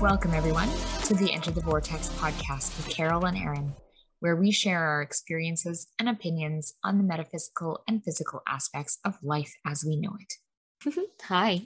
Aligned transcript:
Welcome, 0.00 0.32
everyone, 0.32 0.70
to 1.04 1.14
the 1.14 1.30
Enter 1.30 1.50
the 1.50 1.60
Vortex 1.60 2.08
podcast 2.08 2.74
with 2.78 2.88
Carol 2.88 3.26
and 3.26 3.36
Erin, 3.36 3.74
where 4.20 4.34
we 4.34 4.50
share 4.50 4.82
our 4.82 5.02
experiences 5.02 5.88
and 5.98 6.08
opinions 6.08 6.72
on 6.82 6.96
the 6.96 7.04
metaphysical 7.04 7.82
and 7.86 8.02
physical 8.02 8.40
aspects 8.48 8.98
of 9.04 9.18
life 9.22 9.52
as 9.66 9.84
we 9.86 9.96
know 9.96 10.16
it. 10.18 11.04
Hi. 11.24 11.60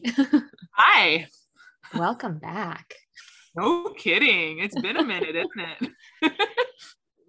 Hi. 0.72 1.28
Welcome 1.94 2.38
back. 2.38 2.94
No 3.54 3.90
kidding. 3.90 4.58
It's 4.58 4.80
been 4.80 4.96
a 4.96 5.04
minute, 5.04 5.36
isn't 5.36 5.92
it? 6.20 6.32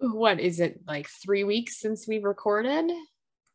what 0.00 0.40
is 0.40 0.58
it, 0.58 0.80
like 0.88 1.08
three 1.24 1.44
weeks 1.44 1.78
since 1.78 2.08
we 2.08 2.18
recorded? 2.18 2.90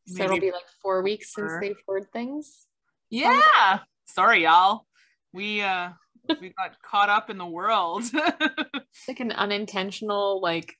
So 0.07 0.20
Maybe 0.20 0.23
it'll 0.23 0.39
be 0.39 0.52
like 0.52 0.70
four 0.81 1.03
weeks 1.03 1.33
since 1.33 1.52
they've 1.59 1.75
heard 1.85 2.13
things. 2.13 2.65
Yeah. 3.09 3.79
Sorry, 4.05 4.43
y'all. 4.43 4.85
We 5.33 5.61
uh 5.61 5.89
we 6.27 6.53
got 6.57 6.81
caught 6.81 7.09
up 7.09 7.30
in 7.30 7.38
the 7.38 7.45
world. 7.45 8.03
like 9.07 9.20
an 9.20 9.31
unintentional, 9.31 10.41
like, 10.41 10.75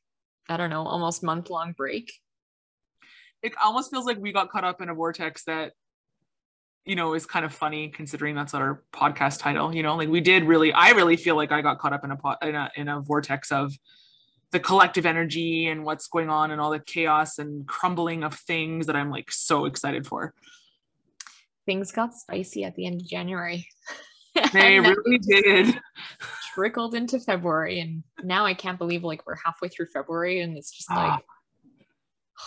I 0.50 0.58
don't 0.58 0.70
know, 0.70 0.86
almost 0.86 1.24
month 1.24 1.50
long 1.50 1.74
break. 1.74 2.12
It 3.42 3.54
almost 3.64 3.92
feels 3.92 4.06
like 4.06 4.20
we 4.20 4.32
got 4.32 4.52
caught 4.52 4.64
up 4.64 4.82
in 4.82 4.90
a 4.90 4.94
vortex 4.94 5.44
that, 5.46 5.74
you 6.86 6.96
know, 6.96 7.14
is 7.14 7.26
kind 7.26 7.46
of 7.46 7.54
funny 7.54 7.90
considering 7.90 8.36
that's 8.36 8.54
our 8.54 8.84
podcast 8.94 9.40
title. 9.40 9.74
You 9.74 9.84
know, 9.84 9.96
like 9.96 10.10
we 10.10 10.22
did 10.22 10.44
really, 10.44 10.74
I 10.74 10.92
really 10.92 11.18
feel 11.18 11.36
like 11.36 11.52
I 11.52 11.62
got 11.62 11.80
caught 11.80 11.94
up 11.94 12.04
in 12.04 12.12
a 12.12 12.48
in 12.48 12.56
a 12.56 12.72
in 12.76 12.88
a 12.88 13.00
vortex 13.00 13.52
of 13.52 13.74
the 14.52 14.60
collective 14.60 15.06
energy 15.06 15.68
and 15.68 15.84
what's 15.84 16.08
going 16.08 16.30
on 16.30 16.52
and 16.52 16.60
all 16.60 16.72
the 16.72 16.80
chaos 16.80 17.40
and 17.40 17.66
crumbling 17.68 18.24
of 18.24 18.34
things 18.34 18.88
that 18.88 18.96
I'm 18.96 19.10
like 19.10 19.32
so 19.32 19.66
excited 19.66 20.06
for. 20.06 20.34
Things 21.66 21.92
got 21.92 22.14
spicy 22.14 22.64
at 22.64 22.76
the 22.76 22.86
end 22.86 23.02
of 23.02 23.08
January. 23.08 23.68
They 24.54 24.80
really 24.80 25.18
did. 25.18 25.80
Trickled 26.54 26.96
into 26.96 27.20
February, 27.20 27.80
and 27.80 28.04
now 28.24 28.46
I 28.46 28.54
can't 28.54 28.78
believe 28.78 29.04
like 29.04 29.26
we're 29.26 29.36
halfway 29.36 29.70
through 29.70 29.88
February, 29.88 30.42
and 30.42 30.58
it's 30.58 30.72
just 30.72 30.90
ah. 30.92 31.16
like. 31.16 31.24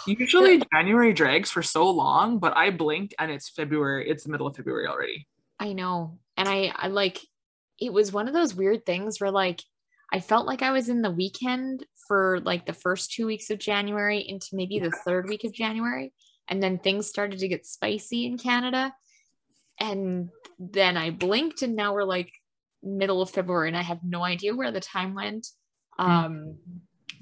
Usually 0.19 0.63
January 0.73 1.13
drags 1.13 1.51
for 1.51 1.63
so 1.63 1.89
long, 1.89 2.39
but 2.39 2.57
I 2.57 2.71
blinked 2.71 3.15
and 3.19 3.31
it's 3.31 3.49
February. 3.49 4.09
It's 4.09 4.25
the 4.25 4.31
middle 4.31 4.47
of 4.47 4.57
February 4.57 4.87
already. 4.87 5.29
I 5.61 5.73
know. 5.73 6.19
And 6.37 6.49
I, 6.49 6.73
I 6.75 6.89
like 6.89 7.21
it 7.81 7.93
was 7.93 8.13
one 8.13 8.29
of 8.29 8.35
those 8.35 8.55
weird 8.55 8.85
things 8.85 9.21
where 9.21 9.31
like 9.31 9.63
I 10.13 10.21
felt 10.21 10.47
like 10.47 10.63
I 10.63 10.73
was 10.73 10.89
in 10.89 11.03
the 11.03 11.11
weekend 11.11 11.85
for 12.07 12.41
like 12.45 12.67
the 12.67 12.73
first 12.73 13.13
two 13.13 13.27
weeks 13.27 13.51
of 13.51 13.59
January 13.59 14.21
into 14.21 14.49
maybe 14.53 14.79
the 14.79 14.93
third 15.05 15.29
week 15.29 15.45
of 15.45 15.53
January. 15.53 16.13
And 16.49 16.63
then 16.63 16.79
things 16.79 17.09
started 17.09 17.39
to 17.39 17.49
get 17.49 17.67
spicy 17.67 18.27
in 18.27 18.39
Canada. 18.39 18.95
And 19.81 20.31
then 20.59 20.97
I 20.97 21.11
blinked 21.11 21.63
and 21.63 21.77
now 21.77 21.95
we're 21.95 22.05
like 22.05 22.33
middle 22.83 23.23
of 23.23 23.31
February 23.31 23.69
and 23.69 23.77
I 23.77 23.83
have 23.83 24.01
no 24.05 24.23
idea 24.23 24.55
where 24.55 24.71
the 24.71 24.81
time 24.81 25.15
went. 25.15 25.47
Hmm. 25.99 26.11
Um, 26.11 26.57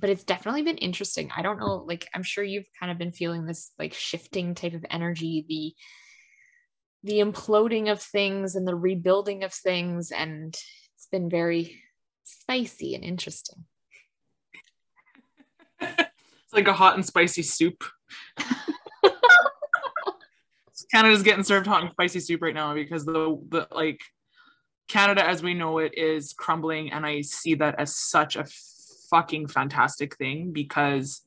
but 0.00 0.10
it's 0.10 0.24
definitely 0.24 0.62
been 0.62 0.78
interesting. 0.78 1.30
I 1.34 1.42
don't 1.42 1.60
know, 1.60 1.84
like 1.86 2.08
I'm 2.14 2.24
sure 2.24 2.42
you've 2.42 2.68
kind 2.78 2.90
of 2.90 2.98
been 2.98 3.12
feeling 3.12 3.46
this 3.46 3.70
like 3.78 3.94
shifting 3.94 4.54
type 4.54 4.74
of 4.74 4.84
energy, 4.90 5.44
the 5.48 5.74
the 7.04 7.20
imploding 7.20 7.90
of 7.90 8.00
things 8.00 8.54
and 8.54 8.66
the 8.66 8.76
rebuilding 8.76 9.44
of 9.44 9.52
things, 9.52 10.10
and 10.10 10.56
it's 10.94 11.08
been 11.10 11.28
very 11.30 11.82
spicy 12.24 12.94
and 12.94 13.04
interesting. 13.04 13.64
it's 15.80 16.52
like 16.52 16.68
a 16.68 16.72
hot 16.72 16.94
and 16.94 17.04
spicy 17.06 17.42
soup. 17.42 17.84
Canada's 20.90 21.22
getting 21.22 21.44
served 21.44 21.66
hot 21.66 21.82
and 21.82 21.90
spicy 21.90 22.20
soup 22.20 22.42
right 22.42 22.54
now 22.54 22.74
because 22.74 23.04
the 23.04 23.38
the 23.48 23.66
like 23.70 24.00
Canada 24.88 25.26
as 25.26 25.42
we 25.42 25.54
know 25.54 25.78
it 25.78 25.96
is 25.96 26.32
crumbling 26.32 26.92
and 26.92 27.06
I 27.06 27.22
see 27.22 27.54
that 27.54 27.76
as 27.78 27.96
such 27.96 28.36
a 28.36 28.44
fucking 29.10 29.48
fantastic 29.48 30.16
thing 30.16 30.52
because 30.52 31.22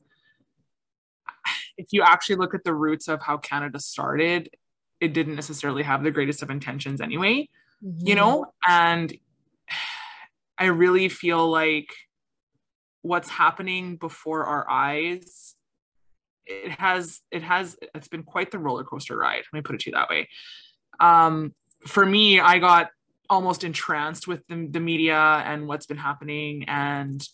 if 1.76 1.86
you 1.92 2.02
actually 2.02 2.36
look 2.36 2.54
at 2.54 2.64
the 2.64 2.74
roots 2.74 3.08
of 3.08 3.22
how 3.22 3.36
Canada 3.36 3.78
started, 3.78 4.50
it 5.00 5.12
didn't 5.12 5.34
necessarily 5.34 5.82
have 5.82 6.02
the 6.02 6.10
greatest 6.10 6.42
of 6.42 6.50
intentions 6.50 7.00
anyway, 7.00 7.48
mm-hmm. 7.84 8.06
you 8.06 8.14
know? 8.14 8.46
And 8.66 9.16
I 10.58 10.66
really 10.66 11.08
feel 11.08 11.48
like 11.50 11.88
what's 13.02 13.28
happening 13.28 13.96
before 13.96 14.44
our 14.44 14.68
eyes 14.70 15.55
it 16.46 16.72
has 16.72 17.20
it 17.30 17.42
has 17.42 17.76
it's 17.94 18.08
been 18.08 18.22
quite 18.22 18.50
the 18.50 18.58
roller 18.58 18.84
coaster 18.84 19.16
ride 19.16 19.42
let 19.52 19.58
me 19.58 19.62
put 19.62 19.74
it 19.74 19.80
to 19.80 19.90
you 19.90 19.94
that 19.94 20.08
way. 20.08 20.28
Um, 21.00 21.54
for 21.86 22.04
me 22.06 22.40
i 22.40 22.58
got 22.58 22.90
almost 23.28 23.64
entranced 23.64 24.26
with 24.28 24.46
the, 24.48 24.68
the 24.70 24.80
media 24.80 25.16
and 25.16 25.66
what's 25.66 25.86
been 25.86 25.96
happening 25.96 26.64
and 26.68 27.26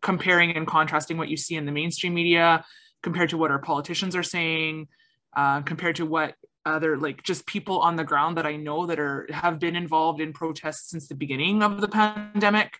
comparing 0.00 0.56
and 0.56 0.66
contrasting 0.66 1.18
what 1.18 1.28
you 1.28 1.36
see 1.36 1.56
in 1.56 1.66
the 1.66 1.72
mainstream 1.72 2.14
media 2.14 2.64
compared 3.02 3.30
to 3.30 3.36
what 3.36 3.50
our 3.50 3.58
politicians 3.58 4.16
are 4.16 4.22
saying 4.22 4.88
uh, 5.36 5.60
compared 5.62 5.96
to 5.96 6.06
what 6.06 6.34
other 6.66 6.96
like 6.96 7.22
just 7.22 7.46
people 7.46 7.78
on 7.80 7.96
the 7.96 8.04
ground 8.04 8.36
that 8.36 8.46
i 8.46 8.56
know 8.56 8.86
that 8.86 8.98
are 8.98 9.26
have 9.30 9.58
been 9.58 9.76
involved 9.76 10.20
in 10.20 10.32
protests 10.32 10.90
since 10.90 11.08
the 11.08 11.14
beginning 11.14 11.62
of 11.62 11.80
the 11.80 11.88
pandemic 11.88 12.78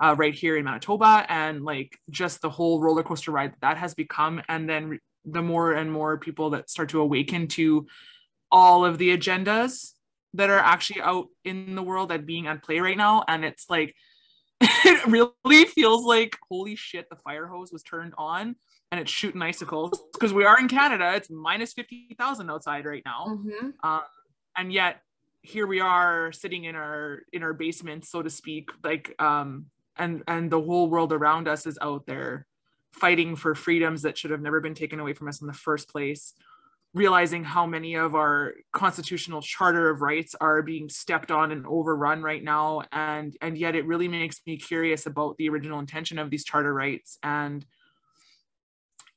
uh, 0.00 0.14
right 0.16 0.34
here 0.34 0.56
in 0.56 0.64
manitoba. 0.64 1.26
And 1.28 1.64
like 1.64 1.98
just 2.10 2.40
the 2.40 2.50
whole 2.50 2.80
roller 2.80 3.02
coaster 3.02 3.30
ride 3.30 3.52
that, 3.52 3.60
that 3.60 3.76
has 3.78 3.94
become 3.94 4.42
and 4.48 4.68
then 4.68 5.00
the 5.32 5.42
more 5.42 5.72
and 5.72 5.90
more 5.90 6.18
people 6.18 6.50
that 6.50 6.70
start 6.70 6.90
to 6.90 7.00
awaken 7.00 7.48
to 7.48 7.86
all 8.50 8.84
of 8.84 8.98
the 8.98 9.16
agendas 9.16 9.92
that 10.34 10.50
are 10.50 10.58
actually 10.58 11.00
out 11.00 11.28
in 11.44 11.74
the 11.74 11.82
world 11.82 12.10
that 12.10 12.26
being 12.26 12.46
at 12.46 12.62
play 12.62 12.80
right 12.80 12.96
now. 12.96 13.24
And 13.26 13.44
it's 13.44 13.66
like 13.68 13.94
it 14.60 15.06
really 15.06 15.64
feels 15.66 16.04
like 16.04 16.36
holy 16.50 16.76
shit 16.76 17.08
the 17.08 17.16
fire 17.16 17.46
hose 17.46 17.72
was 17.72 17.82
turned 17.82 18.14
on 18.18 18.56
and 18.90 19.00
it's 19.00 19.10
shooting 19.10 19.42
icicles. 19.42 19.98
Because 20.12 20.32
we 20.32 20.44
are 20.44 20.58
in 20.58 20.68
canada 20.68 21.12
it's 21.14 21.30
minus 21.30 21.72
50000 21.72 22.50
outside 22.50 22.84
right 22.84 23.02
now. 23.04 23.26
Mm-hmm. 23.28 23.68
um, 23.88 24.02
and 24.56 24.72
yet 24.72 25.00
here 25.42 25.66
we 25.66 25.80
are 25.80 26.32
sitting 26.32 26.64
in 26.64 26.74
our 26.74 27.20
in 27.32 27.42
our 27.42 27.54
basement 27.54 28.04
so 28.04 28.22
to 28.22 28.28
speak 28.28 28.70
like 28.82 29.14
um 29.20 29.66
and 29.96 30.22
and 30.26 30.50
the 30.50 30.60
whole 30.60 30.88
world 30.90 31.12
around 31.12 31.48
us 31.48 31.66
is 31.66 31.78
out 31.80 32.06
there 32.06 32.46
fighting 32.92 33.36
for 33.36 33.54
freedoms 33.54 34.02
that 34.02 34.16
should 34.16 34.30
have 34.30 34.40
never 34.40 34.60
been 34.60 34.74
taken 34.74 35.00
away 35.00 35.12
from 35.12 35.28
us 35.28 35.40
in 35.40 35.46
the 35.46 35.52
first 35.52 35.88
place 35.88 36.34
realizing 36.94 37.44
how 37.44 37.66
many 37.66 37.94
of 37.94 38.14
our 38.14 38.54
constitutional 38.72 39.42
charter 39.42 39.90
of 39.90 40.00
rights 40.00 40.34
are 40.40 40.62
being 40.62 40.88
stepped 40.88 41.30
on 41.30 41.52
and 41.52 41.66
overrun 41.66 42.22
right 42.22 42.42
now. 42.42 42.82
And 42.92 43.36
and 43.42 43.58
yet 43.58 43.76
it 43.76 43.86
really 43.86 44.08
makes 44.08 44.40
me 44.46 44.56
curious 44.56 45.06
about 45.06 45.36
the 45.36 45.48
original 45.48 45.80
intention 45.80 46.18
of 46.18 46.30
these 46.30 46.44
charter 46.44 46.72
rights 46.72 47.18
and 47.22 47.64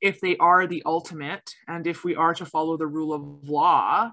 if 0.01 0.19
they 0.19 0.35
are 0.37 0.65
the 0.65 0.81
ultimate 0.85 1.53
and 1.67 1.85
if 1.85 2.03
we 2.03 2.15
are 2.15 2.33
to 2.33 2.45
follow 2.45 2.75
the 2.75 2.87
rule 2.87 3.13
of 3.13 3.47
law 3.47 4.11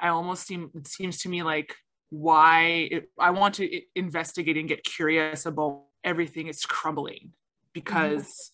i 0.00 0.08
almost 0.08 0.46
seem 0.46 0.70
it 0.74 0.86
seems 0.88 1.18
to 1.18 1.28
me 1.28 1.42
like 1.42 1.76
why 2.10 2.88
it, 2.90 3.10
i 3.18 3.30
want 3.30 3.54
to 3.54 3.80
investigate 3.94 4.56
and 4.56 4.68
get 4.68 4.82
curious 4.84 5.46
about 5.46 5.82
everything 6.02 6.46
is 6.48 6.64
crumbling 6.64 7.14
mm-hmm. 7.14 7.70
because 7.74 8.51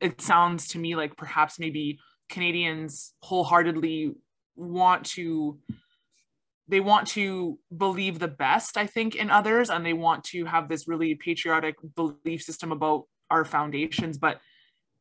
it 0.00 0.20
sounds 0.20 0.68
to 0.68 0.78
me 0.78 0.96
like 0.96 1.16
perhaps 1.16 1.58
maybe 1.58 1.98
Canadians 2.28 3.12
wholeheartedly 3.22 4.14
want 4.56 5.04
to 5.04 5.58
they 6.68 6.80
want 6.80 7.08
to 7.08 7.58
believe 7.76 8.18
the 8.18 8.28
best 8.28 8.76
i 8.76 8.86
think 8.86 9.14
in 9.14 9.30
others 9.30 9.70
and 9.70 9.84
they 9.84 9.92
want 9.92 10.22
to 10.22 10.44
have 10.44 10.68
this 10.68 10.86
really 10.86 11.14
patriotic 11.14 11.74
belief 11.96 12.42
system 12.42 12.70
about 12.70 13.04
our 13.30 13.44
foundations 13.44 14.18
but 14.18 14.38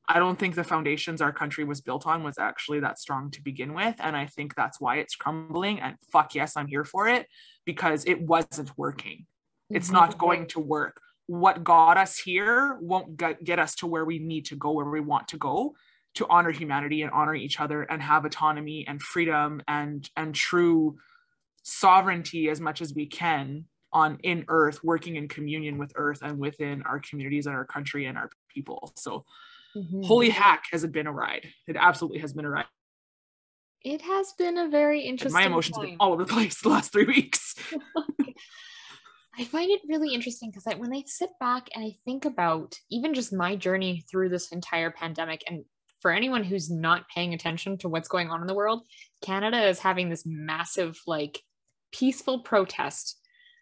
i 0.08 0.18
don't 0.18 0.40
think 0.40 0.56
the 0.56 0.64
foundations 0.64 1.22
our 1.22 1.32
country 1.32 1.64
was 1.64 1.82
built 1.82 2.08
on 2.08 2.24
was 2.24 2.38
actually 2.40 2.80
that 2.80 2.98
strong 2.98 3.30
to 3.30 3.42
begin 3.42 3.74
with 3.74 3.96
and 4.00 4.16
i 4.16 4.26
think 4.26 4.56
that's 4.56 4.80
why 4.80 4.98
it's 4.98 5.16
crumbling 5.16 5.80
and 5.80 5.96
fuck 6.12 6.34
yes 6.34 6.56
i'm 6.56 6.68
here 6.68 6.86
for 6.86 7.08
it 7.08 7.28
because 7.66 8.06
it 8.06 8.22
wasn't 8.22 8.76
working 8.78 9.26
it's 9.70 9.88
mm-hmm. 9.88 9.98
not 9.98 10.18
going 10.18 10.48
to 10.48 10.60
work 10.60 11.02
what 11.30 11.64
got 11.64 11.96
us 11.96 12.18
here 12.18 12.80
won't 12.82 13.16
get, 13.16 13.44
get 13.44 13.60
us 13.60 13.76
to 13.76 13.86
where 13.86 14.04
we 14.04 14.18
need 14.18 14.46
to 14.46 14.56
go, 14.56 14.72
where 14.72 14.90
we 14.90 15.00
want 15.00 15.28
to 15.28 15.38
go 15.38 15.76
to 16.16 16.26
honor 16.28 16.50
humanity 16.50 17.04
and 17.04 17.12
honor 17.12 17.36
each 17.36 17.60
other 17.60 17.84
and 17.84 18.02
have 18.02 18.26
autonomy 18.26 18.84
and 18.88 19.00
freedom 19.00 19.62
and 19.68 20.10
and 20.18 20.34
true 20.34 20.98
sovereignty 21.62 22.50
as 22.50 22.60
much 22.60 22.82
as 22.82 22.96
we 22.96 23.06
can 23.06 23.66
on 23.94 24.18
in 24.24 24.44
earth 24.48 24.84
working 24.84 25.18
in 25.18 25.28
communion 25.28 25.78
with 25.78 25.92
earth 25.96 26.24
and 26.24 26.40
within 26.40 26.82
our 26.82 27.00
communities 27.00 27.46
and 27.46 27.56
our 27.56 27.66
country 27.66 28.08
and 28.08 28.18
our 28.18 28.32
people. 28.52 28.92
So 28.98 29.24
mm-hmm. 29.76 30.02
holy 30.02 30.32
hack 30.32 30.64
has 30.72 30.84
it 30.84 30.92
been 30.92 31.06
a 31.06 31.14
ride. 31.14 31.48
It 31.68 31.76
absolutely 31.80 32.22
has 32.22 32.34
been 32.34 32.46
a 32.46 32.50
ride. 32.50 32.66
It 33.86 34.02
has 34.02 34.34
been 34.34 34.58
a 34.58 34.68
very 34.68 35.02
interesting 35.02 35.38
and 35.38 35.46
my 35.46 35.48
emotions 35.48 35.78
have 35.78 35.86
been 35.86 35.98
all 36.00 36.14
over 36.14 36.26
the 36.26 36.34
place 36.34 36.60
the 36.60 36.70
last 36.70 36.92
three 36.92 37.06
weeks 37.06 37.54
I 39.40 39.46
find 39.46 39.72
it 39.72 39.82
really 39.88 40.14
interesting 40.14 40.52
because 40.52 40.66
when 40.78 40.94
I 40.94 41.04
sit 41.06 41.30
back 41.40 41.70
and 41.74 41.86
I 41.86 41.96
think 42.04 42.26
about 42.26 42.76
even 42.92 43.14
just 43.14 43.32
my 43.32 43.56
journey 43.56 44.04
through 44.12 44.30
this 44.30 44.52
entire 44.52 44.92
pandemic, 44.92 45.44
and 45.48 45.64
for 46.02 46.12
anyone 46.12 46.44
who's 46.44 46.70
not 46.70 47.08
paying 47.08 47.34
attention 47.34 47.78
to 47.80 47.90
what's 47.90 48.10
going 48.10 48.30
on 48.30 48.42
in 48.42 48.48
the 48.48 48.54
world, 48.54 48.84
Canada 49.22 49.68
is 49.68 49.80
having 49.80 50.10
this 50.10 50.26
massive, 50.26 51.00
like, 51.08 51.42
peaceful 51.92 52.40
protest 52.40 53.20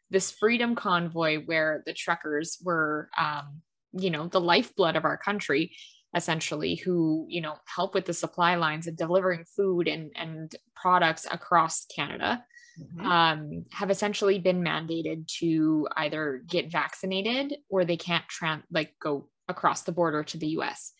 this 0.10 0.32
freedom 0.32 0.76
convoy 0.76 1.44
where 1.46 1.84
the 1.86 1.94
truckers 1.94 2.58
were, 2.64 3.10
um, 3.18 3.62
you 3.92 4.10
know, 4.10 4.28
the 4.28 4.40
lifeblood 4.40 4.96
of 4.96 5.06
our 5.06 5.18
country, 5.18 5.76
essentially, 6.16 6.76
who, 6.76 7.26
you 7.30 7.42
know, 7.42 7.56
help 7.66 7.94
with 7.94 8.06
the 8.06 8.14
supply 8.14 8.56
lines 8.56 8.88
and 8.88 8.98
delivering 8.98 9.44
food 9.56 9.88
and, 9.88 10.12
and 10.16 10.56
products 10.76 11.28
across 11.30 11.86
Canada. 11.94 12.44
Mm-hmm. 12.80 13.06
Um, 13.06 13.66
have 13.72 13.90
essentially 13.90 14.40
been 14.40 14.64
mandated 14.64 15.28
to 15.40 15.88
either 15.96 16.44
get 16.46 16.72
vaccinated 16.72 17.56
or 17.70 17.86
they 17.86 17.98
can't 17.98 18.24
like 18.72 18.94
go 19.02 19.30
across 19.48 19.84
the 19.84 19.92
border 19.92 20.24
to 20.24 20.38
the 20.38 20.48
US. 20.60 20.92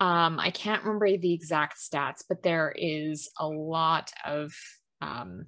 Um, 0.00 0.38
I 0.38 0.50
can't 0.50 0.84
remember 0.84 1.16
the 1.16 1.32
exact 1.32 1.78
stats, 1.78 2.22
but 2.28 2.42
there 2.42 2.72
is 2.76 3.30
a 3.38 3.48
lot 3.48 4.12
of 4.24 4.52
um, 5.00 5.46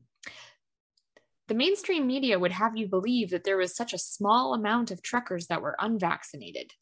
the 1.46 1.54
mainstream 1.54 2.06
media 2.06 2.38
would 2.38 2.52
have 2.52 2.76
you 2.76 2.88
believe 2.88 3.30
that 3.30 3.44
there 3.44 3.56
was 3.56 3.76
such 3.76 3.92
a 3.92 3.98
small 3.98 4.54
amount 4.54 4.90
of 4.90 5.02
truckers 5.02 5.48
that 5.48 5.62
were 5.62 5.76
unvaccinated. 5.78 6.72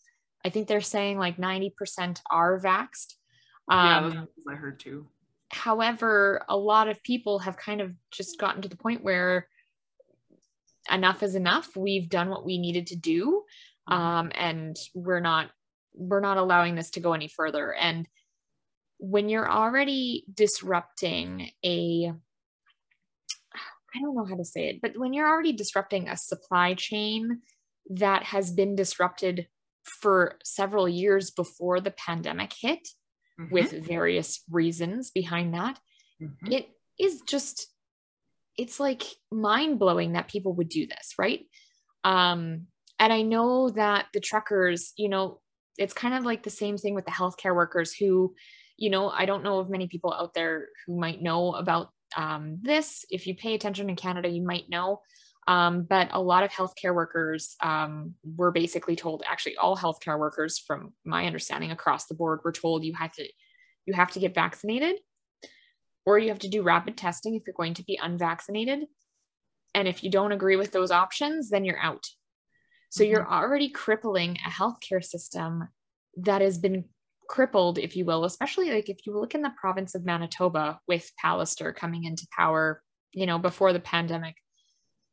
I 0.45 0.51
think 0.51 0.69
they're 0.69 0.81
saying 0.81 1.19
like 1.19 1.37
90% 1.37 2.21
are 2.31 2.61
vaxed. 2.61 3.15
Um, 3.71 4.13
yeah, 4.13 4.53
I 4.53 4.55
heard 4.55 4.81
too. 4.81 5.07
However, 5.51 6.45
a 6.49 6.57
lot 6.57 6.89
of 6.89 7.03
people 7.03 7.39
have 7.41 7.57
kind 7.57 7.81
of 7.81 7.95
just 8.11 8.39
gotten 8.39 8.63
to 8.63 8.69
the 8.69 8.77
point 8.77 9.03
where 9.03 9.49
enough 10.91 11.23
is 11.23 11.35
enough. 11.35 11.77
We've 11.77 12.09
done 12.09 12.29
what 12.29 12.45
we 12.45 12.59
needed 12.59 12.89
to 12.89 12.97
do. 12.97 13.45
Mm-hmm. 13.89 14.03
Um, 14.03 14.33
and 14.35 14.77
we're 14.95 15.21
not 15.21 15.51
we're 15.95 16.21
not 16.21 16.37
allowing 16.37 16.75
this 16.75 16.91
to 16.91 17.01
go 17.01 17.13
any 17.13 17.29
further. 17.29 17.75
And 17.75 18.07
when 18.99 19.29
you're 19.29 19.51
already 19.51 20.25
disrupting 20.33 21.51
a 21.65 22.13
I 23.95 24.01
don't 24.01 24.15
know 24.15 24.27
how 24.27 24.37
to 24.37 24.45
say 24.45 24.69
it, 24.69 24.81
but 24.83 24.99
when 24.99 25.15
you're 25.15 25.29
already 25.29 25.53
disrupting 25.53 26.09
a 26.09 26.17
supply 26.17 26.75
chain 26.75 27.41
that 27.91 28.23
has 28.23 28.53
been 28.53 28.77
disrupted 28.77 29.49
for 29.83 30.39
several 30.45 30.87
years 30.89 31.31
before 31.31 31.81
the 31.81 31.91
pandemic 31.91 32.53
hit 32.53 32.87
mm-hmm. 33.39 33.53
with 33.53 33.87
various 33.87 34.43
reasons 34.51 35.11
behind 35.11 35.55
that, 35.55 35.79
mm-hmm. 36.21 36.53
it 36.53 36.69
is 36.99 37.23
just, 37.27 37.67
it's 38.57 38.81
like 38.81 39.05
mind 39.31 39.79
blowing 39.79 40.13
that 40.13 40.29
people 40.29 40.55
would 40.55 40.69
do 40.69 40.87
this, 40.87 41.15
right? 41.19 41.47
Um, 42.05 42.67
and 42.99 43.13
I 43.13 43.23
know 43.23 43.71
that 43.71 44.07
the 44.13 44.21
truckers, 44.21 44.93
you 44.97 45.09
know, 45.09 45.41
it's 45.77 45.95
kind 45.95 46.15
of 46.15 46.25
like 46.25 46.43
the 46.43 46.51
same 46.51 46.77
thing 46.77 46.95
with 46.95 47.05
the 47.05 47.13
healthcare 47.13 47.55
workers 47.55 47.95
who, 47.95 48.35
you 48.77 48.91
know, 48.91 49.09
I 49.09 49.27
don't 49.27 49.45
know 49.45 49.61
of 49.61 49.71
many 49.71 49.87
people 49.87 50.13
out 50.13 50.35
there 50.35 50.67
who 50.87 50.99
might 50.99 51.23
know 51.23 51.55
about 51.55 51.91
um, 52.17 52.59
this. 52.63 53.05
If 53.11 53.27
you 53.27 53.35
pay 53.37 53.55
attention 53.55 53.89
in 53.89 53.97
Canada, 53.97 54.29
you 54.29 54.43
might 54.43 54.69
know. 54.69 55.03
Um, 55.49 55.87
but 55.89 56.11
a 56.13 56.21
lot 56.21 56.45
of 56.45 56.51
healthcare 56.51 56.95
workers 56.95 57.57
um, 57.63 58.15
were 58.23 58.53
basically 58.53 58.97
told, 58.97 59.23
actually, 59.27 59.57
all 59.57 59.79
healthcare 59.79 60.19
workers, 60.19 60.59
from 60.59 60.93
my 61.07 61.25
understanding 61.25 61.71
across 61.71 62.07
the 62.07 62.15
board, 62.15 62.41
were 62.45 62.53
told 62.53 62.85
you 62.85 62.93
have 62.93 63.13
to 63.15 63.27
you 63.87 63.95
have 63.95 64.11
to 64.11 64.21
get 64.21 64.35
vaccinated, 64.35 64.97
or 66.05 66.19
you 66.19 66.29
have 66.29 66.41
to 66.41 66.51
do 66.51 66.63
rapid 66.63 66.99
testing 66.99 67.35
if 67.35 67.45
you're 67.47 67.55
going 67.57 67.73
to 67.75 67.85
be 67.85 67.99
unvaccinated. 68.01 68.81
And 69.75 69.89
if 69.89 70.05
you 70.05 70.11
don't 70.11 70.33
agree 70.33 70.57
with 70.57 70.71
those 70.71 70.91
options, 70.91 71.49
then 71.49 71.65
you're 71.65 71.81
out. 71.81 72.07
So 72.91 73.03
mm-hmm. 73.03 73.13
you're 73.13 73.33
already 73.33 73.71
crippling 73.71 74.37
a 74.47 74.51
healthcare 74.51 75.03
system 75.03 75.69
that 76.19 76.43
has 76.43 76.59
been 76.59 76.85
crippled, 77.27 77.79
if 77.79 77.97
you 77.97 78.05
will, 78.05 78.27
especially 78.27 78.71
like 78.71 78.91
if 78.91 78.99
you 79.07 79.19
look 79.19 79.35
in 79.35 79.41
the 79.41 79.53
province 79.59 79.95
of 79.95 80.05
Manitoba 80.05 80.81
with 80.87 81.11
Pallister 81.25 81.75
coming 81.75 82.05
into 82.05 82.27
power, 82.37 82.83
you 83.13 83.25
know, 83.25 83.39
before 83.39 83.73
the 83.73 83.81
pandemic, 83.81 84.37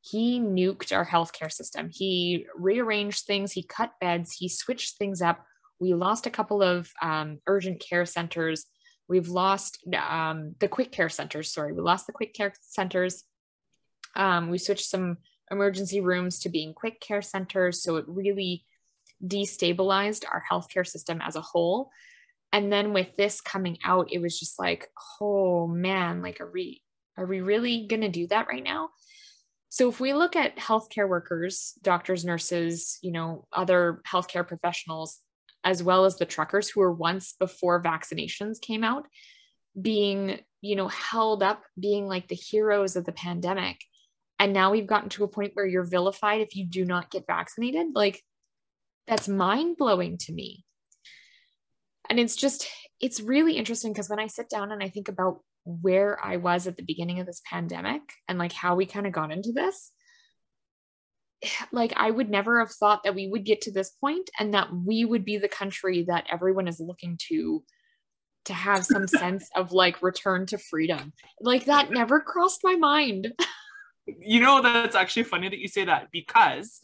he 0.05 0.39
nuked 0.39 0.95
our 0.95 1.05
healthcare 1.05 1.51
system. 1.51 1.89
He 1.91 2.45
rearranged 2.55 3.25
things, 3.25 3.51
he 3.51 3.63
cut 3.63 3.93
beds, 3.99 4.33
he 4.33 4.47
switched 4.47 4.97
things 4.97 5.21
up. 5.21 5.43
We 5.79 5.93
lost 5.95 6.27
a 6.27 6.31
couple 6.31 6.61
of 6.61 6.91
um, 7.01 7.39
urgent 7.47 7.79
care 7.79 8.05
centers. 8.05 8.65
We've 9.07 9.27
lost 9.27 9.79
um, 9.97 10.55
the 10.59 10.67
quick 10.67 10.91
care 10.91 11.09
centers. 11.09 11.51
Sorry, 11.51 11.73
we 11.73 11.81
lost 11.81 12.05
the 12.05 12.13
quick 12.13 12.35
care 12.35 12.53
centers. 12.61 13.23
Um, 14.15 14.51
we 14.51 14.59
switched 14.59 14.85
some 14.85 15.17
emergency 15.49 16.01
rooms 16.01 16.39
to 16.39 16.49
being 16.49 16.73
quick 16.73 16.99
care 17.01 17.21
centers. 17.23 17.81
So 17.81 17.95
it 17.95 18.05
really 18.07 18.63
destabilized 19.25 20.23
our 20.31 20.43
healthcare 20.51 20.85
system 20.85 21.19
as 21.21 21.35
a 21.35 21.41
whole. 21.41 21.89
And 22.53 22.71
then 22.71 22.93
with 22.93 23.15
this 23.17 23.41
coming 23.41 23.79
out, 23.83 24.11
it 24.11 24.21
was 24.21 24.39
just 24.39 24.59
like, 24.59 24.87
oh 25.19 25.67
man, 25.67 26.21
like 26.21 26.41
are 26.41 26.51
we 26.51 26.83
are 27.17 27.25
we 27.25 27.41
really 27.41 27.87
gonna 27.89 28.09
do 28.09 28.27
that 28.27 28.47
right 28.47 28.63
now? 28.63 28.89
So 29.75 29.89
if 29.89 29.99
we 29.99 30.13
look 30.13 30.37
at 30.37 30.55
healthcare 30.55 31.09
workers, 31.09 31.73
doctors, 31.81 32.23
nurses, 32.23 32.97
you 33.01 33.11
know, 33.11 33.45
other 33.51 34.01
healthcare 34.09 34.47
professionals, 34.47 35.19
as 35.65 35.83
well 35.83 36.05
as 36.05 36.15
the 36.15 36.25
truckers 36.25 36.69
who 36.69 36.79
were 36.79 36.93
once 36.93 37.33
before 37.37 37.83
vaccinations 37.83 38.61
came 38.61 38.85
out, 38.85 39.05
being, 39.79 40.39
you 40.61 40.77
know, 40.77 40.87
held 40.87 41.43
up, 41.43 41.61
being 41.77 42.07
like 42.07 42.29
the 42.29 42.35
heroes 42.35 42.95
of 42.95 43.03
the 43.03 43.11
pandemic. 43.11 43.75
And 44.39 44.53
now 44.53 44.71
we've 44.71 44.87
gotten 44.87 45.09
to 45.09 45.25
a 45.25 45.27
point 45.27 45.51
where 45.55 45.67
you're 45.67 45.83
vilified 45.83 46.39
if 46.39 46.55
you 46.55 46.65
do 46.65 46.85
not 46.85 47.11
get 47.11 47.27
vaccinated. 47.27 47.87
Like 47.93 48.21
that's 49.07 49.27
mind 49.27 49.75
blowing 49.75 50.17
to 50.19 50.31
me. 50.31 50.63
And 52.09 52.17
it's 52.17 52.37
just, 52.37 52.65
it's 53.01 53.19
really 53.19 53.57
interesting 53.57 53.91
because 53.91 54.09
when 54.09 54.21
I 54.21 54.27
sit 54.27 54.47
down 54.47 54.71
and 54.71 54.81
I 54.81 54.87
think 54.87 55.09
about 55.09 55.41
where 55.65 56.23
I 56.23 56.37
was 56.37 56.67
at 56.67 56.77
the 56.77 56.83
beginning 56.83 57.19
of 57.19 57.25
this 57.25 57.41
pandemic 57.49 58.01
and 58.27 58.37
like 58.37 58.53
how 58.53 58.75
we 58.75 58.85
kind 58.85 59.07
of 59.07 59.13
got 59.13 59.31
into 59.31 59.51
this, 59.51 59.91
like 61.71 61.93
I 61.95 62.09
would 62.11 62.29
never 62.29 62.59
have 62.59 62.71
thought 62.71 63.03
that 63.03 63.15
we 63.15 63.27
would 63.27 63.45
get 63.45 63.61
to 63.61 63.71
this 63.71 63.91
point 63.91 64.29
and 64.39 64.53
that 64.53 64.69
we 64.73 65.05
would 65.05 65.25
be 65.25 65.37
the 65.37 65.47
country 65.47 66.03
that 66.07 66.27
everyone 66.31 66.67
is 66.67 66.79
looking 66.79 67.17
to 67.29 67.63
to 68.45 68.53
have 68.53 68.85
some 68.85 69.07
sense 69.07 69.49
of 69.55 69.71
like 69.71 70.01
return 70.01 70.45
to 70.47 70.57
freedom. 70.57 71.13
Like 71.41 71.65
that 71.65 71.91
never 71.91 72.19
crossed 72.19 72.61
my 72.63 72.75
mind. 72.75 73.33
you 74.19 74.39
know 74.39 74.61
that's 74.61 74.95
actually 74.95 75.23
funny 75.23 75.49
that 75.49 75.57
you 75.57 75.67
say 75.67 75.85
that 75.85 76.09
because 76.11 76.79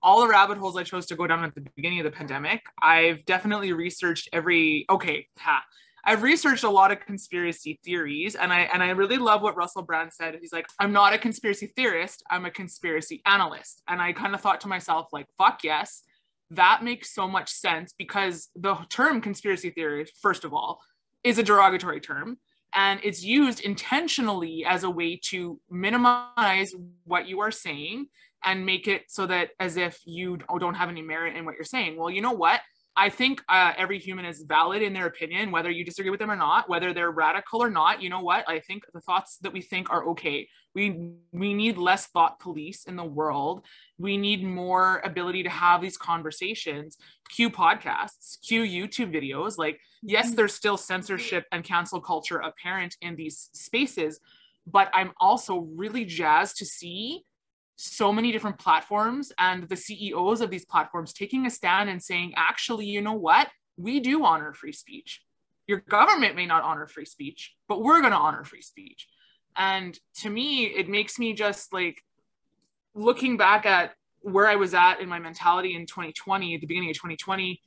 all 0.00 0.20
the 0.20 0.28
rabbit 0.28 0.58
holes 0.58 0.76
I 0.76 0.82
chose 0.82 1.06
to 1.06 1.16
go 1.16 1.26
down 1.26 1.42
at 1.42 1.54
the 1.54 1.66
beginning 1.74 1.98
of 1.98 2.04
the 2.04 2.10
pandemic, 2.10 2.62
I've 2.80 3.24
definitely 3.24 3.72
researched 3.72 4.28
every 4.32 4.84
okay, 4.90 5.26
ha. 5.38 5.64
I've 6.06 6.22
researched 6.22 6.64
a 6.64 6.70
lot 6.70 6.92
of 6.92 7.00
conspiracy 7.00 7.80
theories 7.84 8.34
and 8.34 8.52
I 8.52 8.62
and 8.72 8.82
I 8.82 8.90
really 8.90 9.16
love 9.16 9.42
what 9.42 9.56
Russell 9.56 9.82
Brand 9.82 10.12
said. 10.12 10.36
He's 10.40 10.52
like, 10.52 10.66
I'm 10.78 10.92
not 10.92 11.14
a 11.14 11.18
conspiracy 11.18 11.72
theorist, 11.74 12.22
I'm 12.30 12.44
a 12.44 12.50
conspiracy 12.50 13.22
analyst. 13.26 13.82
And 13.88 14.00
I 14.00 14.12
kind 14.12 14.34
of 14.34 14.40
thought 14.40 14.60
to 14.62 14.68
myself, 14.68 15.08
like, 15.12 15.26
fuck 15.38 15.64
yes, 15.64 16.02
that 16.50 16.82
makes 16.82 17.14
so 17.14 17.26
much 17.26 17.50
sense 17.50 17.94
because 17.96 18.48
the 18.54 18.76
term 18.90 19.20
conspiracy 19.20 19.70
theory, 19.70 20.06
first 20.20 20.44
of 20.44 20.52
all, 20.52 20.80
is 21.22 21.38
a 21.38 21.42
derogatory 21.42 22.00
term 22.00 22.38
and 22.74 23.00
it's 23.02 23.22
used 23.22 23.60
intentionally 23.60 24.64
as 24.66 24.82
a 24.82 24.90
way 24.90 25.16
to 25.16 25.60
minimize 25.70 26.74
what 27.04 27.28
you 27.28 27.40
are 27.40 27.50
saying 27.50 28.06
and 28.44 28.66
make 28.66 28.88
it 28.88 29.04
so 29.08 29.26
that 29.26 29.50
as 29.60 29.76
if 29.76 30.00
you 30.04 30.38
don't 30.58 30.74
have 30.74 30.88
any 30.88 31.00
merit 31.00 31.36
in 31.36 31.44
what 31.44 31.54
you're 31.54 31.64
saying. 31.64 31.96
Well, 31.96 32.10
you 32.10 32.20
know 32.20 32.32
what? 32.32 32.60
I 32.96 33.08
think 33.08 33.42
uh, 33.48 33.72
every 33.76 33.98
human 33.98 34.24
is 34.24 34.42
valid 34.42 34.80
in 34.80 34.92
their 34.92 35.06
opinion, 35.06 35.50
whether 35.50 35.70
you 35.70 35.84
disagree 35.84 36.10
with 36.10 36.20
them 36.20 36.30
or 36.30 36.36
not, 36.36 36.68
whether 36.68 36.92
they're 36.92 37.10
radical 37.10 37.60
or 37.60 37.68
not. 37.68 38.00
You 38.00 38.08
know 38.08 38.20
what? 38.20 38.48
I 38.48 38.60
think 38.60 38.84
the 38.92 39.00
thoughts 39.00 39.38
that 39.38 39.52
we 39.52 39.62
think 39.62 39.90
are 39.90 40.06
okay. 40.10 40.48
We 40.74 41.10
we 41.32 41.54
need 41.54 41.76
less 41.76 42.06
thought 42.06 42.38
police 42.38 42.84
in 42.84 42.94
the 42.94 43.04
world. 43.04 43.64
We 43.98 44.16
need 44.16 44.44
more 44.44 45.00
ability 45.04 45.42
to 45.42 45.50
have 45.50 45.80
these 45.80 45.96
conversations. 45.96 46.96
Cue 47.34 47.50
podcasts, 47.50 48.38
cue 48.46 48.62
YouTube 48.62 49.12
videos. 49.12 49.58
Like, 49.58 49.80
yes, 50.02 50.26
mm-hmm. 50.26 50.36
there's 50.36 50.54
still 50.54 50.76
censorship 50.76 51.46
and 51.50 51.64
cancel 51.64 52.00
culture 52.00 52.38
apparent 52.38 52.96
in 53.00 53.16
these 53.16 53.50
spaces, 53.52 54.20
but 54.66 54.88
I'm 54.92 55.12
also 55.20 55.68
really 55.74 56.04
jazzed 56.04 56.56
to 56.58 56.64
see 56.64 57.24
so 57.76 58.12
many 58.12 58.30
different 58.32 58.58
platforms 58.58 59.32
and 59.38 59.68
the 59.68 59.76
CEOs 59.76 60.40
of 60.40 60.50
these 60.50 60.64
platforms 60.64 61.12
taking 61.12 61.46
a 61.46 61.50
stand 61.50 61.90
and 61.90 62.02
saying, 62.02 62.32
actually, 62.36 62.86
you 62.86 63.00
know 63.00 63.14
what? 63.14 63.48
We 63.76 64.00
do 64.00 64.24
honor 64.24 64.52
free 64.52 64.72
speech. 64.72 65.20
Your 65.66 65.80
government 65.88 66.36
may 66.36 66.46
not 66.46 66.62
honor 66.62 66.86
free 66.86 67.04
speech, 67.04 67.54
but 67.68 67.82
we're 67.82 68.00
going 68.00 68.12
to 68.12 68.18
honor 68.18 68.44
free 68.44 68.62
speech. 68.62 69.08
And 69.56 69.98
to 70.20 70.30
me, 70.30 70.64
it 70.64 70.88
makes 70.88 71.18
me 71.18 71.32
just 71.32 71.72
like 71.72 72.02
looking 72.94 73.36
back 73.36 73.66
at 73.66 73.94
where 74.20 74.46
I 74.46 74.56
was 74.56 74.74
at 74.74 75.00
in 75.00 75.08
my 75.08 75.18
mentality 75.18 75.74
in 75.74 75.86
2020, 75.86 76.54
at 76.54 76.60
the 76.60 76.66
beginning 76.66 76.90
of 76.90 76.96
2020, 76.96 77.60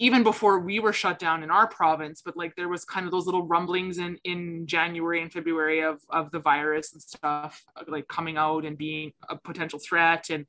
even 0.00 0.22
before 0.22 0.60
we 0.60 0.78
were 0.78 0.92
shut 0.92 1.18
down 1.18 1.42
in 1.42 1.50
our 1.50 1.66
province 1.66 2.22
but 2.24 2.36
like 2.36 2.54
there 2.56 2.68
was 2.68 2.84
kind 2.84 3.04
of 3.04 3.12
those 3.12 3.26
little 3.26 3.46
rumblings 3.46 3.98
in 3.98 4.16
in 4.24 4.66
january 4.66 5.20
and 5.22 5.32
february 5.32 5.80
of 5.80 6.00
of 6.10 6.30
the 6.30 6.38
virus 6.38 6.92
and 6.92 7.02
stuff 7.02 7.64
like 7.86 8.08
coming 8.08 8.36
out 8.36 8.64
and 8.64 8.78
being 8.78 9.12
a 9.28 9.36
potential 9.36 9.78
threat. 9.78 10.30
And 10.30 10.46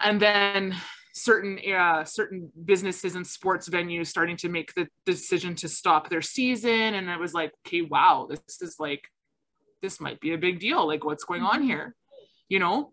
and 0.00 0.20
then 0.20 0.76
certain 1.14 1.58
uh, 1.72 2.04
certain 2.04 2.50
businesses 2.64 3.14
and 3.14 3.26
sports 3.26 3.68
venues 3.68 4.06
starting 4.06 4.36
to 4.38 4.48
make 4.48 4.74
the 4.74 4.88
decision 5.04 5.54
to 5.56 5.68
stop 5.68 6.08
their 6.08 6.22
season. 6.22 6.94
And 6.94 7.08
it 7.08 7.18
was 7.18 7.34
like 7.34 7.52
okay 7.66 7.82
wow 7.82 8.28
this 8.28 8.60
is 8.60 8.76
like 8.78 9.08
this 9.80 10.00
might 10.00 10.20
be 10.20 10.32
a 10.32 10.38
big 10.38 10.58
deal. 10.58 10.86
Like 10.86 11.04
what's 11.04 11.24
going 11.24 11.42
on 11.42 11.60
mm-hmm. 11.60 11.68
here? 11.68 11.94
You 12.48 12.58
know? 12.58 12.92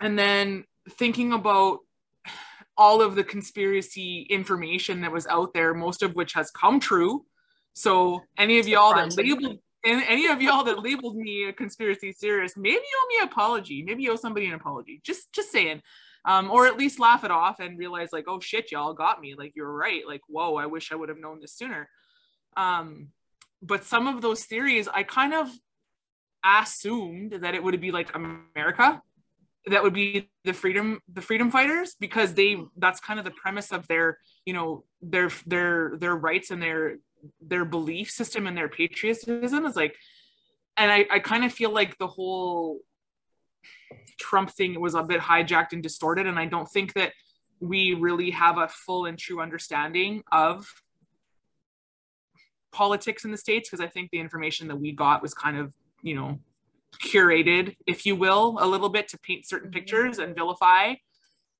And 0.00 0.18
then 0.18 0.64
thinking 0.90 1.32
about 1.32 1.80
all 2.78 3.00
of 3.00 3.14
the 3.14 3.24
conspiracy 3.24 4.22
information 4.28 5.00
that 5.00 5.12
was 5.12 5.26
out 5.26 5.54
there, 5.54 5.74
most 5.74 6.02
of 6.02 6.14
which 6.14 6.32
has 6.34 6.50
come 6.50 6.78
true. 6.78 7.24
So 7.72 8.22
any 8.38 8.58
of 8.58 8.68
y'all 8.68 8.94
that 8.94 9.16
labeled 9.16 9.58
and 9.84 10.02
any 10.08 10.26
of 10.26 10.42
y'all 10.42 10.64
that 10.64 10.82
labeled 10.82 11.16
me 11.16 11.44
a 11.44 11.52
conspiracy 11.52 12.12
theorist, 12.12 12.56
maybe 12.56 12.76
owe 12.76 13.06
me 13.08 13.18
an 13.20 13.28
apology. 13.28 13.82
Maybe 13.82 14.08
owe 14.08 14.16
somebody 14.16 14.46
an 14.46 14.54
apology. 14.54 15.00
Just 15.04 15.32
just 15.32 15.50
saying. 15.52 15.82
Um, 16.24 16.50
or 16.50 16.66
at 16.66 16.76
least 16.76 16.98
laugh 16.98 17.22
it 17.22 17.30
off 17.30 17.60
and 17.60 17.78
realize 17.78 18.08
like, 18.12 18.24
oh 18.26 18.40
shit, 18.40 18.72
y'all 18.72 18.94
got 18.94 19.20
me. 19.20 19.36
Like 19.36 19.52
you're 19.54 19.70
right. 19.70 20.02
Like, 20.06 20.22
whoa, 20.26 20.56
I 20.56 20.66
wish 20.66 20.90
I 20.90 20.96
would 20.96 21.08
have 21.08 21.20
known 21.20 21.40
this 21.40 21.52
sooner. 21.52 21.88
Um, 22.56 23.08
but 23.62 23.84
some 23.84 24.08
of 24.08 24.22
those 24.22 24.44
theories, 24.44 24.88
I 24.88 25.04
kind 25.04 25.32
of 25.32 25.48
assumed 26.44 27.32
that 27.42 27.54
it 27.54 27.62
would 27.62 27.80
be 27.80 27.92
like 27.92 28.14
America 28.14 29.02
that 29.68 29.82
would 29.82 29.94
be 29.94 30.28
the 30.44 30.52
freedom 30.52 31.00
the 31.12 31.20
freedom 31.20 31.50
fighters 31.50 31.96
because 31.98 32.34
they 32.34 32.56
that's 32.76 33.00
kind 33.00 33.18
of 33.18 33.24
the 33.24 33.32
premise 33.32 33.72
of 33.72 33.86
their 33.88 34.18
you 34.44 34.52
know 34.52 34.84
their 35.02 35.30
their 35.46 35.96
their 35.98 36.14
rights 36.14 36.50
and 36.50 36.62
their 36.62 36.96
their 37.40 37.64
belief 37.64 38.10
system 38.10 38.46
and 38.46 38.56
their 38.56 38.68
patriotism 38.68 39.66
is 39.66 39.76
like 39.76 39.96
and 40.76 40.90
i 40.90 41.06
i 41.10 41.18
kind 41.18 41.44
of 41.44 41.52
feel 41.52 41.70
like 41.70 41.98
the 41.98 42.06
whole 42.06 42.78
trump 44.18 44.50
thing 44.50 44.80
was 44.80 44.94
a 44.94 45.02
bit 45.02 45.20
hijacked 45.20 45.72
and 45.72 45.82
distorted 45.82 46.26
and 46.26 46.38
i 46.38 46.46
don't 46.46 46.70
think 46.70 46.92
that 46.94 47.12
we 47.58 47.94
really 47.94 48.30
have 48.30 48.58
a 48.58 48.68
full 48.68 49.06
and 49.06 49.18
true 49.18 49.40
understanding 49.40 50.22
of 50.30 50.66
politics 52.72 53.24
in 53.24 53.32
the 53.32 53.36
states 53.36 53.68
because 53.68 53.84
i 53.84 53.88
think 53.88 54.10
the 54.10 54.20
information 54.20 54.68
that 54.68 54.76
we 54.76 54.92
got 54.92 55.22
was 55.22 55.34
kind 55.34 55.56
of 55.56 55.74
you 56.02 56.14
know 56.14 56.38
curated, 56.98 57.76
if 57.86 58.06
you 58.06 58.16
will, 58.16 58.58
a 58.60 58.66
little 58.66 58.88
bit 58.88 59.08
to 59.08 59.18
paint 59.18 59.46
certain 59.46 59.70
mm-hmm. 59.70 59.78
pictures 59.78 60.18
and 60.18 60.34
vilify, 60.34 60.94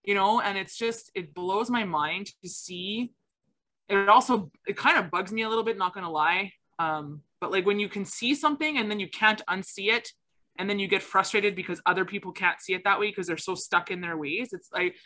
you 0.04 0.14
know, 0.14 0.40
and 0.40 0.56
it's 0.58 0.76
just, 0.76 1.10
it 1.14 1.34
blows 1.34 1.70
my 1.70 1.84
mind 1.84 2.30
to 2.42 2.48
see. 2.48 3.12
It 3.88 4.08
also, 4.08 4.50
it 4.66 4.76
kind 4.76 4.98
of 4.98 5.10
bugs 5.10 5.32
me 5.32 5.42
a 5.42 5.48
little 5.48 5.64
bit, 5.64 5.78
not 5.78 5.94
gonna 5.94 6.10
lie. 6.10 6.52
Um, 6.78 7.22
but 7.40 7.50
like 7.52 7.66
when 7.66 7.78
you 7.78 7.88
can 7.88 8.04
see 8.04 8.34
something 8.34 8.78
and 8.78 8.90
then 8.90 9.00
you 9.00 9.08
can't 9.08 9.42
unsee 9.48 9.92
it, 9.92 10.10
and 10.58 10.70
then 10.70 10.78
you 10.78 10.88
get 10.88 11.02
frustrated 11.02 11.54
because 11.54 11.82
other 11.84 12.06
people 12.06 12.32
can't 12.32 12.60
see 12.62 12.72
it 12.72 12.84
that 12.84 12.98
way 12.98 13.08
because 13.08 13.26
they're 13.26 13.36
so 13.36 13.54
stuck 13.54 13.90
in 13.90 14.00
their 14.00 14.16
ways. 14.16 14.50
It's 14.52 14.70
like, 14.72 14.96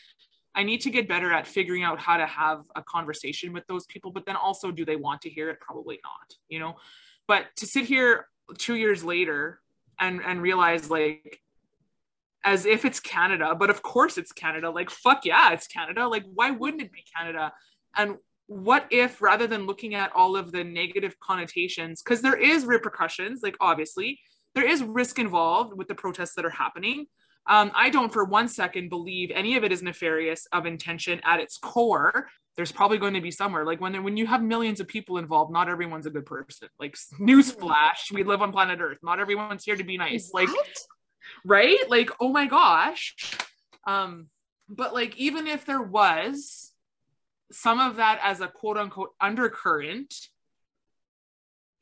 I 0.55 0.63
need 0.63 0.81
to 0.83 0.91
get 0.91 1.09
better 1.09 1.33
at 1.33 1.47
figuring 1.47 1.83
out 1.83 1.99
how 1.99 2.17
to 2.17 2.27
have 2.27 2.63
a 2.77 2.83
conversation 2.83 3.53
with 3.53 3.67
those 3.67 3.85
people, 3.87 4.13
but 4.13 4.27
then 4.27 4.37
also, 4.37 4.71
do 4.71 4.85
they 4.85 4.97
want 4.97 5.23
to 5.23 5.31
hear 5.31 5.51
it? 5.51 5.61
Probably 5.61 5.99
not, 6.05 6.35
you 6.49 6.61
know. 6.61 6.75
But 7.27 7.47
to 7.57 7.67
sit 7.67 7.85
here 7.85 8.27
two 8.59 8.77
years 8.77 9.05
later 9.05 9.61
and 10.01 10.21
and 10.25 10.43
realize 10.43 10.91
like 10.91 11.41
as 12.43 12.65
if 12.65 12.85
it's 12.85 13.01
Canada, 13.01 13.55
but 13.55 13.71
of 13.71 13.83
course 13.83 14.17
it's 14.17 14.33
Canada. 14.33 14.71
Like 14.71 14.91
fuck 14.91 15.25
yeah, 15.25 15.53
it's 15.53 15.67
Canada. 15.67 16.09
Like 16.09 16.25
why 16.35 16.51
wouldn't 16.51 16.83
it 16.83 16.93
be 16.93 17.05
Canada? 17.15 17.53
And 17.97 18.17
what 18.51 18.85
if 18.91 19.23
rather 19.23 19.47
than 19.47 19.65
looking 19.65 19.95
at 19.95 20.11
all 20.13 20.35
of 20.37 20.51
the 20.51 20.65
negative 20.65 21.17
connotations 21.21 22.03
because 22.03 22.21
there 22.21 22.37
is 22.37 22.65
repercussions 22.65 23.43
like 23.45 23.57
obviously 23.61 24.19
there 24.57 24.69
is 24.69 24.83
risk 24.83 25.21
involved 25.21 25.73
with 25.73 25.87
the 25.87 25.95
protests 25.95 26.35
that 26.35 26.45
are 26.45 26.51
happening 26.51 27.07
um, 27.49 27.71
i 27.77 27.89
don't 27.89 28.13
for 28.13 28.25
one 28.25 28.49
second 28.49 28.89
believe 28.89 29.31
any 29.33 29.57
of 29.57 29.63
it 29.63 29.71
is 29.71 29.85
nefarious 29.85 30.49
of 30.53 30.67
intention 30.67 31.21
at 31.23 31.39
its 31.39 31.59
core 31.59 32.27
there's 32.61 32.71
probably 32.71 32.99
going 32.99 33.15
to 33.15 33.23
be 33.23 33.31
somewhere 33.31 33.65
like 33.65 33.81
when 33.81 34.05
when 34.05 34.19
you 34.19 34.27
have 34.27 34.43
millions 34.43 34.81
of 34.81 34.87
people 34.87 35.17
involved 35.17 35.51
not 35.51 35.71
everyone's 35.71 36.05
a 36.05 36.11
good 36.11 36.27
person. 36.27 36.69
Like 36.79 36.95
newsflash 37.19 38.13
we 38.13 38.23
live 38.23 38.43
on 38.43 38.53
planet 38.53 38.81
earth. 38.83 38.99
Not 39.03 39.19
everyone's 39.19 39.65
here 39.65 39.77
to 39.77 39.83
be 39.83 39.97
nice. 39.97 40.29
What? 40.31 40.51
like 40.51 40.57
right? 41.47 41.79
Like 41.89 42.11
oh 42.21 42.29
my 42.29 42.45
gosh. 42.45 43.15
Um 43.87 44.27
but 44.69 44.93
like 44.93 45.17
even 45.17 45.47
if 45.47 45.65
there 45.65 45.81
was 45.81 46.71
some 47.51 47.81
of 47.81 47.97
that 47.97 48.21
as 48.23 48.43
a 48.43 48.49
quote 48.49 48.77
unquote 48.77 49.15
undercurrent 49.19 50.15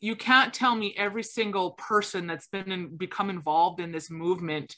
you 0.01 0.15
can't 0.15 0.55
tell 0.55 0.77
me 0.77 0.95
every 0.97 1.25
single 1.25 1.73
person 1.73 2.29
that's 2.29 2.47
been 2.47 2.71
in, 2.71 2.97
become 2.97 3.31
involved 3.31 3.81
in 3.81 3.91
this 3.91 4.13
movement 4.13 4.77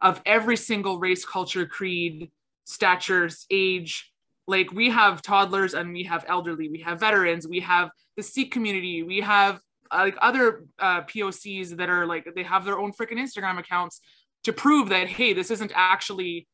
of 0.00 0.22
every 0.24 0.56
single 0.56 1.00
race 1.00 1.24
culture 1.24 1.66
creed 1.66 2.30
statures 2.64 3.44
age 3.50 4.11
like 4.46 4.72
we 4.72 4.90
have 4.90 5.22
toddlers 5.22 5.74
and 5.74 5.92
we 5.92 6.04
have 6.04 6.24
elderly 6.28 6.68
we 6.68 6.80
have 6.80 7.00
veterans 7.00 7.46
we 7.46 7.60
have 7.60 7.90
the 8.16 8.22
sikh 8.22 8.50
community 8.50 9.02
we 9.02 9.20
have 9.20 9.60
uh, 9.92 9.98
like 9.98 10.16
other 10.20 10.64
uh, 10.78 11.02
pocs 11.02 11.76
that 11.76 11.88
are 11.88 12.06
like 12.06 12.26
they 12.34 12.42
have 12.42 12.64
their 12.64 12.78
own 12.78 12.92
freaking 12.92 13.18
instagram 13.18 13.58
accounts 13.58 14.00
to 14.44 14.52
prove 14.52 14.88
that 14.88 15.08
hey 15.08 15.32
this 15.32 15.50
isn't 15.50 15.72
actually 15.74 16.46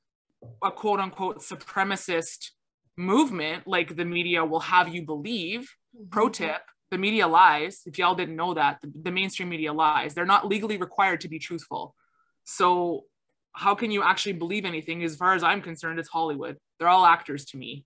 a 0.62 0.70
quote 0.70 1.00
unquote 1.00 1.40
supremacist 1.40 2.50
movement 2.96 3.66
like 3.66 3.96
the 3.96 4.04
media 4.04 4.44
will 4.44 4.60
have 4.60 4.88
you 4.88 5.04
believe 5.04 5.60
mm-hmm. 5.96 6.08
pro 6.10 6.28
tip 6.28 6.62
the 6.90 6.98
media 6.98 7.26
lies 7.26 7.82
if 7.86 7.98
y'all 7.98 8.14
didn't 8.14 8.36
know 8.36 8.54
that 8.54 8.78
the, 8.82 8.92
the 9.02 9.10
mainstream 9.10 9.48
media 9.48 9.72
lies 9.72 10.14
they're 10.14 10.26
not 10.26 10.46
legally 10.46 10.76
required 10.76 11.20
to 11.20 11.28
be 11.28 11.38
truthful 11.38 11.94
so 12.44 13.04
how 13.58 13.74
can 13.74 13.90
you 13.90 14.04
actually 14.04 14.34
believe 14.34 14.64
anything? 14.64 15.02
As 15.02 15.16
far 15.16 15.34
as 15.34 15.42
I'm 15.42 15.60
concerned, 15.60 15.98
it's 15.98 16.08
Hollywood. 16.08 16.56
They're 16.78 16.88
all 16.88 17.06
actors 17.06 17.44
to 17.46 17.56
me. 17.56 17.84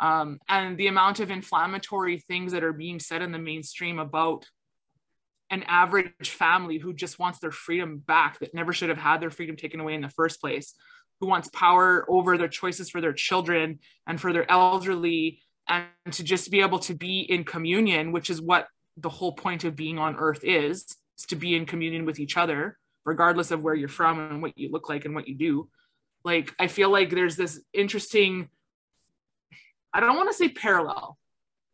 Um, 0.00 0.38
and 0.48 0.76
the 0.76 0.88
amount 0.88 1.20
of 1.20 1.30
inflammatory 1.30 2.18
things 2.18 2.52
that 2.52 2.64
are 2.64 2.72
being 2.72 2.98
said 2.98 3.22
in 3.22 3.32
the 3.32 3.38
mainstream 3.38 3.98
about 3.98 4.46
an 5.50 5.62
average 5.68 6.30
family 6.30 6.78
who 6.78 6.92
just 6.92 7.18
wants 7.18 7.38
their 7.38 7.52
freedom 7.52 7.98
back, 7.98 8.40
that 8.40 8.54
never 8.54 8.72
should 8.72 8.88
have 8.88 8.98
had 8.98 9.20
their 9.20 9.30
freedom 9.30 9.56
taken 9.56 9.78
away 9.78 9.94
in 9.94 10.00
the 10.00 10.08
first 10.08 10.40
place, 10.40 10.74
who 11.20 11.26
wants 11.28 11.48
power 11.50 12.04
over 12.08 12.36
their 12.36 12.48
choices 12.48 12.90
for 12.90 13.00
their 13.00 13.12
children 13.12 13.78
and 14.06 14.20
for 14.20 14.32
their 14.32 14.50
elderly, 14.50 15.40
and 15.68 15.86
to 16.10 16.24
just 16.24 16.50
be 16.50 16.60
able 16.60 16.80
to 16.80 16.94
be 16.94 17.20
in 17.20 17.44
communion, 17.44 18.10
which 18.10 18.30
is 18.30 18.42
what 18.42 18.66
the 18.96 19.08
whole 19.08 19.32
point 19.32 19.64
of 19.64 19.76
being 19.76 19.98
on 19.98 20.16
earth 20.16 20.42
is, 20.42 20.96
is 21.16 21.26
to 21.26 21.36
be 21.36 21.54
in 21.54 21.66
communion 21.66 22.04
with 22.04 22.18
each 22.18 22.36
other 22.36 22.78
regardless 23.04 23.50
of 23.50 23.62
where 23.62 23.74
you're 23.74 23.88
from 23.88 24.18
and 24.18 24.42
what 24.42 24.56
you 24.56 24.70
look 24.70 24.88
like 24.88 25.04
and 25.04 25.14
what 25.14 25.28
you 25.28 25.34
do. 25.34 25.68
Like, 26.24 26.52
I 26.58 26.66
feel 26.68 26.90
like 26.90 27.10
there's 27.10 27.36
this 27.36 27.60
interesting, 27.72 28.48
I 29.92 30.00
don't 30.00 30.16
want 30.16 30.30
to 30.30 30.36
say 30.36 30.48
parallel. 30.48 31.18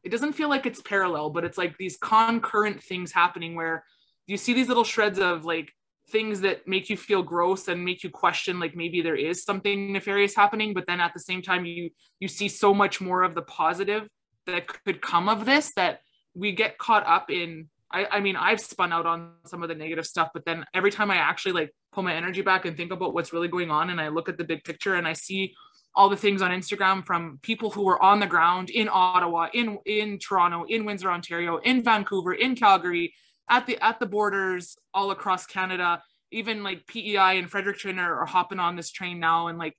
It 0.02 0.10
doesn't 0.10 0.32
feel 0.32 0.48
like 0.48 0.66
it's 0.66 0.80
parallel, 0.82 1.30
but 1.30 1.44
it's 1.44 1.58
like 1.58 1.76
these 1.76 1.96
concurrent 1.98 2.82
things 2.82 3.12
happening 3.12 3.54
where 3.54 3.84
you 4.26 4.36
see 4.36 4.54
these 4.54 4.68
little 4.68 4.84
shreds 4.84 5.18
of 5.18 5.44
like 5.44 5.72
things 6.10 6.40
that 6.40 6.66
make 6.66 6.90
you 6.90 6.96
feel 6.96 7.22
gross 7.22 7.68
and 7.68 7.84
make 7.84 8.02
you 8.02 8.10
question 8.10 8.58
like 8.58 8.74
maybe 8.74 9.00
there 9.00 9.16
is 9.16 9.44
something 9.44 9.92
nefarious 9.92 10.34
happening 10.34 10.74
but 10.74 10.84
then 10.86 11.00
at 11.00 11.12
the 11.14 11.20
same 11.20 11.40
time 11.40 11.64
you 11.64 11.88
you 12.18 12.26
see 12.26 12.48
so 12.48 12.74
much 12.74 13.00
more 13.00 13.22
of 13.22 13.34
the 13.34 13.42
positive 13.42 14.08
that 14.46 14.66
could 14.66 15.00
come 15.00 15.28
of 15.28 15.44
this 15.44 15.72
that 15.76 16.00
we 16.34 16.52
get 16.52 16.78
caught 16.78 17.06
up 17.06 17.30
in 17.30 17.68
I, 17.92 18.06
I 18.06 18.20
mean, 18.20 18.36
I've 18.36 18.60
spun 18.60 18.92
out 18.92 19.06
on 19.06 19.32
some 19.46 19.62
of 19.62 19.68
the 19.68 19.74
negative 19.74 20.06
stuff, 20.06 20.30
but 20.32 20.44
then 20.44 20.64
every 20.74 20.90
time 20.90 21.10
I 21.10 21.16
actually 21.16 21.52
like 21.52 21.74
pull 21.92 22.04
my 22.04 22.14
energy 22.14 22.42
back 22.42 22.64
and 22.64 22.76
think 22.76 22.92
about 22.92 23.14
what's 23.14 23.32
really 23.32 23.48
going 23.48 23.70
on 23.70 23.90
and 23.90 24.00
I 24.00 24.08
look 24.08 24.28
at 24.28 24.38
the 24.38 24.44
big 24.44 24.62
picture 24.64 24.94
and 24.94 25.08
I 25.08 25.12
see 25.12 25.54
all 25.94 26.08
the 26.08 26.16
things 26.16 26.40
on 26.42 26.50
Instagram 26.50 27.04
from 27.04 27.38
people 27.42 27.70
who 27.70 27.84
were 27.84 28.00
on 28.02 28.20
the 28.20 28.26
ground 28.26 28.70
in 28.70 28.88
Ottawa, 28.90 29.48
in 29.52 29.78
in 29.86 30.18
Toronto, 30.18 30.64
in 30.68 30.84
Windsor, 30.84 31.10
Ontario, 31.10 31.56
in 31.58 31.82
Vancouver, 31.82 32.32
in 32.32 32.54
Calgary, 32.54 33.12
at 33.48 33.66
the 33.66 33.76
at 33.82 33.98
the 33.98 34.06
borders 34.06 34.76
all 34.94 35.10
across 35.10 35.46
Canada. 35.46 36.02
Even 36.32 36.62
like 36.62 36.86
PEI 36.86 37.38
and 37.38 37.50
Fredericton 37.50 37.98
are, 37.98 38.20
are 38.20 38.26
hopping 38.26 38.60
on 38.60 38.76
this 38.76 38.92
train 38.92 39.18
now, 39.18 39.48
and 39.48 39.58
like 39.58 39.76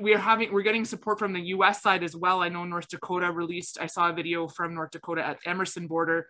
we 0.00 0.14
are 0.14 0.18
having 0.18 0.50
we're 0.50 0.62
getting 0.62 0.86
support 0.86 1.18
from 1.18 1.34
the 1.34 1.40
U.S. 1.40 1.82
side 1.82 2.02
as 2.02 2.16
well. 2.16 2.42
I 2.42 2.48
know 2.48 2.64
North 2.64 2.88
Dakota 2.88 3.30
released. 3.30 3.78
I 3.78 3.86
saw 3.86 4.08
a 4.08 4.14
video 4.14 4.48
from 4.48 4.74
North 4.74 4.92
Dakota 4.92 5.26
at 5.26 5.38
Emerson 5.44 5.86
border 5.86 6.26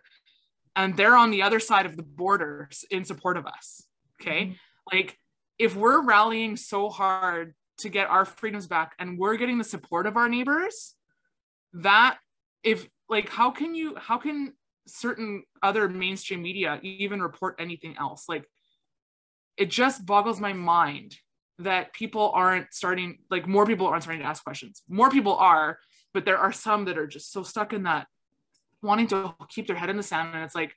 and 0.79 0.95
they're 0.95 1.17
on 1.17 1.29
the 1.29 1.41
other 1.41 1.59
side 1.59 1.85
of 1.85 1.97
the 1.97 2.03
borders 2.03 2.85
in 2.89 3.03
support 3.03 3.35
of 3.35 3.45
us. 3.45 3.83
Okay. 4.21 4.43
Mm-hmm. 4.43 4.95
Like 4.95 5.17
if 5.57 5.75
we're 5.75 6.01
rallying 6.01 6.55
so 6.55 6.89
hard 6.89 7.53
to 7.79 7.89
get 7.89 8.09
our 8.09 8.23
freedoms 8.23 8.65
back 8.65 8.93
and 8.97 9.19
we're 9.19 9.35
getting 9.35 9.57
the 9.57 9.65
support 9.65 10.07
of 10.07 10.15
our 10.15 10.29
neighbors, 10.29 10.95
that 11.73 12.17
if 12.63 12.87
like 13.09 13.27
how 13.27 13.51
can 13.51 13.75
you 13.75 13.97
how 13.97 14.17
can 14.17 14.53
certain 14.87 15.43
other 15.61 15.89
mainstream 15.89 16.41
media 16.41 16.79
even 16.81 17.21
report 17.21 17.55
anything 17.59 17.97
else? 17.99 18.23
Like 18.29 18.45
it 19.57 19.69
just 19.69 20.05
boggles 20.05 20.39
my 20.39 20.53
mind 20.53 21.17
that 21.59 21.91
people 21.91 22.31
aren't 22.33 22.73
starting 22.73 23.17
like 23.29 23.45
more 23.45 23.65
people 23.65 23.85
aren't 23.85 24.03
starting 24.03 24.21
to 24.21 24.29
ask 24.29 24.45
questions. 24.45 24.81
More 24.87 25.09
people 25.09 25.35
are, 25.35 25.77
but 26.13 26.23
there 26.23 26.37
are 26.37 26.53
some 26.53 26.85
that 26.85 26.97
are 26.97 27.07
just 27.07 27.33
so 27.33 27.43
stuck 27.43 27.73
in 27.73 27.83
that 27.83 28.07
wanting 28.81 29.07
to 29.07 29.33
keep 29.49 29.67
their 29.67 29.75
head 29.75 29.89
in 29.89 29.97
the 29.97 30.03
sand 30.03 30.33
and 30.33 30.43
it's 30.43 30.55
like 30.55 30.75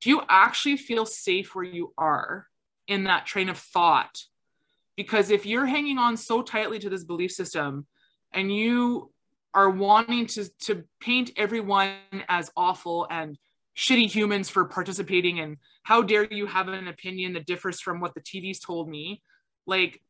do 0.00 0.10
you 0.10 0.22
actually 0.28 0.76
feel 0.76 1.04
safe 1.04 1.54
where 1.54 1.64
you 1.64 1.92
are 1.98 2.46
in 2.86 3.04
that 3.04 3.26
train 3.26 3.48
of 3.48 3.58
thought 3.58 4.22
because 4.96 5.30
if 5.30 5.46
you're 5.46 5.66
hanging 5.66 5.98
on 5.98 6.16
so 6.16 6.42
tightly 6.42 6.78
to 6.78 6.90
this 6.90 7.04
belief 7.04 7.30
system 7.30 7.86
and 8.32 8.54
you 8.54 9.10
are 9.54 9.70
wanting 9.70 10.26
to 10.26 10.48
to 10.60 10.84
paint 11.00 11.30
everyone 11.36 11.94
as 12.28 12.50
awful 12.56 13.06
and 13.10 13.38
shitty 13.76 14.10
humans 14.10 14.48
for 14.48 14.64
participating 14.64 15.38
and 15.38 15.56
how 15.84 16.02
dare 16.02 16.24
you 16.32 16.46
have 16.46 16.68
an 16.68 16.88
opinion 16.88 17.32
that 17.32 17.46
differs 17.46 17.80
from 17.80 18.00
what 18.00 18.12
the 18.14 18.20
TV's 18.20 18.58
told 18.58 18.88
me 18.88 19.22
like 19.66 20.02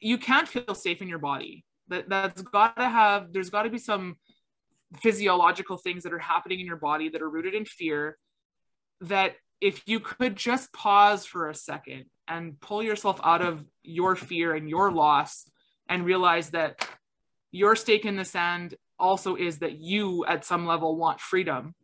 you 0.00 0.18
can't 0.18 0.48
feel 0.48 0.74
safe 0.74 1.00
in 1.02 1.08
your 1.08 1.18
body. 1.18 1.64
That 1.88 2.08
that's 2.08 2.42
got 2.42 2.76
to 2.76 2.88
have 2.88 3.32
there's 3.32 3.50
got 3.50 3.62
to 3.62 3.70
be 3.70 3.78
some 3.78 4.16
physiological 4.96 5.76
things 5.76 6.02
that 6.02 6.12
are 6.12 6.18
happening 6.18 6.60
in 6.60 6.66
your 6.66 6.76
body 6.76 7.08
that 7.08 7.22
are 7.22 7.30
rooted 7.30 7.54
in 7.54 7.64
fear 7.64 8.18
that 9.00 9.36
if 9.60 9.82
you 9.86 10.00
could 10.00 10.36
just 10.36 10.72
pause 10.72 11.24
for 11.24 11.48
a 11.48 11.54
second 11.54 12.06
and 12.26 12.58
pull 12.60 12.82
yourself 12.82 13.20
out 13.22 13.42
of 13.42 13.64
your 13.82 14.16
fear 14.16 14.54
and 14.54 14.68
your 14.68 14.90
loss 14.90 15.48
and 15.88 16.04
realize 16.04 16.50
that 16.50 16.86
your 17.50 17.76
stake 17.76 18.04
in 18.04 18.16
the 18.16 18.24
sand 18.24 18.74
also 18.98 19.36
is 19.36 19.58
that 19.58 19.78
you 19.78 20.24
at 20.26 20.44
some 20.44 20.66
level 20.66 20.96
want 20.96 21.20
freedom 21.20 21.74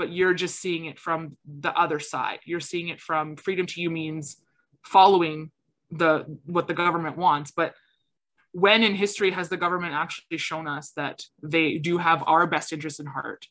but 0.00 0.10
you're 0.10 0.32
just 0.32 0.58
seeing 0.58 0.86
it 0.86 0.98
from 0.98 1.36
the 1.44 1.78
other 1.78 2.00
side. 2.00 2.38
You're 2.46 2.58
seeing 2.58 2.88
it 2.88 3.02
from 3.02 3.36
freedom 3.36 3.66
to 3.66 3.82
you 3.82 3.90
means 3.90 4.38
following 4.82 5.50
the 5.90 6.24
what 6.46 6.68
the 6.68 6.72
government 6.72 7.18
wants. 7.18 7.50
But 7.50 7.74
when 8.52 8.82
in 8.82 8.94
history 8.94 9.30
has 9.30 9.48
the 9.48 9.56
government 9.56 9.94
actually 9.94 10.38
shown 10.38 10.66
us 10.66 10.92
that 10.96 11.22
they 11.42 11.78
do 11.78 11.98
have 11.98 12.22
our 12.26 12.46
best 12.46 12.72
interest 12.72 13.00
in 13.00 13.06
heart 13.06 13.46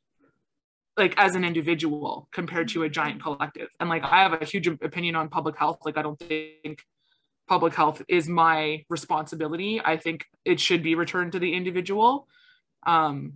like 0.98 1.18
as 1.18 1.36
an 1.36 1.46
individual 1.46 2.28
compared 2.34 2.68
to 2.70 2.84
a 2.84 2.90
giant 2.90 3.22
collective? 3.24 3.70
And 3.80 3.90
like 3.90 4.04
i 4.04 4.22
have 4.22 4.42
a 4.42 4.46
huge 4.46 4.68
opinion 4.68 5.16
on 5.16 5.30
public 5.30 5.58
health. 5.58 5.80
Like 5.86 5.98
i 5.98 6.02
don't 6.02 6.20
think 6.20 6.84
public 7.48 7.74
health 7.74 8.02
is 8.08 8.28
my 8.28 8.84
responsibility. 8.90 9.82
I 9.84 9.98
think 9.98 10.26
it 10.46 10.60
should 10.60 10.84
be 10.84 10.96
returned 10.96 11.32
to 11.32 11.40
the 11.40 11.54
individual. 11.54 12.28
Um 12.86 13.34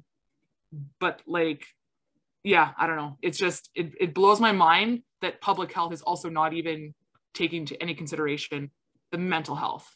but 0.99 1.21
like 1.25 1.65
yeah 2.43 2.71
i 2.77 2.87
don't 2.87 2.97
know. 2.97 3.17
It's 3.21 3.37
just 3.37 3.69
it, 3.73 3.93
it 3.99 4.13
blows 4.13 4.41
my 4.41 4.51
mind 4.51 5.03
that 5.21 5.39
public 5.39 5.71
health 5.71 5.93
is 5.93 6.01
also 6.01 6.29
not 6.29 6.53
even 6.53 6.93
taking 7.33 7.65
to 7.67 7.81
any 7.81 7.95
consideration 7.95 8.69
the 9.11 9.17
mental 9.17 9.55
health 9.55 9.95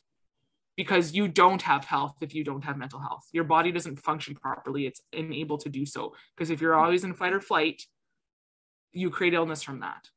because 0.78 1.14
you 1.14 1.28
don't 1.28 1.64
have 1.64 1.84
health 1.84 2.16
if 2.22 2.36
you 2.36 2.44
don't 2.44 2.64
have 2.64 2.78
mental 2.78 3.00
health. 3.00 3.26
Your 3.34 3.44
body 3.44 3.72
doesn't 3.72 3.98
function 3.98 4.36
properly. 4.36 4.86
It's 4.86 5.02
unable 5.12 5.58
to 5.58 5.70
do 5.70 5.86
so. 5.86 6.14
Because 6.36 6.52
if 6.52 6.62
you're 6.62 6.76
always 6.76 7.04
in 7.04 7.16
fight 7.16 7.34
or 7.34 7.42
flight, 7.42 7.82
you 8.94 9.10
create 9.10 9.34
illness 9.34 9.64
from 9.64 9.80
that. 9.80 10.08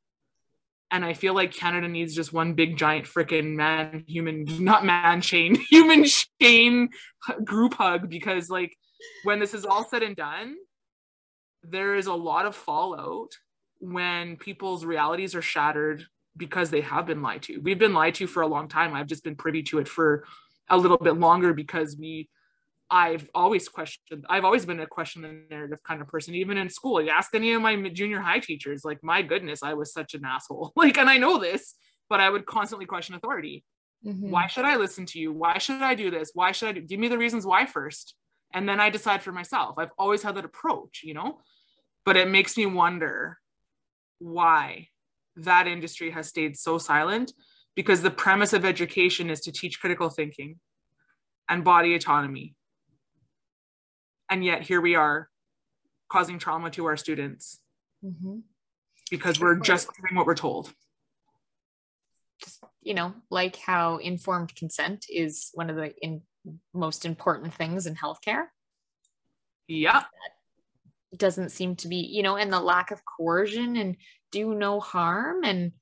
And 0.90 1.04
I 1.04 1.14
feel 1.14 1.34
like 1.34 1.52
Canada 1.52 1.88
needs 1.88 2.14
just 2.14 2.32
one 2.32 2.52
big 2.54 2.76
giant 2.76 3.06
freaking 3.06 3.54
man, 3.54 4.04
human, 4.06 4.44
not 4.62 4.84
man 4.84 5.22
chain, 5.22 5.54
human 5.70 6.04
chain 6.40 6.90
group 7.42 7.74
hug 7.74 8.10
because, 8.10 8.50
like, 8.50 8.76
when 9.24 9.38
this 9.38 9.54
is 9.54 9.64
all 9.64 9.84
said 9.84 10.02
and 10.02 10.16
done, 10.16 10.56
there 11.62 11.94
is 11.94 12.06
a 12.06 12.12
lot 12.12 12.44
of 12.44 12.54
fallout 12.54 13.30
when 13.78 14.36
people's 14.36 14.84
realities 14.84 15.34
are 15.34 15.42
shattered 15.42 16.04
because 16.36 16.70
they 16.70 16.80
have 16.82 17.06
been 17.06 17.22
lied 17.22 17.42
to. 17.42 17.58
We've 17.58 17.78
been 17.78 17.94
lied 17.94 18.16
to 18.16 18.26
for 18.26 18.42
a 18.42 18.46
long 18.46 18.68
time. 18.68 18.92
I've 18.92 19.06
just 19.06 19.24
been 19.24 19.36
privy 19.36 19.62
to 19.64 19.78
it 19.78 19.88
for 19.88 20.24
a 20.70 20.76
little 20.76 20.98
bit 20.98 21.16
longer 21.16 21.52
because 21.52 21.96
we 21.98 22.28
I've 22.90 23.30
always 23.34 23.68
questioned, 23.68 24.24
I've 24.28 24.44
always 24.44 24.66
been 24.66 24.80
a 24.80 24.86
question 24.86 25.22
the 25.22 25.42
narrative 25.48 25.78
kind 25.84 26.00
of 26.00 26.08
person, 26.08 26.34
even 26.34 26.58
in 26.58 26.68
school. 26.68 27.00
You 27.00 27.10
ask 27.10 27.32
any 27.34 27.52
of 27.52 27.62
my 27.62 27.76
junior 27.88 28.20
high 28.20 28.40
teachers, 28.40 28.84
like, 28.84 28.98
my 29.02 29.22
goodness, 29.22 29.62
I 29.62 29.74
was 29.74 29.92
such 29.92 30.14
an 30.14 30.24
asshole. 30.24 30.72
Like, 30.76 30.98
and 30.98 31.08
I 31.08 31.18
know 31.18 31.38
this, 31.38 31.76
but 32.08 32.20
I 32.20 32.28
would 32.28 32.46
constantly 32.46 32.86
question 32.86 33.14
authority. 33.14 33.64
Mm-hmm. 34.04 34.30
Why 34.30 34.48
should 34.48 34.64
I 34.64 34.76
listen 34.76 35.06
to 35.06 35.20
you? 35.20 35.32
Why 35.32 35.58
should 35.58 35.82
I 35.82 35.94
do 35.94 36.10
this? 36.10 36.32
Why 36.34 36.50
should 36.52 36.68
I 36.68 36.72
do? 36.72 36.80
Give 36.80 36.98
me 36.98 37.08
the 37.08 37.18
reasons 37.18 37.46
why 37.46 37.66
first. 37.66 38.14
And 38.52 38.68
then 38.68 38.80
I 38.80 38.90
decide 38.90 39.22
for 39.22 39.30
myself. 39.30 39.76
I've 39.78 39.92
always 39.96 40.22
had 40.22 40.34
that 40.36 40.44
approach, 40.44 41.02
you 41.04 41.14
know? 41.14 41.38
But 42.04 42.16
it 42.16 42.28
makes 42.28 42.56
me 42.56 42.66
wonder 42.66 43.38
why 44.18 44.88
that 45.36 45.68
industry 45.68 46.10
has 46.10 46.26
stayed 46.26 46.56
so 46.56 46.78
silent 46.78 47.32
because 47.80 48.02
the 48.02 48.10
premise 48.10 48.52
of 48.52 48.66
education 48.66 49.30
is 49.30 49.40
to 49.40 49.50
teach 49.50 49.80
critical 49.80 50.10
thinking 50.10 50.56
and 51.48 51.64
body 51.64 51.94
autonomy. 51.94 52.54
And 54.28 54.44
yet 54.44 54.60
here 54.60 54.82
we 54.82 54.96
are 54.96 55.30
causing 56.10 56.38
trauma 56.38 56.68
to 56.72 56.84
our 56.84 56.98
students 56.98 57.58
mm-hmm. 58.04 58.40
because 59.10 59.40
we're 59.40 59.58
just 59.58 59.88
doing 59.96 60.14
what 60.14 60.26
we're 60.26 60.34
told. 60.34 60.70
Just, 62.44 62.62
you 62.82 62.92
know, 62.92 63.14
like 63.30 63.56
how 63.56 63.96
informed 63.96 64.54
consent 64.54 65.06
is 65.08 65.48
one 65.54 65.70
of 65.70 65.76
the 65.76 65.94
in, 66.02 66.20
most 66.74 67.06
important 67.06 67.54
things 67.54 67.86
in 67.86 67.94
healthcare. 67.94 68.44
Yeah. 69.68 70.00
That 71.12 71.18
doesn't 71.18 71.48
seem 71.48 71.76
to 71.76 71.88
be, 71.88 71.96
you 71.96 72.22
know, 72.22 72.36
and 72.36 72.52
the 72.52 72.60
lack 72.60 72.90
of 72.90 73.00
coercion 73.06 73.76
and 73.76 73.96
do 74.30 74.54
no 74.54 74.80
harm 74.80 75.44
and 75.44 75.72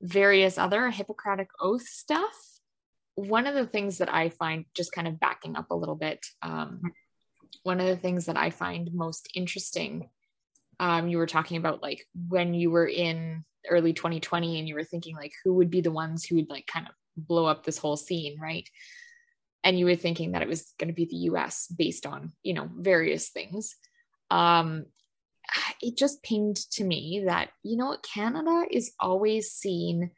various 0.00 0.58
other 0.58 0.90
Hippocratic 0.90 1.48
oath 1.60 1.86
stuff. 1.86 2.34
One 3.14 3.46
of 3.46 3.54
the 3.54 3.66
things 3.66 3.98
that 3.98 4.12
I 4.12 4.30
find, 4.30 4.64
just 4.74 4.92
kind 4.92 5.06
of 5.08 5.20
backing 5.20 5.56
up 5.56 5.70
a 5.70 5.76
little 5.76 5.96
bit, 5.96 6.24
um, 6.42 6.80
one 7.62 7.80
of 7.80 7.86
the 7.86 7.96
things 7.96 8.26
that 8.26 8.36
I 8.36 8.50
find 8.50 8.92
most 8.92 9.28
interesting, 9.34 10.08
um, 10.78 11.08
you 11.08 11.18
were 11.18 11.26
talking 11.26 11.58
about 11.58 11.82
like 11.82 12.06
when 12.28 12.54
you 12.54 12.70
were 12.70 12.88
in 12.88 13.44
early 13.68 13.92
2020 13.92 14.58
and 14.58 14.66
you 14.66 14.74
were 14.74 14.84
thinking 14.84 15.14
like 15.16 15.32
who 15.44 15.54
would 15.54 15.70
be 15.70 15.82
the 15.82 15.90
ones 15.90 16.24
who 16.24 16.36
would 16.36 16.48
like 16.48 16.66
kind 16.66 16.86
of 16.86 16.94
blow 17.16 17.44
up 17.44 17.64
this 17.64 17.78
whole 17.78 17.96
scene, 17.96 18.38
right? 18.40 18.68
And 19.62 19.78
you 19.78 19.84
were 19.84 19.96
thinking 19.96 20.32
that 20.32 20.42
it 20.42 20.48
was 20.48 20.72
going 20.78 20.88
to 20.88 20.94
be 20.94 21.04
the 21.04 21.28
US 21.32 21.66
based 21.66 22.06
on, 22.06 22.32
you 22.42 22.54
know, 22.54 22.70
various 22.74 23.28
things. 23.28 23.76
Um, 24.30 24.86
it 25.82 25.96
just 25.96 26.22
pinged 26.22 26.56
to 26.72 26.84
me 26.84 27.24
that, 27.26 27.50
you 27.62 27.76
know 27.76 27.86
what, 27.86 28.02
Canada 28.02 28.64
is 28.70 28.92
always 29.00 29.52
seen 29.52 30.10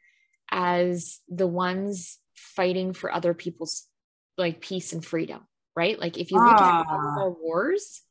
as 0.51 1.19
the 1.29 1.47
ones 1.47 2.19
fighting 2.35 2.93
for 2.93 3.11
other 3.11 3.33
people's 3.33 3.87
like 4.37 4.61
peace 4.61 4.93
and 4.93 5.05
freedom, 5.05 5.41
right? 5.75 5.99
Like 5.99 6.17
if 6.17 6.31
you 6.31 6.37
look 6.37 6.55
ah. 6.57 6.81
at 6.81 7.21
our 7.21 7.31
wars, 7.31 8.01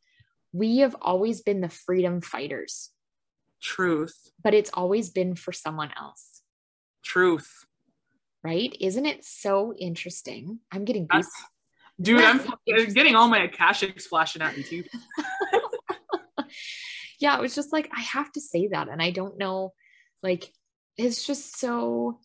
we 0.52 0.78
have 0.78 0.96
always 1.00 1.40
been 1.40 1.61
the 1.61 1.68
freedom 1.68 2.20
fighters. 2.20 2.90
Truth. 3.62 4.30
But 4.42 4.54
it's 4.54 4.70
always 4.74 5.11
been 5.11 5.35
for 5.35 5.52
someone 5.52 5.90
else. 5.98 6.42
Truth. 7.04 7.64
Right? 8.44 8.76
Isn't 8.80 9.06
it 9.06 9.24
so 9.24 9.72
interesting? 9.78 10.58
I'm 10.72 10.85
getting 10.85 11.06
goosebumps. 11.06 11.26
Dude, 12.00 12.18
That's 12.18 12.46
I'm 12.68 12.92
getting 12.94 13.14
all 13.14 13.28
my 13.28 13.46
Akashics 13.46 14.02
flashing 14.02 14.42
at 14.42 14.56
me 14.56 14.64
too. 14.64 14.82
yeah, 17.22 17.38
it 17.38 17.40
was 17.40 17.54
just 17.54 17.72
like, 17.72 17.88
I 17.96 18.00
have 18.00 18.30
to 18.32 18.40
say 18.40 18.68
that. 18.68 18.88
And 18.88 19.00
I 19.00 19.11
don't 19.11 19.38
know, 19.38 19.72
like, 20.22 20.52
it's 20.96 21.24
just 21.26 21.58
so, 21.58 22.18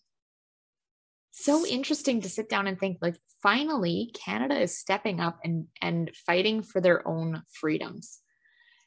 so 1.30 1.64
interesting 1.64 2.22
to 2.22 2.28
sit 2.28 2.48
down 2.48 2.66
and 2.66 2.78
think, 2.78 2.98
like, 3.00 3.16
finally, 3.42 4.10
Canada 4.12 4.60
is 4.60 4.76
stepping 4.76 5.20
up 5.20 5.38
and, 5.44 5.68
and 5.80 6.10
fighting 6.26 6.62
for 6.62 6.80
their 6.80 7.06
own 7.06 7.42
freedoms. 7.52 8.18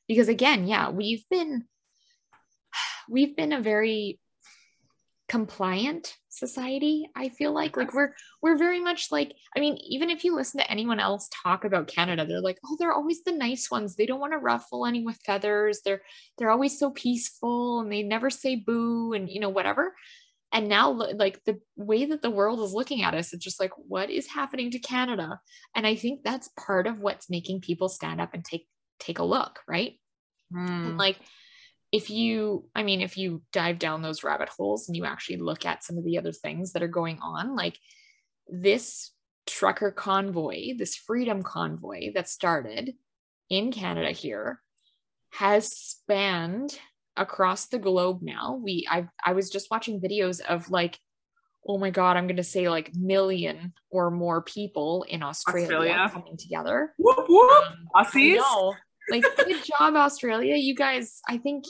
Because 0.07 0.27
again, 0.27 0.67
yeah, 0.67 0.89
we've 0.89 1.23
been, 1.29 1.63
we've 3.09 3.35
been 3.35 3.53
a 3.53 3.61
very 3.61 4.19
compliant 5.31 6.17
society 6.27 7.09
i 7.15 7.29
feel 7.29 7.53
like 7.53 7.77
like 7.77 7.93
we're 7.93 8.13
we're 8.41 8.57
very 8.57 8.81
much 8.81 9.07
like 9.11 9.33
i 9.55 9.61
mean 9.61 9.77
even 9.77 10.09
if 10.09 10.25
you 10.25 10.35
listen 10.35 10.59
to 10.59 10.69
anyone 10.69 10.99
else 10.99 11.29
talk 11.43 11.63
about 11.63 11.87
canada 11.87 12.25
they're 12.25 12.41
like 12.41 12.57
oh 12.65 12.75
they're 12.77 12.91
always 12.91 13.23
the 13.23 13.31
nice 13.31 13.71
ones. 13.71 13.95
They 13.95 14.05
don't 14.05 14.19
want 14.19 14.33
to 14.33 14.37
ruffle 14.37 14.85
any 14.85 15.03
with 15.03 15.19
feathers. 15.25 15.81
They're 15.83 16.01
they're 16.37 16.51
always 16.51 16.77
so 16.77 16.91
peaceful 16.91 17.81
and 17.81 17.91
they 17.91 18.03
never 18.03 18.29
say 18.29 18.55
boo 18.55 19.13
and 19.13 19.29
you 19.29 19.39
know 19.39 19.49
whatever. 19.49 19.95
And 20.53 20.67
now 20.67 20.91
like 20.91 21.41
the 21.45 21.59
way 21.77 22.05
that 22.05 22.21
the 22.21 22.29
world 22.29 22.59
is 22.59 22.73
looking 22.73 23.03
at 23.03 23.13
us 23.13 23.33
it's 23.33 23.43
just 23.43 23.59
like 23.59 23.71
what 23.77 24.09
is 24.09 24.27
happening 24.27 24.71
to 24.71 24.79
canada? 24.79 25.39
And 25.75 25.87
i 25.87 25.95
think 25.95 26.23
that's 26.23 26.49
part 26.59 26.87
of 26.87 26.99
what's 26.99 27.29
making 27.29 27.61
people 27.61 27.89
stand 27.89 28.21
up 28.21 28.33
and 28.33 28.43
take 28.43 28.67
take 28.99 29.19
a 29.19 29.23
look 29.23 29.59
right? 29.67 29.93
Mm. 30.53 30.67
and 30.67 30.97
like 30.97 31.17
if 31.91 32.09
you 32.09 32.65
i 32.75 32.83
mean 32.83 33.01
if 33.01 33.17
you 33.17 33.41
dive 33.51 33.79
down 33.79 34.01
those 34.01 34.23
rabbit 34.23 34.49
holes 34.49 34.87
and 34.87 34.95
you 34.95 35.05
actually 35.05 35.37
look 35.37 35.65
at 35.65 35.83
some 35.83 35.97
of 35.97 36.05
the 36.05 36.17
other 36.17 36.31
things 36.31 36.73
that 36.73 36.83
are 36.83 36.87
going 36.87 37.19
on 37.21 37.55
like 37.55 37.77
this 38.47 39.11
trucker 39.45 39.91
convoy 39.91 40.77
this 40.77 40.95
freedom 40.95 41.43
convoy 41.43 42.11
that 42.13 42.29
started 42.29 42.93
in 43.49 43.71
canada 43.71 44.11
here 44.11 44.61
has 45.31 45.75
spanned 45.75 46.77
across 47.17 47.67
the 47.67 47.79
globe 47.79 48.19
now 48.21 48.59
we 48.63 48.87
i 48.89 49.07
i 49.25 49.33
was 49.33 49.49
just 49.49 49.69
watching 49.69 49.99
videos 49.99 50.39
of 50.41 50.69
like 50.69 50.97
oh 51.67 51.77
my 51.77 51.89
god 51.89 52.15
i'm 52.15 52.27
going 52.27 52.37
to 52.37 52.43
say 52.43 52.69
like 52.69 52.93
million 52.95 53.73
or 53.89 54.09
more 54.09 54.41
people 54.41 55.05
in 55.09 55.21
australia, 55.21 55.63
australia. 55.63 56.09
coming 56.11 56.37
together 56.37 56.93
whoop, 56.97 57.25
whoop. 57.27 57.51
Um, 57.51 57.87
Aussies 57.95 58.41
like 59.09 59.23
good 59.37 59.63
job 59.63 59.95
australia 59.95 60.55
you 60.55 60.75
guys 60.75 61.21
i 61.27 61.37
think 61.37 61.65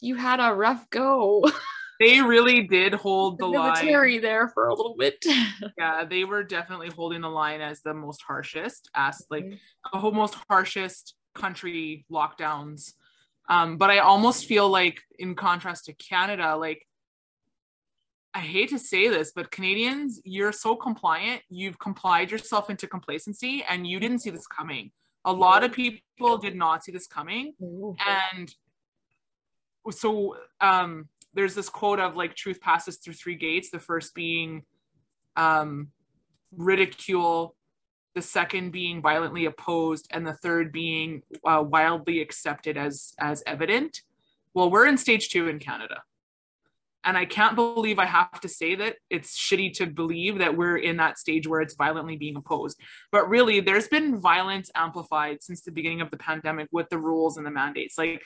you 0.00 0.14
had 0.14 0.40
a 0.40 0.54
rough 0.54 0.88
go 0.90 1.44
they 2.00 2.20
really 2.20 2.66
did 2.66 2.94
hold 2.94 3.38
the, 3.38 3.46
the 3.46 3.52
military 3.52 4.14
line 4.14 4.22
there 4.22 4.48
for 4.48 4.68
a 4.68 4.74
little 4.74 4.94
bit 4.98 5.24
yeah 5.78 6.04
they 6.04 6.24
were 6.24 6.42
definitely 6.42 6.90
holding 6.90 7.20
the 7.20 7.28
line 7.28 7.60
as 7.60 7.80
the 7.82 7.94
most 7.94 8.22
harshest 8.22 8.88
as 8.94 9.24
like 9.30 9.44
mm-hmm. 9.44 10.00
the 10.00 10.12
most 10.12 10.36
harshest 10.48 11.14
country 11.34 12.04
lockdowns 12.10 12.92
um, 13.48 13.76
but 13.76 13.90
i 13.90 13.98
almost 13.98 14.46
feel 14.46 14.68
like 14.68 15.00
in 15.18 15.34
contrast 15.34 15.86
to 15.86 15.92
canada 15.94 16.56
like 16.56 16.84
I 18.34 18.40
hate 18.40 18.68
to 18.68 18.78
say 18.78 19.08
this, 19.08 19.32
but 19.34 19.50
Canadians, 19.50 20.20
you're 20.24 20.52
so 20.52 20.76
compliant. 20.76 21.42
You've 21.48 21.78
complied 21.78 22.30
yourself 22.30 22.70
into 22.70 22.86
complacency 22.86 23.64
and 23.68 23.84
you 23.84 23.98
didn't 23.98 24.20
see 24.20 24.30
this 24.30 24.46
coming. 24.46 24.92
A 25.28 25.32
lot 25.32 25.62
of 25.62 25.72
people 25.72 26.38
did 26.38 26.56
not 26.56 26.82
see 26.82 26.92
this 26.92 27.06
coming. 27.06 27.52
And 28.34 28.54
so 29.90 30.36
um, 30.60 31.08
there's 31.34 31.54
this 31.54 31.68
quote 31.68 32.00
of 32.00 32.16
like 32.16 32.34
truth 32.34 32.60
passes 32.60 32.96
through 32.96 33.12
three 33.12 33.34
gates, 33.34 33.70
the 33.70 33.78
first 33.78 34.14
being 34.14 34.62
um, 35.36 35.88
ridicule, 36.56 37.54
the 38.14 38.22
second 38.22 38.72
being 38.72 39.02
violently 39.02 39.44
opposed, 39.44 40.08
and 40.12 40.26
the 40.26 40.32
third 40.32 40.72
being 40.72 41.22
uh, 41.44 41.62
wildly 41.62 42.20
accepted 42.22 42.78
as 42.78 43.12
as 43.18 43.42
evident. 43.46 44.00
Well, 44.54 44.70
we're 44.70 44.86
in 44.86 44.96
stage 44.96 45.28
two 45.28 45.48
in 45.48 45.58
Canada. 45.58 46.02
And 47.04 47.16
I 47.16 47.24
can't 47.24 47.54
believe 47.54 47.98
I 47.98 48.06
have 48.06 48.40
to 48.40 48.48
say 48.48 48.74
that 48.74 48.96
it's 49.08 49.38
shitty 49.38 49.74
to 49.74 49.86
believe 49.86 50.38
that 50.38 50.56
we're 50.56 50.76
in 50.76 50.96
that 50.96 51.18
stage 51.18 51.46
where 51.46 51.60
it's 51.60 51.74
violently 51.74 52.16
being 52.16 52.36
opposed. 52.36 52.78
But 53.12 53.28
really, 53.28 53.60
there's 53.60 53.88
been 53.88 54.20
violence 54.20 54.70
amplified 54.74 55.42
since 55.42 55.62
the 55.62 55.70
beginning 55.70 56.00
of 56.00 56.10
the 56.10 56.16
pandemic 56.16 56.68
with 56.72 56.88
the 56.90 56.98
rules 56.98 57.36
and 57.36 57.46
the 57.46 57.50
mandates. 57.50 57.96
Like, 57.96 58.22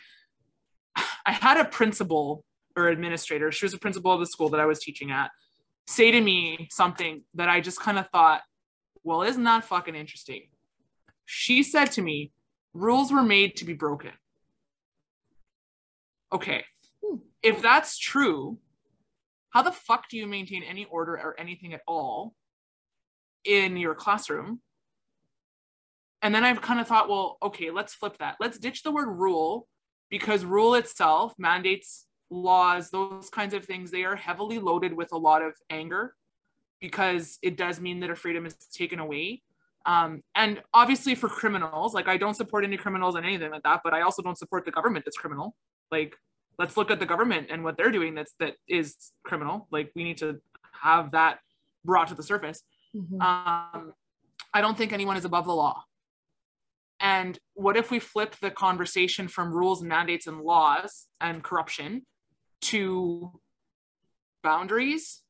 I 0.96 1.32
had 1.32 1.58
a 1.58 1.64
principal 1.66 2.44
or 2.76 2.88
administrator, 2.88 3.52
she 3.52 3.66
was 3.66 3.74
a 3.74 3.78
principal 3.78 4.12
of 4.12 4.20
the 4.20 4.26
school 4.26 4.48
that 4.50 4.60
I 4.60 4.66
was 4.66 4.80
teaching 4.80 5.10
at, 5.10 5.30
say 5.86 6.10
to 6.10 6.20
me 6.20 6.68
something 6.70 7.22
that 7.34 7.48
I 7.48 7.60
just 7.60 7.80
kind 7.80 7.98
of 7.98 8.08
thought, 8.10 8.40
well, 9.04 9.22
isn't 9.22 9.44
that 9.44 9.64
fucking 9.64 9.94
interesting? 9.94 10.48
She 11.26 11.62
said 11.62 11.86
to 11.92 12.02
me, 12.02 12.32
rules 12.72 13.12
were 13.12 13.22
made 13.22 13.56
to 13.56 13.64
be 13.64 13.74
broken. 13.74 14.12
Okay, 16.32 16.64
if 17.42 17.60
that's 17.62 17.98
true, 17.98 18.58
how 19.50 19.62
the 19.62 19.72
fuck 19.72 20.08
do 20.08 20.16
you 20.16 20.26
maintain 20.26 20.62
any 20.62 20.86
order 20.86 21.14
or 21.14 21.38
anything 21.38 21.74
at 21.74 21.82
all 21.86 22.34
in 23.44 23.76
your 23.76 23.94
classroom? 23.94 24.60
And 26.22 26.34
then 26.34 26.44
I've 26.44 26.62
kind 26.62 26.80
of 26.80 26.86
thought, 26.86 27.08
well, 27.08 27.36
okay, 27.42 27.70
let's 27.70 27.94
flip 27.94 28.16
that. 28.18 28.36
Let's 28.40 28.58
ditch 28.58 28.82
the 28.82 28.92
word 28.92 29.08
rule 29.08 29.66
because 30.08 30.44
rule 30.44 30.74
itself, 30.74 31.34
mandates, 31.36 32.06
laws, 32.30 32.90
those 32.90 33.28
kinds 33.28 33.54
of 33.54 33.64
things, 33.64 33.90
they 33.90 34.04
are 34.04 34.16
heavily 34.16 34.58
loaded 34.58 34.94
with 34.94 35.12
a 35.12 35.18
lot 35.18 35.42
of 35.42 35.54
anger 35.68 36.14
because 36.80 37.38
it 37.42 37.56
does 37.56 37.80
mean 37.80 38.00
that 38.00 38.10
a 38.10 38.16
freedom 38.16 38.46
is 38.46 38.54
taken 38.54 39.00
away. 39.00 39.42
Um, 39.84 40.22
and 40.34 40.62
obviously 40.72 41.14
for 41.14 41.28
criminals, 41.28 41.92
like 41.92 42.08
I 42.08 42.16
don't 42.16 42.34
support 42.34 42.64
any 42.64 42.76
criminals 42.76 43.16
and 43.16 43.26
anything 43.26 43.50
like 43.50 43.64
that, 43.64 43.80
but 43.82 43.92
I 43.92 44.02
also 44.02 44.22
don't 44.22 44.38
support 44.38 44.64
the 44.64 44.70
government 44.70 45.04
that's 45.04 45.16
criminal. 45.16 45.56
Like 45.90 46.16
let's 46.58 46.76
look 46.76 46.90
at 46.90 47.00
the 47.00 47.06
government 47.06 47.48
and 47.50 47.64
what 47.64 47.76
they're 47.76 47.90
doing 47.90 48.14
that's 48.14 48.34
that 48.40 48.54
is 48.68 48.96
criminal. 49.24 49.68
Like 49.70 49.90
we 49.94 50.04
need 50.04 50.18
to 50.18 50.40
have 50.80 51.12
that 51.12 51.38
brought 51.84 52.08
to 52.08 52.14
the 52.14 52.22
surface. 52.22 52.62
Mm-hmm. 52.94 53.22
um, 53.22 53.94
i 54.52 54.60
don't 54.60 54.76
think 54.76 54.92
anyone 54.92 55.16
is 55.16 55.24
above 55.24 55.46
the 55.46 55.54
law. 55.54 55.82
And 57.00 57.38
what 57.54 57.76
if 57.76 57.90
we 57.90 57.98
flip 57.98 58.36
the 58.40 58.50
conversation 58.50 59.28
from 59.28 59.52
rules 59.52 59.80
and 59.80 59.88
mandates 59.88 60.26
and 60.26 60.40
laws 60.40 61.08
and 61.20 61.42
corruption 61.42 62.06
to 62.62 63.32
boundaries 64.42 65.22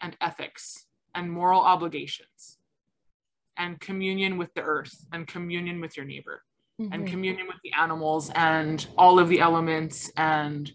and 0.00 0.16
ethics 0.20 0.86
and 1.14 1.32
moral 1.32 1.60
obligations 1.60 2.58
and 3.56 3.80
communion 3.80 4.38
with 4.38 4.52
the 4.54 4.62
earth 4.62 4.94
and 5.12 5.26
communion 5.26 5.80
with 5.80 5.96
your 5.96 6.06
neighbor 6.06 6.42
mm-hmm. 6.80 6.92
and 6.92 7.06
communion 7.06 7.46
with 7.46 7.56
the 7.62 7.72
animals 7.72 8.30
and 8.34 8.86
all 8.96 9.18
of 9.18 9.28
the 9.28 9.40
elements 9.40 10.10
and 10.16 10.72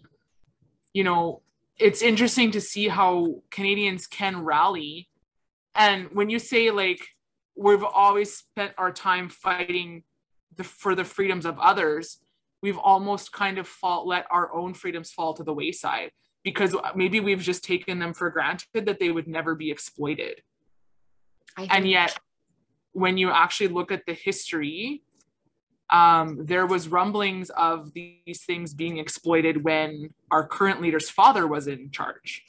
you 0.92 1.04
know 1.04 1.42
it's 1.78 2.02
interesting 2.02 2.50
to 2.50 2.60
see 2.60 2.88
how 2.88 3.42
canadians 3.50 4.06
can 4.06 4.42
rally 4.42 5.08
and 5.74 6.08
when 6.12 6.30
you 6.30 6.38
say 6.38 6.70
like 6.70 7.06
we've 7.56 7.84
always 7.84 8.36
spent 8.36 8.72
our 8.78 8.92
time 8.92 9.28
fighting 9.28 10.02
the, 10.56 10.64
for 10.64 10.94
the 10.94 11.04
freedoms 11.04 11.46
of 11.46 11.58
others 11.58 12.18
we've 12.62 12.78
almost 12.78 13.30
kind 13.30 13.58
of 13.58 13.68
fall, 13.68 14.08
let 14.08 14.24
our 14.30 14.50
own 14.54 14.72
freedoms 14.72 15.12
fall 15.12 15.34
to 15.34 15.44
the 15.44 15.52
wayside 15.52 16.10
because 16.44 16.74
maybe 16.94 17.20
we've 17.20 17.42
just 17.42 17.62
taken 17.62 17.98
them 17.98 18.14
for 18.14 18.30
granted 18.30 18.86
that 18.86 18.98
they 18.98 19.10
would 19.10 19.28
never 19.28 19.54
be 19.54 19.70
exploited 19.70 20.40
and 21.70 21.88
yet 21.88 22.18
when 22.92 23.16
you 23.16 23.30
actually 23.30 23.68
look 23.68 23.92
at 23.92 24.02
the 24.06 24.14
history 24.14 25.02
um, 25.90 26.38
there 26.44 26.66
was 26.66 26.88
rumblings 26.88 27.50
of 27.50 27.92
these 27.92 28.42
things 28.46 28.74
being 28.74 28.98
exploited 28.98 29.62
when 29.62 30.10
our 30.30 30.46
current 30.46 30.80
leader's 30.80 31.10
father 31.10 31.46
was 31.46 31.66
in 31.66 31.90
charge. 31.90 32.44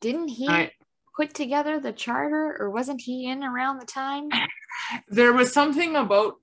Didn't 0.00 0.28
he 0.28 0.48
I, 0.48 0.72
put 1.16 1.34
together 1.34 1.78
the 1.78 1.92
charter, 1.92 2.56
or 2.58 2.70
wasn't 2.70 3.00
he 3.00 3.26
in 3.26 3.44
around 3.44 3.78
the 3.78 3.86
time? 3.86 4.28
There 5.08 5.32
was 5.32 5.52
something 5.52 5.96
about 5.96 6.36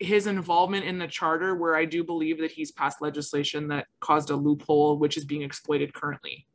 his 0.00 0.26
involvement 0.26 0.84
in 0.84 0.98
the 0.98 1.06
charter 1.06 1.54
where 1.54 1.76
I 1.76 1.84
do 1.84 2.04
believe 2.04 2.38
that 2.40 2.50
he's 2.50 2.72
passed 2.72 3.00
legislation 3.00 3.68
that 3.68 3.86
caused 4.00 4.30
a 4.30 4.36
loophole, 4.36 4.98
which 4.98 5.16
is 5.16 5.24
being 5.24 5.42
exploited 5.42 5.94
currently. 5.94 6.46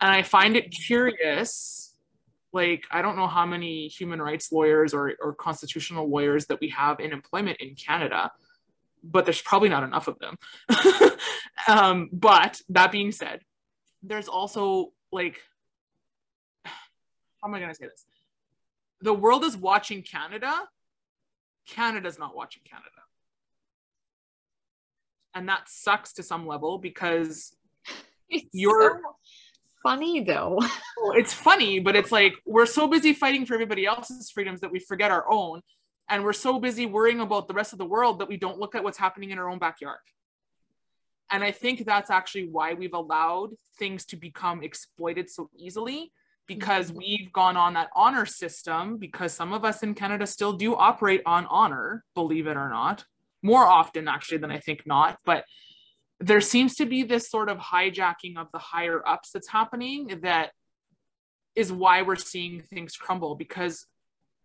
And 0.00 0.10
I 0.10 0.22
find 0.22 0.56
it 0.56 0.72
curious 0.72 1.89
like 2.52 2.84
i 2.90 3.00
don't 3.02 3.16
know 3.16 3.26
how 3.26 3.46
many 3.46 3.88
human 3.88 4.20
rights 4.20 4.50
lawyers 4.50 4.92
or, 4.92 5.14
or 5.20 5.34
constitutional 5.34 6.08
lawyers 6.08 6.46
that 6.46 6.60
we 6.60 6.68
have 6.68 7.00
in 7.00 7.12
employment 7.12 7.56
in 7.60 7.74
canada 7.74 8.30
but 9.02 9.24
there's 9.24 9.40
probably 9.40 9.68
not 9.68 9.82
enough 9.82 10.08
of 10.08 10.18
them. 10.18 10.36
Um, 11.68 12.08
but 12.10 12.60
that 12.70 12.90
being 12.90 13.12
said 13.12 13.40
there's 14.02 14.28
also 14.28 14.92
like 15.12 15.36
how 16.64 17.48
am 17.48 17.54
i 17.54 17.58
going 17.58 17.70
to 17.70 17.74
say 17.74 17.86
this? 17.86 18.06
The 19.02 19.12
world 19.12 19.44
is 19.44 19.58
watching 19.58 20.02
canada. 20.02 20.52
Canada's 21.68 22.18
not 22.18 22.34
watching 22.34 22.62
canada. 22.68 22.88
And 25.34 25.48
that 25.50 25.68
sucks 25.68 26.14
to 26.14 26.22
some 26.22 26.46
level 26.46 26.78
because 26.78 27.54
it's 28.30 28.48
you're 28.52 29.02
so 29.04 29.16
funny 29.82 30.22
though. 30.22 30.58
it's 31.14 31.32
funny, 31.32 31.80
but 31.80 31.96
it's 31.96 32.12
like 32.12 32.34
we're 32.46 32.66
so 32.66 32.86
busy 32.86 33.12
fighting 33.12 33.46
for 33.46 33.54
everybody 33.54 33.86
else's 33.86 34.30
freedoms 34.30 34.60
that 34.60 34.70
we 34.70 34.78
forget 34.78 35.10
our 35.10 35.30
own. 35.30 35.60
And 36.08 36.24
we're 36.24 36.32
so 36.32 36.58
busy 36.58 36.86
worrying 36.86 37.20
about 37.20 37.46
the 37.46 37.54
rest 37.54 37.72
of 37.72 37.78
the 37.78 37.84
world 37.84 38.18
that 38.18 38.28
we 38.28 38.36
don't 38.36 38.58
look 38.58 38.74
at 38.74 38.82
what's 38.82 38.98
happening 38.98 39.30
in 39.30 39.38
our 39.38 39.48
own 39.48 39.58
backyard. 39.58 40.00
And 41.30 41.44
I 41.44 41.52
think 41.52 41.84
that's 41.84 42.10
actually 42.10 42.48
why 42.48 42.74
we've 42.74 42.94
allowed 42.94 43.50
things 43.78 44.04
to 44.06 44.16
become 44.16 44.62
exploited 44.62 45.30
so 45.30 45.48
easily 45.56 46.12
because 46.48 46.88
mm-hmm. 46.88 46.98
we've 46.98 47.32
gone 47.32 47.56
on 47.56 47.74
that 47.74 47.90
honor 47.94 48.26
system 48.26 48.96
because 48.96 49.32
some 49.32 49.52
of 49.52 49.64
us 49.64 49.84
in 49.84 49.94
Canada 49.94 50.26
still 50.26 50.52
do 50.52 50.74
operate 50.74 51.22
on 51.24 51.46
honor, 51.46 52.04
believe 52.16 52.48
it 52.48 52.56
or 52.56 52.68
not, 52.68 53.04
more 53.42 53.64
often 53.64 54.08
actually 54.08 54.38
than 54.38 54.50
I 54.50 54.58
think 54.58 54.84
not. 54.86 55.16
But 55.24 55.44
there 56.20 56.40
seems 56.42 56.76
to 56.76 56.86
be 56.86 57.02
this 57.02 57.30
sort 57.30 57.48
of 57.48 57.58
hijacking 57.58 58.36
of 58.36 58.48
the 58.52 58.58
higher 58.58 59.06
ups 59.06 59.30
that's 59.32 59.48
happening 59.48 60.20
that 60.22 60.50
is 61.56 61.72
why 61.72 62.02
we're 62.02 62.16
seeing 62.16 62.60
things 62.60 62.96
crumble 62.96 63.34
because 63.34 63.86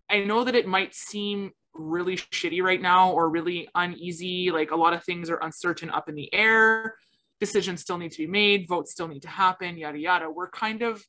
I 0.09 0.23
know 0.23 0.43
that 0.43 0.55
it 0.55 0.67
might 0.67 0.95
seem 0.95 1.51
really 1.73 2.15
shitty 2.15 2.61
right 2.61 2.81
now 2.81 3.11
or 3.11 3.29
really 3.29 3.67
uneasy. 3.75 4.51
Like 4.51 4.71
a 4.71 4.75
lot 4.75 4.93
of 4.93 5.03
things 5.03 5.29
are 5.29 5.37
uncertain 5.37 5.89
up 5.89 6.07
in 6.07 6.15
the 6.15 6.33
air. 6.33 6.95
Decisions 7.39 7.81
still 7.81 7.97
need 7.97 8.11
to 8.11 8.19
be 8.19 8.27
made, 8.27 8.67
votes 8.67 8.91
still 8.91 9.09
need 9.09 9.23
to 9.23 9.27
happen, 9.27 9.77
yada, 9.77 9.97
yada. 9.97 10.29
We're 10.29 10.49
kind 10.49 10.81
of 10.81 11.03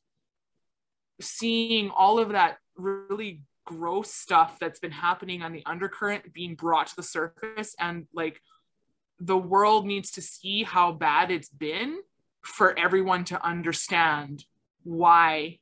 seeing 1.21 1.89
all 1.89 2.19
of 2.19 2.29
that 2.29 2.57
really 2.75 3.41
gross 3.65 4.13
stuff 4.13 4.57
that's 4.59 4.79
been 4.79 4.91
happening 4.91 5.41
on 5.41 5.53
the 5.53 5.65
undercurrent 5.65 6.33
being 6.33 6.55
brought 6.55 6.87
to 6.87 6.95
the 6.97 7.03
surface 7.03 7.75
and 7.79 8.05
like 8.13 8.41
the 9.19 9.37
world 9.37 9.85
needs 9.85 10.11
to 10.11 10.21
see 10.21 10.63
how 10.63 10.91
bad 10.91 11.31
it's 11.31 11.49
been 11.49 11.99
for 12.41 12.77
everyone 12.77 13.23
to 13.25 13.45
understand 13.45 14.45
why 14.83 15.59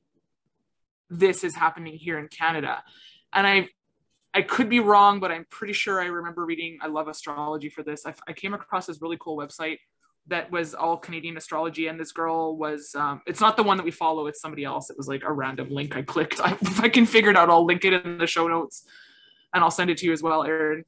this 1.09 1.43
is 1.43 1.55
happening 1.55 1.93
here 1.93 2.19
in 2.19 2.27
Canada. 2.27 2.83
And 3.33 3.47
I 3.47 3.69
I 4.33 4.41
could 4.41 4.69
be 4.69 4.81
wrong, 4.81 5.21
but 5.21 5.31
I'm 5.31 5.45
pretty 5.49 5.71
sure 5.71 6.01
I 6.01 6.07
remember 6.07 6.45
reading 6.45 6.77
I 6.81 6.87
love 6.87 7.07
astrology 7.07 7.69
for 7.69 7.83
this. 7.83 8.05
I, 8.05 8.13
I 8.27 8.33
came 8.33 8.53
across 8.53 8.85
this 8.85 9.01
really 9.01 9.17
cool 9.19 9.37
website 9.37 9.79
that 10.27 10.51
was 10.51 10.73
all 10.73 10.97
Canadian 10.97 11.37
astrology 11.37 11.87
and 11.87 11.99
this 11.99 12.11
girl 12.11 12.57
was 12.57 12.93
um, 12.95 13.21
it's 13.27 13.39
not 13.39 13.55
the 13.55 13.63
one 13.63 13.77
that 13.77 13.83
we 13.83 13.91
follow, 13.91 14.27
it's 14.27 14.41
somebody 14.41 14.63
else. 14.63 14.89
It 14.89 14.97
was 14.97 15.07
like 15.07 15.23
a 15.23 15.31
random 15.31 15.69
link 15.69 15.95
I 15.95 16.01
clicked. 16.01 16.39
I, 16.43 16.57
if 16.61 16.81
I 16.81 16.89
can 16.89 17.05
figure 17.05 17.29
it 17.29 17.37
out, 17.37 17.49
I'll 17.49 17.65
link 17.65 17.85
it 17.85 17.93
in 17.93 18.17
the 18.17 18.27
show 18.27 18.47
notes 18.47 18.85
and 19.53 19.63
I'll 19.63 19.71
send 19.71 19.89
it 19.89 19.97
to 19.99 20.05
you 20.05 20.11
as 20.11 20.21
well, 20.21 20.43
Erin 20.43 20.83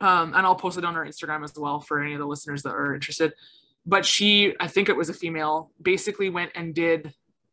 um, 0.00 0.34
and 0.34 0.46
I'll 0.46 0.54
post 0.54 0.78
it 0.78 0.84
on 0.84 0.96
our 0.96 1.04
Instagram 1.04 1.44
as 1.44 1.52
well 1.56 1.80
for 1.80 2.00
any 2.00 2.14
of 2.14 2.20
the 2.20 2.26
listeners 2.26 2.62
that 2.62 2.70
are 2.70 2.94
interested. 2.94 3.32
But 3.86 4.04
she, 4.04 4.54
I 4.60 4.68
think 4.68 4.88
it 4.88 4.96
was 4.96 5.08
a 5.08 5.14
female, 5.14 5.70
basically 5.80 6.28
went 6.30 6.52
and 6.54 6.74
did 6.74 7.12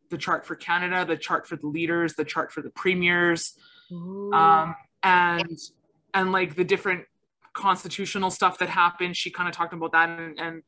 the 0.10 0.18
chart 0.18 0.46
for 0.46 0.56
Canada, 0.56 1.06
the 1.06 1.18
chart 1.18 1.48
for 1.48 1.56
the 1.56 1.68
leaders, 1.68 2.14
the 2.16 2.26
chart 2.26 2.52
for 2.52 2.62
the 2.62 2.70
premiers, 2.72 3.58
um, 4.34 4.76
and 5.04 5.58
and 6.14 6.32
like 6.32 6.56
the 6.56 6.64
different 6.64 7.06
constitutional 7.54 8.30
stuff 8.30 8.58
that 8.60 8.70
happened. 8.70 9.16
She 9.16 9.32
kind 9.32 9.48
of 9.48 9.56
talked 9.56 9.74
about 9.74 9.94
that, 9.94 10.10
and, 10.10 10.40
and 10.40 10.64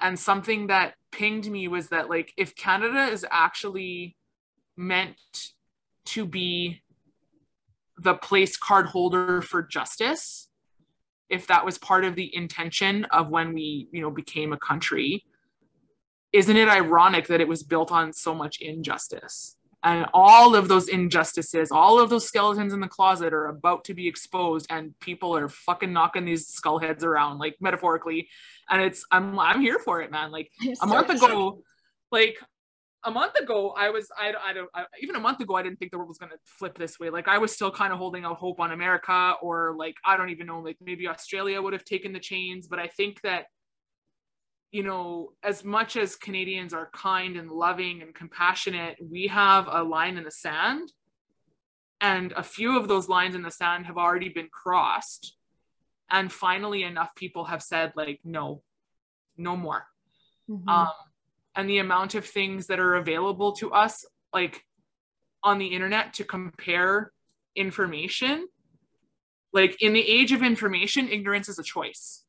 and 0.00 0.18
something 0.18 0.68
that 0.68 0.94
pinged 1.10 1.50
me 1.50 1.68
was 1.68 1.88
that 1.88 2.08
like 2.08 2.32
if 2.36 2.56
Canada 2.56 3.04
is 3.04 3.26
actually 3.30 4.16
meant 4.76 5.16
to 6.04 6.24
be 6.24 6.82
the 7.98 8.14
place 8.14 8.56
card 8.56 8.86
holder 8.86 9.42
for 9.42 9.62
justice 9.62 10.48
if 11.32 11.46
that 11.48 11.64
was 11.64 11.78
part 11.78 12.04
of 12.04 12.14
the 12.14 12.34
intention 12.36 13.04
of 13.06 13.30
when 13.30 13.52
we 13.52 13.88
you 13.90 14.00
know 14.00 14.10
became 14.10 14.52
a 14.52 14.58
country 14.58 15.24
isn't 16.32 16.56
it 16.56 16.68
ironic 16.68 17.26
that 17.26 17.40
it 17.40 17.48
was 17.48 17.62
built 17.62 17.92
on 17.92 18.12
so 18.12 18.34
much 18.34 18.58
injustice? 18.60 19.56
And 19.84 20.06
all 20.14 20.54
of 20.54 20.68
those 20.68 20.88
injustices 20.88 21.72
all 21.72 21.98
of 21.98 22.08
those 22.08 22.24
skeletons 22.24 22.72
in 22.72 22.78
the 22.78 22.86
closet 22.86 23.32
are 23.32 23.46
about 23.46 23.84
to 23.86 23.94
be 23.94 24.06
exposed 24.06 24.66
and 24.70 24.98
people 25.00 25.36
are 25.36 25.48
fucking 25.48 25.92
knocking 25.92 26.24
these 26.24 26.46
skull 26.46 26.78
heads 26.78 27.02
around 27.02 27.38
like 27.38 27.56
metaphorically. 27.60 28.28
And 28.70 28.80
it's 28.80 29.04
i'm 29.10 29.38
i'm 29.40 29.60
here 29.60 29.80
for 29.80 30.00
it 30.00 30.12
man. 30.12 30.30
Like 30.30 30.50
a 30.82 30.86
month 30.86 31.10
ago 31.10 31.62
like 32.12 32.38
a 33.04 33.10
month 33.10 33.34
ago 33.36 33.74
i 33.76 33.90
was 33.90 34.08
i, 34.16 34.32
I 34.44 34.52
don't 34.52 34.68
I, 34.74 34.84
even 35.00 35.16
a 35.16 35.20
month 35.20 35.40
ago 35.40 35.54
i 35.56 35.62
didn't 35.62 35.78
think 35.78 35.90
the 35.90 35.98
world 35.98 36.08
was 36.08 36.18
going 36.18 36.30
to 36.30 36.38
flip 36.44 36.78
this 36.78 36.98
way. 36.98 37.10
Like 37.10 37.28
i 37.28 37.38
was 37.38 37.52
still 37.52 37.70
kind 37.70 37.92
of 37.92 37.98
holding 37.98 38.24
out 38.24 38.36
hope 38.36 38.60
on 38.60 38.72
america 38.72 39.34
or 39.42 39.74
like 39.76 39.96
i 40.04 40.16
don't 40.16 40.30
even 40.30 40.46
know 40.46 40.60
like 40.60 40.76
maybe 40.80 41.08
australia 41.08 41.60
would 41.60 41.72
have 41.72 41.84
taken 41.84 42.12
the 42.12 42.20
chains 42.20 42.68
but 42.68 42.78
i 42.78 42.86
think 42.86 43.20
that 43.22 43.46
you 44.70 44.82
know 44.82 45.32
as 45.42 45.64
much 45.64 45.96
as 45.96 46.16
canadians 46.16 46.72
are 46.72 46.90
kind 46.94 47.36
and 47.36 47.50
loving 47.50 48.02
and 48.02 48.14
compassionate 48.14 48.96
we 49.10 49.26
have 49.26 49.68
a 49.70 49.82
line 49.82 50.16
in 50.16 50.24
the 50.24 50.30
sand. 50.30 50.92
And 52.00 52.32
a 52.32 52.42
few 52.42 52.76
of 52.76 52.88
those 52.88 53.08
lines 53.08 53.36
in 53.36 53.42
the 53.42 53.50
sand 53.50 53.86
have 53.86 53.96
already 53.96 54.28
been 54.28 54.48
crossed. 54.50 55.36
And 56.10 56.32
finally 56.32 56.82
enough 56.82 57.14
people 57.14 57.44
have 57.44 57.62
said 57.62 57.92
like 57.94 58.18
no 58.24 58.62
no 59.36 59.56
more. 59.56 59.86
Mm-hmm. 60.50 60.68
um, 60.68 60.90
and 61.54 61.68
the 61.68 61.78
amount 61.78 62.14
of 62.14 62.26
things 62.26 62.66
that 62.68 62.80
are 62.80 62.94
available 62.94 63.52
to 63.52 63.72
us 63.72 64.04
like 64.32 64.64
on 65.42 65.58
the 65.58 65.66
internet 65.66 66.14
to 66.14 66.24
compare 66.24 67.12
information 67.54 68.46
like 69.52 69.80
in 69.82 69.92
the 69.92 70.00
age 70.00 70.32
of 70.32 70.42
information 70.42 71.08
ignorance 71.08 71.48
is 71.48 71.58
a 71.58 71.62
choice. 71.62 72.24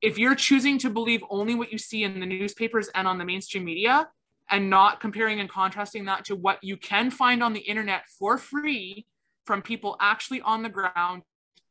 If 0.00 0.18
you're 0.18 0.34
choosing 0.34 0.78
to 0.78 0.90
believe 0.90 1.24
only 1.30 1.54
what 1.54 1.72
you 1.72 1.78
see 1.78 2.02
in 2.02 2.20
the 2.20 2.26
newspapers 2.26 2.88
and 2.94 3.06
on 3.08 3.18
the 3.18 3.24
mainstream 3.24 3.64
media 3.64 4.08
and 4.50 4.68
not 4.68 5.00
comparing 5.00 5.40
and 5.40 5.48
contrasting 5.48 6.04
that 6.06 6.24
to 6.26 6.36
what 6.36 6.58
you 6.62 6.76
can 6.76 7.10
find 7.10 7.42
on 7.42 7.52
the 7.52 7.60
internet 7.60 8.02
for 8.18 8.36
free 8.36 9.06
from 9.46 9.62
people 9.62 9.96
actually 10.00 10.40
on 10.42 10.62
the 10.62 10.68
ground 10.68 11.22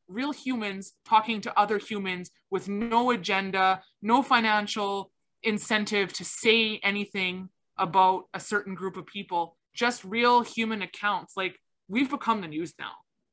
real 0.08 0.32
humans 0.32 0.94
talking 1.06 1.40
to 1.40 1.60
other 1.60 1.78
humans 1.78 2.32
with 2.50 2.68
no 2.68 3.12
agenda 3.12 3.82
no 4.02 4.22
financial 4.22 5.12
incentive 5.44 6.14
to 6.14 6.26
say 6.26 6.80
anything 6.84 7.50
about 7.78 8.26
a 8.34 8.40
certain 8.40 8.76
group 8.76 8.98
of 8.98 9.06
people, 9.06 9.58
just 9.74 10.04
real 10.04 10.42
human 10.42 10.82
accounts. 10.82 11.34
Like 11.36 11.58
we've 11.88 12.10
become 12.10 12.42
the 12.42 12.48
news 12.48 12.74
now. 12.80 12.92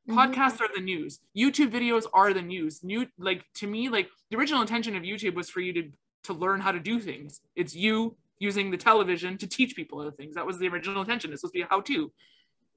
Mm-hmm. 0.08 0.18
Podcasts 0.18 0.60
are 0.60 0.68
the 0.74 0.80
news. 0.80 1.20
YouTube 1.36 1.70
videos 1.70 2.06
are 2.12 2.32
the 2.32 2.42
news. 2.42 2.82
New 2.82 3.06
like 3.18 3.44
to 3.56 3.66
me, 3.66 3.88
like 3.88 4.08
the 4.30 4.36
original 4.36 4.62
intention 4.62 4.96
of 4.96 5.02
YouTube 5.02 5.34
was 5.34 5.50
for 5.50 5.60
you 5.60 5.72
to 5.74 5.90
to 6.24 6.32
learn 6.32 6.60
how 6.60 6.72
to 6.72 6.80
do 6.80 7.00
things. 7.00 7.40
It's 7.56 7.74
you 7.74 8.16
using 8.38 8.70
the 8.70 8.76
television 8.76 9.36
to 9.38 9.46
teach 9.46 9.74
people 9.74 10.00
other 10.00 10.10
things. 10.10 10.34
That 10.34 10.46
was 10.46 10.58
the 10.58 10.68
original 10.68 11.00
intention. 11.00 11.32
It's 11.32 11.40
supposed 11.40 11.54
to 11.54 11.58
be 11.58 11.62
a 11.62 11.66
how-to. 11.68 12.12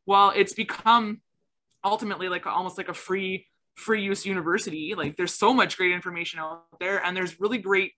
Well, 0.06 0.34
it's 0.36 0.54
become 0.54 1.22
ultimately 1.84 2.30
like 2.30 2.48
almost 2.48 2.78
like 2.78 2.90
a 2.90 2.94
free 2.94 3.48
free 3.76 4.04
use 4.04 4.26
university. 4.26 4.94
Like 4.96 5.16
there's 5.18 5.34
so 5.34 5.54
much 5.54 5.78
great 5.78 5.92
information 5.92 6.40
out 6.40 6.66
there 6.80 7.04
and 7.04 7.16
there's 7.16 7.40
really 7.40 7.58
great 7.58 7.94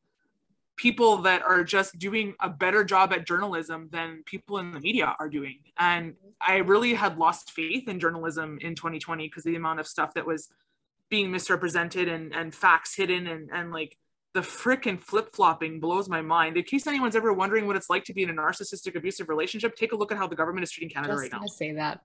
people 0.76 1.18
that 1.18 1.42
are 1.44 1.64
just 1.64 2.00
doing 2.00 2.34
a 2.40 2.50
better 2.50 2.84
job 2.84 3.14
at 3.14 3.28
journalism 3.28 3.90
than 3.92 4.24
people 4.26 4.58
in 4.58 4.72
the 4.72 4.80
media 4.80 5.16
are 5.20 5.30
doing. 5.30 5.60
And 5.78 6.16
I 6.42 6.58
really 6.58 6.94
had 6.94 7.18
lost 7.18 7.52
faith 7.52 7.88
in 7.88 8.00
journalism 8.00 8.58
in 8.62 8.76
2020 8.76 9.28
because 9.28 9.44
the 9.44 9.56
amount 9.56 9.80
of 9.80 9.88
stuff 9.88 10.14
that 10.16 10.26
was 10.26 10.50
being 11.10 11.32
misrepresented 11.32 12.08
and, 12.08 12.34
and 12.34 12.56
facts 12.56 12.96
hidden 12.96 13.28
and, 13.28 13.50
and 13.54 13.72
like 13.72 13.98
the 14.34 14.40
frickin' 14.40 15.00
flip 15.00 15.30
flopping 15.36 15.80
blows 15.80 16.10
my 16.10 16.22
mind. 16.22 16.58
In 16.58 16.64
case 16.64 16.88
anyone's 16.88 17.16
ever 17.16 17.32
wondering 17.32 17.68
what 17.68 17.76
it's 17.76 17.90
like 17.90 18.04
to 18.06 18.14
be 18.14 18.24
in 18.24 18.32
a 18.32 18.34
narcissistic 18.34 18.96
abusive 18.96 19.30
relationship, 19.30 19.76
take 19.76 19.92
a 19.92 19.96
look 19.96 20.12
at 20.12 20.18
how 20.18 20.28
the 20.28 20.36
government 20.36 20.64
is 20.64 20.72
treating 20.72 20.90
Canada 20.90 21.14
just 21.14 21.22
right 21.22 21.32
now. 21.32 21.46
Say 21.46 21.74
that 21.74 22.02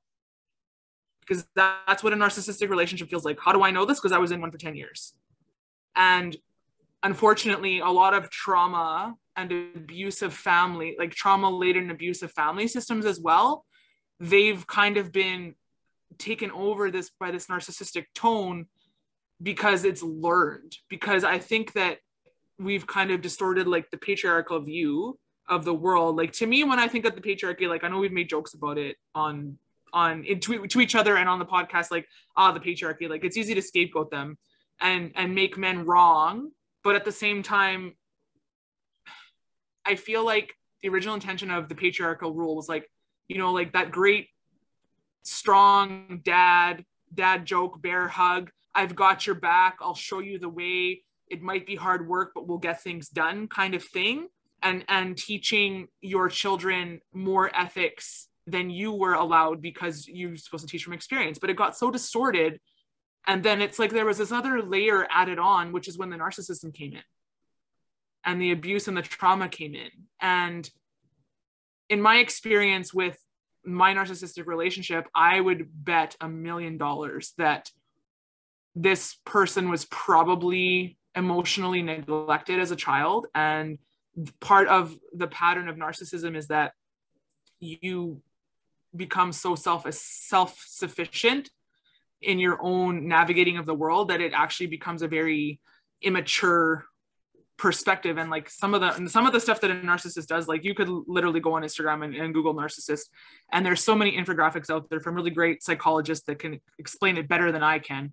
because 1.28 1.46
that's 1.54 2.02
what 2.02 2.12
a 2.12 2.16
narcissistic 2.16 2.68
relationship 2.68 3.09
feels 3.09 3.24
like. 3.24 3.38
How 3.40 3.52
do 3.52 3.62
I 3.62 3.70
know 3.70 3.85
this? 3.85 3.98
Because 3.98 4.12
I 4.12 4.18
was 4.18 4.31
in 4.31 4.40
one 4.40 4.50
for 4.50 4.59
10 4.59 4.76
years. 4.76 5.14
And 5.94 6.37
unfortunately 7.03 7.81
a 7.81 7.89
lot 7.89 8.15
of 8.15 8.31
trauma 8.31 9.15
and 9.37 9.53
abusive 9.77 10.35
family 10.35 10.97
like 10.99 11.13
trauma 11.13 11.49
laden 11.49 11.91
abusive 11.91 12.33
family 12.33 12.67
systems 12.67 13.05
as 13.07 13.21
well 13.21 13.65
they've 14.21 14.67
kind 14.67 14.97
of 14.97 15.13
been 15.13 15.55
taken 16.19 16.51
over 16.51 16.91
this 16.91 17.11
by 17.21 17.31
this 17.31 17.47
narcissistic 17.47 18.07
tone 18.15 18.67
because 19.43 19.85
it's 19.85 20.03
learned. 20.03 20.77
Because 20.89 21.25
i 21.25 21.39
think 21.39 21.73
that 21.75 21.99
we've 22.59 22.87
kind 22.87 23.11
of 23.11 23.21
distorted 23.21 23.69
like 23.69 23.91
the 23.91 23.99
patriarchal 23.99 24.61
view 24.61 25.19
of 25.49 25.65
the 25.65 25.73
world. 25.73 26.17
Like 26.17 26.33
to 26.33 26.47
me 26.47 26.65
when 26.65 26.79
i 26.79 26.89
think 26.89 27.05
of 27.05 27.15
the 27.15 27.21
patriarchy 27.21 27.69
like 27.69 27.85
i 27.85 27.89
know 27.89 27.99
we've 27.99 28.13
made 28.13 28.29
jokes 28.29 28.55
about 28.55 28.79
it 28.79 28.97
on 29.15 29.59
on 29.93 30.25
to, 30.41 30.67
to 30.67 30.81
each 30.81 30.95
other 30.95 31.17
and 31.17 31.29
on 31.29 31.39
the 31.39 31.47
podcast 31.47 31.91
like 31.91 32.07
ah 32.37 32.53
the 32.53 32.61
patriarchy 32.61 33.09
like 33.09 33.25
it's 33.25 33.37
easy 33.37 33.55
to 33.55 33.63
scapegoat 33.63 34.11
them 34.11 34.37
and 34.81 35.13
and 35.15 35.35
make 35.35 35.57
men 35.57 35.87
wrong 35.87 36.51
but 36.85 36.97
at 36.97 37.05
the 37.05 37.12
same 37.12 37.43
time 37.43 37.95
i 39.85 39.95
feel 39.95 40.25
like 40.25 40.55
the 40.83 40.88
original 40.88 41.14
intention 41.14 41.51
of 41.51 41.69
the 41.69 41.75
patriarchal 41.75 42.33
rule 42.33 42.57
was 42.57 42.69
like 42.69 42.88
you 43.29 43.38
know 43.38 43.53
like 43.53 43.73
that 43.73 43.91
great 43.91 44.29
strong 45.23 46.21
dad 46.25 46.85
dad 47.14 47.47
joke 47.47 47.81
bear 47.83 48.09
hug. 48.09 48.51
I've 48.75 48.95
got 48.95 49.27
your 49.27 49.35
back. 49.35 49.79
I'll 49.81 49.95
show 49.95 50.21
you 50.21 50.38
the 50.38 50.49
way. 50.49 51.03
It 51.29 51.43
might 51.43 51.67
be 51.67 51.77
hard 51.77 52.09
work 52.09 52.33
but 52.35 52.47
we'll 52.47 52.59
get 52.59 52.83
things 52.83 53.09
done 53.09 53.49
kind 53.49 53.75
of 53.75 53.85
thing. 53.85 54.29
And 54.62 54.85
and 54.88 55.17
teaching 55.17 55.88
your 56.01 56.29
children 56.29 57.01
more 57.12 57.51
ethics 57.55 58.29
than 58.47 58.71
you 58.71 58.93
were 58.93 59.14
allowed 59.14 59.61
because 59.61 60.09
you're 60.09 60.37
supposed 60.37 60.67
to 60.67 60.71
teach 60.71 60.85
from 60.85 60.95
experience. 60.95 61.38
But 61.38 61.51
it 61.51 61.57
got 61.57 61.77
so 61.77 61.91
distorted 61.91 62.59
and 63.26 63.42
then 63.42 63.61
it's 63.61 63.78
like 63.78 63.92
there 63.92 64.07
was 64.07 64.18
this 64.18 64.33
other 64.33 64.62
layer 64.62 65.07
added 65.11 65.38
on 65.38 65.72
which 65.72 65.88
is 65.88 65.98
when 65.98 66.11
the 66.11 66.16
narcissism 66.16 66.72
came 66.72 66.92
in 66.92 67.02
and 68.24 68.40
the 68.40 68.52
abuse 68.52 68.88
and 68.88 68.96
the 68.96 69.02
trauma 69.02 69.48
came 69.48 69.74
in. 69.74 69.90
And 70.20 70.68
in 71.88 72.02
my 72.02 72.18
experience 72.18 72.92
with 72.92 73.18
my 73.64 73.94
narcissistic 73.94 74.46
relationship 74.46 75.07
i 75.14 75.38
would 75.38 75.68
bet 75.72 76.16
a 76.20 76.28
million 76.28 76.78
dollars 76.78 77.35
that 77.38 77.70
this 78.74 79.16
person 79.24 79.68
was 79.68 79.85
probably 79.87 80.96
emotionally 81.14 81.83
neglected 81.83 82.61
as 82.61 82.70
a 82.70 82.76
child. 82.76 83.26
And 83.35 83.78
part 84.40 84.68
of 84.68 84.96
the 85.12 85.26
pattern 85.26 85.68
of 85.68 85.76
narcissism 85.76 86.37
is 86.37 86.48
that 86.48 86.72
you 87.61 88.22
become 88.94 89.33
so 89.33 89.54
self 89.54 89.92
self 89.92 90.62
sufficient 90.66 91.50
in 92.22 92.38
your 92.38 92.59
own 92.62 93.07
navigating 93.07 93.59
of 93.59 93.66
the 93.66 93.74
world 93.74 94.09
that 94.09 94.20
it 94.20 94.33
actually 94.35 94.66
becomes 94.66 95.02
a 95.02 95.09
very 95.09 95.61
immature 96.02 96.85
perspective. 97.57 98.18
And 98.18 98.31
like 98.31 98.48
some 98.48 98.74
of 98.74 98.81
the 98.81 99.09
some 99.09 99.26
of 99.26 99.33
the 99.33 99.40
stuff 99.40 99.61
that 99.61 99.70
a 99.70 99.74
narcissist 99.74 100.26
does 100.26 100.48
like 100.48 100.64
you 100.64 100.74
could 100.74 100.88
literally 100.88 101.40
go 101.40 101.54
on 101.54 101.62
instagram 101.62 102.04
and, 102.04 102.14
and, 102.14 102.33
google 102.33 102.54
narcissist 102.54 103.07
and 103.52 103.66
there's 103.66 103.83
so 103.83 103.96
many 103.96 104.16
infographics 104.16 104.70
out 104.70 104.88
there 104.88 105.00
from 105.00 105.16
really 105.16 105.31
great 105.31 105.62
psychologists 105.62 106.24
that 106.26 106.38
can 106.38 106.61
explain 106.78 107.16
it 107.16 107.28
better 107.28 107.50
than 107.50 107.62
i 107.62 107.78
can. 107.78 108.12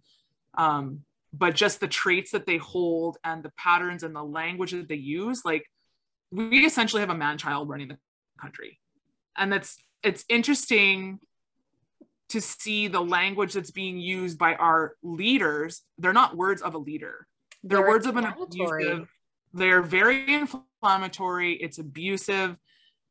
Um, 0.58 1.02
but 1.32 1.54
just 1.54 1.80
the 1.80 1.88
traits 1.88 2.32
that 2.32 2.46
they 2.46 2.58
hold 2.58 3.18
and 3.24 3.44
the 3.44 3.52
patterns 3.58 4.04
and 4.04 4.16
the 4.16 4.24
language 4.24 4.72
that 4.72 4.88
they 4.88 4.96
use 4.96 5.42
like 5.46 5.66
we 6.32 6.66
essentially 6.66 7.02
have 7.02 7.10
a 7.10 7.16
man 7.16 7.38
child 7.38 7.70
running 7.70 7.90
the 7.90 7.98
country. 8.40 8.80
And 9.38 9.52
that's 9.52 9.78
it's 10.04 10.26
interesting 10.30 11.20
to 12.30 12.42
see 12.42 12.88
the 12.88 13.02
language 13.02 13.54
that's 13.54 13.72
being 13.72 13.98
used 14.00 14.38
by 14.38 14.56
our 14.56 14.94
leaders 15.04 15.82
they're 15.98 16.14
not 16.14 16.36
words 16.36 16.62
of 16.62 16.74
a 16.74 16.78
leader. 16.78 17.28
They're, 17.64 17.80
they're 17.80 17.88
words 17.88 18.06
of 18.06 18.18
an 18.18 18.26
abusive 18.26 19.10
they're 19.54 19.82
very 19.82 20.34
inflammatory 20.34 21.54
it's 21.54 21.78
abusive 21.78 22.58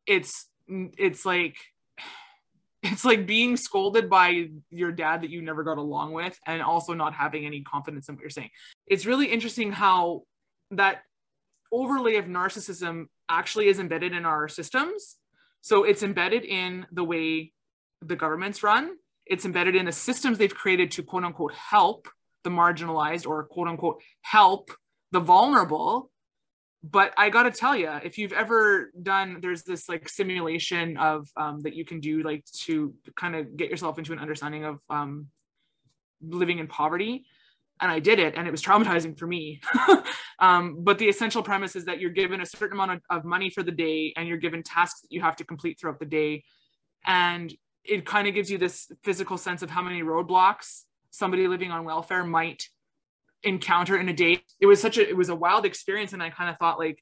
it's 0.06 0.46
it's 0.68 1.24
like 1.24 1.56
it's 2.82 3.04
like 3.04 3.26
being 3.26 3.56
scolded 3.56 4.10
by 4.10 4.48
your 4.70 4.92
dad 4.92 5.22
that 5.22 5.30
you 5.30 5.40
never 5.42 5.62
got 5.64 5.78
along 5.78 6.12
with 6.12 6.38
and 6.46 6.62
also 6.62 6.92
not 6.92 7.14
having 7.14 7.46
any 7.46 7.62
confidence 7.62 8.08
in 8.08 8.14
what 8.14 8.20
you're 8.20 8.28
saying. 8.30 8.50
It's 8.86 9.06
really 9.06 9.26
interesting 9.26 9.72
how 9.72 10.24
that 10.70 11.02
overlay 11.72 12.16
of 12.16 12.26
narcissism 12.26 13.06
actually 13.28 13.68
is 13.68 13.78
embedded 13.78 14.12
in 14.12 14.26
our 14.26 14.48
systems. 14.48 15.16
So 15.62 15.84
it's 15.84 16.02
embedded 16.02 16.44
in 16.44 16.86
the 16.92 17.04
way 17.04 17.52
the 18.02 18.16
governments 18.16 18.62
run 18.62 18.90
it's 19.26 19.44
embedded 19.44 19.74
in 19.74 19.86
the 19.86 19.92
systems 19.92 20.38
they've 20.38 20.54
created 20.54 20.90
to 20.92 21.02
quote 21.02 21.24
unquote 21.24 21.54
help 21.54 22.08
the 22.42 22.50
marginalized 22.50 23.26
or 23.26 23.44
quote 23.44 23.68
unquote 23.68 24.02
help 24.22 24.70
the 25.12 25.20
vulnerable 25.20 26.10
but 26.90 27.14
I 27.16 27.30
gotta 27.30 27.50
tell 27.50 27.74
you, 27.74 27.90
if 28.04 28.18
you've 28.18 28.34
ever 28.34 28.92
done, 29.02 29.38
there's 29.40 29.62
this 29.62 29.88
like 29.88 30.06
simulation 30.06 30.98
of 30.98 31.26
um, 31.34 31.62
that 31.62 31.74
you 31.74 31.84
can 31.84 31.98
do 31.98 32.22
like 32.22 32.44
to 32.64 32.92
kind 33.16 33.34
of 33.34 33.56
get 33.56 33.70
yourself 33.70 33.98
into 33.98 34.12
an 34.12 34.18
understanding 34.18 34.64
of 34.64 34.80
um, 34.90 35.28
living 36.20 36.58
in 36.58 36.66
poverty. 36.66 37.24
And 37.80 37.90
I 37.90 38.00
did 38.00 38.18
it, 38.18 38.34
and 38.36 38.46
it 38.46 38.50
was 38.50 38.62
traumatizing 38.62 39.18
for 39.18 39.26
me. 39.26 39.62
um, 40.38 40.76
but 40.80 40.98
the 40.98 41.08
essential 41.08 41.42
premise 41.42 41.74
is 41.74 41.86
that 41.86 42.00
you're 42.00 42.10
given 42.10 42.42
a 42.42 42.46
certain 42.46 42.76
amount 42.76 42.92
of, 42.92 43.00
of 43.10 43.24
money 43.24 43.48
for 43.48 43.62
the 43.62 43.72
day, 43.72 44.12
and 44.16 44.28
you're 44.28 44.36
given 44.36 44.62
tasks 44.62 45.00
that 45.00 45.10
you 45.10 45.22
have 45.22 45.36
to 45.36 45.44
complete 45.44 45.80
throughout 45.80 45.98
the 45.98 46.06
day. 46.06 46.44
And 47.06 47.52
it 47.84 48.06
kind 48.06 48.26
of 48.26 48.34
gives 48.34 48.50
you 48.50 48.58
this 48.58 48.90
physical 49.02 49.36
sense 49.36 49.62
of 49.62 49.70
how 49.70 49.82
many 49.82 50.02
roadblocks 50.02 50.82
somebody 51.10 51.46
living 51.46 51.70
on 51.70 51.84
welfare 51.84 52.24
might 52.24 52.68
encounter 53.42 53.96
in 53.96 54.08
a 54.08 54.12
day. 54.12 54.42
It 54.60 54.66
was 54.66 54.80
such 54.80 54.98
a 54.98 55.08
it 55.08 55.16
was 55.16 55.28
a 55.28 55.34
wild 55.34 55.66
experience 55.66 56.12
and 56.12 56.22
i 56.22 56.30
kind 56.30 56.50
of 56.50 56.56
thought 56.56 56.78
like 56.78 56.98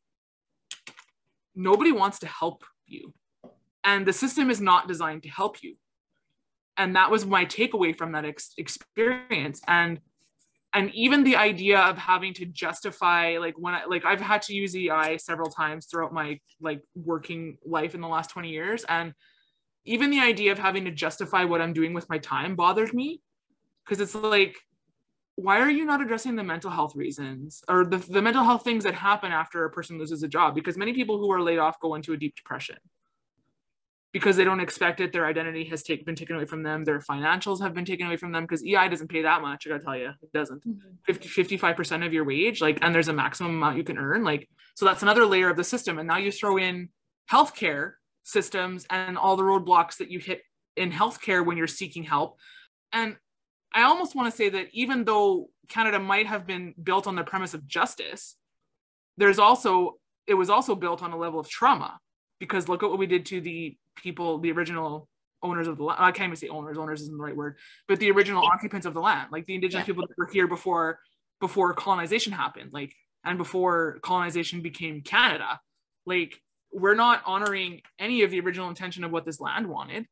nobody 1.54 1.92
wants 1.92 2.18
to 2.20 2.26
help 2.26 2.64
you. 2.86 3.14
And 3.84 4.06
the 4.06 4.12
system 4.12 4.50
is 4.50 4.60
not 4.60 4.88
designed 4.88 5.22
to 5.24 5.28
help 5.28 5.62
you. 5.62 5.76
And 6.76 6.96
that 6.96 7.10
was 7.10 7.26
my 7.26 7.44
takeaway 7.44 7.96
from 7.96 8.12
that 8.12 8.24
ex- 8.24 8.54
experience. 8.56 9.60
And 9.66 10.00
and 10.74 10.90
even 10.94 11.22
the 11.22 11.36
idea 11.36 11.80
of 11.80 11.98
having 11.98 12.32
to 12.34 12.46
justify 12.46 13.36
like 13.38 13.54
when 13.58 13.74
I 13.74 13.84
like 13.84 14.04
I've 14.04 14.20
had 14.20 14.42
to 14.42 14.54
use 14.54 14.74
EI 14.74 15.18
several 15.18 15.50
times 15.50 15.86
throughout 15.86 16.12
my 16.12 16.40
like 16.60 16.82
working 16.94 17.58
life 17.64 17.94
in 17.94 18.00
the 18.00 18.08
last 18.08 18.30
20 18.30 18.48
years. 18.48 18.84
And 18.88 19.12
even 19.84 20.10
the 20.10 20.20
idea 20.20 20.52
of 20.52 20.58
having 20.58 20.84
to 20.84 20.90
justify 20.90 21.44
what 21.44 21.60
I'm 21.60 21.72
doing 21.72 21.94
with 21.94 22.08
my 22.08 22.18
time 22.18 22.54
bothered 22.54 22.92
me. 22.94 23.20
Because 23.84 24.00
it's 24.00 24.14
like 24.14 24.56
why 25.36 25.60
are 25.60 25.70
you 25.70 25.86
not 25.86 26.02
addressing 26.02 26.36
the 26.36 26.44
mental 26.44 26.70
health 26.70 26.94
reasons 26.94 27.64
or 27.66 27.86
the, 27.86 27.96
the 27.96 28.20
mental 28.20 28.44
health 28.44 28.64
things 28.64 28.84
that 28.84 28.92
happen 28.92 29.32
after 29.32 29.64
a 29.64 29.70
person 29.70 29.98
loses 29.98 30.22
a 30.22 30.28
job? 30.28 30.54
Because 30.54 30.76
many 30.76 30.92
people 30.92 31.18
who 31.18 31.32
are 31.32 31.40
laid 31.40 31.58
off 31.58 31.80
go 31.80 31.94
into 31.94 32.12
a 32.12 32.16
deep 32.18 32.36
depression. 32.36 32.76
Because 34.12 34.36
they 34.36 34.44
don't 34.44 34.60
expect 34.60 35.00
it 35.00 35.10
their 35.10 35.24
identity 35.24 35.64
has 35.64 35.82
take, 35.82 36.04
been 36.04 36.14
taken 36.14 36.36
away 36.36 36.44
from 36.44 36.62
them 36.62 36.84
their 36.84 37.00
financials 37.00 37.62
have 37.62 37.72
been 37.72 37.86
taken 37.86 38.06
away 38.06 38.18
from 38.18 38.30
them 38.30 38.44
because 38.44 38.62
ei 38.62 38.86
doesn't 38.88 39.08
pay 39.08 39.22
that 39.22 39.40
much 39.40 39.66
i 39.66 39.70
gotta 39.70 39.82
tell 39.82 39.96
you 39.96 40.10
it 40.22 40.32
doesn't. 40.34 40.62
Mm-hmm. 40.68 41.12
50 41.12 41.56
55% 41.56 42.06
of 42.06 42.12
your 42.12 42.24
wage 42.24 42.60
like 42.60 42.78
and 42.82 42.94
there's 42.94 43.08
a 43.08 43.12
maximum 43.14 43.52
amount 43.52 43.78
you 43.78 43.84
can 43.84 43.96
earn 43.96 44.22
like 44.22 44.50
so 44.74 44.86
that's 44.86 45.02
another 45.02 45.26
layer 45.26 45.50
of 45.50 45.56
the 45.56 45.64
system. 45.64 45.98
And 45.98 46.08
now 46.08 46.18
you 46.18 46.32
throw 46.32 46.56
in 46.56 46.88
healthcare 47.30 47.92
systems 48.22 48.86
and 48.90 49.18
all 49.18 49.36
the 49.36 49.42
roadblocks 49.42 49.98
that 49.98 50.10
you 50.10 50.18
hit 50.18 50.42
in 50.76 50.90
healthcare 50.90 51.44
when 51.44 51.56
you're 51.56 51.66
seeking 51.66 52.02
help 52.02 52.38
and 52.92 53.16
I 53.74 53.82
almost 53.82 54.14
want 54.14 54.30
to 54.30 54.36
say 54.36 54.48
that 54.50 54.68
even 54.72 55.04
though 55.04 55.48
Canada 55.68 55.98
might 55.98 56.26
have 56.26 56.46
been 56.46 56.74
built 56.82 57.06
on 57.06 57.16
the 57.16 57.24
premise 57.24 57.54
of 57.54 57.66
justice, 57.66 58.36
there's 59.16 59.38
also 59.38 59.96
it 60.26 60.34
was 60.34 60.50
also 60.50 60.74
built 60.74 61.02
on 61.02 61.12
a 61.12 61.16
level 61.16 61.40
of 61.40 61.48
trauma 61.48 61.98
because 62.38 62.68
look 62.68 62.82
at 62.82 62.90
what 62.90 62.98
we 62.98 63.06
did 63.06 63.26
to 63.26 63.40
the 63.40 63.76
people, 63.96 64.38
the 64.38 64.52
original 64.52 65.08
owners 65.42 65.66
of 65.66 65.78
the 65.78 65.84
land. 65.84 65.98
I 66.00 66.12
can't 66.12 66.28
even 66.28 66.36
say 66.36 66.48
owners, 66.48 66.78
owners 66.78 67.02
isn't 67.02 67.16
the 67.16 67.22
right 67.22 67.36
word, 67.36 67.56
but 67.88 67.98
the 67.98 68.10
original 68.10 68.44
occupants 68.44 68.86
of 68.86 68.94
the 68.94 69.00
land, 69.00 69.28
like 69.32 69.46
the 69.46 69.54
indigenous 69.54 69.82
yeah. 69.82 69.86
people 69.86 70.06
that 70.06 70.16
were 70.16 70.30
here 70.32 70.46
before 70.46 70.98
before 71.40 71.74
colonization 71.74 72.32
happened, 72.32 72.70
like 72.72 72.94
and 73.24 73.38
before 73.38 73.98
colonization 74.02 74.60
became 74.60 75.00
Canada. 75.00 75.60
Like 76.04 76.40
we're 76.72 76.94
not 76.94 77.22
honoring 77.26 77.82
any 77.98 78.22
of 78.22 78.30
the 78.30 78.40
original 78.40 78.68
intention 78.68 79.04
of 79.04 79.12
what 79.12 79.24
this 79.24 79.40
land 79.40 79.66
wanted. 79.66 80.06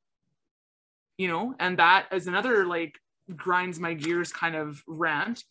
You 1.16 1.28
know, 1.28 1.54
and 1.58 1.78
that 1.78 2.06
is 2.12 2.26
another 2.26 2.64
like 2.64 2.98
grinds 3.36 3.78
my 3.78 3.94
gears 3.94 4.32
kind 4.32 4.54
of 4.54 4.82
rant. 4.86 5.44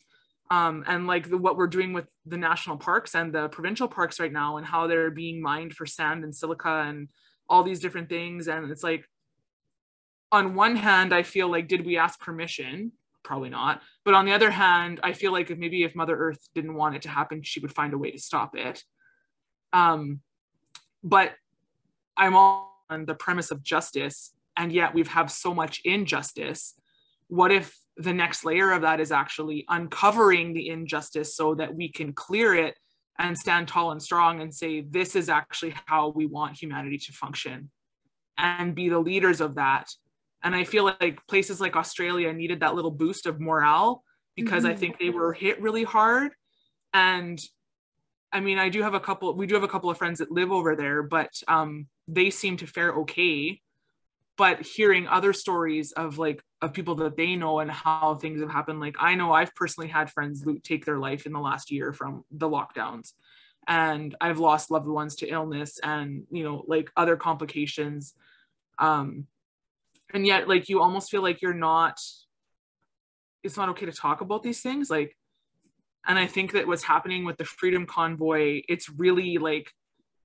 Um, 0.52 0.84
and 0.88 1.06
like 1.06 1.30
the, 1.30 1.38
what 1.38 1.58
we're 1.58 1.68
doing 1.68 1.94
with 1.94 2.08
the 2.26 2.38
national 2.38 2.78
parks 2.78 3.14
and 3.14 3.34
the 3.34 3.50
provincial 3.50 3.88
parks 3.88 4.20
right 4.20 4.32
now 4.32 4.58
and 4.58 4.66
how 4.66 4.88
they're 4.88 5.12
being 5.12 5.42
mined 5.42 5.74
for 5.74 5.86
sand 5.86 6.24
and 6.24 6.36
silica 6.36 6.86
and 6.88 7.10
all 7.48 7.62
these 7.64 7.80
different 7.80 8.10
things. 8.10 8.48
And 8.48 8.72
it's 8.72 8.84
like 8.84 9.06
on 10.32 10.54
one 10.54 10.76
hand 10.76 11.14
i 11.14 11.24
feel 11.24 11.50
like 11.50 11.68
did 11.68 11.86
we 11.86 11.98
ask 11.98 12.20
permission? 12.20 12.92
Probably 13.24 13.50
not. 13.50 13.82
But 14.06 14.16
on 14.16 14.26
the 14.26 14.34
other 14.34 14.50
hand 14.50 15.00
i 15.04 15.14
feel 15.14 15.32
like 15.32 15.52
if 15.52 15.58
maybe 15.58 15.84
if 15.84 15.96
mother 15.96 16.18
earth 16.18 16.40
didn't 16.56 16.76
want 16.76 16.96
it 16.96 17.04
to 17.04 17.10
happen 17.10 17.44
she 17.44 17.60
would 17.60 17.74
find 17.74 17.94
a 17.94 17.98
way 17.98 18.12
to 18.12 18.20
stop 18.20 18.56
it. 18.56 18.84
Um, 19.72 20.22
but 21.04 21.34
i'm 22.18 22.36
on 22.36 23.06
the 23.06 23.16
premise 23.16 23.52
of 23.52 23.64
justice 23.64 24.34
and 24.60 24.74
yet 24.74 24.94
we've 24.94 25.08
have 25.08 25.32
so 25.32 25.54
much 25.54 25.82
injustice. 25.86 26.76
What 27.30 27.52
if 27.52 27.76
the 27.96 28.14
next 28.14 28.44
layer 28.44 28.72
of 28.72 28.82
that 28.82 29.00
is 29.00 29.12
actually 29.12 29.66
uncovering 29.70 30.54
the 30.54 30.68
injustice 30.68 31.34
so 31.36 31.56
that 31.56 31.74
we 31.74 31.90
can 31.90 32.12
clear 32.12 32.54
it 32.54 32.76
and 33.18 33.38
stand 33.38 33.70
tall 33.70 33.92
and 33.92 34.02
strong 34.02 34.42
and 34.42 34.54
say 34.54 34.82
this 34.82 35.16
is 35.16 35.30
actually 35.30 35.74
how 35.86 36.10
we 36.10 36.26
want 36.26 36.62
humanity 36.62 36.98
to 36.98 37.14
function 37.14 37.72
and 38.38 38.76
be 38.76 38.90
the 38.90 39.00
leaders 39.00 39.40
of 39.42 39.56
that? 39.56 39.90
And 40.44 40.56
i 40.56 40.64
feel 40.64 40.86
like 40.86 41.20
places 41.28 41.60
like 41.60 41.76
australia 41.76 42.32
needed 42.32 42.62
that 42.62 42.76
little 42.76 42.92
boost 42.92 43.26
of 43.26 43.42
morale 43.42 44.04
because 44.38 44.64
mm-hmm. 44.64 44.72
i 44.72 44.76
think 44.76 44.98
they 44.98 45.10
were 45.10 45.34
hit 45.34 45.62
really 45.62 45.84
hard. 45.84 46.32
And 46.94 47.40
i 48.32 48.40
mean 48.40 48.58
i 48.58 48.70
do 48.70 48.82
have 48.82 48.94
a 48.94 49.00
couple 49.00 49.34
we 49.36 49.48
do 49.48 49.56
have 49.56 49.64
a 49.64 49.68
couple 49.68 49.90
of 49.90 49.98
friends 49.98 50.20
that 50.20 50.32
live 50.32 50.52
over 50.52 50.76
there 50.76 51.04
but 51.04 51.32
um, 51.48 51.88
they 52.08 52.30
seem 52.30 52.58
to 52.58 52.68
fare 52.68 52.94
okay. 52.94 53.62
But 54.38 54.62
hearing 54.62 55.06
other 55.08 55.34
stories 55.34 55.92
of 55.92 56.18
like 56.18 56.42
of 56.62 56.74
people 56.74 56.96
that 56.96 57.18
they 57.18 57.36
know 57.36 57.60
and 57.60 57.70
how 57.70 58.16
things 58.16 58.40
have 58.40 58.50
happened 58.50 58.80
like 58.80 58.96
i 59.00 59.14
know 59.16 59.34
i've 59.34 59.54
personally 59.54 59.90
had 59.90 60.10
friends 60.10 60.46
take 60.64 60.86
their 60.86 60.98
life 60.98 61.26
in 61.26 61.34
the 61.34 61.40
last 61.40 61.72
year 61.72 61.94
from 61.94 62.24
the 62.32 62.48
lockdowns. 62.48 63.14
And 63.68 64.16
i've 64.22 64.40
lost 64.40 64.72
loved 64.72 64.88
ones 64.88 65.16
to 65.18 65.28
illness 65.28 65.80
and 65.84 66.24
you 66.32 66.44
know 66.44 66.64
like 66.68 66.90
other 66.96 67.18
complications. 67.18 68.14
Um 68.78 69.28
and 70.14 70.26
yet 70.26 70.48
like 70.48 70.70
you 70.70 70.82
almost 70.82 71.12
feel 71.12 71.22
like 71.22 71.42
you're 71.42 71.54
not 71.54 72.00
it's 73.44 73.58
not 73.58 73.70
okay 73.70 73.86
to 73.86 73.92
talk 73.92 74.22
about 74.22 74.44
these 74.44 74.62
things. 74.62 74.90
Like 74.90 75.18
and 76.08 76.18
i 76.18 76.26
think 76.26 76.52
that 76.54 76.68
what's 76.68 76.84
happening 76.84 77.26
with 77.26 77.38
the 77.38 77.46
freedom 77.46 77.86
convoy 77.86 78.62
it's 78.68 78.90
really 78.90 79.38
like 79.38 79.72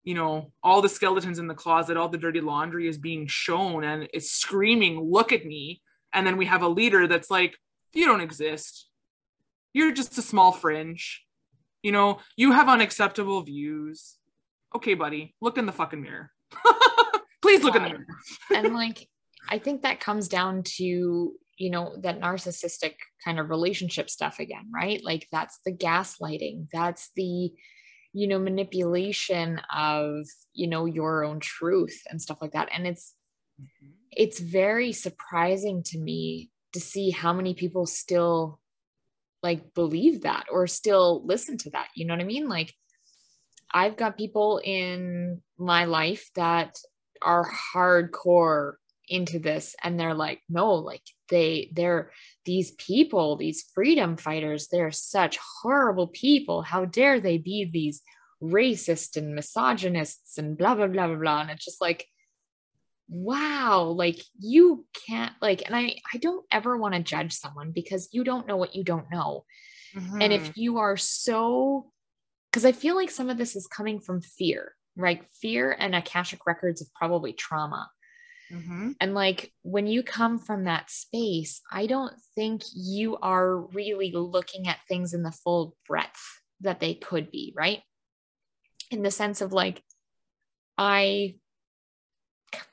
you 0.05 0.15
know 0.15 0.53
all 0.63 0.83
the 0.83 0.89
skeletons 0.89 1.39
in 1.39 1.49
the 1.49 1.55
closet 1.55 1.97
all 1.97 2.09
the 2.09 2.19
dirty 2.19 2.41
laundry 2.41 2.87
is 2.87 2.99
being 2.99 3.27
shown 3.27 3.83
and 3.85 4.07
it's 4.13 4.31
screaming 4.31 5.01
look 5.01 5.33
at 5.33 5.45
me. 5.45 5.81
And 6.13 6.25
then 6.25 6.37
we 6.37 6.47
have 6.47 6.63
a 6.63 6.69
leader 6.69 7.09
that's 7.09 7.31
like 7.31 7.59
you 7.93 8.07
don't 8.07 8.21
exist. 8.21 8.89
You're 9.73 9.93
just 9.93 10.17
a 10.19 10.23
small 10.23 10.53
fringe. 10.53 11.25
You 11.83 11.93
know 11.93 12.19
you 12.37 12.53
have 12.53 12.69
unacceptable 12.69 13.43
views. 13.43 14.17
Okay 14.77 14.95
buddy 14.95 15.35
look 15.41 15.59
in 15.59 15.67
the 15.67 15.73
fucking 15.73 16.03
mirror. 16.03 16.31
Please 17.43 17.65
look 17.65 17.75
yeah. 17.75 17.87
in 17.87 17.93
the 17.93 17.99
mirror. 17.99 18.07
And 18.55 18.75
like 18.75 19.09
i 19.51 19.59
think 19.59 19.83
that 19.83 20.01
comes 20.01 20.29
down 20.29 20.63
to 20.63 21.35
you 21.59 21.71
know 21.71 21.97
that 22.01 22.21
narcissistic 22.21 22.95
kind 23.25 23.39
of 23.39 23.51
relationship 23.51 24.11
stuff 24.11 24.39
again 24.39 24.71
right? 24.75 25.03
Like 25.05 25.29
that's 25.31 25.59
the 25.65 25.73
gaslighting 25.73 26.69
that's 26.73 27.11
the 27.17 27.53
you 28.13 28.29
know 28.29 28.39
manipulation 28.39 29.61
of 29.75 30.27
you 30.53 30.69
know 30.69 30.87
your 30.87 31.25
own 31.25 31.41
truth 31.41 32.03
and 32.09 32.23
stuff 32.23 32.39
like 32.41 32.53
that. 32.53 32.69
And 32.73 32.87
it's 32.87 33.15
mm-hmm. 33.61 33.91
it's 34.11 34.39
very 34.39 34.93
surprising 34.93 35.83
to 35.87 35.99
me 35.99 36.51
to 36.73 36.81
see 36.81 37.11
how 37.11 37.33
many 37.33 37.55
people 37.55 37.87
still 37.87 38.61
like 39.43 39.75
believe 39.75 40.23
that 40.23 40.47
or 40.51 40.67
still 40.67 41.23
listen 41.25 41.59
to 41.59 41.71
that 41.71 41.89
you 41.95 42.07
know 42.07 42.15
what 42.15 42.23
i 42.23 42.27
mean? 42.27 42.49
Like 42.49 42.73
i've 43.73 43.97
got 43.97 44.17
people 44.17 44.61
in 44.65 45.43
my 45.59 45.85
life 45.85 46.31
that 46.37 46.79
are 47.21 47.51
hardcore 47.75 48.75
into 49.09 49.39
this 49.39 49.75
and 49.83 49.99
they're 49.99 50.15
like 50.15 50.41
no 50.49 50.75
like 50.75 51.03
they 51.29 51.71
they're 51.73 52.11
these 52.45 52.73
people 52.73 53.37
these 53.37 53.65
freedom 53.75 54.17
fighters 54.17 54.69
they're 54.69 54.93
such 54.93 55.39
horrible 55.63 56.07
people 56.09 56.63
how 56.63 56.85
dare 56.85 57.21
they 57.21 57.39
be 57.39 57.65
these 57.65 58.03
racist 58.43 59.17
and 59.17 59.35
misogynists 59.35 60.39
and 60.39 60.59
blah 60.59 60.75
blah 60.75 60.87
blah 60.87 61.07
blah 61.07 61.17
blah 61.17 61.41
and 61.41 61.51
it's 61.51 61.65
just 61.65 61.81
like 61.81 62.07
wow 63.09 63.83
like 63.83 64.21
you 64.39 64.85
can't 65.07 65.33
like 65.41 65.63
and 65.67 65.77
i 65.77 65.97
i 66.13 66.19
don't 66.19 66.45
ever 66.51 66.77
want 66.77 66.95
to 66.95 67.03
judge 67.03 67.33
someone 67.33 67.71
because 67.71 68.09
you 68.13 68.25
don't 68.25 68.47
know 68.47 68.57
what 68.57 68.75
you 68.75 68.83
don't 68.83 69.11
know 69.11 69.45
mm-hmm. 69.95 70.21
and 70.21 70.33
if 70.33 70.43
mm-hmm. 70.43 70.61
you 70.61 70.79
are 70.79 70.97
so 70.97 71.91
because 72.51 72.65
i 72.65 72.73
feel 72.73 72.95
like 72.95 73.11
some 73.11 73.29
of 73.29 73.37
this 73.37 73.57
is 73.57 73.67
coming 73.67 74.01
from 74.01 74.21
fear 74.21 74.75
right 74.97 75.23
fear 75.41 75.77
and 75.79 75.95
akashic 75.95 76.47
records 76.47 76.81
of 76.81 76.93
probably 76.95 77.33
trauma 77.33 77.89
Mm-hmm. 78.55 78.93
And 79.01 79.15
like 79.15 79.53
when 79.63 79.87
you 79.87 80.03
come 80.03 80.39
from 80.39 80.65
that 80.65 80.91
space, 80.91 81.61
I 81.73 81.87
don't 81.87 82.15
think 82.35 82.63
you 82.75 83.17
are 83.17 83.57
really 83.57 84.13
looking 84.13 84.69
at 84.69 84.79
things 84.89 85.13
in 85.13 85.23
the 85.23 85.33
full 85.33 85.77
breadth 85.89 86.41
that 86.61 86.81
they 86.81 86.95
could 86.95 87.31
be, 87.31 87.53
right? 87.57 87.83
In 88.91 89.03
the 89.03 89.11
sense 89.11 89.41
of 89.41 89.53
like, 89.53 89.83
I 90.79 91.37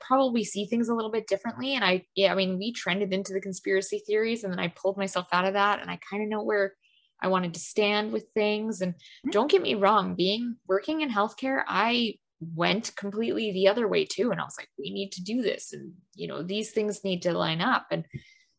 probably 0.00 0.44
see 0.44 0.66
things 0.66 0.88
a 0.88 0.94
little 0.94 1.10
bit 1.10 1.26
differently. 1.26 1.74
And 1.74 1.84
I, 1.84 2.04
yeah, 2.14 2.32
I 2.32 2.36
mean, 2.36 2.58
we 2.58 2.72
trended 2.72 3.12
into 3.12 3.32
the 3.32 3.40
conspiracy 3.40 4.02
theories 4.06 4.44
and 4.44 4.52
then 4.52 4.60
I 4.60 4.68
pulled 4.68 4.96
myself 4.96 5.26
out 5.32 5.44
of 5.44 5.54
that 5.54 5.80
and 5.80 5.90
I 5.90 5.98
kind 6.08 6.22
of 6.22 6.28
know 6.28 6.42
where 6.42 6.74
I 7.20 7.28
wanted 7.28 7.54
to 7.54 7.60
stand 7.60 8.12
with 8.12 8.26
things. 8.34 8.80
And 8.80 8.94
Mm-hmm. 8.94 9.30
don't 9.30 9.50
get 9.50 9.62
me 9.62 9.74
wrong, 9.74 10.14
being 10.14 10.56
working 10.68 11.00
in 11.00 11.10
healthcare, 11.10 11.62
I 11.66 12.18
went 12.54 12.94
completely 12.96 13.52
the 13.52 13.68
other 13.68 13.88
way 13.88 14.04
too. 14.04 14.30
And 14.30 14.40
I 14.40 14.44
was 14.44 14.56
like, 14.58 14.68
we 14.78 14.90
need 14.90 15.12
to 15.12 15.22
do 15.22 15.42
this. 15.42 15.72
And, 15.72 15.92
you 16.14 16.28
know, 16.28 16.42
these 16.42 16.70
things 16.70 17.04
need 17.04 17.22
to 17.22 17.32
line 17.32 17.60
up. 17.60 17.86
And, 17.90 18.04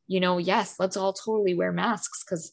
you 0.08 0.20
know, 0.20 0.38
yes, 0.38 0.76
let's 0.80 0.98
all 0.98 1.14
totally 1.14 1.54
wear 1.54 1.72
masks 1.72 2.24
because, 2.24 2.52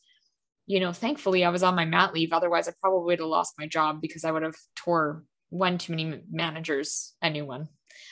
you 0.66 0.80
know, 0.80 0.92
thankfully 0.92 1.44
I 1.44 1.50
was 1.50 1.62
on 1.62 1.74
my 1.74 1.84
mat 1.84 2.14
leave. 2.14 2.32
Otherwise, 2.32 2.68
I 2.68 2.72
probably 2.80 3.04
would 3.06 3.18
have 3.18 3.28
lost 3.28 3.54
my 3.58 3.66
job 3.66 4.00
because 4.00 4.24
I 4.24 4.30
would 4.30 4.42
have 4.42 4.56
tore 4.76 5.24
one 5.50 5.78
too 5.78 5.92
many 5.94 6.22
managers, 6.30 7.14
a 7.22 7.30
new 7.30 7.44
one, 7.44 7.68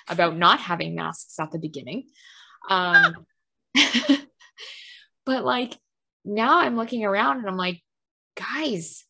about 0.08 0.36
not 0.36 0.60
having 0.60 0.94
masks 0.94 1.38
at 1.38 1.50
the 1.50 1.58
beginning. 1.58 2.08
Um, 2.68 3.26
but 5.24 5.44
like 5.44 5.76
now 6.24 6.60
I'm 6.60 6.76
looking 6.76 7.04
around 7.04 7.38
and 7.38 7.46
I'm 7.46 7.56
like, 7.56 7.82
guys, 8.36 9.04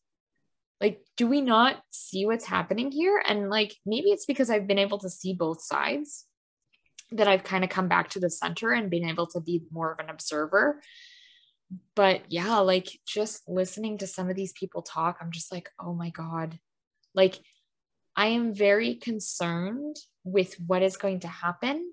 like, 0.80 1.00
do 1.16 1.26
we 1.26 1.40
not 1.40 1.82
see 1.90 2.24
what's 2.26 2.44
happening 2.44 2.92
here? 2.92 3.22
And 3.26 3.50
like, 3.50 3.76
maybe 3.84 4.10
it's 4.10 4.26
because 4.26 4.48
I've 4.48 4.66
been 4.66 4.78
able 4.78 4.98
to 4.98 5.10
see 5.10 5.34
both 5.34 5.62
sides 5.62 6.24
that 7.10 7.26
I've 7.26 7.44
kind 7.44 7.64
of 7.64 7.70
come 7.70 7.88
back 7.88 8.10
to 8.10 8.20
the 8.20 8.30
center 8.30 8.70
and 8.72 8.90
been 8.90 9.08
able 9.08 9.26
to 9.28 9.40
be 9.40 9.62
more 9.72 9.90
of 9.90 9.98
an 9.98 10.10
observer. 10.10 10.80
But 11.94 12.22
yeah, 12.28 12.58
like 12.58 12.88
just 13.06 13.48
listening 13.48 13.98
to 13.98 14.06
some 14.06 14.30
of 14.30 14.36
these 14.36 14.52
people 14.52 14.82
talk, 14.82 15.18
I'm 15.20 15.32
just 15.32 15.50
like, 15.52 15.68
oh 15.80 15.94
my 15.94 16.10
God. 16.10 16.58
Like, 17.14 17.38
I 18.14 18.28
am 18.28 18.54
very 18.54 18.94
concerned 18.96 19.96
with 20.24 20.54
what 20.60 20.82
is 20.82 20.96
going 20.96 21.20
to 21.20 21.28
happen 21.28 21.92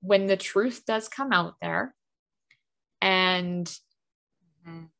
when 0.00 0.26
the 0.26 0.36
truth 0.36 0.84
does 0.86 1.08
come 1.08 1.32
out 1.32 1.54
there 1.60 1.94
and 3.00 3.66
Mhm. 4.64 4.90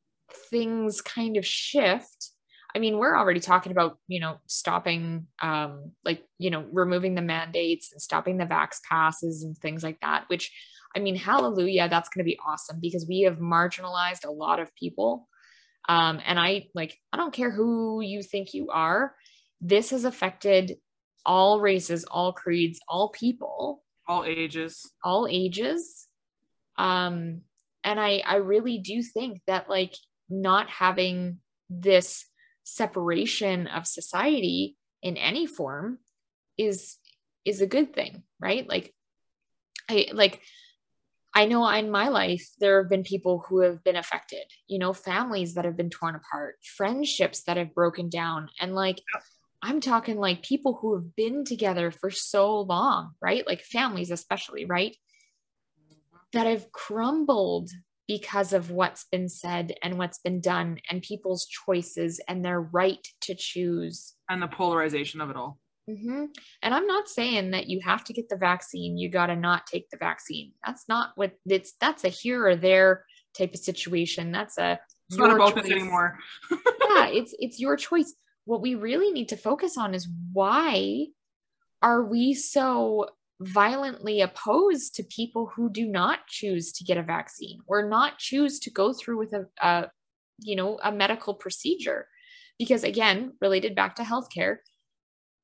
things 0.49 1.01
kind 1.01 1.37
of 1.37 1.45
shift 1.45 2.31
i 2.75 2.79
mean 2.79 2.97
we're 2.97 3.17
already 3.17 3.39
talking 3.39 3.71
about 3.71 3.97
you 4.07 4.19
know 4.19 4.37
stopping 4.47 5.27
um 5.41 5.91
like 6.05 6.23
you 6.37 6.49
know 6.49 6.65
removing 6.71 7.15
the 7.15 7.21
mandates 7.21 7.91
and 7.91 8.01
stopping 8.01 8.37
the 8.37 8.45
vax 8.45 8.81
passes 8.87 9.43
and 9.43 9.57
things 9.57 9.83
like 9.83 9.99
that 10.01 10.25
which 10.27 10.51
i 10.95 10.99
mean 10.99 11.15
hallelujah 11.15 11.87
that's 11.89 12.09
going 12.09 12.23
to 12.23 12.29
be 12.29 12.39
awesome 12.45 12.79
because 12.81 13.05
we 13.07 13.21
have 13.21 13.37
marginalized 13.37 14.25
a 14.25 14.31
lot 14.31 14.59
of 14.59 14.75
people. 14.75 15.27
Um 15.89 16.19
and 16.25 16.39
i 16.39 16.67
like 16.75 16.97
i 17.13 17.17
don't 17.17 17.33
care 17.33 17.51
who 17.51 18.01
you 18.01 18.21
think 18.21 18.53
you 18.53 18.69
are 18.69 19.15
this 19.61 19.91
has 19.91 20.05
affected 20.05 20.77
all 21.25 21.59
races 21.59 22.05
all 22.05 22.33
creeds 22.33 22.79
all 22.87 23.09
people. 23.09 23.83
All 24.07 24.23
ages. 24.23 24.89
all 25.03 25.27
ages. 25.29 26.07
Um 26.77 27.41
and 27.83 27.99
i 27.99 28.21
i 28.25 28.35
really 28.35 28.77
do 28.79 29.01
think 29.01 29.41
that 29.47 29.69
like 29.69 29.95
not 30.29 30.69
having 30.69 31.39
this 31.69 32.25
separation 32.67 33.65
of 33.67 33.87
society 33.87 34.75
in 35.01 35.15
any 35.15 35.45
form 35.45 35.99
is 36.57 36.97
is 37.45 37.61
a 37.61 37.67
good 37.67 37.93
thing 37.93 38.23
right? 38.39 38.67
Like 38.67 38.93
i 39.89 40.07
like 40.11 40.41
i 41.33 41.45
know 41.45 41.67
in 41.69 41.89
my 41.89 42.09
life 42.09 42.49
there 42.59 42.81
have 42.81 42.89
been 42.89 43.03
people 43.03 43.45
who 43.47 43.61
have 43.61 43.83
been 43.83 43.95
affected 43.95 44.43
you 44.67 44.79
know 44.79 44.91
families 44.91 45.53
that 45.53 45.63
have 45.63 45.77
been 45.77 45.89
torn 45.89 46.15
apart 46.15 46.55
friendships 46.61 47.43
that 47.43 47.57
have 47.57 47.73
broken 47.73 48.09
down. 48.09 48.49
And 48.59 48.75
like 48.75 49.01
i'm 49.61 49.79
talking 49.79 50.17
like 50.17 50.43
people 50.43 50.77
who 50.81 50.95
have 50.95 51.15
been 51.15 51.45
together 51.45 51.89
for 51.89 52.11
so 52.11 52.59
long 52.61 53.11
right? 53.21 53.47
Like 53.47 53.61
families 53.61 54.11
especially 54.11 54.65
right? 54.65 54.95
That 56.33 56.47
have 56.47 56.71
crumbled 56.71 57.71
because 58.07 58.53
of 58.53 58.71
what's 58.71 59.05
been 59.11 59.27
said 59.27 59.75
and 59.83 59.97
what's 59.97 60.19
been 60.19 60.39
done 60.39 60.79
and 60.89 61.01
people's 61.01 61.45
choices 61.45 62.21
and 62.27 62.43
their 62.43 62.61
right 62.61 63.05
to 63.21 63.35
choose. 63.35 64.13
And 64.29 64.41
the 64.41 64.47
polarization 64.47 65.19
of 65.21 65.29
it 65.29 65.35
all. 65.35 65.59
hmm 65.89 66.25
And 66.61 66.73
I'm 66.73 66.87
not 66.87 67.09
saying 67.09 67.51
that 67.51 67.67
you 67.67 67.81
have 67.83 68.03
to 68.05 68.13
get 68.13 68.29
the 68.29 68.37
vaccine, 68.37 68.97
you 68.97 69.09
got 69.09 69.27
to 69.27 69.35
not 69.35 69.67
take 69.67 69.89
the 69.89 69.97
vaccine. 69.97 70.53
That's 70.65 70.85
not 70.87 71.11
what 71.15 71.33
it's, 71.45 71.73
that's 71.81 72.03
a 72.05 72.09
here 72.09 72.47
or 72.47 72.55
there 72.55 73.03
type 73.37 73.53
of 73.53 73.59
situation. 73.59 74.31
That's 74.31 74.57
a, 74.57 74.79
It's 75.09 75.17
not 75.17 75.31
about 75.31 75.55
this 75.55 75.65
choice. 75.65 75.73
anymore. 75.73 76.17
yeah, 76.51 77.07
it's, 77.07 77.35
it's 77.39 77.59
your 77.59 77.75
choice. 77.75 78.13
What 78.45 78.61
we 78.61 78.75
really 78.75 79.11
need 79.11 79.29
to 79.29 79.37
focus 79.37 79.77
on 79.77 79.93
is 79.93 80.07
why 80.31 81.07
are 81.81 82.03
we 82.03 82.33
so 82.33 83.09
violently 83.41 84.21
opposed 84.21 84.95
to 84.95 85.03
people 85.03 85.51
who 85.55 85.69
do 85.69 85.85
not 85.87 86.25
choose 86.27 86.71
to 86.71 86.83
get 86.83 86.97
a 86.97 87.03
vaccine 87.03 87.59
or 87.67 87.87
not 87.87 88.17
choose 88.17 88.59
to 88.59 88.71
go 88.71 88.93
through 88.93 89.17
with 89.17 89.33
a, 89.33 89.45
a 89.61 89.91
you 90.39 90.55
know 90.55 90.79
a 90.83 90.91
medical 90.91 91.33
procedure 91.33 92.07
because 92.57 92.83
again 92.83 93.33
related 93.39 93.75
back 93.75 93.95
to 93.95 94.01
healthcare 94.01 94.57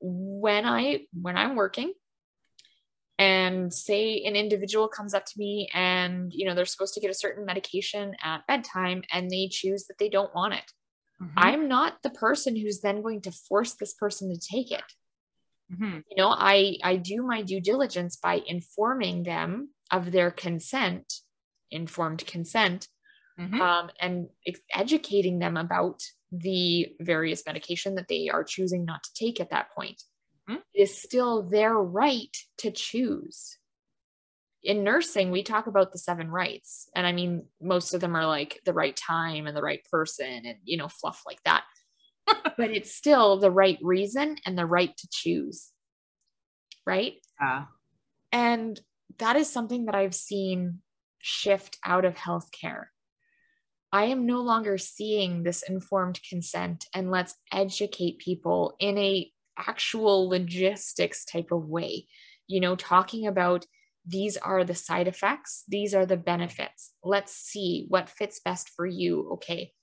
when 0.01 0.65
i 0.65 1.01
when 1.13 1.37
i'm 1.37 1.55
working 1.55 1.93
and 3.19 3.71
say 3.71 4.23
an 4.25 4.35
individual 4.35 4.87
comes 4.87 5.13
up 5.13 5.25
to 5.25 5.33
me 5.37 5.69
and 5.73 6.31
you 6.33 6.45
know 6.45 6.55
they're 6.55 6.65
supposed 6.65 6.95
to 6.95 6.99
get 6.99 7.11
a 7.11 7.13
certain 7.13 7.45
medication 7.45 8.15
at 8.23 8.45
bedtime 8.47 9.03
and 9.11 9.29
they 9.29 9.47
choose 9.51 9.85
that 9.85 9.97
they 9.99 10.09
don't 10.09 10.33
want 10.33 10.53
it 10.55 10.73
Mhm. 11.21 11.31
i'm 11.37 11.67
not 11.67 12.01
the 12.01 12.09
person 12.09 12.55
who's 12.55 12.81
then 12.81 13.03
going 13.03 13.21
to 13.21 13.31
force 13.31 13.73
this 13.75 13.93
person 13.93 14.33
to 14.33 14.39
take 14.39 14.71
it 14.71 14.83
Mhm. 15.73 16.03
you 16.09 16.17
know 16.17 16.29
i 16.29 16.77
i 16.83 16.95
do 16.97 17.23
my 17.23 17.41
due 17.41 17.61
diligence 17.61 18.17
by 18.17 18.41
informing 18.45 19.23
them 19.23 19.73
of 19.91 20.11
their 20.11 20.31
consent 20.31 21.21
informed 21.71 22.25
consent 22.27 22.87
Mhm. 23.39 23.59
um, 23.61 23.89
and 23.99 24.29
ex- 24.47 24.61
educating 24.73 25.39
them 25.39 25.57
about 25.57 26.03
the 26.31 26.95
various 27.01 27.45
medication 27.45 27.95
that 27.95 28.07
they 28.07 28.29
are 28.29 28.43
choosing 28.43 28.85
not 28.85 29.03
to 29.03 29.13
take 29.15 29.39
at 29.39 29.49
that 29.51 29.71
point 29.71 30.03
Mhm. 30.49 30.61
it 30.73 30.81
is 30.83 31.01
still 31.01 31.43
their 31.43 31.73
right 31.75 32.35
to 32.57 32.71
choose 32.71 33.57
in 34.63 34.83
nursing 34.83 35.29
we 35.31 35.43
talk 35.43 35.67
about 35.67 35.91
the 35.91 35.97
seven 35.97 36.29
rights 36.29 36.89
and 36.95 37.05
i 37.05 37.11
mean 37.11 37.45
most 37.61 37.93
of 37.93 38.01
them 38.01 38.15
are 38.15 38.25
like 38.25 38.61
the 38.65 38.73
right 38.73 38.95
time 38.95 39.45
and 39.45 39.55
the 39.57 39.61
right 39.61 39.85
person 39.91 40.45
and 40.45 40.57
you 40.63 40.77
know 40.77 40.87
fluff 40.87 41.21
like 41.25 41.41
that 41.43 41.63
but 42.25 42.71
it's 42.71 42.93
still 42.93 43.37
the 43.39 43.51
right 43.51 43.77
reason 43.81 44.37
and 44.45 44.57
the 44.57 44.65
right 44.65 44.95
to 44.97 45.07
choose 45.11 45.71
right 46.85 47.15
Yeah. 47.39 47.65
and 48.31 48.79
that 49.19 49.35
is 49.35 49.49
something 49.49 49.85
that 49.85 49.95
I've 49.95 50.15
seen 50.15 50.79
shift 51.19 51.77
out 51.85 52.03
of 52.03 52.15
healthcare. 52.15 52.85
I 53.91 54.05
am 54.05 54.25
no 54.25 54.41
longer 54.41 54.77
seeing 54.79 55.43
this 55.43 55.61
informed 55.61 56.19
consent 56.27 56.87
and 56.95 57.11
let's 57.11 57.35
educate 57.51 58.17
people 58.17 58.75
in 58.79 58.97
a 58.97 59.31
actual 59.57 60.27
logistics 60.29 61.25
type 61.25 61.51
of 61.51 61.67
way. 61.67 62.07
You 62.47 62.59
know, 62.59 62.75
talking 62.75 63.27
about 63.27 63.65
these 64.05 64.35
are 64.35 64.63
the 64.63 64.73
side 64.75 65.07
effects, 65.07 65.63
these 65.67 65.93
are 65.93 66.07
the 66.07 66.17
benefits. 66.17 66.91
Let's 67.03 67.33
see 67.35 67.85
what 67.87 68.09
fits 68.09 68.41
best 68.43 68.69
for 68.75 68.85
you. 68.85 69.29
Okay. 69.33 69.73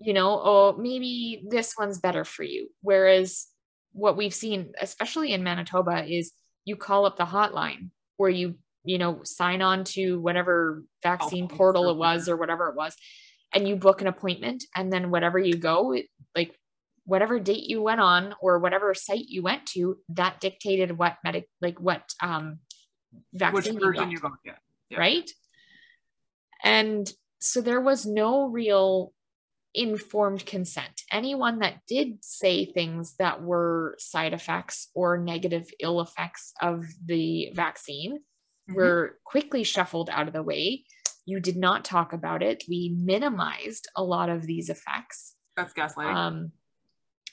You 0.00 0.12
know, 0.12 0.40
oh, 0.42 0.76
maybe 0.78 1.44
this 1.48 1.74
one's 1.78 1.98
better 1.98 2.24
for 2.24 2.44
you. 2.44 2.68
Whereas 2.82 3.46
what 3.92 4.16
we've 4.16 4.34
seen, 4.34 4.72
especially 4.80 5.32
in 5.32 5.42
Manitoba, 5.42 6.04
is 6.04 6.32
you 6.64 6.76
call 6.76 7.04
up 7.04 7.16
the 7.16 7.24
hotline 7.24 7.90
where 8.16 8.30
you 8.30 8.56
you 8.84 8.98
know 8.98 9.20
sign 9.24 9.60
on 9.60 9.84
to 9.84 10.20
whatever 10.20 10.84
vaccine 11.02 11.48
portal 11.48 11.90
it 11.90 11.96
was 11.96 12.28
or 12.28 12.36
whatever 12.36 12.68
it 12.68 12.76
was 12.76 12.94
and 13.52 13.66
you 13.66 13.76
book 13.76 14.00
an 14.00 14.06
appointment 14.06 14.64
and 14.76 14.92
then 14.92 15.10
whatever 15.10 15.38
you 15.38 15.54
go 15.54 15.92
it, 15.92 16.06
like 16.36 16.54
whatever 17.04 17.40
date 17.40 17.64
you 17.64 17.82
went 17.82 18.00
on 18.00 18.34
or 18.40 18.58
whatever 18.58 18.92
site 18.94 19.26
you 19.28 19.42
went 19.42 19.64
to 19.66 19.98
that 20.10 20.40
dictated 20.40 20.96
what 20.96 21.16
medic 21.24 21.48
like 21.60 21.80
what 21.80 22.02
um 22.22 22.58
Which 23.32 23.40
vaccine 23.40 23.80
you 23.80 23.92
got 23.92 24.10
you 24.10 24.18
got? 24.18 24.32
Yeah. 24.44 24.52
Yeah. 24.90 24.98
right? 24.98 25.30
And 26.62 27.10
so 27.40 27.60
there 27.60 27.80
was 27.80 28.04
no 28.04 28.46
real 28.46 29.12
informed 29.78 30.44
consent. 30.44 31.02
Anyone 31.12 31.60
that 31.60 31.80
did 31.86 32.24
say 32.24 32.64
things 32.66 33.14
that 33.18 33.42
were 33.42 33.94
side 33.98 34.32
effects 34.34 34.90
or 34.94 35.18
negative 35.18 35.68
ill 35.80 36.00
effects 36.00 36.52
of 36.60 36.84
the 37.04 37.50
vaccine 37.54 38.20
Mhm. 38.68 38.74
were 38.74 39.18
quickly 39.24 39.62
shuffled 39.64 40.10
out 40.10 40.26
of 40.26 40.34
the 40.34 40.42
way. 40.42 40.84
You 41.24 41.40
did 41.40 41.56
not 41.56 41.84
talk 41.84 42.12
about 42.12 42.42
it. 42.42 42.64
We 42.68 42.94
minimized 42.98 43.86
a 43.96 44.02
lot 44.02 44.28
of 44.30 44.46
these 44.46 44.68
effects 44.68 45.36
That's 45.56 45.72
gaslighting. 45.74 46.14
um 46.14 46.52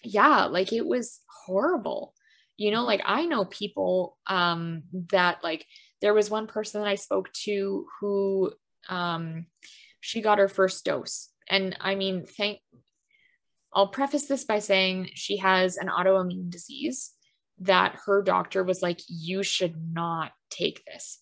yeah 0.04 0.46
like 0.46 0.72
it 0.74 0.86
was 0.86 1.22
horrible 1.46 2.14
you 2.58 2.70
know 2.72 2.84
like 2.84 3.02
i 3.06 3.26
know 3.26 3.46
people 3.46 4.18
um 4.28 4.84
that 5.10 5.43
like 5.43 5.66
there 6.02 6.14
was 6.14 6.30
one 6.30 6.46
person 6.48 6.82
that 6.82 6.88
i 6.88 6.96
spoke 6.96 7.32
to 7.34 7.86
who 8.00 8.52
um 8.89 9.48
she 10.02 10.22
got 10.22 10.38
her 10.38 10.48
first 10.48 10.86
dose 10.86 11.30
and 11.50 11.76
i 11.82 11.96
mean 11.96 12.26
thank 12.26 12.60
i'll 13.74 13.88
preface 13.88 14.26
this 14.26 14.43
by 14.43 14.60
saying 14.60 15.10
she 15.14 15.38
has 15.38 15.78
an 15.78 15.88
autoimmune 15.88 16.50
disease 16.50 17.12
that 17.60 17.98
her 18.06 18.22
doctor 18.22 18.64
was 18.64 18.82
like 18.82 19.00
you 19.08 19.43
should 19.43 19.76
not 19.93 20.32
take 20.50 20.84
this 20.86 21.20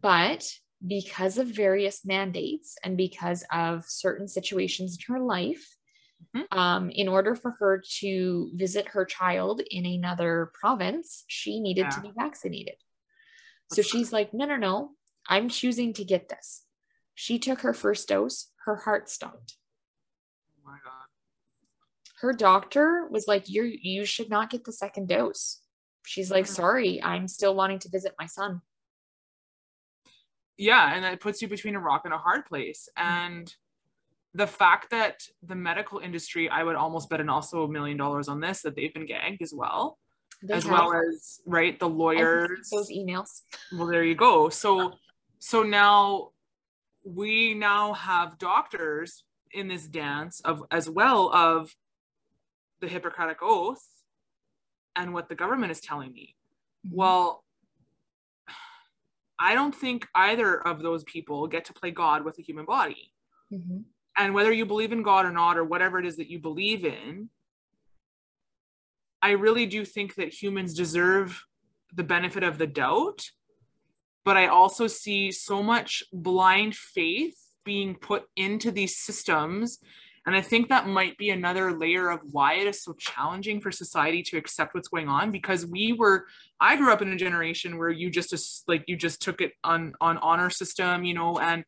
but 0.00 0.48
because 0.84 1.38
of 1.38 1.46
various 1.46 2.04
mandates 2.04 2.76
and 2.84 2.96
because 2.96 3.44
of 3.52 3.84
certain 3.86 4.28
situations 4.28 4.96
in 4.96 5.14
her 5.14 5.20
life 5.20 5.76
Mhm. 6.34 6.46
Um, 6.56 6.90
in 6.90 7.08
order 7.08 7.34
for 7.34 7.52
her 7.52 7.82
to 8.00 8.50
visit 8.54 8.88
her 8.88 9.04
child 9.04 9.60
in 9.70 9.84
another 9.84 10.50
province, 10.54 11.24
she 11.26 11.60
needed 11.60 11.90
to 11.90 12.00
be 12.00 12.12
vaccinated. 12.16 12.76
So 13.72 13.82
she's 13.82 14.12
like, 14.12 14.34
no, 14.34 14.44
no, 14.46 14.56
no, 14.56 14.90
I'm 15.28 15.48
choosing 15.48 15.92
to 15.94 16.04
get 16.04 16.28
this. 16.28 16.64
She 17.14 17.38
took 17.38 17.60
her 17.60 17.74
first 17.74 18.08
dose, 18.08 18.50
her 18.64 18.76
heart 18.76 19.08
stopped. 19.08 19.56
My 20.72 20.78
god. 20.82 21.08
Her 22.22 22.32
doctor 22.32 23.06
was 23.10 23.26
like, 23.28 23.44
You're 23.46 23.66
you 23.66 24.06
should 24.06 24.30
not 24.30 24.48
get 24.48 24.64
the 24.64 24.72
second 24.72 25.08
dose. 25.08 25.60
She's 26.06 26.30
like, 26.30 26.46
sorry, 26.46 27.02
I'm 27.02 27.28
still 27.28 27.54
wanting 27.54 27.78
to 27.80 27.88
visit 27.90 28.14
my 28.18 28.26
son. 28.26 28.62
yeah 30.58 30.94
and 30.94 31.04
it 31.04 31.20
puts 31.20 31.40
you 31.42 31.48
between 31.48 31.74
a 31.76 31.80
rock 31.80 32.02
and 32.04 32.14
a 32.14 32.18
hard 32.18 32.44
place 32.46 32.88
Mm-hmm. 32.98 33.08
and 33.26 33.54
the 34.34 34.46
fact 34.46 34.90
that 34.90 35.22
the 35.42 35.54
medical 35.54 35.98
industry 35.98 36.48
i 36.48 36.62
would 36.62 36.76
almost 36.76 37.08
bet 37.10 37.20
an 37.20 37.28
also 37.28 37.64
a 37.64 37.68
million 37.68 37.96
dollars 37.98 38.28
on 38.28 38.40
this 38.40 38.62
that 38.62 38.74
they've 38.76 38.94
been 38.94 39.06
gagged 39.06 39.42
as 39.42 39.52
well 39.54 39.98
They 40.42 40.54
as 40.54 40.64
have- 40.64 40.72
well 40.72 40.92
as 40.94 41.40
right 41.46 41.78
the 41.78 41.88
lawyers 41.88 42.68
those 42.70 42.90
emails. 42.90 43.30
well 43.76 43.86
there 43.86 44.04
you 44.04 44.14
go 44.14 44.48
so 44.48 44.92
so 45.38 45.62
now 45.62 46.30
we 47.04 47.54
now 47.54 47.92
have 47.94 48.38
doctors 48.38 49.24
in 49.52 49.68
this 49.68 49.86
dance 49.86 50.40
of 50.40 50.62
as 50.70 50.88
well 50.88 51.30
of 51.34 51.70
the 52.80 52.88
hippocratic 52.88 53.38
oath 53.42 53.84
and 54.96 55.12
what 55.14 55.28
the 55.28 55.34
government 55.34 55.70
is 55.72 55.80
telling 55.80 56.12
me 56.12 56.34
Mm-hmm. 56.86 56.96
well 56.96 57.44
i 59.38 59.54
don't 59.54 59.74
think 59.74 60.06
either 60.16 60.66
of 60.66 60.82
those 60.82 61.04
people 61.04 61.46
get 61.46 61.64
to 61.66 61.72
play 61.72 61.90
god 61.92 62.24
with 62.24 62.38
a 62.38 62.42
human 62.42 62.64
body 62.64 63.12
Mhm. 63.52 63.84
and 64.16 64.34
whether 64.34 64.50
you 64.52 64.66
believe 64.66 64.90
in 64.92 65.02
god 65.02 65.24
or 65.26 65.30
not 65.32 65.56
or 65.56 65.64
whatever 65.64 65.98
it 66.00 66.06
is 66.06 66.16
that 66.16 66.28
you 66.28 66.40
believe 66.40 66.84
in 66.84 67.28
i 69.22 69.30
really 69.30 69.66
do 69.66 69.84
think 69.84 70.14
that 70.16 70.32
humans 70.42 70.74
deserve 70.74 71.44
the 71.94 72.02
benefit 72.02 72.42
of 72.42 72.58
the 72.58 72.66
doubt 72.66 73.20
but 74.24 74.36
i 74.36 74.46
also 74.46 74.86
see 74.88 75.30
so 75.30 75.62
much 75.62 76.02
blind 76.12 76.74
faith 76.74 77.38
being 77.64 77.94
put 77.94 78.24
into 78.36 78.70
these 78.70 78.98
systems. 78.98 79.78
And 80.24 80.36
i 80.36 80.40
think 80.40 80.68
that 80.68 80.86
might 80.86 81.18
be 81.18 81.30
another 81.30 81.72
layer 81.72 82.08
of 82.08 82.20
why 82.30 82.54
it 82.54 82.68
is 82.68 82.84
so 82.84 82.92
challenging 82.92 83.60
for 83.60 83.72
society 83.72 84.22
to 84.24 84.36
accept 84.36 84.72
what's 84.74 84.88
going 84.88 85.08
on 85.08 85.32
because 85.32 85.66
we 85.66 85.92
were 85.92 86.26
i 86.60 86.76
grew 86.76 86.92
up 86.92 87.02
in 87.02 87.12
a 87.12 87.16
generation 87.16 87.76
where 87.76 87.90
you 87.90 88.08
just 88.08 88.62
like 88.68 88.84
you 88.86 88.96
just 88.96 89.20
took 89.20 89.40
it 89.40 89.50
on 89.64 89.94
on 90.00 90.18
honor 90.18 90.48
system 90.48 91.02
you 91.02 91.14
know 91.14 91.40
and 91.40 91.64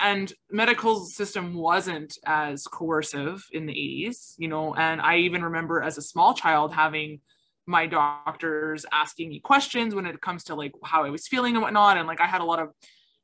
and 0.00 0.32
medical 0.50 1.04
system 1.04 1.54
wasn't 1.54 2.18
as 2.26 2.66
coercive 2.66 3.44
in 3.52 3.66
the 3.66 3.72
80s 3.72 4.34
you 4.38 4.48
know. 4.48 4.74
And 4.74 5.00
i 5.00 5.18
even 5.18 5.44
remember 5.44 5.82
as 5.82 5.98
a 5.98 6.02
small 6.02 6.34
child 6.34 6.74
having 6.74 7.20
my 7.66 7.86
doctors 7.86 8.84
asking 8.92 9.30
me 9.30 9.40
questions 9.40 9.94
when 9.94 10.04
it 10.06 10.20
comes 10.20 10.44
to 10.44 10.54
like 10.54 10.72
how 10.84 11.04
i 11.04 11.10
was 11.10 11.28
feeling 11.28 11.54
and 11.54 11.62
whatnot. 11.62 11.96
And 11.96 12.06
like 12.06 12.20
i 12.20 12.26
had 12.26 12.40
a 12.40 12.44
lot 12.44 12.58
of 12.58 12.70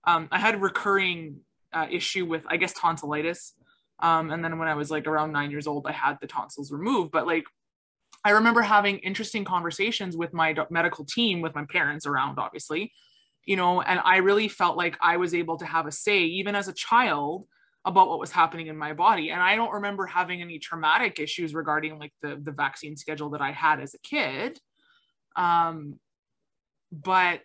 um, 0.04 0.28
i 0.30 0.38
had 0.38 0.62
recurring 0.62 1.40
uh, 1.72 1.86
issue 1.90 2.26
with 2.26 2.42
i 2.48 2.56
guess 2.56 2.72
tonsillitis. 2.72 3.54
Um, 4.00 4.30
and 4.30 4.42
then 4.42 4.58
when 4.58 4.68
i 4.68 4.74
was 4.74 4.90
like 4.90 5.06
around 5.06 5.32
nine 5.32 5.50
years 5.50 5.66
old 5.66 5.86
i 5.86 5.92
had 5.92 6.18
the 6.20 6.26
tonsils 6.26 6.72
removed. 6.72 7.10
But 7.10 7.26
like 7.26 7.44
i 8.24 8.30
remember 8.30 8.62
having 8.62 8.98
interesting 8.98 9.44
conversations 9.44 10.16
with 10.16 10.32
my 10.32 10.54
medical 10.70 11.04
team 11.04 11.40
with 11.40 11.54
my 11.54 11.64
parents 11.70 12.06
around 12.06 12.38
obviously 12.38 12.92
you 13.46 13.56
know 13.56 13.80
and 13.80 14.00
i 14.04 14.18
really 14.18 14.48
felt 14.48 14.76
like 14.76 14.98
i 15.00 15.16
was 15.16 15.32
able 15.32 15.56
to 15.56 15.64
have 15.64 15.86
a 15.86 15.92
say 15.92 16.24
even 16.24 16.54
as 16.54 16.68
a 16.68 16.72
child 16.74 17.46
about 17.84 18.08
what 18.08 18.20
was 18.20 18.30
happening 18.30 18.66
in 18.66 18.76
my 18.76 18.92
body. 18.92 19.30
And 19.30 19.42
i 19.42 19.56
don't 19.56 19.72
remember 19.72 20.06
having 20.06 20.42
any 20.42 20.58
traumatic 20.58 21.18
issues 21.18 21.54
regarding 21.54 21.98
like 21.98 22.12
the 22.22 22.40
the 22.42 22.52
vaccine 22.52 22.96
schedule 22.96 23.30
that 23.30 23.40
i 23.40 23.52
had 23.52 23.80
as 23.80 23.94
a 23.94 23.98
kid. 23.98 24.60
Um 25.36 25.98
but 26.92 27.40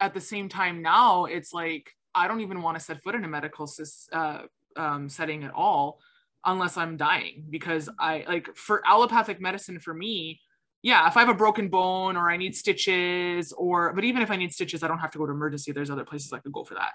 at 0.00 0.14
the 0.14 0.20
same 0.20 0.48
time 0.48 0.82
now 0.82 1.24
it's 1.24 1.52
like 1.52 1.92
i 2.18 2.28
don't 2.28 2.40
even 2.40 2.62
want 2.62 2.76
to 2.78 2.84
set 2.84 3.02
foot 3.02 3.14
in 3.14 3.24
a 3.24 3.28
medical 3.28 3.70
uh, 4.12 4.42
um, 4.76 5.08
setting 5.08 5.44
at 5.44 5.52
all 5.54 6.00
unless 6.44 6.76
i'm 6.76 6.96
dying 6.96 7.44
because 7.50 7.88
i 7.98 8.24
like 8.28 8.54
for 8.54 8.82
allopathic 8.86 9.40
medicine 9.40 9.78
for 9.78 9.94
me 9.94 10.40
yeah 10.82 11.08
if 11.08 11.16
i 11.16 11.20
have 11.20 11.28
a 11.28 11.34
broken 11.34 11.68
bone 11.68 12.16
or 12.16 12.30
i 12.30 12.36
need 12.36 12.54
stitches 12.54 13.52
or 13.52 13.92
but 13.92 14.04
even 14.04 14.22
if 14.22 14.30
i 14.30 14.36
need 14.36 14.52
stitches 14.52 14.82
i 14.82 14.88
don't 14.88 14.98
have 14.98 15.10
to 15.10 15.18
go 15.18 15.26
to 15.26 15.32
emergency. 15.32 15.72
There's 15.72 15.90
other 15.90 16.04
places 16.04 16.32
i 16.32 16.38
could 16.38 16.52
go 16.52 16.64
for 16.64 16.74
that. 16.74 16.92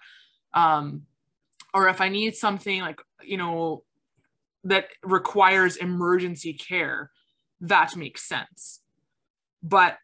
Um 0.54 1.04
or 1.74 1.88
if 1.88 2.00
i 2.02 2.10
need 2.10 2.36
something 2.36 2.82
like 2.82 3.02
you 3.22 3.38
know 3.38 3.84
that 4.64 4.86
requires 5.04 5.76
emergency 5.76 6.54
care 6.54 7.12
that 7.64 7.96
makes 7.96 8.24
sense. 8.24 8.82
But 9.62 9.98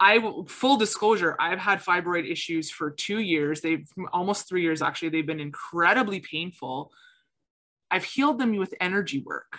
I 0.00 0.18
full 0.48 0.78
disclosure, 0.78 1.36
I've 1.38 1.58
had 1.58 1.82
fibroid 1.84 2.30
issues 2.30 2.70
for 2.70 2.90
two 2.90 3.18
years. 3.18 3.60
They've 3.60 3.86
almost 4.12 4.48
three 4.48 4.62
years 4.62 4.80
actually. 4.80 5.10
They've 5.10 5.26
been 5.26 5.40
incredibly 5.40 6.20
painful. 6.20 6.90
I've 7.90 8.04
healed 8.04 8.38
them 8.38 8.56
with 8.56 8.72
energy 8.80 9.22
work 9.24 9.58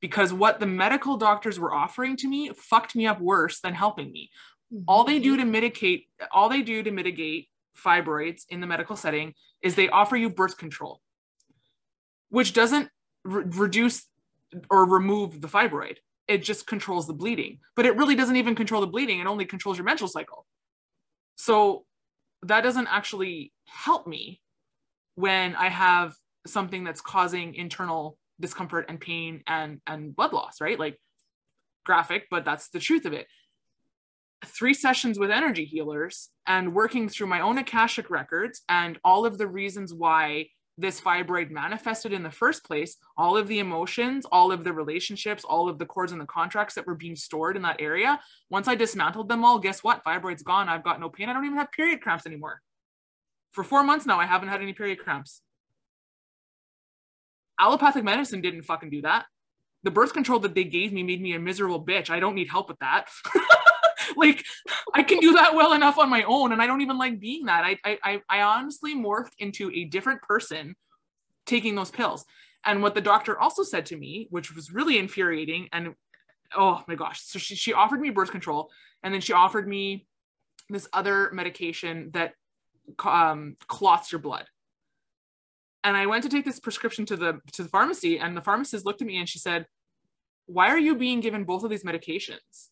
because 0.00 0.32
what 0.32 0.60
the 0.60 0.66
medical 0.66 1.18
doctors 1.18 1.58
were 1.60 1.74
offering 1.74 2.16
to 2.16 2.28
me 2.28 2.50
fucked 2.56 2.96
me 2.96 3.06
up 3.06 3.20
worse 3.20 3.60
than 3.60 3.74
helping 3.74 4.10
me. 4.10 4.30
Mm-hmm. 4.72 4.84
All 4.88 5.04
they 5.04 5.18
do 5.18 5.36
to 5.36 5.44
mitigate, 5.44 6.06
all 6.32 6.48
they 6.48 6.62
do 6.62 6.82
to 6.82 6.90
mitigate 6.90 7.48
fibroids 7.76 8.44
in 8.48 8.60
the 8.60 8.66
medical 8.66 8.96
setting 8.96 9.34
is 9.62 9.74
they 9.74 9.90
offer 9.90 10.16
you 10.16 10.30
birth 10.30 10.56
control, 10.56 11.02
which 12.30 12.54
doesn't 12.54 12.88
re- 13.24 13.44
reduce 13.46 14.06
or 14.70 14.86
remove 14.86 15.42
the 15.42 15.48
fibroid 15.48 15.96
it 16.28 16.42
just 16.42 16.66
controls 16.66 17.06
the 17.06 17.12
bleeding 17.12 17.58
but 17.76 17.86
it 17.86 17.96
really 17.96 18.14
doesn't 18.14 18.36
even 18.36 18.54
control 18.54 18.80
the 18.80 18.86
bleeding. 18.86 19.20
It 19.20 19.26
only 19.26 19.44
controls 19.44 19.76
your 19.78 19.84
menstrual 19.84 20.08
cycle. 20.08 20.46
So 21.36 21.84
that 22.42 22.62
doesn't 22.62 22.86
actually 22.88 23.52
help 23.66 24.06
me 24.06 24.40
when 25.14 25.56
i 25.56 25.68
have 25.68 26.14
something 26.46 26.84
that's 26.84 27.00
causing 27.00 27.54
internal 27.54 28.18
discomfort 28.38 28.86
and 28.88 29.00
pain 29.00 29.42
and 29.46 29.80
and 29.86 30.14
blood 30.14 30.32
loss 30.32 30.60
right? 30.60 30.78
Like 30.78 31.00
graphic 31.84 32.26
but 32.30 32.44
that's 32.44 32.68
the 32.68 32.80
truth 32.80 33.06
of 33.06 33.12
it. 33.12 33.26
Three 34.44 34.74
sessions 34.74 35.18
with 35.18 35.30
energy 35.30 35.64
healers 35.64 36.28
and 36.46 36.74
working 36.74 37.08
through 37.08 37.28
my 37.28 37.40
own 37.40 37.58
akashic 37.58 38.10
records 38.10 38.62
and 38.68 38.98
all 39.04 39.24
of 39.24 39.38
the 39.38 39.46
reasons 39.46 39.94
why 39.94 40.48
this 40.78 41.00
fibroid 41.00 41.50
manifested 41.50 42.12
in 42.12 42.22
the 42.22 42.30
first 42.30 42.64
place, 42.64 42.96
all 43.16 43.36
of 43.36 43.48
the 43.48 43.58
emotions, 43.58 44.26
all 44.30 44.52
of 44.52 44.62
the 44.62 44.72
relationships, 44.72 45.44
all 45.44 45.68
of 45.68 45.78
the 45.78 45.86
cords 45.86 46.12
and 46.12 46.20
the 46.20 46.26
contracts 46.26 46.74
that 46.74 46.86
were 46.86 46.94
being 46.94 47.16
stored 47.16 47.56
in 47.56 47.62
that 47.62 47.80
area. 47.80 48.20
Once 48.50 48.68
I 48.68 48.74
dismantled 48.74 49.28
them 49.28 49.44
all, 49.44 49.58
guess 49.58 49.82
what? 49.82 50.04
Fibroid's 50.04 50.42
gone. 50.42 50.68
I've 50.68 50.84
got 50.84 51.00
no 51.00 51.08
pain. 51.08 51.28
I 51.28 51.32
don't 51.32 51.44
even 51.44 51.56
have 51.58 51.72
period 51.72 52.00
cramps 52.02 52.26
anymore. 52.26 52.60
For 53.52 53.64
four 53.64 53.82
months 53.82 54.04
now, 54.04 54.20
I 54.20 54.26
haven't 54.26 54.48
had 54.50 54.60
any 54.60 54.74
period 54.74 54.98
cramps. 54.98 55.40
Allopathic 57.58 58.04
medicine 58.04 58.42
didn't 58.42 58.62
fucking 58.62 58.90
do 58.90 59.02
that. 59.02 59.24
The 59.82 59.90
birth 59.90 60.12
control 60.12 60.40
that 60.40 60.54
they 60.54 60.64
gave 60.64 60.92
me 60.92 61.02
made 61.02 61.22
me 61.22 61.34
a 61.34 61.38
miserable 61.38 61.84
bitch. 61.84 62.10
I 62.10 62.20
don't 62.20 62.34
need 62.34 62.50
help 62.50 62.68
with 62.68 62.78
that. 62.80 63.08
like 64.16 64.44
I 64.94 65.02
can 65.02 65.18
do 65.18 65.34
that 65.34 65.54
well 65.54 65.72
enough 65.72 65.98
on 65.98 66.10
my 66.10 66.22
own, 66.24 66.52
and 66.52 66.62
I 66.62 66.66
don't 66.66 66.80
even 66.80 66.98
like 66.98 67.20
being 67.20 67.46
that. 67.46 67.64
I 67.64 67.98
I 68.02 68.22
I 68.28 68.42
honestly 68.42 68.94
morphed 68.94 69.32
into 69.38 69.70
a 69.72 69.84
different 69.84 70.22
person 70.22 70.74
taking 71.46 71.74
those 71.74 71.90
pills. 71.90 72.24
And 72.64 72.82
what 72.82 72.94
the 72.94 73.00
doctor 73.00 73.38
also 73.38 73.62
said 73.62 73.86
to 73.86 73.96
me, 73.96 74.26
which 74.30 74.54
was 74.54 74.72
really 74.72 74.98
infuriating, 74.98 75.68
and 75.72 75.94
oh 76.56 76.82
my 76.88 76.94
gosh, 76.94 77.20
so 77.22 77.38
she 77.38 77.54
she 77.54 77.72
offered 77.72 78.00
me 78.00 78.10
birth 78.10 78.30
control, 78.30 78.70
and 79.02 79.14
then 79.14 79.20
she 79.20 79.32
offered 79.32 79.68
me 79.68 80.06
this 80.68 80.88
other 80.92 81.30
medication 81.32 82.10
that 82.12 82.32
um, 83.04 83.56
clots 83.68 84.12
your 84.12 84.20
blood. 84.20 84.46
And 85.84 85.96
I 85.96 86.06
went 86.06 86.24
to 86.24 86.28
take 86.28 86.44
this 86.44 86.58
prescription 86.58 87.06
to 87.06 87.16
the 87.16 87.40
to 87.52 87.62
the 87.62 87.68
pharmacy, 87.68 88.18
and 88.18 88.36
the 88.36 88.42
pharmacist 88.42 88.84
looked 88.84 89.00
at 89.00 89.06
me 89.06 89.18
and 89.18 89.28
she 89.28 89.38
said, 89.38 89.66
"Why 90.46 90.68
are 90.68 90.78
you 90.78 90.96
being 90.96 91.20
given 91.20 91.44
both 91.44 91.62
of 91.62 91.70
these 91.70 91.84
medications?" 91.84 92.70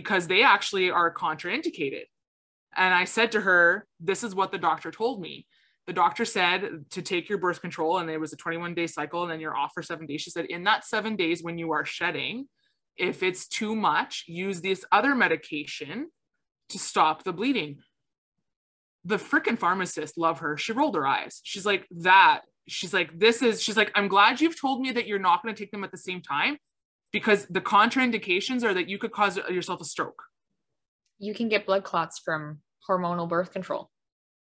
Because 0.00 0.26
they 0.26 0.42
actually 0.42 0.90
are 0.90 1.12
contraindicated. 1.12 2.04
And 2.74 2.94
I 2.94 3.04
said 3.04 3.32
to 3.32 3.40
her, 3.42 3.86
This 4.00 4.24
is 4.24 4.34
what 4.34 4.50
the 4.50 4.56
doctor 4.56 4.90
told 4.90 5.20
me. 5.20 5.46
The 5.86 5.92
doctor 5.92 6.24
said 6.24 6.86
to 6.92 7.02
take 7.02 7.28
your 7.28 7.36
birth 7.36 7.60
control, 7.60 7.98
and 7.98 8.08
it 8.08 8.18
was 8.18 8.32
a 8.32 8.36
21 8.36 8.74
day 8.74 8.86
cycle, 8.86 9.22
and 9.22 9.30
then 9.30 9.40
you're 9.40 9.56
off 9.56 9.72
for 9.74 9.82
seven 9.82 10.06
days. 10.06 10.22
She 10.22 10.30
said, 10.30 10.46
In 10.46 10.64
that 10.64 10.86
seven 10.86 11.16
days, 11.16 11.42
when 11.42 11.58
you 11.58 11.72
are 11.72 11.84
shedding, 11.84 12.46
if 12.96 13.22
it's 13.22 13.46
too 13.46 13.76
much, 13.76 14.24
use 14.26 14.62
this 14.62 14.86
other 14.90 15.14
medication 15.14 16.08
to 16.70 16.78
stop 16.78 17.24
the 17.24 17.34
bleeding. 17.34 17.80
The 19.04 19.18
freaking 19.18 19.58
pharmacist, 19.58 20.16
love 20.16 20.38
her. 20.38 20.56
She 20.56 20.72
rolled 20.72 20.94
her 20.94 21.06
eyes. 21.06 21.40
She's 21.42 21.66
like, 21.66 21.86
That. 21.90 22.40
She's 22.68 22.94
like, 22.94 23.18
This 23.18 23.42
is, 23.42 23.62
she's 23.62 23.76
like, 23.76 23.92
I'm 23.94 24.08
glad 24.08 24.40
you've 24.40 24.58
told 24.58 24.80
me 24.80 24.92
that 24.92 25.06
you're 25.06 25.18
not 25.18 25.42
going 25.42 25.54
to 25.54 25.62
take 25.62 25.72
them 25.72 25.84
at 25.84 25.90
the 25.90 25.98
same 25.98 26.22
time 26.22 26.56
because 27.12 27.46
the 27.46 27.60
contraindications 27.60 28.62
are 28.62 28.74
that 28.74 28.88
you 28.88 28.98
could 28.98 29.12
cause 29.12 29.36
yourself 29.36 29.80
a 29.80 29.84
stroke. 29.84 30.22
You 31.18 31.34
can 31.34 31.48
get 31.48 31.66
blood 31.66 31.84
clots 31.84 32.18
from 32.18 32.60
hormonal 32.88 33.28
birth 33.28 33.52
control. 33.52 33.90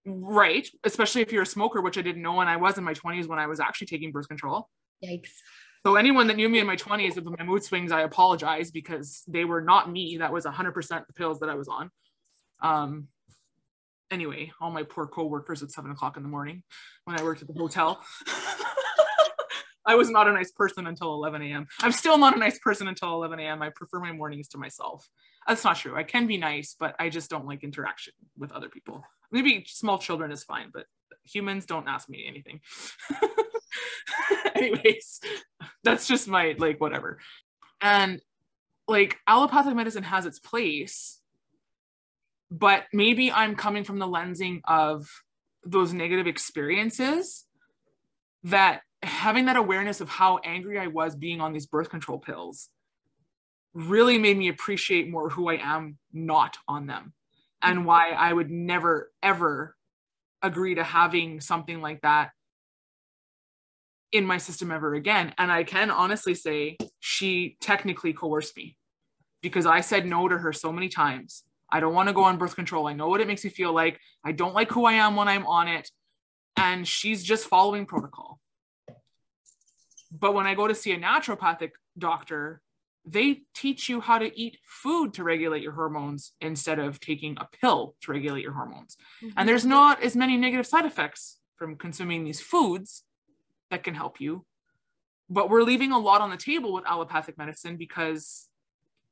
Right. 0.04 0.66
Especially 0.84 1.22
if 1.22 1.32
you're 1.32 1.42
a 1.42 1.46
smoker, 1.46 1.80
which 1.80 1.98
I 1.98 2.02
didn't 2.02 2.22
know 2.22 2.34
when 2.34 2.48
I 2.48 2.56
was 2.56 2.78
in 2.78 2.84
my 2.84 2.94
20s 2.94 3.26
when 3.26 3.38
I 3.38 3.46
was 3.46 3.60
actually 3.60 3.86
taking 3.88 4.10
birth 4.10 4.28
control. 4.28 4.68
Yikes. 5.04 5.30
So 5.84 5.96
anyone 5.96 6.28
that 6.28 6.36
knew 6.36 6.48
me 6.48 6.60
in 6.60 6.66
my 6.66 6.76
20s 6.76 7.16
with 7.16 7.24
my 7.24 7.44
mood 7.44 7.64
swings, 7.64 7.90
I 7.90 8.02
apologize 8.02 8.70
because 8.70 9.24
they 9.26 9.44
were 9.44 9.60
not 9.60 9.90
me. 9.90 10.16
That 10.18 10.32
was 10.32 10.44
100% 10.44 11.06
the 11.06 11.12
pills 11.12 11.40
that 11.40 11.48
I 11.48 11.54
was 11.54 11.68
on. 11.68 11.90
Um, 12.62 13.08
anyway, 14.10 14.52
all 14.60 14.70
my 14.70 14.84
poor 14.84 15.08
coworkers 15.08 15.62
at 15.62 15.72
seven 15.72 15.90
o'clock 15.90 16.16
in 16.16 16.22
the 16.22 16.28
morning 16.28 16.62
when 17.04 17.18
I 17.18 17.24
worked 17.24 17.42
at 17.42 17.48
the 17.48 17.54
hotel. 17.54 18.00
I 19.85 19.95
was 19.95 20.11
not 20.11 20.28
a 20.28 20.33
nice 20.33 20.53
person 20.53 20.87
until 20.87 21.14
11 21.14 21.43
a.m. 21.43 21.66
I'm 21.80 21.93
still 21.93 22.18
not 22.18 22.37
a 22.37 22.39
nice 22.39 22.59
person 22.59 22.89
until 22.89 23.14
11 23.14 23.41
a.m. 23.41 23.62
I 23.62 23.70
prefer 23.70 23.99
my 23.99 24.12
mornings 24.12 24.49
to 24.49 24.59
myself. 24.59 25.09
That's 25.47 25.64
not 25.64 25.76
true. 25.76 25.97
I 25.97 26.05
can 26.05 26.26
be 26.26 26.37
nice, 26.37 26.76
but 26.78 26.95
I 26.99 27.09
just 27.09 27.30
don't 27.30 27.47
like 27.47 27.64
interaction 27.64 28.14
with 28.39 28.53
other 28.53 28.68
people. 28.68 29.05
Maybe 29.33 29.64
small 29.66 29.99
children 29.99 30.30
is 30.30 30.45
fine, 30.45 30.70
but 30.72 30.87
humans 31.24 31.66
don't 31.66 31.89
ask 31.89 32.09
me 32.09 32.24
anything. 32.28 32.61
Anyways, 34.55 35.20
that's 35.83 36.07
just 36.07 36.28
my 36.28 36.55
like 36.59 36.80
whatever. 36.80 37.18
And 37.80 38.20
like 38.87 39.18
allopathic 39.26 39.74
medicine 39.74 40.05
has 40.05 40.26
its 40.26 40.39
place, 40.39 41.20
but 42.51 42.85
maybe 42.93 43.33
I'm 43.33 43.57
coming 43.57 43.85
from 43.85 43.99
the 43.99 44.07
lensing 44.07 44.61
of 44.64 45.09
those 45.64 45.93
negative 45.93 46.26
experiences 46.26 47.47
that 48.45 48.82
having 49.03 49.47
that 49.47 49.57
awareness 49.57 50.01
of 50.01 50.09
how 50.09 50.38
angry 50.45 50.78
I 50.78 50.86
was 50.86 51.16
being 51.16 51.40
on 51.40 51.53
these 51.53 51.66
birth 51.66 51.90
control 51.90 52.18
pills 52.18 52.68
really 53.74 54.18
made 54.18 54.36
me 54.36 54.49
appreciate 54.49 55.09
more 55.09 55.30
who 55.30 55.49
I 55.49 55.57
am 55.57 55.99
not 56.12 56.57
on 56.68 56.86
them 56.86 57.12
and 57.62 57.78
mm-hmm. 57.78 57.86
why 57.86 58.11
I 58.11 58.32
would 58.32 58.51
never 58.51 59.11
ever 59.22 59.76
agree 60.43 60.74
to 60.74 60.84
having 60.84 61.40
something 61.40 61.80
like 61.80 62.01
that 62.03 62.30
in 64.11 64.26
my 64.26 64.36
system 64.36 64.70
ever 64.70 64.95
again. 64.95 65.32
And 65.38 65.51
I 65.51 65.64
can 65.64 65.90
honestly 65.90 66.34
say 66.34 66.76
she 67.01 67.57
technically 67.61 68.12
coerced 68.12 68.57
me 68.57 68.76
because 69.40 69.66
I 69.66 69.80
said 69.80 70.07
no 70.07 70.28
to 70.28 70.36
her 70.36 70.53
so 70.53 70.72
many 70.72 70.88
times. 70.88 71.45
I 71.70 71.80
don't 71.80 71.95
want 71.95 72.09
to 72.09 72.12
go 72.12 72.24
on 72.24 72.36
birth 72.36 72.55
control. 72.55 72.86
I 72.86 72.93
know 72.93 73.09
what 73.09 73.22
it 73.22 73.26
makes 73.26 73.45
me 73.45 73.51
feel 73.51 73.72
like. 73.72 73.99
I 74.24 74.32
don't 74.32 74.55
like 74.55 74.70
who 74.70 74.84
I 74.84 74.93
am 74.95 75.16
when 75.16 75.28
I'm 75.28 75.47
on 75.47 75.68
it. 75.68 75.90
And 76.57 76.86
she's 76.86 77.22
just 77.22 77.46
following 77.46 77.86
protocol. 77.86 78.38
But 80.11 80.34
when 80.34 80.46
I 80.46 80.55
go 80.55 80.68
to 80.68 80.74
see 80.74 80.92
a 80.92 80.98
naturopathic 80.98 81.70
doctor, 81.98 82.61
they 83.05 83.42
teach 83.55 83.88
you 83.88 84.00
how 84.00 84.18
to 84.18 84.38
eat 84.38 84.59
food 84.64 85.14
to 85.14 85.24
regulate 85.24 85.62
your 85.62 85.72
hormones 85.72 86.32
instead 86.40 86.78
of 86.78 87.00
taking 87.00 87.36
a 87.40 87.48
pill 87.61 87.96
to 88.03 88.12
regulate 88.12 88.42
your 88.42 88.53
hormones. 88.53 88.96
Mm-hmm. 89.22 89.38
And 89.38 89.48
there's 89.48 89.66
not 89.66 90.03
as 90.03 90.14
many 90.14 90.36
negative 90.36 90.66
side 90.66 90.84
effects 90.84 91.38
from 91.57 91.76
consuming 91.76 92.24
these 92.24 92.40
foods 92.40 93.05
that 93.70 93.82
can 93.82 93.94
help 93.94 94.20
you. 94.20 94.44
But 95.28 95.48
we're 95.48 95.62
leaving 95.62 95.92
a 95.92 95.98
lot 95.98 96.20
on 96.20 96.30
the 96.30 96.36
table 96.36 96.72
with 96.72 96.86
allopathic 96.86 97.38
medicine 97.38 97.76
because, 97.76 98.48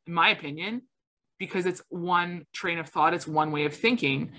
in 0.06 0.12
my 0.12 0.28
opinion, 0.30 0.82
because 1.38 1.64
it's 1.64 1.82
one 1.88 2.44
train 2.52 2.78
of 2.78 2.88
thought, 2.88 3.14
it's 3.14 3.26
one 3.26 3.50
way 3.50 3.64
of 3.64 3.74
thinking, 3.74 4.32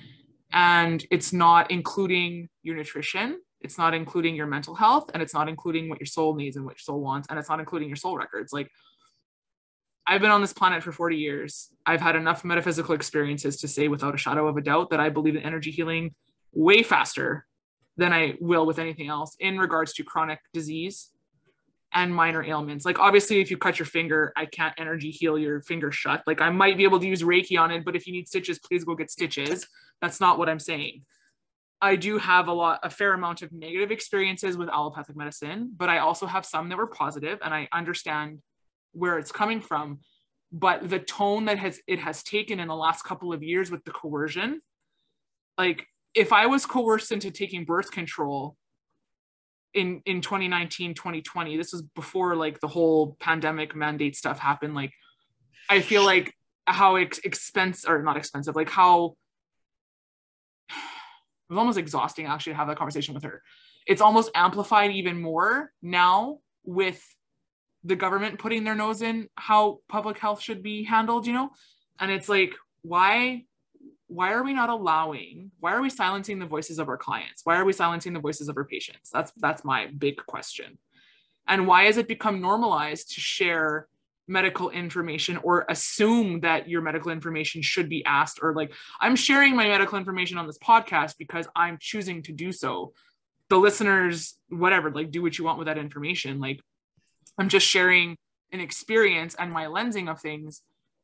and 0.54 1.06
it's 1.12 1.34
not 1.34 1.72
including 1.72 2.50
your 2.64 2.76
nutrition, 2.76 3.40
it's 3.62 3.78
not 3.78 3.94
including 3.94 4.36
your 4.36 4.48
mental 4.48 4.76
health, 4.76 5.12
and 5.14 5.22
it's 5.22 5.34
not 5.34 5.48
including 5.48 5.90
what 5.90 6.00
your 6.00 6.08
soul 6.08 6.36
needs 6.36 6.56
and 6.56 6.66
what 6.66 6.74
your 6.74 6.82
soul 6.82 7.00
wants, 7.00 7.28
and 7.30 7.38
it's 7.38 7.50
not 7.50 7.60
including 7.60 7.88
your 7.88 7.96
soul 7.96 8.18
records. 8.18 8.52
Like, 8.52 8.70
I've 10.08 10.22
been 10.22 10.32
on 10.32 10.42
this 10.42 10.54
planet 10.54 10.84
for 10.84 10.92
40 10.92 11.16
years. 11.16 11.70
I've 11.86 12.02
had 12.02 12.16
enough 12.16 12.44
metaphysical 12.44 12.96
experiences 12.96 13.58
to 13.58 13.68
say 13.68 13.88
without 13.88 14.16
a 14.16 14.18
shadow 14.18 14.48
of 14.48 14.58
a 14.58 14.62
doubt 14.62 14.90
that 14.90 15.00
I 15.00 15.10
believe 15.10 15.36
in 15.36 15.44
energy 15.44 15.72
healing 15.72 16.16
way 16.54 16.84
faster 16.84 17.46
than 17.98 18.12
I 18.12 18.36
will 18.42 18.66
with 18.66 18.80
anything 18.80 19.08
else 19.08 19.36
in 19.40 19.60
regards 19.60 19.94
to 19.94 20.04
chronic 20.04 20.40
disease 20.54 21.11
and 21.94 22.14
minor 22.14 22.44
ailments. 22.44 22.86
Like 22.86 23.00
obviously 23.00 23.40
if 23.40 23.52
you 23.52 23.58
cut 23.58 23.80
your 23.80 23.86
finger, 23.86 24.32
I 24.36 24.46
can't 24.46 24.74
energy 24.78 25.12
heal 25.12 25.38
your 25.38 25.62
finger 25.62 25.92
shut. 25.92 26.24
Like 26.26 26.42
I 26.42 26.50
might 26.50 26.78
be 26.78 26.84
able 26.84 27.00
to 27.00 27.08
use 27.08 27.22
Reiki 27.22 27.60
on 27.60 27.72
it, 27.72 27.84
but 27.84 27.96
if 27.96 28.08
you 28.08 28.14
need 28.14 28.28
stitches, 28.28 28.60
please 28.60 28.84
go 28.84 28.96
get 28.96 29.12
stitches. 29.12 29.68
That's 30.02 30.20
not 30.20 30.38
what 30.38 30.50
I'm 30.50 30.60
saying. 30.60 31.04
I 31.82 31.96
do 31.96 32.18
have 32.20 32.48
a 32.48 32.54
lot, 32.54 32.80
a 32.84 32.90
fair 32.90 33.14
amount 33.14 33.42
of 33.42 33.52
negative 33.52 33.92
experiences 33.92 34.56
with 34.56 34.70
allopathic 34.70 35.16
medicine, 35.16 35.72
but 35.76 35.90
I 35.90 35.98
also 35.98 36.28
have 36.28 36.46
some 36.46 36.70
that 36.70 36.78
were 36.78 36.88
positive 36.88 37.40
and 37.44 37.54
I 37.54 37.68
understand 37.74 38.40
where 38.94 39.18
it's 39.18 39.32
coming 39.32 39.60
from. 39.60 40.00
But 40.52 40.90
the 40.90 41.00
tone 41.00 41.46
that 41.46 41.58
has 41.58 41.80
it 41.88 42.00
has 42.00 42.24
taken 42.24 42.60
in 42.60 42.68
the 42.68 42.76
last 42.76 43.04
couple 43.04 43.34
of 43.34 43.42
years 43.42 43.72
with 43.72 43.84
the 43.84 43.92
coercion, 43.92 44.62
like 45.58 45.88
if 46.14 46.34
I 46.34 46.46
was 46.46 46.66
coerced 46.66 47.12
into 47.12 47.32
taking 47.32 47.66
birth 47.66 47.90
control 47.90 48.58
in 49.74 50.02
in 50.06 50.22
2019 50.22 50.94
2020 50.94 51.58
this 51.58 51.72
was 51.72 51.82
before 51.96 52.36
like 52.36 52.60
the 52.60 52.68
whole 52.68 53.16
pandemic 53.20 53.76
mandate 53.76 54.16
stuff 54.16 54.38
happened 54.38 54.76
like 54.76 54.92
i 55.70 55.80
feel 55.80 56.04
like 56.04 56.34
how 56.68 56.96
ex- 56.96 57.20
expensive 57.20 57.90
or 57.90 58.04
not 58.04 58.18
expensive 58.18 58.56
like 58.56 58.70
how 58.70 59.16
it 60.70 61.54
was 61.54 61.58
almost 61.58 61.78
exhausting 61.78 62.26
actually 62.26 62.54
to 62.54 62.58
have 62.58 62.68
that 62.68 62.78
conversation 62.78 63.14
with 63.14 63.24
her. 63.24 63.42
It's 63.88 64.02
almost 64.02 64.32
amplified 64.36 64.92
even 64.92 65.22
more 65.22 65.72
now 65.82 66.40
with 66.64 67.04
the 67.84 67.96
government 67.96 68.40
putting 68.40 68.64
their 68.64 68.76
nose 68.76 69.02
in 69.02 69.28
how 69.36 69.80
public 69.90 70.20
health 70.20 70.42
should 70.42 70.62
be 70.62 70.84
handled 70.84 71.26
you 71.26 71.34
know? 71.34 71.50
And 72.00 72.12
it's 72.12 72.30
like 72.30 72.54
why 72.84 73.46
why 74.12 74.34
are 74.34 74.44
we 74.44 74.54
not 74.54 74.70
allowing 74.70 75.52
why 75.62 75.74
are 75.74 75.82
we 75.82 75.90
silencing 75.90 76.38
the 76.38 76.46
voices 76.46 76.80
of 76.80 76.90
our 76.90 76.98
clients? 76.98 77.42
Why 77.46 77.56
are 77.56 77.64
we 77.64 77.72
silencing 77.72 78.14
the 78.14 78.20
voices 78.20 78.50
of 78.50 78.58
our 78.58 78.66
patients? 78.66 79.10
That's 79.10 79.32
that's 79.38 79.64
my 79.64 79.88
big 79.88 80.18
question. 80.26 80.78
And 81.48 81.66
why 81.66 81.86
has 81.86 81.98
it 81.98 82.08
become 82.08 82.42
normalized 82.42 83.14
to 83.14 83.22
share 83.22 83.88
medical 84.28 84.70
information 84.70 85.38
or 85.38 85.66
assume 85.70 86.42
that 86.42 86.68
your 86.70 86.82
medical 86.82 87.12
information 87.12 87.62
should 87.62 87.90
be 87.90 88.06
asked 88.06 88.40
or 88.42 88.54
like 88.54 88.72
i'm 89.02 89.16
sharing 89.16 89.56
my 89.56 89.68
medical 89.68 89.98
information 89.98 90.38
on 90.38 90.46
this 90.46 90.60
podcast 90.60 91.16
because 91.18 91.48
i'm 91.56 91.78
choosing 91.80 92.22
to 92.22 92.32
do 92.32 92.52
so. 92.52 92.94
The 93.50 93.58
listeners 93.58 94.38
whatever 94.50 94.92
like 94.92 95.12
do 95.12 95.22
what 95.22 95.38
you 95.38 95.46
want 95.46 95.58
with 95.58 95.68
that 95.68 95.78
information. 95.78 96.40
Like 96.40 96.60
i'm 97.38 97.50
just 97.50 97.66
sharing 97.66 98.18
an 98.52 98.60
experience 98.60 99.36
and 99.36 99.52
my 99.52 99.66
lensing 99.66 100.10
of 100.12 100.20
things 100.20 100.62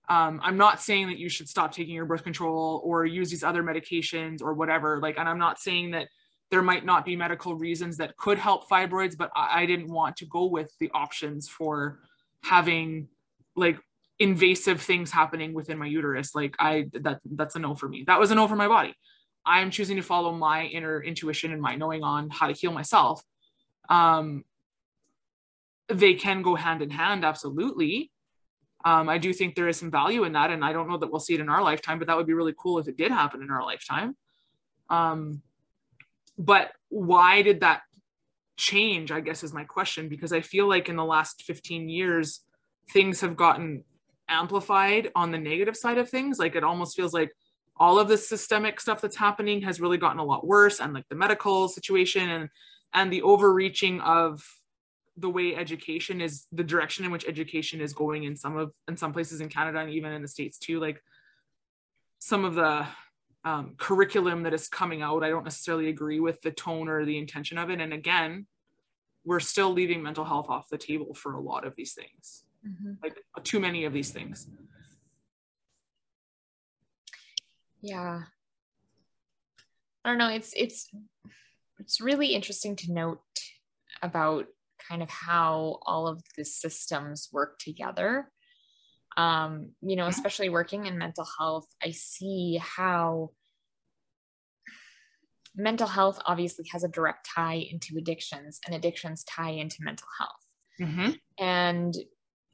um, 0.09 0.39
i'm 0.43 0.57
not 0.57 0.81
saying 0.81 1.07
that 1.07 1.17
you 1.17 1.29
should 1.29 1.47
stop 1.47 1.71
taking 1.71 1.95
your 1.95 2.05
birth 2.05 2.23
control 2.23 2.81
or 2.83 3.05
use 3.05 3.29
these 3.29 3.43
other 3.43 3.63
medications 3.63 4.41
or 4.41 4.53
whatever 4.53 4.99
like 4.99 5.17
and 5.17 5.27
i'm 5.27 5.39
not 5.39 5.59
saying 5.59 5.91
that 5.91 6.07
there 6.49 6.61
might 6.61 6.85
not 6.85 7.03
be 7.03 7.15
medical 7.15 7.55
reasons 7.55 7.97
that 7.97 8.15
could 8.17 8.37
help 8.37 8.69
fibroids 8.69 9.17
but 9.17 9.31
I, 9.35 9.63
I 9.63 9.65
didn't 9.65 9.91
want 9.91 10.17
to 10.17 10.25
go 10.25 10.45
with 10.45 10.71
the 10.79 10.89
options 10.93 11.49
for 11.49 11.99
having 12.43 13.07
like 13.55 13.77
invasive 14.19 14.81
things 14.81 15.11
happening 15.11 15.53
within 15.53 15.77
my 15.77 15.85
uterus. 15.85 16.33
Like 16.33 16.55
i 16.59 16.87
that 16.93 17.19
that's 17.25 17.55
a 17.55 17.59
no 17.59 17.75
for 17.75 17.87
me. 17.87 18.03
That 18.07 18.19
was 18.19 18.31
a 18.31 18.35
no 18.35 18.47
for 18.47 18.55
my 18.55 18.67
body. 18.67 18.93
I'm 19.45 19.71
choosing 19.71 19.97
to 19.97 20.03
follow 20.03 20.33
my 20.33 20.65
inner 20.65 21.01
intuition 21.01 21.53
and 21.53 21.61
my 21.61 21.75
knowing 21.75 22.03
on 22.03 22.29
how 22.29 22.47
to 22.47 22.53
heal 22.53 22.71
myself. 22.71 23.21
Um 23.89 24.43
they 25.89 26.15
can 26.15 26.41
go 26.41 26.55
hand 26.55 26.81
in 26.81 26.89
hand 26.89 27.23
absolutely 27.23 28.11
um, 28.87 29.09
I 29.09 29.17
do 29.17 29.33
think 29.33 29.55
there 29.55 29.67
is 29.67 29.75
some 29.75 29.91
value 29.91 30.23
in 30.23 30.31
that, 30.31 30.49
and 30.49 30.63
I 30.63 30.71
don't 30.71 30.87
know 30.87 30.97
that 30.97 31.11
we'll 31.11 31.19
see 31.19 31.33
it 31.33 31.41
in 31.41 31.49
our 31.49 31.61
lifetime, 31.61 31.99
but 31.99 32.07
that 32.07 32.15
would 32.15 32.25
be 32.25 32.33
really 32.33 32.55
cool 32.57 32.79
if 32.79 32.87
it 32.87 32.95
did 32.95 33.11
happen 33.11 33.41
in 33.41 33.51
our 33.51 33.61
lifetime. 33.61 34.15
Um, 34.89 35.41
but 36.37 36.71
why 36.87 37.41
did 37.41 37.59
that 37.59 37.81
change? 38.55 39.11
I 39.11 39.19
guess 39.19 39.43
is 39.43 39.53
my 39.53 39.65
question 39.65 40.07
because 40.07 40.31
I 40.31 40.39
feel 40.39 40.69
like 40.69 40.87
in 40.87 40.95
the 40.95 41.03
last 41.03 41.43
15 41.43 41.89
years, 41.89 42.45
things 42.93 43.19
have 43.19 43.35
gotten 43.35 43.83
amplified 44.29 45.11
on 45.15 45.31
the 45.31 45.37
negative 45.37 45.75
side 45.75 45.97
of 45.97 46.09
things. 46.09 46.39
Like 46.39 46.55
it 46.55 46.63
almost 46.63 46.95
feels 46.95 47.13
like 47.13 47.31
all 47.75 47.99
of 47.99 48.07
the 48.07 48.17
systemic 48.17 48.79
stuff 48.79 49.01
that's 49.01 49.17
happening 49.17 49.63
has 49.63 49.81
really 49.81 49.97
gotten 49.97 50.19
a 50.19 50.23
lot 50.23 50.47
worse, 50.47 50.79
and 50.79 50.93
like 50.93 51.09
the 51.09 51.15
medical 51.15 51.67
situation 51.67 52.29
and 52.29 52.49
and 52.93 53.11
the 53.11 53.21
overreaching 53.23 53.99
of 53.99 54.41
the 55.17 55.29
way 55.29 55.55
education 55.55 56.21
is 56.21 56.45
the 56.51 56.63
direction 56.63 57.03
in 57.03 57.11
which 57.11 57.27
education 57.27 57.81
is 57.81 57.93
going 57.93 58.23
in 58.23 58.35
some 58.35 58.57
of 58.57 58.71
in 58.87 58.95
some 58.95 59.13
places 59.13 59.41
in 59.41 59.49
Canada 59.49 59.79
and 59.79 59.89
even 59.89 60.11
in 60.13 60.21
the 60.21 60.27
states 60.27 60.57
too 60.57 60.79
like 60.79 61.01
some 62.19 62.45
of 62.45 62.55
the 62.55 62.85
um, 63.43 63.75
curriculum 63.77 64.43
that 64.43 64.53
is 64.53 64.67
coming 64.67 65.01
out 65.01 65.23
I 65.23 65.29
don't 65.29 65.43
necessarily 65.43 65.89
agree 65.89 66.19
with 66.19 66.41
the 66.41 66.51
tone 66.51 66.87
or 66.87 67.05
the 67.05 67.17
intention 67.17 67.57
of 67.57 67.69
it. 67.69 67.81
And 67.81 67.93
again 67.93 68.45
we're 69.25 69.39
still 69.39 69.71
leaving 69.71 70.01
mental 70.01 70.23
health 70.23 70.49
off 70.49 70.69
the 70.69 70.77
table 70.77 71.13
for 71.13 71.33
a 71.33 71.41
lot 71.41 71.65
of 71.65 71.75
these 71.75 71.93
things. 71.93 72.43
Mm-hmm. 72.65 72.93
like 73.03 73.23
too 73.43 73.59
many 73.59 73.85
of 73.85 73.93
these 73.93 74.11
things. 74.11 74.47
Yeah. 77.81 78.23
I 80.03 80.09
don't 80.09 80.17
know. 80.17 80.29
It's 80.29 80.53
it's 80.55 80.89
it's 81.79 82.01
really 82.01 82.27
interesting 82.27 82.75
to 82.77 82.91
note 82.91 83.21
about 84.01 84.47
kind 84.87 85.03
of 85.03 85.09
how 85.09 85.79
all 85.83 86.07
of 86.07 86.21
the 86.37 86.45
systems 86.45 87.29
work 87.31 87.59
together. 87.59 88.31
Um, 89.15 89.71
you 89.81 89.95
know, 89.95 90.07
especially 90.07 90.49
working 90.49 90.85
in 90.85 90.97
mental 90.97 91.27
health, 91.39 91.67
I 91.83 91.91
see 91.91 92.61
how 92.61 93.31
mental 95.55 95.87
health 95.87 96.21
obviously 96.25 96.65
has 96.71 96.83
a 96.83 96.87
direct 96.87 97.27
tie 97.35 97.65
into 97.71 97.97
addictions, 97.97 98.59
and 98.65 98.75
addictions 98.75 99.23
tie 99.23 99.49
into 99.49 99.77
mental 99.81 100.07
health. 100.19 100.45
Mm-hmm. 100.79 101.11
And 101.43 101.95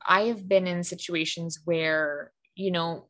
I 0.08 0.22
have 0.28 0.48
been 0.48 0.68
in 0.68 0.84
situations 0.84 1.60
where, 1.66 2.32
you 2.56 2.72
know, 2.72 3.10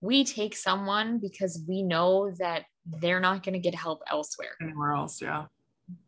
we 0.00 0.24
take 0.24 0.56
someone 0.56 1.20
because 1.20 1.62
we 1.68 1.84
know 1.84 2.32
that 2.40 2.64
they're 2.84 3.20
not 3.20 3.44
going 3.44 3.52
to 3.52 3.60
get 3.60 3.76
help 3.76 4.02
elsewhere. 4.10 4.56
Anywhere 4.60 4.94
else, 4.94 5.22
yeah. 5.22 5.44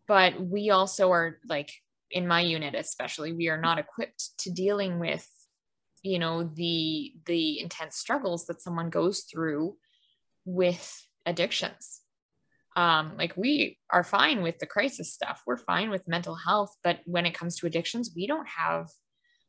But 0.08 0.40
we 0.40 0.70
also 0.70 1.12
are 1.12 1.38
like 1.48 1.70
in 2.14 2.26
my 2.28 2.40
unit 2.40 2.74
especially, 2.74 3.32
we 3.32 3.48
are 3.48 3.60
not 3.60 3.78
equipped 3.78 4.38
to 4.38 4.50
dealing 4.50 4.98
with 5.00 5.28
you 6.02 6.18
know 6.18 6.44
the 6.44 7.14
the 7.26 7.60
intense 7.60 7.96
struggles 7.96 8.46
that 8.46 8.62
someone 8.62 8.90
goes 8.90 9.20
through 9.22 9.74
with 10.44 11.06
addictions 11.24 12.02
um 12.76 13.12
like 13.16 13.34
we 13.38 13.78
are 13.90 14.04
fine 14.04 14.42
with 14.42 14.58
the 14.58 14.66
crisis 14.66 15.10
stuff 15.10 15.42
we're 15.46 15.56
fine 15.56 15.88
with 15.88 16.06
mental 16.06 16.34
health 16.34 16.76
but 16.84 17.00
when 17.06 17.24
it 17.24 17.32
comes 17.32 17.56
to 17.56 17.66
addictions 17.66 18.12
we 18.14 18.26
don't 18.26 18.46
have 18.46 18.90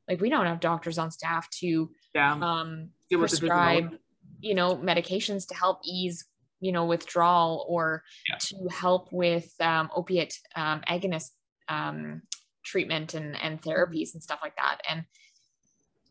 like 0.07 0.21
we 0.21 0.29
don't 0.29 0.45
have 0.45 0.61
doctors 0.61 0.97
on 0.97 1.11
staff 1.11 1.49
to 1.49 1.91
Yeah. 2.13 2.31
um 2.31 2.89
prescribe 3.11 3.91
you 4.39 4.55
know 4.55 4.77
medications 4.77 5.45
to 5.49 5.55
help 5.55 5.79
ease 5.83 6.23
you 6.61 6.71
know 6.71 6.85
withdrawal 6.85 7.65
or 7.67 8.03
Yeah. 8.29 8.37
to 8.37 8.55
help 8.69 9.11
with 9.11 9.53
um, 9.59 9.89
opiate 9.93 10.39
um, 10.55 10.81
agonist 10.87 11.31
um, 11.67 12.21
treatment 12.65 13.13
and 13.13 13.41
and 13.41 13.61
therapies 13.61 14.13
and 14.13 14.23
stuff 14.23 14.39
like 14.41 14.55
that. 14.57 14.79
And 14.89 15.05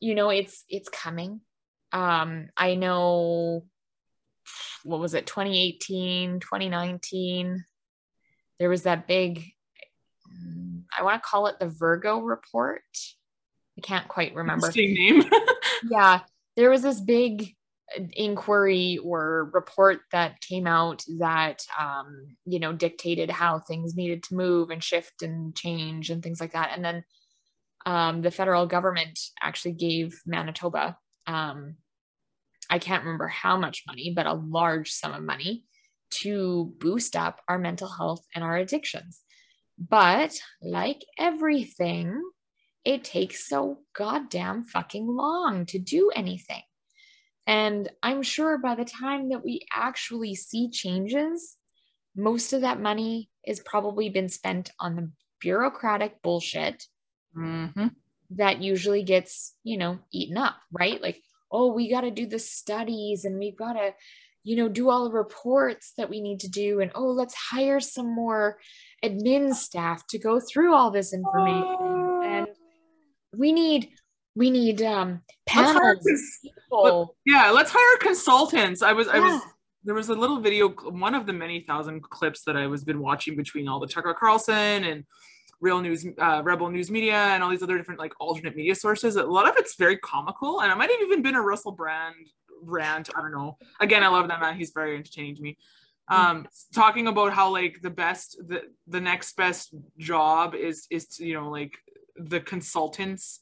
you 0.00 0.14
know 0.14 0.30
it's 0.30 0.64
it's 0.68 0.88
coming. 0.88 1.40
Um 1.92 2.48
i 2.56 2.74
know 2.74 3.64
what 4.82 5.00
was 5.00 5.14
it 5.14 5.26
2018 5.26 6.40
2019 6.40 7.64
there 8.58 8.68
was 8.68 8.82
that 8.82 9.06
big 9.06 9.42
i 10.98 11.02
want 11.02 11.22
to 11.22 11.26
call 11.26 11.46
it 11.46 11.58
the 11.58 11.68
virgo 11.68 12.20
report. 12.20 12.82
I 13.78 13.80
can't 13.80 14.06
quite 14.06 14.34
remember. 14.34 14.70
Name. 14.74 15.24
yeah 15.90 16.20
there 16.56 16.70
was 16.70 16.82
this 16.82 17.00
big 17.00 17.54
inquiry 18.12 18.98
or 19.04 19.50
report 19.52 20.00
that 20.10 20.40
came 20.40 20.66
out 20.66 21.04
that 21.18 21.64
um, 21.78 22.36
you 22.44 22.58
know 22.58 22.72
dictated 22.72 23.30
how 23.30 23.58
things 23.58 23.94
needed 23.94 24.22
to 24.22 24.34
move 24.34 24.70
and 24.70 24.82
shift 24.82 25.22
and 25.22 25.54
change 25.54 26.10
and 26.10 26.22
things 26.22 26.40
like 26.40 26.52
that 26.52 26.70
and 26.74 26.84
then 26.84 27.04
um, 27.86 28.22
the 28.22 28.30
federal 28.30 28.66
government 28.66 29.18
actually 29.42 29.72
gave 29.72 30.20
manitoba 30.26 30.96
um, 31.26 31.76
i 32.70 32.78
can't 32.78 33.04
remember 33.04 33.28
how 33.28 33.56
much 33.56 33.84
money 33.86 34.12
but 34.14 34.26
a 34.26 34.32
large 34.32 34.90
sum 34.90 35.12
of 35.12 35.22
money 35.22 35.64
to 36.10 36.72
boost 36.78 37.16
up 37.16 37.40
our 37.48 37.58
mental 37.58 37.88
health 37.88 38.24
and 38.34 38.42
our 38.42 38.56
addictions 38.56 39.20
but 39.78 40.38
like 40.62 41.04
everything 41.18 42.20
it 42.84 43.02
takes 43.02 43.48
so 43.48 43.78
goddamn 43.94 44.64
fucking 44.64 45.06
long 45.06 45.64
to 45.66 45.78
do 45.78 46.10
anything. 46.14 46.62
And 47.46 47.90
I'm 48.02 48.22
sure 48.22 48.58
by 48.58 48.74
the 48.74 48.84
time 48.84 49.28
that 49.28 49.44
we 49.44 49.66
actually 49.74 50.34
see 50.34 50.70
changes, 50.70 51.56
most 52.16 52.52
of 52.52 52.62
that 52.62 52.80
money 52.80 53.28
is 53.46 53.60
probably 53.60 54.08
been 54.08 54.28
spent 54.28 54.70
on 54.80 54.96
the 54.96 55.10
bureaucratic 55.40 56.22
bullshit 56.22 56.86
mm-hmm. 57.36 57.88
that 58.30 58.62
usually 58.62 59.02
gets, 59.02 59.54
you 59.62 59.76
know, 59.76 59.98
eaten 60.12 60.38
up, 60.38 60.56
right? 60.72 61.02
Like, 61.02 61.20
oh, 61.52 61.72
we 61.72 61.90
got 61.90 62.02
to 62.02 62.10
do 62.10 62.26
the 62.26 62.38
studies 62.38 63.24
and 63.24 63.38
we've 63.38 63.56
got 63.56 63.74
to, 63.74 63.92
you 64.42 64.56
know, 64.56 64.68
do 64.68 64.88
all 64.88 65.04
the 65.04 65.14
reports 65.14 65.92
that 65.98 66.08
we 66.08 66.20
need 66.20 66.40
to 66.40 66.48
do. 66.48 66.80
And 66.80 66.90
oh, 66.94 67.08
let's 67.08 67.34
hire 67.34 67.80
some 67.80 68.14
more 68.14 68.58
admin 69.04 69.54
staff 69.54 70.06
to 70.08 70.18
go 70.18 70.40
through 70.40 70.74
all 70.74 70.90
this 70.90 71.12
information. 71.12 72.22
And 72.24 72.46
we 73.36 73.52
need, 73.52 73.90
we 74.34 74.50
need 74.50 74.82
um 74.82 75.20
Let's 75.54 75.72
hire 75.72 75.94
cons- 75.94 76.38
people. 76.42 77.16
Yeah, 77.24 77.50
let's 77.50 77.70
hire 77.72 77.98
consultants. 78.00 78.82
I 78.82 78.92
was 78.92 79.08
I 79.08 79.18
was 79.18 79.42
there 79.84 79.94
was 79.94 80.08
a 80.08 80.14
little 80.14 80.40
video 80.40 80.70
one 80.70 81.14
of 81.14 81.26
the 81.26 81.32
many 81.32 81.60
thousand 81.60 82.02
clips 82.02 82.42
that 82.44 82.56
I 82.56 82.66
was 82.66 82.84
been 82.84 83.00
watching 83.00 83.36
between 83.36 83.68
all 83.68 83.78
the 83.78 83.86
Tucker 83.86 84.14
Carlson 84.18 84.84
and 84.84 85.04
Real 85.60 85.80
News 85.80 86.06
uh, 86.18 86.42
Rebel 86.44 86.70
News 86.70 86.90
Media 86.90 87.16
and 87.16 87.42
all 87.42 87.50
these 87.50 87.62
other 87.62 87.76
different 87.76 88.00
like 88.00 88.12
alternate 88.18 88.56
media 88.56 88.74
sources. 88.74 89.16
A 89.16 89.22
lot 89.22 89.48
of 89.48 89.56
it's 89.56 89.76
very 89.76 89.98
comical 89.98 90.62
and 90.62 90.72
it 90.72 90.76
might 90.76 90.90
have 90.90 91.00
even 91.00 91.22
been 91.22 91.34
a 91.36 91.42
Russell 91.42 91.72
Brand 91.72 92.14
rant. 92.62 93.10
I 93.14 93.20
don't 93.20 93.32
know. 93.32 93.58
Again, 93.80 94.02
I 94.02 94.08
love 94.08 94.28
that 94.28 94.40
man. 94.40 94.56
He's 94.56 94.72
very 94.72 94.96
entertaining 94.96 95.36
to 95.36 95.42
me. 95.42 95.58
Um, 96.08 96.46
talking 96.74 97.06
about 97.06 97.32
how 97.32 97.50
like 97.50 97.80
the 97.80 97.90
best 97.90 98.36
the 98.46 98.62
the 98.86 99.00
next 99.00 99.36
best 99.36 99.74
job 99.96 100.54
is 100.54 100.86
is 100.90 101.06
to, 101.16 101.26
you 101.26 101.34
know 101.34 101.48
like 101.48 101.72
the 102.16 102.40
consultants 102.40 103.40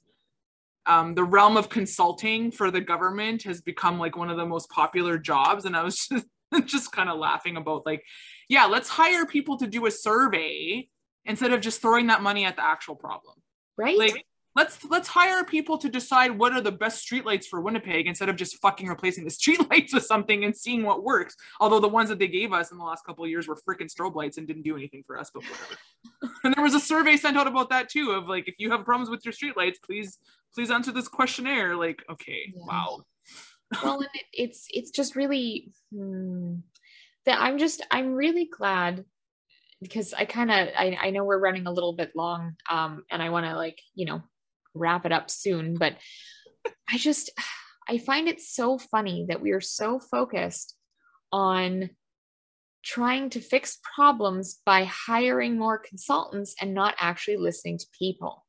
um, 0.86 1.14
the 1.14 1.24
realm 1.24 1.56
of 1.56 1.68
consulting 1.68 2.50
for 2.50 2.70
the 2.70 2.80
government 2.80 3.42
has 3.44 3.60
become 3.60 3.98
like 3.98 4.16
one 4.16 4.30
of 4.30 4.36
the 4.36 4.46
most 4.46 4.68
popular 4.70 5.18
jobs. 5.18 5.64
And 5.64 5.76
i 5.76 5.82
was 5.82 6.06
just, 6.08 6.26
just 6.66 6.92
kind 6.92 7.08
of 7.08 7.18
laughing 7.18 7.56
about 7.56 7.86
like 7.86 8.04
yeah 8.48 8.66
let's 8.66 8.88
hire 8.88 9.24
people 9.24 9.56
to 9.56 9.66
do 9.66 9.86
a 9.86 9.90
survey 9.90 10.86
instead 11.24 11.52
of 11.52 11.60
just 11.60 11.80
throwing 11.80 12.08
that 12.08 12.22
money 12.22 12.44
at 12.44 12.56
the 12.56 12.64
actual 12.64 12.96
problem. 12.96 13.34
Right? 13.78 13.96
like 13.96 14.24
let's 14.54 14.84
let's 14.84 15.08
hire 15.08 15.44
people 15.44 15.78
to 15.78 15.88
decide 15.88 16.30
what 16.30 16.52
are 16.52 16.60
the 16.60 16.72
best 16.72 17.08
streetlights 17.08 17.46
for 17.46 17.60
winnipeg 17.62 18.06
instead 18.06 18.28
of 18.28 18.36
just 18.36 18.60
fucking 18.60 18.86
replacing 18.86 19.24
the 19.24 19.30
streetlights 19.40 19.94
with 19.94 20.04
something 20.04 20.44
and 20.44 20.56
seeing 20.56 20.82
what 20.82 21.02
works. 21.02 21.34
Although 21.60 21.80
the 21.80 21.88
ones 21.88 22.08
that 22.10 22.18
they 22.18 22.28
gave 22.28 22.52
us 22.52 22.70
in 22.70 22.78
the 22.78 22.84
last 22.84 23.04
couple 23.04 23.24
of 23.24 23.30
years 23.30 23.48
were 23.48 23.56
freaking 23.68 23.90
strobe 23.92 24.14
lights 24.14 24.38
and 24.38 24.46
didn't 24.46 24.62
do 24.62 24.76
anything 24.76 25.02
for 25.06 25.18
us 25.18 25.30
but 25.32 25.42
whatever. 25.42 25.76
And 26.44 26.54
there 26.54 26.64
was 26.64 26.74
a 26.74 26.80
survey 26.80 27.16
sent 27.16 27.36
out 27.36 27.46
about 27.46 27.70
that 27.70 27.88
too 27.88 28.10
of 28.10 28.28
like 28.28 28.48
if 28.48 28.56
you 28.58 28.70
have 28.70 28.84
problems 28.84 29.08
with 29.08 29.24
your 29.24 29.32
streetlights 29.32 29.76
please 29.84 30.18
please 30.54 30.70
answer 30.70 30.92
this 30.92 31.08
questionnaire. 31.08 31.76
Like 31.76 32.04
okay 32.10 32.52
Yeah. 32.54 32.62
wow. 32.66 33.02
Well 33.82 34.00
and 34.00 34.08
it, 34.14 34.26
it's 34.32 34.66
it's 34.70 34.90
just 34.90 35.16
really 35.16 35.72
hmm, 35.92 36.56
that 37.24 37.40
i'm 37.40 37.58
just 37.58 37.84
i'm 37.90 38.12
really 38.14 38.46
glad 38.46 39.04
because 39.80 40.12
i 40.14 40.24
kind 40.24 40.50
of 40.50 40.68
I, 40.76 40.98
I 41.00 41.10
know 41.10 41.24
we're 41.24 41.38
running 41.38 41.66
a 41.66 41.72
little 41.72 41.94
bit 41.94 42.12
long 42.14 42.54
um 42.70 43.04
and 43.10 43.22
i 43.22 43.30
want 43.30 43.46
to 43.46 43.56
like 43.56 43.78
you 43.94 44.06
know 44.06 44.22
wrap 44.74 45.06
it 45.06 45.12
up 45.12 45.30
soon 45.30 45.74
but 45.74 45.94
i 46.88 46.96
just 46.98 47.30
i 47.88 47.98
find 47.98 48.28
it 48.28 48.40
so 48.40 48.78
funny 48.78 49.26
that 49.28 49.40
we 49.40 49.52
are 49.52 49.60
so 49.60 49.98
focused 49.98 50.76
on 51.32 51.90
trying 52.84 53.30
to 53.30 53.40
fix 53.40 53.78
problems 53.94 54.60
by 54.66 54.84
hiring 54.84 55.56
more 55.58 55.78
consultants 55.78 56.54
and 56.60 56.74
not 56.74 56.94
actually 56.98 57.36
listening 57.36 57.78
to 57.78 57.86
people 57.96 58.44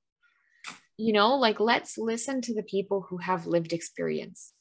you 0.98 1.14
know 1.14 1.36
like 1.36 1.60
let's 1.60 1.98
listen 1.98 2.42
to 2.42 2.54
the 2.54 2.64
people 2.64 3.06
who 3.10 3.18
have 3.18 3.48
lived 3.48 3.74
experience. 3.74 4.54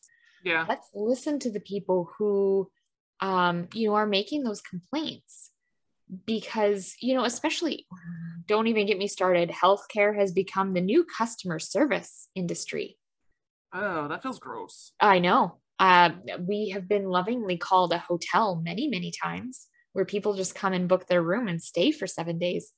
Yeah. 0.45 0.67
Let's 0.69 0.89
listen 0.95 1.39
to 1.41 1.51
the 1.51 1.61
people 1.61 2.11
who 2.19 2.71
um, 3.21 3.69
you 3.73 3.89
know 3.89 3.95
are 3.95 4.07
making 4.07 4.45
those 4.45 4.61
complaints. 4.61 5.51
Because 6.27 6.95
you 7.01 7.15
know 7.15 7.25
especially 7.25 7.87
don't 8.47 8.67
even 8.67 8.87
get 8.87 8.99
me 8.99 9.07
started 9.07 9.49
healthcare 9.51 10.15
has 10.15 10.31
become 10.31 10.75
the 10.75 10.81
new 10.81 11.05
customer 11.05 11.59
service 11.59 12.29
industry. 12.35 12.99
Oh 13.73 14.09
that 14.09 14.23
feels 14.23 14.39
gross. 14.39 14.93
I 15.01 15.21
know. 15.21 15.59
Uh, 15.79 16.11
we 16.39 16.69
have 16.71 16.87
been 16.87 17.05
lovingly 17.05 17.57
called 17.57 17.93
a 17.93 17.99
hotel 17.99 18.61
many 18.63 18.89
many 18.89 19.11
times 19.11 19.69
where 19.95 20.05
people 20.05 20.35
just 20.35 20.55
come 20.55 20.75
and 20.75 20.89
book 20.89 21.07
their 21.07 21.23
room 21.23 21.49
and 21.49 21.63
stay 21.63 21.93
for 21.93 22.07
seven 22.07 22.39
days 22.39 22.73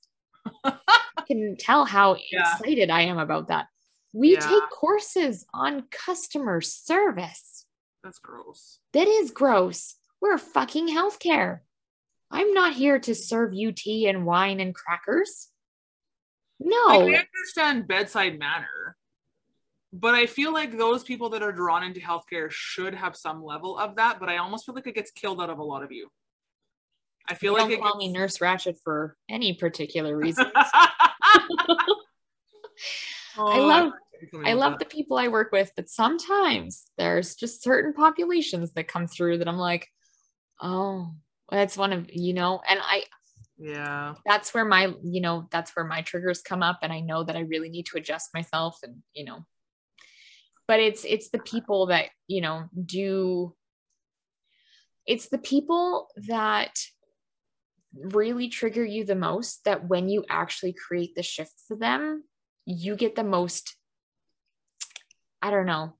you 1.28 1.36
can 1.36 1.56
tell 1.56 1.84
how 1.84 2.16
Yeah. 2.30 2.40
excited 2.58 2.90
i 2.90 3.02
am 3.02 3.18
about 3.18 3.48
that 3.48 3.66
we 4.12 4.32
Yeah. 4.34 4.40
take 4.40 4.70
courses 4.70 5.44
on 5.52 5.82
customer 5.90 6.60
service 6.60 7.66
that's 8.02 8.18
gross 8.18 8.78
that 8.92 9.08
is 9.08 9.30
gross. 9.30 9.96
We're 10.20 10.38
fucking 10.38 10.88
healthcare. 10.88 11.60
I'm 12.30 12.54
not 12.54 12.72
here 12.74 12.98
to 13.00 13.14
serve 13.14 13.52
you 13.52 13.72
tea 13.72 14.06
and 14.08 14.24
wine 14.24 14.60
and 14.60 14.74
crackers. 14.74 15.48
No. 16.60 16.76
like, 16.86 17.14
i 17.16 17.26
understand 17.26 17.88
bedside 17.88 18.38
manner 18.38 18.96
but 19.92 20.14
i 20.14 20.26
feel 20.26 20.52
like 20.52 20.76
those 20.78 21.02
people 21.02 21.30
that 21.30 21.42
are 21.42 21.52
drawn 21.52 21.82
into 21.82 22.00
healthcare 22.00 22.50
should 22.50 22.94
have 22.94 23.16
some 23.16 23.42
level 23.44 23.76
of 23.78 23.96
that 23.96 24.20
but 24.20 24.28
i 24.28 24.36
almost 24.38 24.64
feel 24.66 24.74
like 24.74 24.86
it 24.86 24.94
gets 24.94 25.10
killed 25.10 25.40
out 25.42 25.50
of 25.50 25.58
a 25.58 25.62
lot 25.64 25.82
of 25.82 25.90
you 25.90 26.08
i 27.28 27.34
feel 27.34 27.52
like 27.52 27.62
don't 27.62 27.72
it 27.72 27.80
call 27.80 27.96
me 27.96 28.08
Nurse 28.12 28.38
Ratched 28.38 28.76
for 28.84 29.16
any 29.28 29.54
particular 29.54 30.16
reason. 30.24 30.46
Oh, 33.36 33.48
I 33.48 33.58
love- 33.58 33.92
I 34.44 34.52
love 34.54 34.78
the 34.78 34.84
people 34.84 35.18
I 35.18 35.28
work 35.28 35.50
with, 35.52 35.72
but 35.76 35.90
sometimes 35.90 36.86
there's 36.96 37.34
just 37.34 37.62
certain 37.62 37.92
populations 37.92 38.72
that 38.72 38.88
come 38.88 39.06
through 39.06 39.38
that 39.38 39.48
I'm 39.48 39.58
like, 39.58 39.88
oh, 40.62 41.10
that's 41.50 41.76
one 41.76 41.92
of 41.92 42.08
you 42.10 42.32
know, 42.32 42.60
and 42.66 42.80
I 42.82 43.04
yeah. 43.58 44.14
that's 44.26 44.54
where 44.54 44.64
my 44.64 44.94
you 45.02 45.20
know 45.20 45.46
that's 45.50 45.76
where 45.76 45.84
my 45.84 46.02
triggers 46.02 46.42
come 46.42 46.62
up 46.62 46.80
and 46.82 46.92
i 46.92 46.98
know 46.98 47.22
that 47.22 47.36
i 47.36 47.40
really 47.40 47.68
need 47.68 47.86
to 47.86 47.96
adjust 47.98 48.34
myself 48.34 48.78
and 48.82 49.02
you 49.14 49.24
know. 49.24 49.44
But 50.66 50.80
it's 50.80 51.04
it's 51.04 51.28
the 51.28 51.38
people 51.38 51.86
that 51.86 52.06
you 52.26 52.40
know 52.40 52.64
do 52.84 53.54
it's 55.06 55.28
the 55.28 55.38
people 55.38 56.08
that 56.28 56.74
really 57.96 58.48
trigger 58.48 58.84
you 58.84 59.04
the 59.04 59.14
most 59.14 59.64
that 59.64 59.88
when 59.88 60.08
you 60.08 60.24
actually 60.28 60.72
create 60.72 61.14
the 61.14 61.22
shift 61.22 61.54
for 61.68 61.76
them 61.76 62.24
you 62.66 62.96
get 62.96 63.14
the 63.14 63.24
most 63.24 63.76
I 65.44 65.50
don't 65.50 65.66
know. 65.66 65.92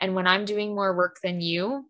And 0.00 0.14
when 0.14 0.26
I'm 0.26 0.46
doing 0.46 0.74
more 0.74 0.96
work 0.96 1.18
than 1.22 1.42
you, 1.42 1.84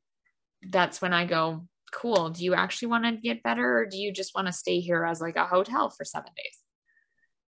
that's 0.70 1.00
when 1.00 1.12
I 1.12 1.24
go, 1.24 1.68
cool. 1.92 2.30
Do 2.30 2.44
you 2.44 2.54
actually 2.54 2.88
want 2.88 3.04
to 3.04 3.12
get 3.12 3.42
better 3.42 3.78
or 3.78 3.86
do 3.86 3.96
you 3.96 4.12
just 4.12 4.34
want 4.34 4.46
to 4.48 4.52
stay 4.52 4.80
here 4.80 5.04
as 5.04 5.20
like 5.20 5.36
a 5.36 5.46
hotel 5.46 5.90
for 5.90 6.04
seven 6.04 6.30
days? 6.36 6.58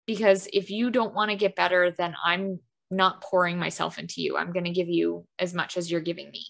Because 0.07 0.49
if 0.53 0.71
you 0.71 0.91
don't 0.91 1.15
want 1.15 1.31
to 1.31 1.37
get 1.37 1.57
better, 1.57 1.91
then 1.91 2.15
I'm 2.25 2.61
not 2.91 3.21
pouring 3.23 3.59
myself 3.59 3.99
into 3.99 4.23
you. 4.23 4.37
I'm 4.37 4.53
going 4.53 4.65
to 4.67 4.71
give 4.71 4.89
you 4.89 5.27
as 5.39 5.53
much 5.53 5.77
as 5.77 5.91
you're 5.91 6.01
giving 6.01 6.31
me. 6.31 6.45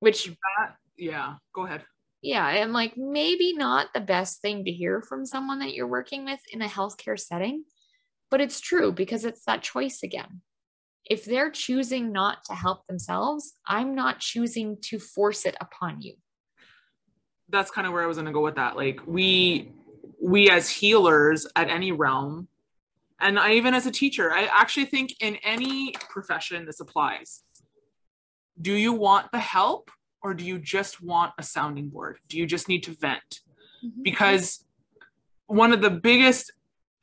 Which 0.00 0.26
That, 0.26 0.74
yeah, 0.96 1.34
go 1.54 1.64
ahead. 1.64 1.84
yeah, 2.20 2.48
and 2.48 2.72
like 2.72 2.94
maybe 2.96 3.52
not 3.52 3.88
the 3.94 4.00
best 4.00 4.40
thing 4.42 4.64
to 4.64 4.72
hear 4.72 5.00
from 5.02 5.24
someone 5.24 5.60
that 5.60 5.74
you're 5.74 5.86
working 5.86 6.24
with 6.24 6.40
in 6.52 6.60
a 6.62 6.68
healthcare 6.68 7.18
setting, 7.18 7.64
but 8.30 8.40
it's 8.40 8.60
true 8.60 8.90
because 8.90 9.24
it's 9.24 9.44
that 9.44 9.62
choice 9.62 10.02
again. 10.02 10.40
If 11.08 11.24
they're 11.24 11.50
choosing 11.50 12.12
not 12.12 12.38
to 12.46 12.54
help 12.54 12.86
themselves, 12.86 13.54
I'm 13.66 13.94
not 13.94 14.18
choosing 14.20 14.78
to 14.86 14.98
force 14.98 15.44
it 15.46 15.56
upon 15.60 16.02
you. 16.02 16.14
That's 17.48 17.70
kind 17.70 17.86
of 17.86 17.92
where 17.92 18.02
I 18.02 18.06
was 18.06 18.16
going 18.16 18.26
to 18.26 18.32
go 18.32 18.42
with 18.42 18.56
that. 18.56 18.76
Like 18.76 19.00
we 19.06 19.72
we 20.20 20.50
as 20.50 20.68
healers 20.68 21.46
at 21.54 21.68
any 21.68 21.92
realm 21.92 22.48
and 23.20 23.38
I 23.38 23.52
even 23.52 23.74
as 23.74 23.86
a 23.86 23.90
teacher, 23.90 24.32
I 24.32 24.44
actually 24.44 24.86
think 24.86 25.14
in 25.20 25.36
any 25.36 25.92
profession 26.10 26.66
this 26.66 26.80
applies. 26.80 27.42
Do 28.60 28.72
you 28.72 28.92
want 28.92 29.30
the 29.32 29.38
help 29.38 29.90
or 30.22 30.34
do 30.34 30.44
you 30.44 30.58
just 30.58 31.02
want 31.02 31.32
a 31.38 31.42
sounding 31.42 31.88
board? 31.88 32.18
Do 32.28 32.38
you 32.38 32.46
just 32.46 32.68
need 32.68 32.82
to 32.84 32.92
vent? 32.92 33.40
Mm-hmm. 33.84 34.02
Because 34.02 34.64
one 35.46 35.72
of 35.72 35.82
the 35.82 35.90
biggest 35.90 36.52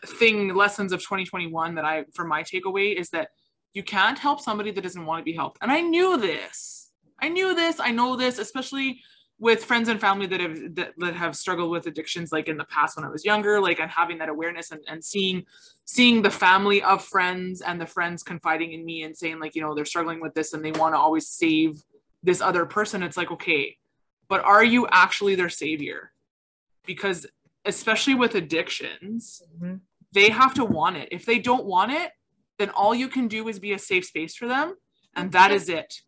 thing 0.06 0.54
lessons 0.56 0.92
of 0.92 1.00
2021 1.00 1.76
that 1.76 1.86
I 1.86 2.06
from 2.14 2.28
my 2.28 2.44
takeaway 2.44 2.96
is 2.96 3.10
that 3.12 3.30
you 3.74 3.84
can't 3.84 4.18
help 4.18 4.42
somebody 4.42 4.72
that 4.72 4.82
doesn't 4.82 5.06
want 5.06 5.20
to 5.20 5.24
be 5.24 5.34
helped. 5.34 5.60
And 5.62 5.72
I 5.72 5.82
knew 5.82 6.18
this. 6.18 6.92
I 7.22 7.30
knew 7.30 7.54
this. 7.54 7.80
I 7.80 7.92
know 7.92 8.16
this, 8.16 8.40
especially 8.40 9.02
with 9.42 9.66
friends 9.66 9.90
and 9.90 10.00
family 10.00 10.28
that 10.28 10.40
have 10.40 10.76
that, 10.76 10.94
that 11.00 11.16
have 11.16 11.36
struggled 11.36 11.72
with 11.72 11.88
addictions 11.88 12.32
like 12.32 12.48
in 12.48 12.58
the 12.58 12.64
past 12.66 12.96
when 12.96 13.04
I 13.04 13.10
was 13.10 13.26
younger, 13.26 13.60
like 13.60 13.80
and 13.80 13.90
having 13.90 14.20
that 14.20 14.30
awareness 14.30 14.70
and, 14.72 14.82
and 14.88 15.04
seeing 15.04 15.44
seeing 15.84 16.22
the 16.22 16.30
family 16.30 16.84
of 16.84 17.04
friends 17.04 17.62
and 17.62 17.82
the 17.82 17.88
friends 17.88 18.22
confiding 18.22 18.72
in 18.72 18.86
me 18.86 19.02
and 19.02 19.18
saying 19.18 19.40
like, 19.40 19.56
you 19.56 19.62
know, 19.64 19.74
they're 19.74 19.84
struggling 19.94 20.22
with 20.22 20.36
this 20.36 20.54
and 20.54 20.64
they 20.64 20.72
want 20.72 20.94
to 20.94 21.00
always 21.00 21.28
save 21.28 21.82
this 22.22 22.40
other 22.40 22.66
person. 22.68 23.02
It's 23.02 23.18
like, 23.18 23.32
okay, 23.32 23.78
but 24.30 24.42
are 24.46 24.64
you 24.64 24.88
actually 24.92 25.34
their 25.34 25.50
savior? 25.50 26.12
Because 26.86 27.26
especially 27.66 28.14
with 28.14 28.36
addictions, 28.36 29.42
Mhm. 29.60 29.80
they 30.14 30.30
have 30.30 30.54
to 30.54 30.66
want 30.66 30.98
it. 30.98 31.10
If 31.12 31.26
they 31.26 31.40
don't 31.40 31.66
want 31.66 31.92
it, 31.92 32.12
then 32.60 32.70
all 32.70 32.94
you 32.94 33.08
can 33.08 33.28
do 33.28 33.48
is 33.48 33.58
be 33.58 33.74
a 33.74 33.80
safe 33.80 34.06
space 34.06 34.36
for 34.36 34.48
them. 34.48 34.76
And 35.16 35.32
that 35.32 35.52
is 35.52 35.68
it. 35.68 36.02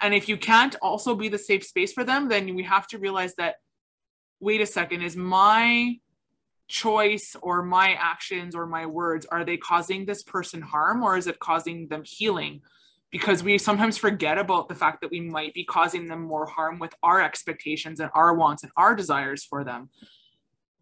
And 0.00 0.12
if 0.14 0.28
you 0.28 0.36
can't 0.36 0.76
also 0.82 1.14
be 1.14 1.28
the 1.28 1.38
safe 1.38 1.64
space 1.64 1.92
for 1.92 2.04
them, 2.04 2.28
then 2.28 2.54
we 2.54 2.62
have 2.64 2.86
to 2.88 2.98
realize 2.98 3.34
that 3.36 3.56
wait 4.40 4.60
a 4.60 4.66
second, 4.66 5.02
is 5.02 5.16
my 5.16 5.96
choice 6.68 7.36
or 7.40 7.62
my 7.62 7.94
actions 7.98 8.54
or 8.54 8.66
my 8.66 8.86
words, 8.86 9.26
are 9.26 9.44
they 9.44 9.56
causing 9.56 10.04
this 10.04 10.22
person 10.22 10.60
harm 10.60 11.02
or 11.02 11.16
is 11.16 11.26
it 11.26 11.38
causing 11.38 11.88
them 11.88 12.02
healing? 12.04 12.60
Because 13.10 13.42
we 13.42 13.58
sometimes 13.58 13.96
forget 13.96 14.38
about 14.38 14.68
the 14.68 14.74
fact 14.74 15.00
that 15.00 15.10
we 15.10 15.20
might 15.20 15.54
be 15.54 15.64
causing 15.64 16.08
them 16.08 16.22
more 16.22 16.46
harm 16.46 16.78
with 16.78 16.94
our 17.02 17.22
expectations 17.22 18.00
and 18.00 18.10
our 18.14 18.34
wants 18.34 18.64
and 18.64 18.72
our 18.76 18.94
desires 18.94 19.44
for 19.44 19.62
them. 19.62 19.88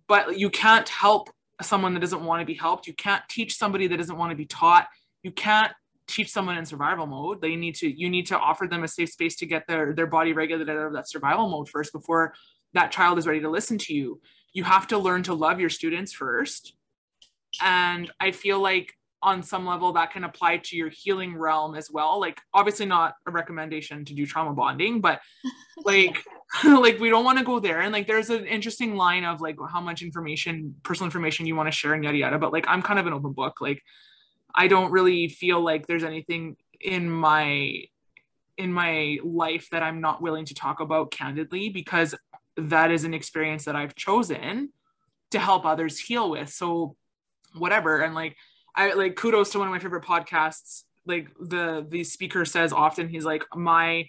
But 0.08 0.38
you 0.38 0.50
can't 0.50 0.88
help 0.88 1.30
someone 1.60 1.94
that 1.94 2.00
doesn't 2.00 2.24
want 2.24 2.40
to 2.40 2.46
be 2.46 2.54
helped. 2.54 2.86
You 2.86 2.94
can't 2.94 3.22
teach 3.28 3.56
somebody 3.56 3.86
that 3.86 3.96
doesn't 3.96 4.16
want 4.16 4.30
to 4.30 4.36
be 4.36 4.46
taught. 4.46 4.88
You 5.22 5.30
can't 5.30 5.72
teach 6.08 6.30
someone 6.30 6.56
in 6.56 6.66
survival 6.66 7.06
mode. 7.06 7.40
They 7.40 7.56
need 7.56 7.74
to 7.76 7.88
you 7.88 8.08
need 8.08 8.26
to 8.26 8.38
offer 8.38 8.66
them 8.66 8.84
a 8.84 8.88
safe 8.88 9.10
space 9.10 9.36
to 9.36 9.46
get 9.46 9.66
their 9.66 9.92
their 9.92 10.06
body 10.06 10.32
regulated 10.32 10.74
out 10.76 10.86
of 10.86 10.92
that 10.94 11.08
survival 11.08 11.48
mode 11.48 11.68
first 11.68 11.92
before 11.92 12.34
that 12.74 12.90
child 12.90 13.18
is 13.18 13.26
ready 13.26 13.40
to 13.40 13.50
listen 13.50 13.78
to 13.78 13.94
you. 13.94 14.20
You 14.52 14.64
have 14.64 14.86
to 14.88 14.98
learn 14.98 15.22
to 15.24 15.34
love 15.34 15.60
your 15.60 15.70
students 15.70 16.12
first. 16.12 16.74
And 17.60 18.10
I 18.18 18.30
feel 18.30 18.60
like 18.60 18.92
on 19.22 19.42
some 19.42 19.64
level 19.64 19.92
that 19.92 20.10
can 20.10 20.24
apply 20.24 20.56
to 20.56 20.76
your 20.76 20.88
healing 20.88 21.36
realm 21.36 21.76
as 21.76 21.88
well. 21.90 22.18
Like 22.18 22.40
obviously 22.52 22.86
not 22.86 23.14
a 23.26 23.30
recommendation 23.30 24.04
to 24.04 24.14
do 24.14 24.26
trauma 24.26 24.52
bonding, 24.52 25.00
but 25.00 25.20
like 25.84 26.24
like 26.64 26.98
we 27.00 27.08
don't 27.08 27.24
want 27.24 27.38
to 27.38 27.44
go 27.44 27.58
there 27.58 27.80
and 27.80 27.92
like 27.92 28.06
there's 28.06 28.28
an 28.28 28.44
interesting 28.46 28.94
line 28.94 29.24
of 29.24 29.40
like 29.40 29.56
how 29.70 29.80
much 29.80 30.02
information 30.02 30.74
personal 30.82 31.06
information 31.06 31.46
you 31.46 31.56
want 31.56 31.66
to 31.66 31.72
share 31.72 31.94
and 31.94 32.04
yada 32.04 32.16
yada 32.16 32.38
but 32.38 32.52
like 32.52 32.66
i'm 32.68 32.82
kind 32.82 32.98
of 32.98 33.06
an 33.06 33.12
open 33.12 33.32
book 33.32 33.60
like 33.60 33.82
i 34.54 34.66
don't 34.66 34.90
really 34.90 35.28
feel 35.28 35.60
like 35.60 35.86
there's 35.86 36.04
anything 36.04 36.56
in 36.80 37.08
my 37.08 37.82
in 38.56 38.72
my 38.72 39.18
life 39.24 39.68
that 39.70 39.82
i'm 39.82 40.00
not 40.00 40.22
willing 40.22 40.44
to 40.44 40.54
talk 40.54 40.80
about 40.80 41.10
candidly 41.10 41.68
because 41.68 42.14
that 42.56 42.90
is 42.90 43.04
an 43.04 43.14
experience 43.14 43.64
that 43.64 43.76
i've 43.76 43.94
chosen 43.94 44.70
to 45.30 45.38
help 45.38 45.64
others 45.64 45.98
heal 45.98 46.30
with 46.30 46.48
so 46.48 46.96
whatever 47.54 48.00
and 48.00 48.14
like 48.14 48.36
i 48.76 48.92
like 48.92 49.16
kudos 49.16 49.50
to 49.50 49.58
one 49.58 49.68
of 49.68 49.72
my 49.72 49.78
favorite 49.78 50.04
podcasts 50.04 50.82
like 51.06 51.28
the 51.40 51.86
the 51.88 52.04
speaker 52.04 52.44
says 52.44 52.72
often 52.72 53.08
he's 53.08 53.24
like 53.24 53.44
my 53.54 54.06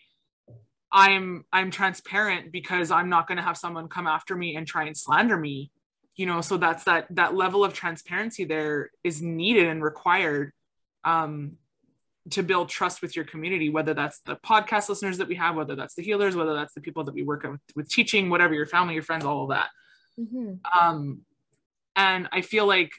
I'm 0.93 1.43
I'm 1.51 1.71
transparent 1.71 2.51
because 2.51 2.91
I'm 2.91 3.09
not 3.09 3.27
going 3.27 3.37
to 3.37 3.43
have 3.43 3.57
someone 3.57 3.87
come 3.87 4.05
after 4.05 4.35
me 4.35 4.55
and 4.55 4.67
try 4.67 4.85
and 4.85 4.95
slander 4.95 5.35
me. 5.35 5.71
You 6.15 6.25
know, 6.27 6.41
so 6.41 6.57
that's 6.57 6.83
that 6.83 7.07
that 7.11 7.35
level 7.35 7.63
of 7.63 7.73
transparency 7.73 8.43
there 8.45 8.91
is 9.03 9.21
needed 9.21 9.67
and 9.67 9.83
required 9.83 10.51
um 11.03 11.57
to 12.29 12.41
build 12.41 12.69
trust 12.69 13.01
with 13.01 13.15
your 13.15 13.25
community, 13.25 13.69
whether 13.69 13.93
that's 13.93 14.19
the 14.21 14.35
podcast 14.37 14.87
listeners 14.87 15.17
that 15.17 15.27
we 15.27 15.35
have, 15.35 15.55
whether 15.55 15.75
that's 15.75 15.95
the 15.95 16.03
healers, 16.03 16.35
whether 16.35 16.53
that's 16.53 16.73
the 16.73 16.79
people 16.79 17.03
that 17.03 17.13
we 17.13 17.21
work 17.21 17.43
with, 17.43 17.59
with 17.75 17.89
teaching, 17.89 18.29
whatever 18.29 18.53
your 18.53 18.65
family, 18.65 18.93
your 18.93 19.03
friends, 19.03 19.25
all 19.25 19.43
of 19.43 19.49
that. 19.49 19.69
Mhm. 20.17 20.59
Um, 20.73 21.25
and 21.95 22.29
I 22.31 22.41
feel 22.41 22.65
like 22.65 22.91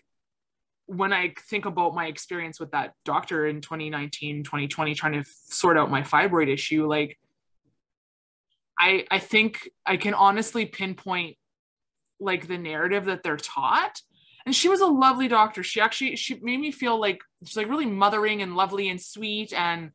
when 0.86 1.12
I 1.12 1.32
think 1.48 1.64
about 1.64 1.94
my 1.94 2.06
experience 2.06 2.60
with 2.60 2.72
that 2.72 2.92
doctor 3.04 3.46
in 3.46 3.62
2019, 3.62 4.44
2020, 4.44 4.94
trying 4.94 5.12
to 5.14 5.24
sort 5.46 5.78
out 5.78 5.90
my 5.90 6.02
fibroid 6.02 6.52
issue, 6.52 6.86
like 6.86 7.18
I 8.78 9.06
I 9.10 9.18
think 9.18 9.68
I 9.86 9.96
can 9.96 10.14
honestly 10.14 10.66
pinpoint 10.66 11.36
like 12.20 12.48
the 12.48 12.58
narrative 12.58 13.06
that 13.06 13.22
they're 13.22 13.36
taught. 13.36 14.00
And 14.46 14.54
she 14.54 14.68
was 14.68 14.80
a 14.80 14.86
lovely 14.86 15.28
doctor. 15.28 15.62
She 15.62 15.80
actually 15.80 16.16
she 16.16 16.38
made 16.42 16.60
me 16.60 16.70
feel 16.70 17.00
like 17.00 17.20
she's 17.44 17.56
like 17.56 17.68
really 17.68 17.86
mothering 17.86 18.42
and 18.42 18.54
lovely 18.54 18.88
and 18.88 19.00
sweet 19.00 19.52
and 19.52 19.90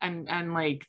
and 0.00 0.28
and 0.28 0.54
like 0.54 0.86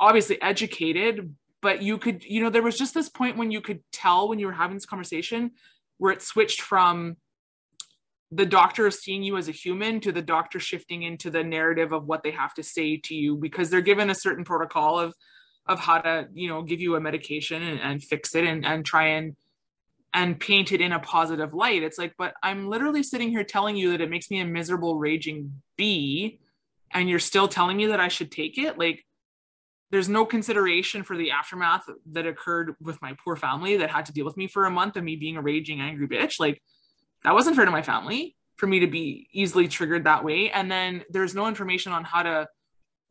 obviously 0.00 0.40
educated, 0.40 1.34
but 1.60 1.82
you 1.82 1.98
could, 1.98 2.24
you 2.24 2.42
know, 2.42 2.50
there 2.50 2.62
was 2.62 2.76
just 2.76 2.94
this 2.94 3.08
point 3.08 3.36
when 3.36 3.50
you 3.50 3.60
could 3.60 3.82
tell 3.92 4.28
when 4.28 4.38
you 4.38 4.46
were 4.46 4.52
having 4.52 4.76
this 4.76 4.86
conversation 4.86 5.52
where 5.98 6.12
it 6.12 6.22
switched 6.22 6.60
from 6.60 7.16
the 8.30 8.46
doctor 8.46 8.90
seeing 8.90 9.22
you 9.22 9.36
as 9.36 9.48
a 9.48 9.52
human 9.52 10.00
to 10.00 10.10
the 10.10 10.22
doctor 10.22 10.58
shifting 10.58 11.02
into 11.02 11.30
the 11.30 11.44
narrative 11.44 11.92
of 11.92 12.04
what 12.04 12.22
they 12.22 12.32
have 12.32 12.52
to 12.54 12.62
say 12.62 12.96
to 12.96 13.14
you 13.14 13.36
because 13.36 13.70
they're 13.70 13.80
given 13.80 14.10
a 14.10 14.14
certain 14.14 14.44
protocol 14.44 14.98
of 14.98 15.14
of 15.66 15.78
how 15.78 15.98
to 15.98 16.26
you 16.34 16.48
know 16.48 16.62
give 16.62 16.80
you 16.80 16.96
a 16.96 17.00
medication 17.00 17.62
and, 17.62 17.80
and 17.80 18.02
fix 18.02 18.34
it 18.34 18.44
and, 18.44 18.66
and 18.66 18.84
try 18.84 19.06
and 19.06 19.36
and 20.14 20.38
paint 20.38 20.72
it 20.72 20.80
in 20.80 20.92
a 20.92 21.00
positive 21.00 21.52
light. 21.52 21.82
It's 21.82 21.98
like 21.98 22.14
but 22.16 22.34
i'm 22.42 22.68
literally 22.68 23.02
sitting 23.02 23.30
here 23.30 23.44
telling 23.44 23.76
you 23.76 23.90
that 23.90 24.00
it 24.00 24.08
makes 24.08 24.30
me 24.30 24.40
a 24.40 24.44
miserable 24.44 24.96
raging 24.96 25.60
bee 25.76 26.40
and 26.92 27.10
you're 27.10 27.18
still 27.18 27.48
telling 27.48 27.76
me 27.76 27.86
that 27.86 28.00
i 28.00 28.08
should 28.08 28.30
take 28.30 28.56
it? 28.56 28.78
Like 28.78 29.04
there's 29.90 30.08
no 30.08 30.24
consideration 30.24 31.02
for 31.02 31.16
the 31.16 31.30
aftermath 31.30 31.84
that 32.12 32.26
occurred 32.26 32.74
with 32.80 33.00
my 33.02 33.16
poor 33.22 33.36
family 33.36 33.76
that 33.76 33.90
had 33.90 34.06
to 34.06 34.12
deal 34.12 34.24
with 34.24 34.36
me 34.36 34.46
for 34.46 34.64
a 34.64 34.70
month 34.70 34.96
of 34.96 35.04
me 35.04 35.16
being 35.16 35.36
a 35.36 35.42
raging 35.42 35.80
angry 35.80 36.08
bitch. 36.08 36.40
Like 36.40 36.62
that 37.24 37.34
wasn't 37.34 37.56
fair 37.56 37.64
to 37.64 37.70
my 37.70 37.82
family 37.82 38.36
for 38.56 38.66
me 38.66 38.80
to 38.80 38.86
be 38.86 39.28
easily 39.32 39.68
triggered 39.68 40.04
that 40.04 40.24
way. 40.24 40.50
And 40.50 40.70
then 40.70 41.04
there's 41.10 41.34
no 41.34 41.48
information 41.48 41.92
on 41.92 42.04
how 42.04 42.22
to 42.22 42.48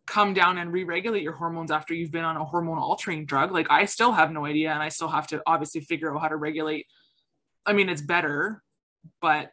come 0.05 0.33
down 0.33 0.57
and 0.57 0.71
re-regulate 0.71 1.23
your 1.23 1.33
hormones 1.33 1.71
after 1.71 1.93
you've 1.93 2.11
been 2.11 2.25
on 2.25 2.35
a 2.35 2.43
hormone 2.43 2.77
altering 2.77 3.25
drug 3.25 3.51
like 3.51 3.67
i 3.69 3.85
still 3.85 4.11
have 4.11 4.31
no 4.31 4.45
idea 4.45 4.71
and 4.71 4.83
i 4.83 4.89
still 4.89 5.07
have 5.07 5.27
to 5.27 5.41
obviously 5.47 5.81
figure 5.81 6.13
out 6.13 6.21
how 6.21 6.27
to 6.27 6.35
regulate 6.35 6.85
i 7.65 7.73
mean 7.73 7.89
it's 7.89 8.01
better 8.01 8.61
but 9.21 9.51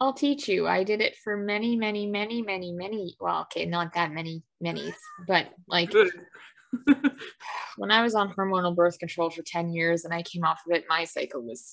I'll 0.00 0.12
teach 0.12 0.48
you. 0.48 0.68
I 0.68 0.84
did 0.84 1.00
it 1.00 1.16
for 1.16 1.36
many, 1.36 1.74
many, 1.74 2.06
many, 2.06 2.40
many, 2.40 2.70
many. 2.70 3.16
Well, 3.20 3.40
okay, 3.42 3.66
not 3.66 3.94
that 3.94 4.12
many, 4.12 4.44
many, 4.60 4.94
but 5.26 5.48
like 5.66 5.92
when 7.76 7.90
I 7.90 8.02
was 8.02 8.14
on 8.14 8.32
hormonal 8.32 8.76
birth 8.76 8.98
control 8.98 9.30
for 9.30 9.42
10 9.42 9.72
years 9.72 10.04
and 10.04 10.14
I 10.14 10.22
came 10.22 10.44
off 10.44 10.60
of 10.66 10.76
it, 10.76 10.84
my 10.88 11.04
cycle 11.04 11.42
was 11.42 11.64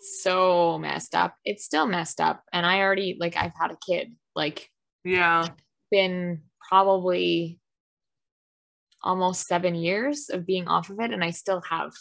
so 0.00 0.78
messed 0.78 1.14
up. 1.14 1.34
It's 1.44 1.64
still 1.64 1.86
messed 1.86 2.20
up. 2.20 2.44
And 2.52 2.64
I 2.66 2.80
already, 2.80 3.16
like, 3.18 3.36
I've 3.36 3.54
had 3.58 3.70
a 3.70 3.78
kid, 3.84 4.14
like, 4.34 4.68
Yeah. 5.04 5.48
been 5.90 6.42
probably 6.68 7.60
almost 9.02 9.46
seven 9.46 9.74
years 9.74 10.28
of 10.30 10.46
being 10.46 10.68
off 10.68 10.90
of 10.90 11.00
it. 11.00 11.12
And 11.12 11.22
I 11.24 11.30
still 11.30 11.62
have. 11.68 11.92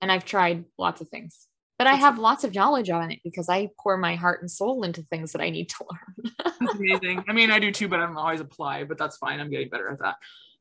And 0.00 0.10
I've 0.10 0.24
tried 0.24 0.64
lots 0.78 1.00
of 1.00 1.08
things. 1.08 1.46
But 1.78 1.86
I 1.86 1.94
have 1.94 2.18
lots 2.18 2.44
of 2.44 2.54
knowledge 2.54 2.90
on 2.90 3.10
it 3.10 3.20
because 3.24 3.48
I 3.48 3.70
pour 3.80 3.96
my 3.96 4.14
heart 4.14 4.40
and 4.40 4.50
soul 4.50 4.84
into 4.84 5.02
things 5.02 5.32
that 5.32 5.40
I 5.40 5.50
need 5.50 5.68
to 5.70 5.84
learn. 5.90 6.32
That's 6.60 6.74
amazing. 6.74 7.24
I 7.28 7.32
mean, 7.32 7.50
I 7.50 7.58
do 7.58 7.72
too, 7.72 7.88
but 7.88 7.98
I 7.98 8.06
don't 8.06 8.16
always 8.16 8.40
apply, 8.40 8.84
but 8.84 8.98
that's 8.98 9.16
fine. 9.16 9.40
I'm 9.40 9.50
getting 9.50 9.68
better 9.68 9.88
at 9.88 9.98
that. 9.98 10.14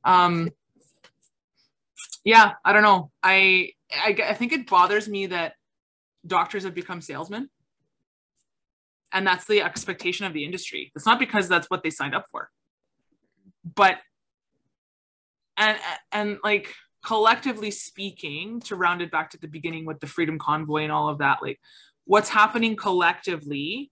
Um, 0.03 0.49
yeah, 2.24 2.53
I 2.66 2.74
don't 2.74 2.84
know. 2.84 3.12
I, 3.22 3.74
I, 3.91 4.18
I 4.30 4.34
think 4.34 4.53
it 4.53 4.68
bothers 4.68 5.07
me 5.07 5.28
that 5.28 5.53
doctors 6.26 6.64
have 6.64 6.74
become 6.74 7.01
salesmen. 7.01 7.49
And 9.12 9.28
that's 9.28 9.45
the 9.45 9.62
expectation 9.62 10.26
of 10.26 10.34
the 10.34 10.45
industry. 10.45 10.91
It's 10.95 11.05
not 11.05 11.20
because 11.20 11.49
that's 11.49 11.70
what 11.70 11.84
they 11.84 11.89
signed 11.89 12.16
up 12.16 12.26
for. 12.32 12.49
But, 13.76 13.97
and, 15.62 15.80
and 16.12 16.38
like 16.43 16.74
collectively 17.05 17.72
speaking, 17.72 18.59
to 18.62 18.76
round 18.76 19.01
it 19.01 19.12
back 19.12 19.30
to 19.32 19.38
the 19.38 19.47
beginning 19.47 19.86
with 19.86 19.99
the 19.99 20.07
Freedom 20.07 20.38
Convoy 20.38 20.84
and 20.84 20.91
all 20.91 21.09
of 21.09 21.20
that, 21.20 21.39
like 21.41 21.59
what's 22.05 22.30
happening 22.30 22.76
collectively, 22.76 23.91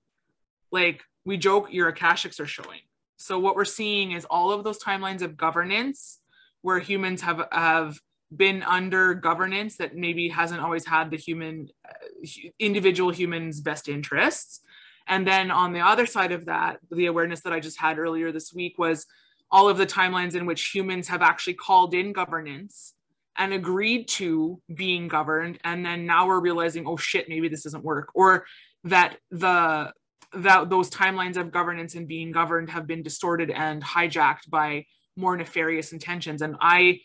like 0.72 1.01
we 1.26 1.38
joke 1.38 1.72
your 1.72 1.91
akashics 1.91 2.39
are 2.39 2.47
showing. 2.47 2.82
So 3.17 3.38
what 3.39 3.55
we're 3.55 3.65
seeing 3.65 4.11
is 4.11 4.26
all 4.26 4.51
of 4.51 4.63
those 4.63 4.80
timelines 4.80 5.22
of 5.22 5.38
governance 5.38 6.20
where 6.61 6.80
humans 6.80 7.22
have 7.22 7.47
have 7.51 7.97
been 8.36 8.61
under 8.63 9.15
governance 9.15 9.78
that 9.78 9.95
maybe 9.95 10.30
hasn't 10.30 10.61
always 10.61 10.86
had 10.86 11.09
the 11.09 11.17
human 11.17 11.67
uh, 11.88 12.28
individual 12.59 13.11
humans 13.11 13.59
best 13.59 13.89
interests. 13.89 14.61
And 15.07 15.28
then 15.28 15.49
on 15.49 15.74
the 15.74 15.80
other 15.80 16.05
side 16.05 16.32
of 16.32 16.45
that 16.45 16.78
the 16.91 17.07
awareness 17.07 17.41
that 17.41 17.53
i 17.53 17.59
just 17.59 17.80
had 17.80 17.97
earlier 17.97 18.32
this 18.32 18.53
week 18.53 18.78
was 18.78 19.07
all 19.52 19.70
of 19.70 19.78
the 19.78 19.86
timelines 19.86 20.36
in 20.36 20.45
which 20.45 20.70
humans 20.70 21.08
have 21.08 21.22
actually 21.22 21.56
called 21.56 21.93
in 21.93 22.14
governance 22.14 22.93
and 23.38 23.54
agreed 23.54 24.08
to 24.08 24.62
being 24.74 25.08
governed. 25.08 25.58
And 25.64 25.86
then 25.86 26.06
now 26.06 26.28
we're 26.28 26.41
realizing 26.41 26.86
oh 26.86 26.97
shit 26.97 27.30
maybe 27.30 27.47
this 27.47 27.64
doesn't 27.64 27.84
work. 27.84 28.10
Or 28.14 28.45
that 28.84 29.18
the 29.32 29.91
that 30.34 30.70
those 30.70 30.89
timelines 30.89 31.38
of 31.38 31.52
governance 31.52 31.95
and 31.95 32.08
being 32.08 32.32
governed 32.32 32.70
have 32.70 32.86
been 32.86 33.02
distorted 33.02 33.50
and 33.50 33.84
hijacked 33.84 34.50
by 34.50 34.86
more 35.16 35.36
nefarious 35.36 35.91
intentions. 35.91 36.41
And 36.41 36.56
i 36.62 37.00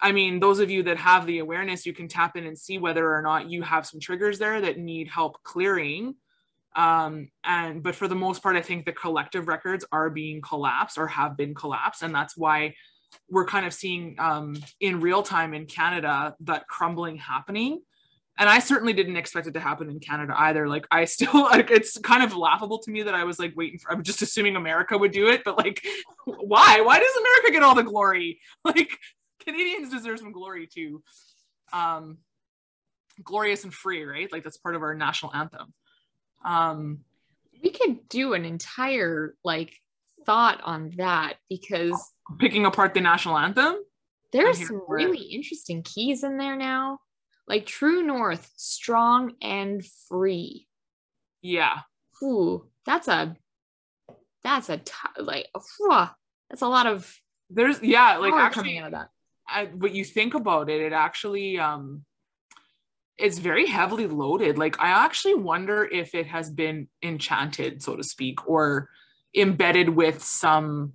i 0.00 0.12
mean 0.12 0.40
those 0.40 0.60
of 0.60 0.70
you 0.70 0.82
that 0.82 0.98
have 0.98 1.26
the 1.26 1.38
awareness 1.38 1.86
you 1.86 1.94
can 1.94 2.06
tap 2.06 2.36
in 2.36 2.44
and 2.46 2.58
see 2.58 2.76
whether 2.76 3.14
or 3.14 3.22
not 3.22 3.50
you 3.50 3.62
have 3.62 3.86
some 3.86 3.98
triggers 3.98 4.38
there 4.38 4.60
that 4.60 4.78
need 4.78 5.08
help 5.08 5.42
clearing 5.42 6.14
um 6.76 7.28
and 7.44 7.82
but 7.82 7.94
for 7.94 8.06
the 8.06 8.14
most 8.14 8.42
part 8.42 8.56
i 8.56 8.60
think 8.60 8.84
the 8.84 8.92
collective 8.92 9.48
records 9.48 9.84
are 9.92 10.10
being 10.10 10.40
collapsed 10.40 10.98
or 10.98 11.06
have 11.06 11.36
been 11.36 11.54
collapsed 11.54 12.02
and 12.02 12.14
that's 12.14 12.36
why 12.36 12.74
we're 13.30 13.46
kind 13.46 13.66
of 13.66 13.72
seeing 13.72 14.14
um 14.18 14.56
in 14.80 15.00
real 15.00 15.22
time 15.22 15.54
in 15.54 15.66
canada 15.66 16.34
that 16.40 16.68
crumbling 16.68 17.16
happening 17.16 17.80
and 18.38 18.48
I 18.50 18.58
certainly 18.58 18.92
didn't 18.92 19.16
expect 19.16 19.46
it 19.46 19.54
to 19.54 19.60
happen 19.60 19.88
in 19.88 19.98
Canada 19.98 20.34
either. 20.36 20.68
Like 20.68 20.86
I 20.90 21.04
still 21.06 21.44
like 21.44 21.70
it's 21.70 21.98
kind 21.98 22.22
of 22.22 22.36
laughable 22.36 22.78
to 22.80 22.90
me 22.90 23.02
that 23.02 23.14
I 23.14 23.24
was 23.24 23.38
like 23.38 23.54
waiting 23.56 23.78
for 23.78 23.92
I'm 23.92 24.02
just 24.02 24.22
assuming 24.22 24.56
America 24.56 24.96
would 24.96 25.12
do 25.12 25.28
it, 25.28 25.42
but 25.44 25.56
like 25.58 25.84
why? 26.24 26.80
Why 26.80 26.98
does 26.98 27.16
America 27.16 27.52
get 27.52 27.62
all 27.62 27.74
the 27.74 27.82
glory? 27.82 28.40
Like 28.64 28.90
Canadians 29.44 29.90
deserve 29.90 30.18
some 30.18 30.32
glory 30.32 30.66
too. 30.66 31.02
Um 31.72 32.18
glorious 33.22 33.64
and 33.64 33.72
free, 33.72 34.04
right? 34.04 34.30
Like 34.30 34.42
that's 34.42 34.58
part 34.58 34.74
of 34.74 34.82
our 34.82 34.94
national 34.94 35.34
anthem. 35.34 35.72
Um 36.46 37.00
we 37.62 37.70
could 37.70 38.08
do 38.08 38.32
an 38.34 38.44
entire 38.44 39.34
like 39.44 39.74
thought 40.24 40.60
on 40.64 40.92
that 40.96 41.34
because 41.48 42.12
picking 42.38 42.64
apart 42.66 42.94
the 42.94 43.00
national 43.00 43.36
anthem. 43.38 43.76
there's 44.32 44.58
here 44.58 44.68
some 44.68 44.82
for 44.86 44.98
it. 44.98 45.04
really 45.04 45.22
interesting 45.22 45.82
keys 45.82 46.24
in 46.24 46.38
there 46.38 46.56
now. 46.56 47.00
Like 47.48 47.66
True 47.66 48.02
North, 48.02 48.50
strong 48.56 49.34
and 49.42 49.84
free. 50.08 50.66
Yeah. 51.42 51.80
Ooh, 52.22 52.66
that's 52.84 53.08
a 53.08 53.36
that's 54.42 54.68
a 54.68 54.78
t- 54.78 54.92
like 55.18 55.48
phew, 55.76 56.06
that's 56.48 56.62
a 56.62 56.68
lot 56.68 56.86
of 56.86 57.12
There's 57.50 57.82
yeah, 57.82 58.16
like 58.16 58.32
actually 58.34 58.62
coming 58.62 58.78
out 58.78 58.86
of 58.86 58.92
that. 58.92 59.10
I, 59.48 59.66
what 59.66 59.92
you 59.94 60.04
think 60.04 60.34
about 60.34 60.70
it, 60.70 60.80
it 60.80 60.92
actually 60.92 61.58
um 61.58 62.04
it's 63.18 63.38
very 63.38 63.66
heavily 63.66 64.06
loaded. 64.06 64.58
Like 64.58 64.80
I 64.80 64.88
actually 64.88 65.34
wonder 65.34 65.84
if 65.84 66.14
it 66.14 66.26
has 66.26 66.50
been 66.50 66.88
enchanted, 67.02 67.82
so 67.82 67.96
to 67.96 68.04
speak, 68.04 68.46
or 68.48 68.90
embedded 69.34 69.88
with 69.88 70.22
some 70.22 70.92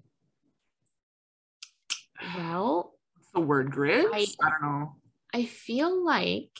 Well, 2.36 2.94
the 3.34 3.42
word 3.42 3.72
grids. 3.72 4.10
I- 4.14 4.28
I, 4.44 4.50
don't 4.50 4.62
know. 4.62 4.96
I 5.34 5.46
feel 5.46 6.04
like 6.06 6.52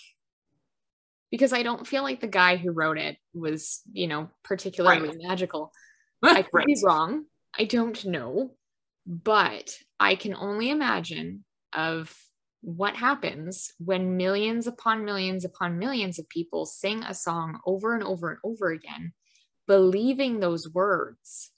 because 1.30 1.54
I 1.54 1.64
don't 1.64 1.88
feel 1.88 2.04
like 2.04 2.20
the 2.20 2.28
guy 2.28 2.58
who 2.58 2.72
wrote 2.72 2.98
it 2.98 3.18
was, 3.34 3.82
you 3.94 4.08
know, 4.08 4.30
particularly 4.44 5.18
magical. 5.24 5.72
I 6.24 6.42
could 6.42 6.66
be 6.66 6.78
wrong. 6.84 7.26
I 7.58 7.64
don't 7.66 8.04
know. 8.06 8.52
But 9.08 9.78
I 10.00 10.16
can 10.16 10.36
only 10.36 10.70
imagine 10.70 11.44
of 11.74 12.14
what 12.62 12.96
happens 12.96 13.74
when 13.80 14.18
millions 14.18 14.68
upon 14.68 15.04
millions 15.04 15.44
upon 15.46 15.80
millions 15.80 16.20
of 16.20 16.30
people 16.30 16.66
sing 16.66 17.04
a 17.04 17.14
song 17.14 17.60
over 17.66 17.94
and 17.94 18.04
over 18.04 18.30
and 18.30 18.40
over 18.44 18.72
again, 18.72 19.14
believing 19.68 20.40
those 20.40 20.70
words, 20.70 21.52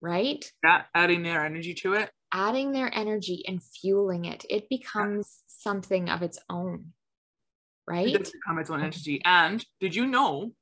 right? 0.00 0.50
Yeah, 0.64 0.82
adding 0.94 1.22
their 1.22 1.44
energy 1.44 1.74
to 1.74 1.94
it. 1.94 2.10
Adding 2.32 2.72
their 2.72 2.90
energy 2.92 3.44
and 3.46 3.62
fueling 3.62 4.24
it, 4.24 4.44
it 4.50 4.68
becomes 4.68 5.42
something 5.46 6.10
of 6.10 6.22
its 6.22 6.38
own, 6.50 6.92
It 7.86 7.86
right? 7.86 8.18
does 8.18 8.32
become 8.32 8.58
its 8.58 8.70
own 8.70 8.82
entity. 8.82 9.22
And 9.24 9.64
did 9.80 9.94
you 9.94 10.06
know 10.06 10.52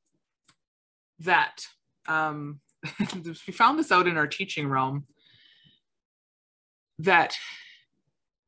that 1.20 1.66
um, 2.06 2.60
we 3.24 3.52
found 3.52 3.78
this 3.78 3.90
out 3.90 4.06
in 4.06 4.16
our 4.16 4.26
teaching 4.26 4.68
realm 4.68 5.06
that 6.98 7.34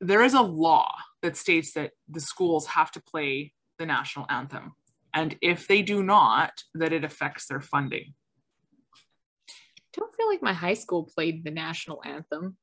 there 0.00 0.22
is 0.22 0.34
a 0.34 0.42
law 0.42 0.92
that 1.22 1.36
states 1.36 1.72
that 1.72 1.92
the 2.08 2.20
schools 2.20 2.66
have 2.66 2.90
to 2.92 3.00
play 3.00 3.52
the 3.78 3.86
national 3.86 4.26
anthem. 4.28 4.72
And 5.14 5.36
if 5.40 5.66
they 5.66 5.82
do 5.82 6.02
not, 6.02 6.62
that 6.74 6.92
it 6.92 7.04
affects 7.04 7.46
their 7.46 7.60
funding. 7.60 8.14
I 9.48 10.00
don't 10.00 10.14
feel 10.14 10.28
like 10.28 10.42
my 10.42 10.52
high 10.52 10.74
school 10.74 11.04
played 11.04 11.44
the 11.44 11.50
national 11.50 12.02
anthem. 12.04 12.56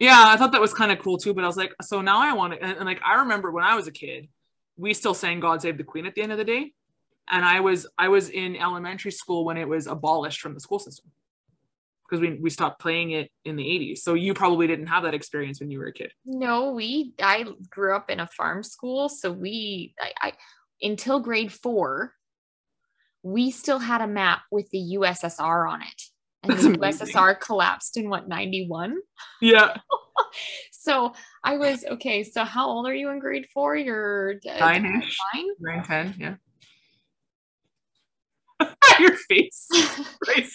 Yeah, 0.00 0.24
I 0.26 0.36
thought 0.36 0.52
that 0.52 0.60
was 0.60 0.74
kind 0.74 0.92
of 0.92 0.98
cool 0.98 1.18
too. 1.18 1.34
But 1.34 1.44
I 1.44 1.46
was 1.46 1.56
like, 1.56 1.74
so 1.82 2.00
now 2.02 2.20
I 2.20 2.34
want 2.34 2.52
to, 2.54 2.62
and, 2.62 2.76
and 2.76 2.84
like 2.84 3.00
I 3.04 3.20
remember 3.20 3.50
when 3.50 3.64
I 3.64 3.74
was 3.74 3.86
a 3.86 3.92
kid, 3.92 4.28
we 4.76 4.94
still 4.94 5.14
sang 5.14 5.40
"God 5.40 5.62
Save 5.62 5.78
the 5.78 5.84
Queen" 5.84 6.06
at 6.06 6.14
the 6.14 6.22
end 6.22 6.30
of 6.30 6.38
the 6.38 6.44
day, 6.44 6.72
and 7.28 7.44
I 7.44 7.60
was 7.60 7.86
I 7.98 8.08
was 8.08 8.28
in 8.28 8.56
elementary 8.56 9.10
school 9.10 9.44
when 9.44 9.56
it 9.56 9.68
was 9.68 9.86
abolished 9.86 10.40
from 10.40 10.54
the 10.54 10.60
school 10.60 10.78
system 10.78 11.10
because 12.08 12.20
we 12.20 12.38
we 12.40 12.50
stopped 12.50 12.80
playing 12.80 13.12
it 13.12 13.30
in 13.44 13.56
the 13.56 13.64
'80s. 13.64 13.98
So 13.98 14.14
you 14.14 14.34
probably 14.34 14.66
didn't 14.66 14.86
have 14.86 15.02
that 15.04 15.14
experience 15.14 15.60
when 15.60 15.70
you 15.70 15.78
were 15.78 15.86
a 15.86 15.92
kid. 15.92 16.12
No, 16.24 16.72
we 16.72 17.12
I 17.20 17.46
grew 17.70 17.94
up 17.94 18.10
in 18.10 18.20
a 18.20 18.26
farm 18.26 18.62
school, 18.62 19.08
so 19.08 19.30
we 19.30 19.94
I, 20.00 20.12
I 20.20 20.32
until 20.82 21.20
grade 21.20 21.52
four, 21.52 22.12
we 23.22 23.50
still 23.50 23.78
had 23.78 24.00
a 24.00 24.06
map 24.06 24.42
with 24.50 24.68
the 24.70 24.96
USSR 24.98 25.70
on 25.70 25.82
it. 25.82 26.02
And 26.44 26.52
That's 26.52 26.62
the 26.62 26.74
amazing. 26.74 27.08
USSR 27.08 27.40
collapsed 27.40 27.96
in 27.96 28.08
what 28.08 28.28
91? 28.28 28.96
Yeah, 29.40 29.76
So 30.88 31.12
I 31.44 31.58
was 31.58 31.84
okay. 31.84 32.24
So 32.24 32.44
how 32.44 32.66
old 32.68 32.86
are 32.86 32.94
you 32.94 33.10
in 33.10 33.18
grade 33.18 33.46
four? 33.52 33.76
You're 33.76 34.36
uh, 34.48 34.58
nine-ish, 34.58 35.18
nine? 35.34 35.46
nine, 35.60 35.84
ten, 35.84 36.14
yeah. 36.18 36.34
Your 39.02 39.14
face. 39.28 39.66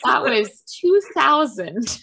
That 0.04 0.24
was 0.24 0.64
2000. 0.82 2.00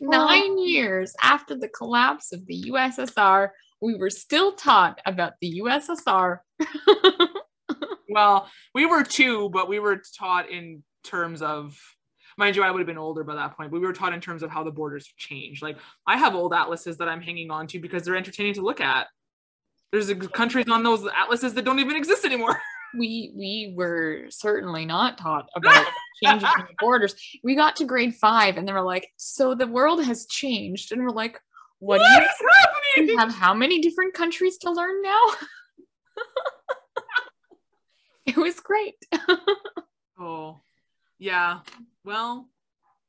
Nine 0.00 0.58
years 0.58 1.14
after 1.22 1.54
the 1.56 1.68
collapse 1.68 2.32
of 2.32 2.46
the 2.46 2.64
USSR, 2.70 3.50
we 3.80 3.94
were 3.96 4.10
still 4.10 4.52
taught 4.52 5.00
about 5.06 5.34
the 5.40 5.60
USSR. 5.62 6.38
Well, 8.14 8.48
we 8.74 8.86
were 8.86 9.02
two, 9.02 9.48
but 9.50 9.68
we 9.68 9.80
were 9.80 10.00
taught 10.16 10.48
in 10.48 10.84
terms 11.02 11.42
of, 11.42 11.76
mind 12.38 12.54
you, 12.54 12.62
I 12.62 12.70
would 12.70 12.78
have 12.78 12.86
been 12.86 12.96
older 12.96 13.24
by 13.24 13.34
that 13.34 13.56
point, 13.56 13.72
but 13.72 13.80
we 13.80 13.86
were 13.86 13.92
taught 13.92 14.14
in 14.14 14.20
terms 14.20 14.44
of 14.44 14.50
how 14.50 14.62
the 14.62 14.70
borders 14.70 15.12
changed. 15.16 15.62
Like 15.62 15.78
I 16.06 16.16
have 16.16 16.36
old 16.36 16.54
atlases 16.54 16.96
that 16.98 17.08
I'm 17.08 17.20
hanging 17.20 17.50
on 17.50 17.66
to 17.68 17.80
because 17.80 18.04
they're 18.04 18.16
entertaining 18.16 18.54
to 18.54 18.62
look 18.62 18.80
at. 18.80 19.08
There's 19.94 20.08
a- 20.08 20.16
countries 20.16 20.68
on 20.68 20.82
those 20.82 21.06
atlases 21.06 21.54
that 21.54 21.64
don't 21.64 21.78
even 21.78 21.94
exist 21.94 22.24
anymore. 22.24 22.60
we 22.98 23.32
we 23.36 23.74
were 23.76 24.24
certainly 24.28 24.84
not 24.84 25.18
taught 25.18 25.48
about 25.56 25.86
changes 26.20 26.48
in 26.58 26.64
the 26.66 26.74
borders. 26.80 27.14
We 27.44 27.54
got 27.54 27.76
to 27.76 27.84
grade 27.84 28.16
five 28.16 28.56
and 28.56 28.66
they 28.66 28.72
were 28.72 28.82
like, 28.82 29.08
so 29.18 29.54
the 29.54 29.68
world 29.68 30.04
has 30.04 30.26
changed. 30.26 30.90
And 30.90 31.00
we're 31.00 31.10
like, 31.10 31.38
what, 31.78 32.00
What 32.00 32.10
you 32.10 32.26
happening? 32.96 33.08
you 33.10 33.18
have 33.18 33.32
how 33.32 33.54
many 33.54 33.80
different 33.80 34.14
countries 34.14 34.58
to 34.58 34.72
learn 34.72 35.00
now? 35.00 35.22
it 38.26 38.36
was 38.36 38.58
great. 38.58 38.96
Oh, 40.18 40.60
yeah. 41.20 41.60
Well, 42.04 42.48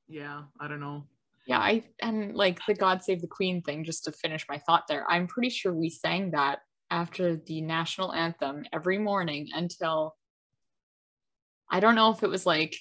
yeah. 0.08 0.44
I 0.60 0.68
don't 0.68 0.82
know. 0.82 1.08
Yeah, 1.48 1.60
I 1.60 1.84
and 2.02 2.36
like 2.36 2.60
the 2.68 2.74
God 2.76 3.04
Save 3.04 3.22
the 3.22 3.28
Queen 3.28 3.62
thing, 3.64 3.84
just 3.84 4.04
to 4.06 4.12
finish 4.12 4.46
my 4.50 4.58
thought 4.60 4.84
there, 4.88 5.06
I'm 5.10 5.26
pretty 5.28 5.50
sure 5.50 5.74
we 5.74 5.90
sang 5.90 6.32
that 6.32 6.60
after 6.90 7.36
the 7.36 7.62
national 7.62 8.14
anthem 8.14 8.66
every 8.74 8.98
morning 8.98 9.50
until 9.54 10.16
I 11.70 11.80
don't 11.80 11.96
know 11.96 12.12
if 12.12 12.24
it 12.24 12.30
was 12.30 12.46
like 12.46 12.76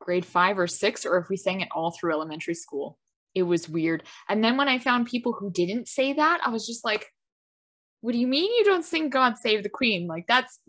grade 0.00 0.26
five 0.26 0.58
or 0.58 0.66
six 0.66 1.06
or 1.06 1.18
if 1.18 1.28
we 1.28 1.36
sang 1.36 1.60
it 1.60 1.68
all 1.74 1.90
through 1.92 2.12
elementary 2.12 2.54
school. 2.54 2.98
It 3.34 3.44
was 3.44 3.68
weird. 3.68 4.04
And 4.28 4.42
then 4.44 4.56
when 4.56 4.68
I 4.68 4.78
found 4.78 5.06
people 5.06 5.32
who 5.32 5.50
didn't 5.50 5.88
say 5.88 6.12
that, 6.12 6.40
I 6.44 6.50
was 6.50 6.66
just 6.66 6.84
like, 6.84 7.06
what 8.00 8.12
do 8.12 8.18
you 8.18 8.26
mean 8.26 8.52
you 8.52 8.64
don't 8.64 8.84
sing 8.84 9.08
God 9.08 9.38
Save 9.38 9.62
the 9.62 9.68
Queen? 9.68 10.06
Like 10.06 10.26
that's 10.28 10.60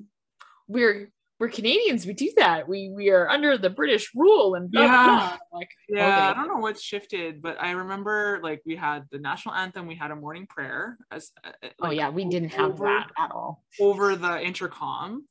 we're 0.67 1.11
we're 1.39 1.49
Canadians, 1.49 2.05
we 2.05 2.13
do 2.13 2.31
that. 2.37 2.67
We 2.67 2.89
we 2.89 3.09
are 3.09 3.27
under 3.29 3.57
the 3.57 3.69
British 3.69 4.11
rule 4.15 4.55
and 4.55 4.71
blah, 4.71 4.81
Yeah. 4.83 5.05
blah. 5.05 5.37
Like 5.59 5.69
Yeah, 5.89 6.07
okay. 6.07 6.21
I 6.27 6.33
don't 6.33 6.47
know 6.47 6.59
what 6.59 6.79
shifted, 6.79 7.41
but 7.41 7.61
I 7.61 7.71
remember 7.71 8.39
like 8.41 8.61
we 8.65 8.75
had 8.75 9.03
the 9.11 9.19
national 9.19 9.55
anthem, 9.55 9.85
we 9.85 9.95
had 9.95 10.11
a 10.11 10.15
morning 10.15 10.47
prayer 10.47 10.97
as 11.11 11.31
uh, 11.43 11.49
uh, 11.63 11.69
Oh 11.81 11.91
yeah, 11.91 12.09
we 12.09 12.23
didn't 12.25 12.53
have 12.53 12.71
over- 12.71 12.85
that 12.85 13.09
at 13.17 13.31
all. 13.31 13.63
over 13.81 14.15
the 14.15 14.41
intercom 14.41 15.25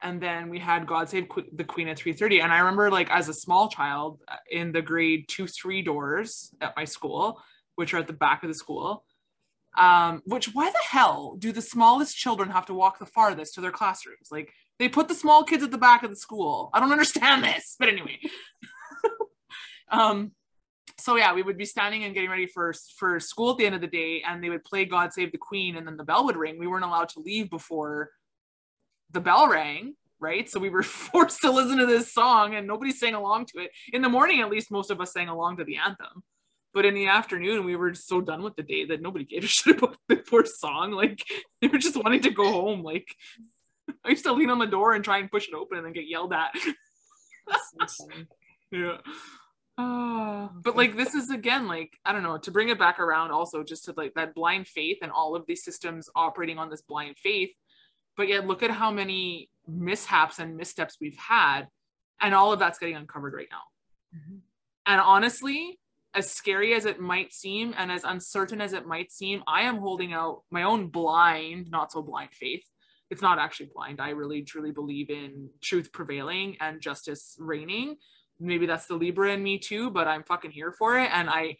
and 0.00 0.20
then 0.22 0.48
we 0.48 0.60
had 0.60 0.86
god 0.86 1.08
save 1.08 1.28
Que- 1.28 1.50
the 1.52 1.64
queen 1.64 1.88
at 1.88 1.98
3.30 1.98 2.40
and 2.44 2.52
i 2.52 2.58
remember 2.60 2.88
like 2.88 3.10
as 3.10 3.28
a 3.28 3.34
small 3.34 3.68
child 3.68 4.20
uh, 4.28 4.36
in 4.48 4.70
the 4.70 4.80
grade 4.80 5.24
two 5.26 5.48
three 5.48 5.82
doors 5.82 6.54
at 6.60 6.72
my 6.76 6.84
school 6.84 7.42
which 7.74 7.92
are 7.92 7.98
at 7.98 8.06
the 8.06 8.12
back 8.12 8.44
of 8.44 8.48
the 8.48 8.54
school 8.54 9.04
um, 9.76 10.22
which 10.24 10.54
why 10.54 10.70
the 10.70 10.84
hell 10.88 11.34
do 11.38 11.50
the 11.50 11.60
smallest 11.74 12.16
children 12.16 12.48
have 12.48 12.66
to 12.66 12.74
walk 12.74 13.00
the 13.00 13.06
farthest 13.06 13.54
to 13.54 13.60
their 13.60 13.72
classrooms 13.72 14.28
like 14.30 14.52
they 14.78 14.88
put 14.88 15.08
the 15.08 15.14
small 15.14 15.44
kids 15.44 15.62
at 15.62 15.70
the 15.70 15.78
back 15.78 16.02
of 16.02 16.10
the 16.10 16.16
school. 16.16 16.70
I 16.72 16.80
don't 16.80 16.92
understand 16.92 17.44
this 17.44 17.76
but 17.78 17.88
anyway. 17.88 18.18
Um 19.90 20.32
so 20.98 21.16
yeah 21.16 21.32
we 21.32 21.42
would 21.42 21.56
be 21.56 21.64
standing 21.64 22.04
and 22.04 22.12
getting 22.12 22.28
ready 22.28 22.46
for 22.46 22.74
for 22.98 23.18
school 23.18 23.52
at 23.52 23.56
the 23.56 23.64
end 23.64 23.74
of 23.74 23.80
the 23.80 23.86
day 23.86 24.22
and 24.26 24.44
they 24.44 24.50
would 24.50 24.64
play 24.64 24.84
god 24.84 25.14
save 25.14 25.32
the 25.32 25.38
queen 25.38 25.76
and 25.76 25.86
then 25.86 25.96
the 25.96 26.04
bell 26.04 26.26
would 26.26 26.36
ring. 26.36 26.58
We 26.58 26.66
weren't 26.66 26.84
allowed 26.84 27.08
to 27.10 27.20
leave 27.20 27.48
before 27.48 28.10
the 29.10 29.20
bell 29.20 29.48
rang 29.48 29.94
right? 30.20 30.48
So 30.48 30.60
we 30.60 30.70
were 30.70 30.82
forced 31.12 31.40
to 31.42 31.50
listen 31.50 31.78
to 31.78 31.86
this 31.86 32.12
song 32.12 32.54
and 32.54 32.66
nobody 32.66 32.92
sang 32.92 33.14
along 33.14 33.46
to 33.46 33.60
it. 33.60 33.70
In 33.92 34.02
the 34.02 34.08
morning 34.08 34.40
at 34.40 34.50
least 34.50 34.70
most 34.70 34.90
of 34.90 35.00
us 35.00 35.12
sang 35.12 35.28
along 35.28 35.58
to 35.58 35.64
the 35.64 35.76
anthem. 35.76 36.22
But 36.74 36.84
in 36.84 36.94
the 36.94 37.06
afternoon 37.06 37.64
we 37.64 37.76
were 37.76 37.94
so 37.94 38.20
done 38.20 38.42
with 38.42 38.56
the 38.56 38.62
day 38.62 38.84
that 38.86 39.00
nobody 39.00 39.24
gave 39.24 39.44
a 39.44 39.46
shit 39.48 39.78
about 39.78 39.96
the 40.08 40.16
poor 40.16 40.44
song. 40.44 40.92
Like 40.92 41.24
they 41.60 41.68
were 41.68 41.78
just 41.78 41.96
wanting 41.96 42.22
to 42.22 42.30
go 42.30 42.50
home 42.50 42.82
like 42.82 43.14
i 44.04 44.10
used 44.10 44.24
to 44.24 44.32
lean 44.32 44.50
on 44.50 44.58
the 44.58 44.66
door 44.66 44.94
and 44.94 45.04
try 45.04 45.18
and 45.18 45.30
push 45.30 45.48
it 45.48 45.54
open 45.54 45.78
and 45.78 45.86
then 45.86 45.92
get 45.92 46.08
yelled 46.08 46.32
at. 46.32 46.54
Yeah. 48.70 48.98
Uh, 49.78 50.48
but 50.62 50.76
like 50.76 50.96
this 50.96 51.14
is 51.14 51.30
again 51.30 51.68
like 51.68 51.96
i 52.04 52.12
don't 52.12 52.24
know 52.24 52.36
to 52.36 52.50
bring 52.50 52.68
it 52.68 52.78
back 52.78 52.98
around 52.98 53.30
also 53.30 53.62
just 53.62 53.84
to 53.84 53.94
like 53.96 54.12
that 54.14 54.34
blind 54.34 54.66
faith 54.66 54.98
and 55.02 55.12
all 55.12 55.36
of 55.36 55.46
these 55.46 55.62
systems 55.64 56.10
operating 56.16 56.58
on 56.58 56.68
this 56.68 56.82
blind 56.82 57.16
faith 57.16 57.50
but 58.16 58.26
yet 58.28 58.46
look 58.46 58.62
at 58.64 58.70
how 58.72 58.90
many 58.90 59.48
mishaps 59.68 60.40
and 60.40 60.56
missteps 60.56 60.98
we've 61.00 61.16
had 61.16 61.68
and 62.20 62.34
all 62.34 62.52
of 62.52 62.58
that's 62.58 62.80
getting 62.80 62.96
uncovered 62.96 63.32
right 63.34 63.46
now. 63.52 63.62
Mhm. 64.14 64.40
and 64.86 65.00
honestly 65.00 65.78
as 66.12 66.28
scary 66.30 66.74
as 66.74 66.84
it 66.84 66.98
might 66.98 67.32
seem 67.32 67.72
and 67.78 67.92
as 67.92 68.02
uncertain 68.02 68.60
as 68.60 68.72
it 68.72 68.84
might 68.86 69.12
seem 69.12 69.42
i 69.46 69.62
am 69.62 69.76
holding 69.78 70.12
out 70.12 70.42
my 70.50 70.64
own 70.64 70.88
blind 70.88 71.70
not 71.70 71.92
so 71.92 72.02
blind 72.02 72.30
faith 72.32 72.64
it's 73.10 73.22
not 73.22 73.38
actually 73.38 73.70
blind. 73.74 74.00
I 74.00 74.10
really 74.10 74.42
truly 74.42 74.70
believe 74.70 75.10
in 75.10 75.48
truth 75.60 75.92
prevailing 75.92 76.56
and 76.60 76.80
justice 76.80 77.36
reigning. 77.38 77.96
Maybe 78.40 78.66
that's 78.66 78.86
the 78.86 78.94
libra 78.94 79.32
in 79.32 79.42
me 79.42 79.58
too 79.58 79.90
but 79.90 80.06
i'm 80.06 80.22
fucking 80.22 80.50
here 80.50 80.72
for 80.72 80.98
it. 80.98 81.10
And 81.12 81.28
i 81.28 81.56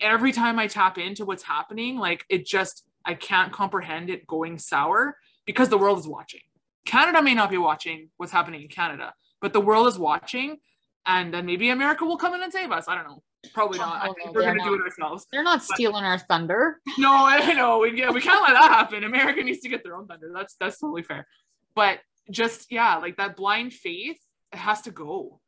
every 0.00 0.32
time 0.32 0.58
i 0.58 0.66
tap 0.66 0.98
into 0.98 1.24
what's 1.24 1.42
happening 1.42 1.98
like 1.98 2.24
it 2.28 2.46
just 2.46 2.84
i 3.04 3.14
can't 3.14 3.52
comprehend 3.52 4.08
it 4.10 4.26
going 4.26 4.58
sour 4.58 5.16
because 5.46 5.68
the 5.68 5.78
world 5.78 5.98
is 5.98 6.06
watching. 6.06 6.40
Canada 6.86 7.22
may 7.22 7.34
not 7.34 7.50
be 7.50 7.58
watching 7.58 8.08
what's 8.16 8.32
happening 8.32 8.62
in 8.62 8.68
canada 8.68 9.14
but 9.40 9.52
the 9.52 9.60
world 9.60 9.86
is 9.86 9.98
watching. 9.98 10.58
And 11.06 11.32
then 11.32 11.46
maybe 11.46 11.70
america 11.70 12.04
will 12.04 12.18
come 12.18 12.34
in 12.34 12.42
and 12.42 12.52
save 12.52 12.70
us. 12.70 12.86
I 12.88 12.94
don't 12.94 13.04
know 13.04 13.22
probably 13.54 13.78
Oh, 13.78 13.82
not 13.82 14.02
i 14.02 14.06
think 14.12 14.34
we're 14.34 14.42
they're 14.42 14.54
gonna 14.56 14.68
do 14.68 14.74
it 14.74 14.80
ourselves 14.82 15.26
They're 15.32 15.42
not 15.42 15.62
stealing 15.62 16.04
our 16.04 16.18
thunder. 16.18 16.78
no, 16.98 17.10
I 17.12 17.52
know. 17.54 17.78
We, 17.78 17.98
yeah, 17.98 18.10
we 18.10 18.20
can't 18.20 18.42
let 18.42 18.52
that 18.52 18.70
happen. 18.70 19.04
America 19.04 19.42
needs 19.42 19.60
to 19.60 19.68
get 19.68 19.82
their 19.82 19.96
own 19.96 20.06
thunder. 20.06 20.30
That's 20.34 20.56
that's 20.60 20.78
totally 20.78 21.02
fair. 21.02 21.26
But 21.74 22.00
just 22.30 22.70
yeah, 22.70 22.96
like 22.96 23.16
that 23.16 23.36
blind 23.36 23.72
faith 23.72 24.18
it 24.52 24.58
has 24.58 24.82
to 24.82 24.90
go. 24.90 25.40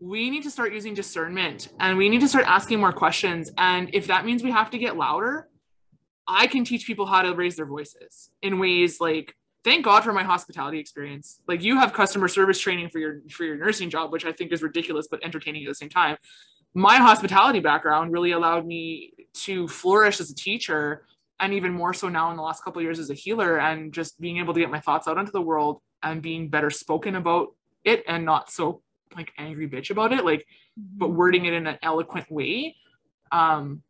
We 0.00 0.30
need 0.30 0.42
to 0.44 0.50
start 0.50 0.72
using 0.72 0.94
discernment 0.94 1.68
and 1.80 1.96
we 1.96 2.08
need 2.08 2.20
to 2.20 2.28
start 2.28 2.44
asking 2.46 2.80
more 2.80 2.92
questions. 2.92 3.50
And 3.56 3.90
if 3.92 4.06
that 4.08 4.24
means 4.24 4.42
we 4.42 4.50
have 4.50 4.70
to 4.70 4.78
get 4.78 4.96
louder, 4.96 5.48
I 6.26 6.46
can 6.46 6.64
teach 6.64 6.86
people 6.86 7.06
how 7.06 7.22
to 7.22 7.34
raise 7.34 7.56
their 7.56 7.66
voices 7.66 8.30
in 8.42 8.58
ways 8.58 9.00
like 9.00 9.34
thank 9.64 9.84
God 9.84 10.04
for 10.04 10.12
my 10.12 10.22
hospitality 10.22 10.78
experience. 10.78 11.40
Like 11.46 11.62
you 11.62 11.78
have 11.78 11.92
customer 11.92 12.28
service 12.28 12.58
training 12.60 12.88
for 12.90 12.98
your 12.98 13.20
for 13.30 13.44
your 13.44 13.56
nursing 13.56 13.90
job, 13.90 14.12
which 14.12 14.24
I 14.24 14.32
think 14.32 14.52
is 14.52 14.62
ridiculous 14.62 15.08
but 15.10 15.22
entertaining 15.24 15.64
at 15.64 15.68
the 15.68 15.74
same 15.74 15.88
time. 15.88 16.16
My 16.74 16.96
hospitality 16.96 17.60
background 17.60 18.12
really 18.12 18.32
allowed 18.32 18.66
me 18.66 19.12
to 19.44 19.66
flourish 19.68 20.20
as 20.20 20.30
a 20.30 20.34
teacher 20.34 21.04
and 21.40 21.54
even 21.54 21.72
more 21.72 21.94
so 21.94 22.08
now 22.08 22.30
in 22.30 22.36
the 22.36 22.42
last 22.42 22.64
couple 22.64 22.80
of 22.80 22.84
years 22.84 22.98
as 22.98 23.10
a 23.10 23.14
healer 23.14 23.58
and 23.58 23.92
just 23.92 24.20
being 24.20 24.38
able 24.38 24.54
to 24.54 24.60
get 24.60 24.70
my 24.70 24.80
thoughts 24.80 25.06
out 25.08 25.18
into 25.18 25.32
the 25.32 25.40
world 25.40 25.80
and 26.02 26.20
being 26.20 26.48
better 26.48 26.70
spoken 26.70 27.14
about 27.14 27.48
it 27.84 28.04
and 28.06 28.24
not 28.24 28.50
so 28.50 28.82
like 29.16 29.32
angry 29.38 29.68
bitch 29.68 29.90
about 29.90 30.12
it 30.12 30.24
like 30.24 30.46
but 30.76 31.08
wording 31.08 31.46
it 31.46 31.52
in 31.52 31.66
an 31.66 31.78
eloquent 31.82 32.30
way. 32.30 32.76
Um 33.32 33.82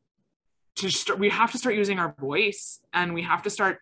to 0.77 0.89
start 0.91 1.19
we 1.19 1.29
have 1.29 1.51
to 1.51 1.59
start 1.59 1.75
using 1.75 1.99
our 1.99 2.15
voice 2.21 2.81
and 2.93 3.13
we 3.13 3.23
have 3.23 3.43
to 3.43 3.51
start 3.51 3.81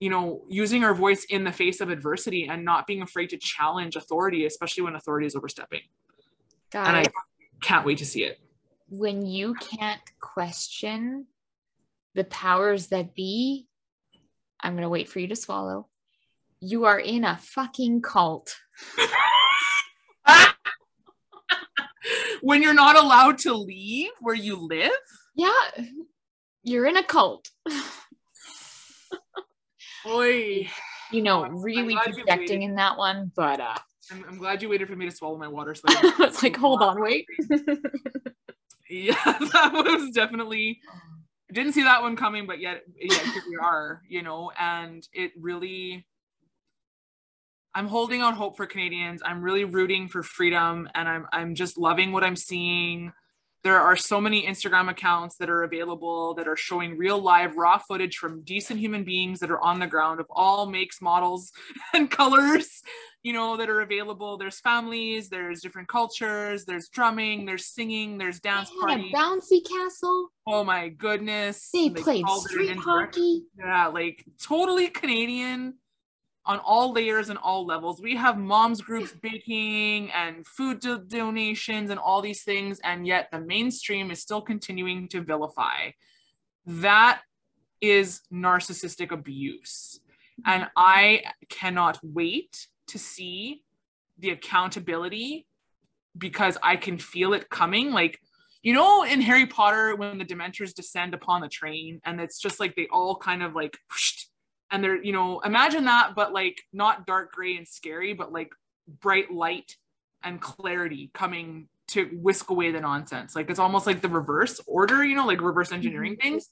you 0.00 0.10
know 0.10 0.42
using 0.48 0.84
our 0.84 0.94
voice 0.94 1.24
in 1.30 1.44
the 1.44 1.52
face 1.52 1.80
of 1.80 1.90
adversity 1.90 2.48
and 2.48 2.64
not 2.64 2.86
being 2.86 3.02
afraid 3.02 3.30
to 3.30 3.36
challenge 3.38 3.96
authority 3.96 4.46
especially 4.46 4.82
when 4.82 4.94
authority 4.94 5.26
is 5.26 5.34
overstepping 5.34 5.80
and 6.74 6.96
i 6.96 7.04
can't 7.62 7.86
wait 7.86 7.98
to 7.98 8.04
see 8.04 8.22
it 8.22 8.38
when 8.88 9.26
you 9.26 9.54
can't 9.54 10.00
question 10.20 11.26
the 12.16 12.24
powers 12.24 12.88
that 12.88 13.14
be, 13.14 13.66
I'm 14.60 14.72
going 14.72 14.82
to 14.82 14.88
wait 14.88 15.08
for 15.08 15.20
you 15.20 15.28
to 15.28 15.36
swallow. 15.36 15.86
You 16.60 16.86
are 16.86 16.98
in 16.98 17.24
a 17.24 17.36
fucking 17.36 18.02
cult. 18.02 18.56
when 22.40 22.62
you're 22.62 22.74
not 22.74 22.96
allowed 22.96 23.38
to 23.38 23.54
leave 23.54 24.10
where 24.20 24.34
you 24.34 24.56
live 24.56 24.92
Yeah, 25.34 25.52
you're 26.62 26.86
in 26.86 26.96
a 26.96 27.04
cult. 27.04 27.50
boy. 30.06 30.68
You 31.12 31.22
know, 31.22 31.44
I'm 31.44 31.62
really 31.62 31.94
you 31.94 32.00
projecting 32.12 32.62
in 32.62 32.74
that 32.76 32.96
one, 32.96 33.32
but 33.36 33.60
uh 33.60 33.76
I'm, 34.10 34.24
I'm 34.28 34.38
glad 34.38 34.62
you 34.62 34.68
waited 34.68 34.88
for 34.88 34.96
me 34.96 35.06
to 35.06 35.14
swallow 35.14 35.36
my 35.36 35.48
water 35.48 35.74
so 35.74 35.82
it's 35.88 36.42
like, 36.42 36.56
hold 36.56 36.82
on, 36.82 37.00
wait. 37.00 37.26
yeah 38.88 39.14
that 39.24 39.70
was 39.72 40.10
definitely 40.12 40.80
didn't 41.52 41.72
see 41.72 41.82
that 41.82 42.02
one 42.02 42.16
coming 42.16 42.46
but 42.46 42.60
yet 42.60 42.82
yeah 42.96 43.18
here 43.32 43.42
we 43.48 43.56
are 43.56 44.02
you 44.08 44.22
know 44.22 44.50
and 44.58 45.08
it 45.12 45.32
really 45.38 46.06
i'm 47.74 47.86
holding 47.86 48.20
out 48.20 48.34
hope 48.34 48.56
for 48.56 48.66
canadians. 48.66 49.22
I'm 49.24 49.42
really 49.42 49.64
rooting 49.64 50.08
for 50.08 50.22
freedom 50.22 50.88
and 50.94 51.08
i'm 51.08 51.26
i'm 51.32 51.54
just 51.54 51.78
loving 51.78 52.12
what 52.12 52.24
i'm 52.24 52.36
seeing 52.36 53.12
there 53.66 53.80
are 53.80 53.96
so 53.96 54.20
many 54.20 54.46
instagram 54.46 54.88
accounts 54.88 55.36
that 55.38 55.50
are 55.50 55.64
available 55.64 56.34
that 56.34 56.46
are 56.46 56.56
showing 56.56 56.96
real 56.96 57.18
live 57.20 57.56
raw 57.56 57.76
footage 57.78 58.16
from 58.16 58.40
decent 58.42 58.78
human 58.78 59.02
beings 59.02 59.40
that 59.40 59.50
are 59.50 59.60
on 59.60 59.80
the 59.80 59.86
ground 59.86 60.20
of 60.20 60.26
all 60.30 60.66
makes 60.66 61.02
models 61.02 61.50
and 61.94 62.10
colors 62.10 62.80
you 63.24 63.32
know 63.32 63.56
that 63.56 63.68
are 63.68 63.80
available 63.80 64.36
there's 64.38 64.60
families 64.60 65.28
there's 65.28 65.60
different 65.60 65.88
cultures 65.88 66.64
there's 66.64 66.88
drumming 66.90 67.44
there's 67.44 67.66
singing 67.66 68.18
there's 68.18 68.38
dance 68.38 68.70
They 68.70 68.92
had 68.92 69.00
a 69.00 69.10
bouncy 69.12 69.60
castle. 69.68 70.28
oh 70.46 70.62
my 70.62 70.88
goodness 70.90 71.70
They 71.72 71.86
And 71.86 71.96
played 71.96 72.24
called 72.24 72.46
it 72.46 72.52
an 72.52 72.64
street 72.66 72.78
hockey. 72.78 73.42
yeah 73.58 73.88
like 73.88 74.24
totally 74.40 74.88
canadian 74.88 75.74
on 76.46 76.60
all 76.60 76.92
layers 76.92 77.28
and 77.28 77.38
all 77.38 77.66
levels. 77.66 78.00
We 78.00 78.14
have 78.16 78.38
moms 78.38 78.80
groups 78.80 79.12
baking 79.20 80.10
and 80.12 80.46
food 80.46 80.80
do- 80.80 81.04
donations 81.04 81.90
and 81.90 81.98
all 81.98 82.22
these 82.22 82.44
things 82.44 82.80
and 82.84 83.06
yet 83.06 83.28
the 83.32 83.40
mainstream 83.40 84.10
is 84.10 84.22
still 84.22 84.40
continuing 84.40 85.08
to 85.08 85.20
vilify. 85.20 85.90
That 86.66 87.20
is 87.80 88.22
narcissistic 88.32 89.10
abuse. 89.10 90.00
And 90.44 90.68
i 90.76 91.22
cannot 91.48 91.98
wait 92.02 92.68
to 92.88 92.98
see 92.98 93.62
the 94.18 94.30
accountability 94.30 95.46
because 96.16 96.56
i 96.62 96.76
can 96.76 96.96
feel 96.96 97.32
it 97.34 97.50
coming. 97.50 97.90
Like 97.90 98.20
you 98.62 98.72
know 98.72 99.02
in 99.02 99.20
Harry 99.20 99.46
Potter 99.46 99.96
when 99.96 100.18
the 100.18 100.24
Dementors 100.24 100.74
descend 100.74 101.12
upon 101.12 101.40
the 101.40 101.48
train 101.48 102.00
and 102.04 102.20
it's 102.20 102.38
just 102.38 102.60
like 102.60 102.76
they 102.76 102.86
all 102.90 103.16
kind 103.16 103.42
of 103.42 103.54
like 103.54 103.76
and 104.70 104.82
they're 104.82 105.02
you 105.02 105.12
know 105.12 105.40
imagine 105.40 105.84
that 105.84 106.12
but 106.14 106.32
like 106.32 106.60
not 106.72 107.06
dark 107.06 107.32
gray 107.32 107.56
and 107.56 107.68
scary 107.68 108.12
but 108.12 108.32
like 108.32 108.50
bright 109.00 109.32
light 109.32 109.76
and 110.22 110.40
clarity 110.40 111.10
coming 111.14 111.68
to 111.88 112.06
whisk 112.20 112.50
away 112.50 112.72
the 112.72 112.80
nonsense. 112.80 113.36
Like 113.36 113.48
it's 113.48 113.60
almost 113.60 113.86
like 113.86 114.00
the 114.00 114.08
reverse 114.08 114.60
order 114.66 115.04
you 115.04 115.16
know 115.16 115.26
like 115.26 115.40
reverse 115.40 115.72
engineering 115.72 116.14
mm-hmm. 116.14 116.28
things. 116.28 116.48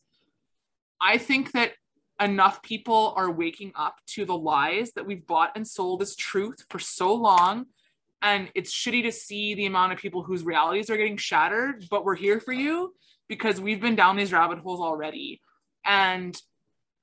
I 1.01 1.19
think 1.19 1.53
that 1.53 1.73
enough 2.21 2.63
people 2.63 3.13
are 3.17 3.31
waking 3.31 3.73
up 3.75 3.97
to 4.07 4.25
the 4.25 4.37
lies 4.37 4.93
that 4.93 5.05
we've 5.05 5.27
bought 5.27 5.51
and 5.57 5.67
sold 5.67 6.01
as 6.03 6.15
truth 6.15 6.65
for 6.71 6.79
so 6.79 7.13
long 7.13 7.67
and 8.23 8.49
it's 8.55 8.73
shitty 8.73 9.03
to 9.03 9.11
see 9.11 9.55
the 9.55 9.67
amount 9.67 9.93
of 9.93 9.99
people 9.99 10.23
whose 10.23 10.45
realities 10.45 10.89
are 10.89 10.97
getting 10.97 11.17
shattered 11.17 11.85
but 11.91 12.05
we're 12.05 12.15
here 12.15 12.39
for 12.39 12.53
you 12.53 12.95
because 13.29 13.61
we've 13.61 13.81
been 13.81 13.97
down 13.97 14.17
these 14.17 14.33
rabbit 14.33 14.59
holes 14.59 14.81
already. 14.81 15.41
And 15.85 16.41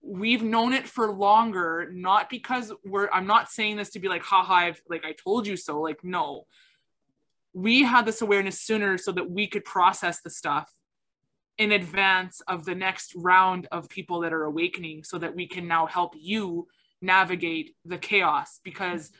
we've 0.04 0.44
known 0.44 0.74
it 0.74 0.88
for 0.88 1.12
longer 1.12 1.90
not 1.94 2.30
because 2.30 2.74
we're 2.84 3.10
i'm 3.12 3.28
not 3.28 3.50
saying 3.50 3.78
this 3.78 3.92
to 3.92 4.00
be 4.00 4.08
like 4.08 4.24
haha 4.24 4.54
I've, 4.54 4.82
like 4.90 5.06
i 5.06 5.14
told 5.14 5.46
you 5.46 5.56
so 5.56 5.80
like 5.80 6.04
no 6.04 6.46
we 7.54 7.84
had 7.84 8.06
this 8.06 8.22
awareness 8.22 8.60
sooner 8.60 8.98
so 8.98 9.12
that 9.12 9.30
we 9.30 9.48
could 9.48 9.66
process 9.66 10.22
the 10.22 10.30
stuff 10.30 10.74
in 11.58 11.74
advance 11.74 12.42
of 12.48 12.66
the 12.66 12.74
next 12.74 13.14
round 13.16 13.68
of 13.72 13.90
people 13.90 14.22
that 14.22 14.34
are 14.34 14.46
awakening 14.46 15.04
so 15.04 15.18
that 15.18 15.36
we 15.36 15.48
can 15.48 15.68
now 15.68 15.86
help 15.86 16.16
you 16.18 16.68
navigate 17.02 17.76
the 17.86 17.98
chaos 17.98 18.60
because 18.64 19.12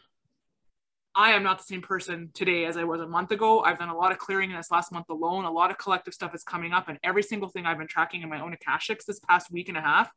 I 1.14 1.32
am 1.34 1.44
not 1.44 1.58
the 1.58 1.66
same 1.66 1.82
person 1.82 2.30
today 2.34 2.64
as 2.66 2.78
I 2.78 2.86
was 2.86 3.02
a 3.02 3.08
month 3.08 3.32
ago. 3.32 3.62
I've 3.62 3.78
done 3.78 3.90
a 3.90 3.98
lot 3.98 4.14
of 4.14 4.18
clearing 4.18 4.50
in 4.50 4.56
this 4.56 4.72
last 4.72 4.94
month 4.94 5.10
alone. 5.10 5.44
A 5.44 5.52
lot 5.52 5.70
of 5.70 5.78
collective 5.78 6.14
stuff 6.14 6.34
is 6.34 6.42
coming 6.42 6.72
up, 6.72 6.88
and 6.88 6.98
every 7.04 7.22
single 7.22 7.50
thing 7.50 7.66
I've 7.66 7.78
been 7.78 7.88
tracking 7.88 8.22
in 8.22 8.30
my 8.30 8.40
own 8.40 8.56
Akashics 8.56 9.04
this 9.06 9.20
past 9.20 9.52
week 9.52 9.68
and 9.68 9.78
a 9.78 9.82
half 9.82 10.10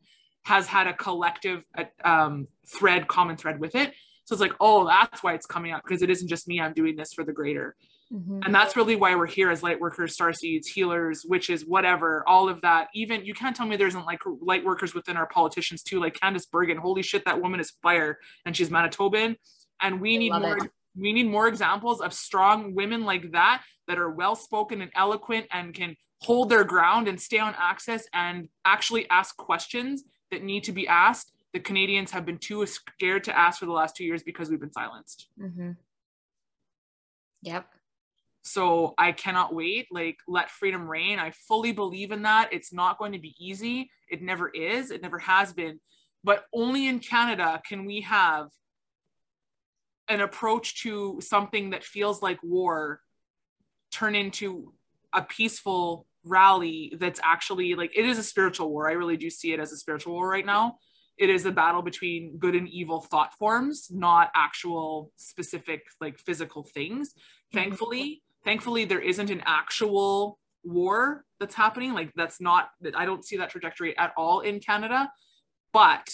has 0.44 0.66
had 0.66 0.86
a 0.86 0.94
collective 0.94 1.64
um, 2.04 2.46
thread, 2.66 3.08
common 3.08 3.36
thread 3.36 3.58
with 3.58 3.74
it. 3.74 3.92
So 4.24 4.34
it's 4.34 4.40
like, 4.40 4.54
oh, 4.60 4.86
that's 4.86 5.22
why 5.22 5.34
it's 5.34 5.46
coming 5.46 5.72
up 5.72 5.82
because 5.82 6.02
it 6.02 6.10
isn't 6.10 6.28
just 6.28 6.48
me. 6.48 6.60
I'm 6.60 6.72
doing 6.72 6.96
this 6.96 7.12
for 7.12 7.24
the 7.24 7.32
greater. 7.32 7.76
Mm-hmm. 8.12 8.40
And 8.44 8.54
that's 8.54 8.76
really 8.76 8.96
why 8.96 9.14
we're 9.14 9.26
here 9.26 9.50
as 9.50 9.62
light 9.62 9.80
workers, 9.80 10.14
star 10.14 10.32
seeds, 10.32 10.68
healers, 10.68 11.24
witches, 11.26 11.66
whatever, 11.66 12.22
all 12.26 12.48
of 12.48 12.60
that. 12.60 12.88
Even 12.94 13.24
you 13.24 13.34
can't 13.34 13.56
tell 13.56 13.66
me 13.66 13.76
there 13.76 13.86
isn't 13.86 14.04
like 14.04 14.20
light 14.40 14.64
workers 14.64 14.94
within 14.94 15.16
our 15.16 15.26
politicians 15.26 15.82
too, 15.82 16.00
like 16.00 16.14
Candice 16.14 16.48
Bergen. 16.50 16.76
Holy 16.76 17.02
shit, 17.02 17.24
that 17.24 17.40
woman 17.40 17.60
is 17.60 17.72
fire 17.82 18.18
and 18.46 18.56
she's 18.56 18.70
Manitoban. 18.70 19.36
And 19.80 20.00
we 20.00 20.18
need 20.18 20.32
more. 20.32 20.58
It. 20.58 20.70
We 20.96 21.12
need 21.12 21.28
more 21.28 21.48
examples 21.48 22.00
of 22.00 22.12
strong 22.12 22.74
women 22.74 23.04
like 23.04 23.32
that 23.32 23.62
that 23.88 23.98
are 23.98 24.10
well 24.10 24.36
spoken 24.36 24.80
and 24.80 24.92
eloquent 24.94 25.46
and 25.50 25.74
can 25.74 25.96
hold 26.22 26.50
their 26.50 26.62
ground 26.62 27.08
and 27.08 27.20
stay 27.20 27.38
on 27.38 27.54
access 27.58 28.06
and 28.14 28.48
actually 28.64 29.10
ask 29.10 29.36
questions 29.36 30.04
that 30.30 30.42
need 30.42 30.64
to 30.64 30.72
be 30.72 30.88
asked 30.88 31.34
the 31.55 31.60
Canadians 31.60 32.10
have 32.10 32.26
been 32.26 32.36
too 32.36 32.66
scared 32.66 33.24
to 33.24 33.38
ask 33.38 33.60
for 33.60 33.66
the 33.66 33.72
last 33.72 33.94
two 33.94 34.05
years 34.05 34.24
because 34.24 34.51
we've 34.51 34.60
been 34.60 34.72
silenced. 34.72 35.28
Mm-hmm. 35.40 35.70
Yep. 37.42 37.66
So 38.42 38.94
I 38.98 39.12
cannot 39.12 39.55
wait. 39.55 39.86
Like, 39.90 40.16
let 40.26 40.51
freedom 40.51 40.90
reign. 40.90 41.20
I 41.20 41.30
fully 41.30 41.70
believe 41.70 42.10
in 42.10 42.22
that. 42.22 42.52
It's 42.52 42.72
not 42.72 42.98
going 42.98 43.12
to 43.12 43.20
be 43.20 43.36
easy. 43.38 43.88
It 44.10 44.20
never 44.20 44.48
is. 44.48 44.90
It 44.90 45.01
never 45.01 45.20
has 45.20 45.52
been. 45.52 45.78
But 46.24 46.44
only 46.52 46.88
in 46.88 46.98
Canada 46.98 47.62
can 47.66 47.84
we 47.84 48.01
have 48.01 48.48
an 50.09 50.20
approach 50.20 50.82
to 50.82 51.20
something 51.20 51.70
that 51.70 51.84
feels 51.84 52.20
like 52.20 52.42
war 52.42 53.01
turn 53.92 54.16
into 54.16 54.74
a 55.12 55.22
peaceful 55.22 56.05
rally 56.24 56.94
that's 56.98 57.20
actually 57.22 57.74
like 57.74 57.96
it 57.96 58.05
is 58.05 58.18
a 58.18 58.22
spiritual 58.22 58.70
war. 58.70 58.88
I 58.88 58.92
really 58.92 59.16
do 59.16 59.30
see 59.30 59.52
it 59.52 59.60
as 59.60 59.72
a 59.72 59.76
spiritual 59.76 60.14
war 60.14 60.28
right 60.28 60.46
now. 60.46 60.78
It 61.16 61.30
is 61.30 61.46
a 61.46 61.52
battle 61.52 61.82
between 61.82 62.38
good 62.38 62.55
and 62.55 62.68
evil 62.68 63.01
thought 63.01 63.34
forms, 63.34 63.88
not 63.90 64.30
actual 64.34 65.12
specific 65.16 65.82
like 66.01 66.18
physical 66.18 66.64
things. 66.64 67.14
Thankfully, 67.52 68.22
thankfully 68.44 68.84
there 68.84 69.01
isn't 69.01 69.30
an 69.30 69.42
actual 69.46 70.38
war 70.64 71.24
that's 71.38 71.55
happening. 71.55 71.94
Like 71.94 72.12
that's 72.16 72.40
not 72.40 72.70
that 72.80 72.96
I 72.96 73.05
don't 73.05 73.24
see 73.24 73.36
that 73.36 73.51
trajectory 73.51 73.96
at 73.96 74.12
all 74.16 74.40
in 74.40 74.60
Canada. 74.60 75.10
But 75.72 76.09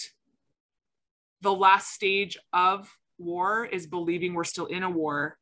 the 1.41 1.53
last 1.53 1.93
stage 1.93 2.37
of 2.53 2.89
war 3.17 3.65
is 3.65 3.87
believing 3.87 4.33
we're 4.33 4.43
still 4.43 4.67
in 4.67 4.83
a 4.83 4.89
war 4.89 5.37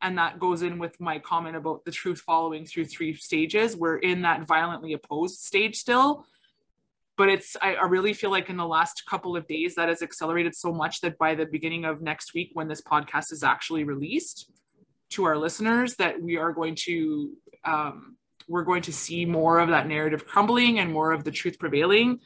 and 0.00 0.16
that 0.18 0.38
goes 0.38 0.62
in 0.62 0.78
with 0.78 0.98
my 1.00 1.18
comment 1.18 1.56
about 1.56 1.84
the 1.84 1.90
truth 1.90 2.20
following 2.20 2.64
through 2.64 2.84
three 2.84 3.14
stages. 3.14 3.76
We're 3.76 3.98
in 3.98 4.22
that 4.22 4.46
violently 4.46 4.92
opposed 4.92 5.40
stage 5.40 5.76
still. 5.76 6.24
But 7.16 7.28
it's 7.30 7.56
I, 7.60 7.74
I, 7.74 7.86
really 7.86 8.12
feel 8.12 8.30
like 8.30 8.48
in 8.48 8.56
the 8.56 8.66
last 8.66 9.02
couple 9.10 9.36
of 9.36 9.48
days 9.48 9.74
that 9.74 9.88
has 9.88 10.02
accelerated 10.02 10.54
so 10.54 10.72
much 10.72 11.00
that 11.00 11.18
by 11.18 11.34
the 11.34 11.46
beginning 11.46 11.84
of 11.84 12.00
next 12.00 12.32
week 12.32 12.50
when 12.52 12.68
this 12.68 12.80
podcast 12.80 13.32
is 13.32 13.42
actually 13.42 13.82
released 13.82 14.52
to 15.10 15.24
our 15.24 15.36
listeners 15.36 15.96
that 15.96 16.22
we 16.22 16.36
are 16.36 16.52
going 16.52 16.76
to 16.84 17.32
um, 17.64 18.16
we're 18.46 18.62
going 18.62 18.82
to 18.82 18.92
see 18.92 19.24
more 19.24 19.58
of 19.58 19.68
that 19.68 19.88
narrative 19.88 20.26
crumbling 20.26 20.78
and 20.78 20.92
more 20.92 21.10
of 21.10 21.24
the 21.24 21.32
truth 21.32 21.58
prevailing 21.58 22.20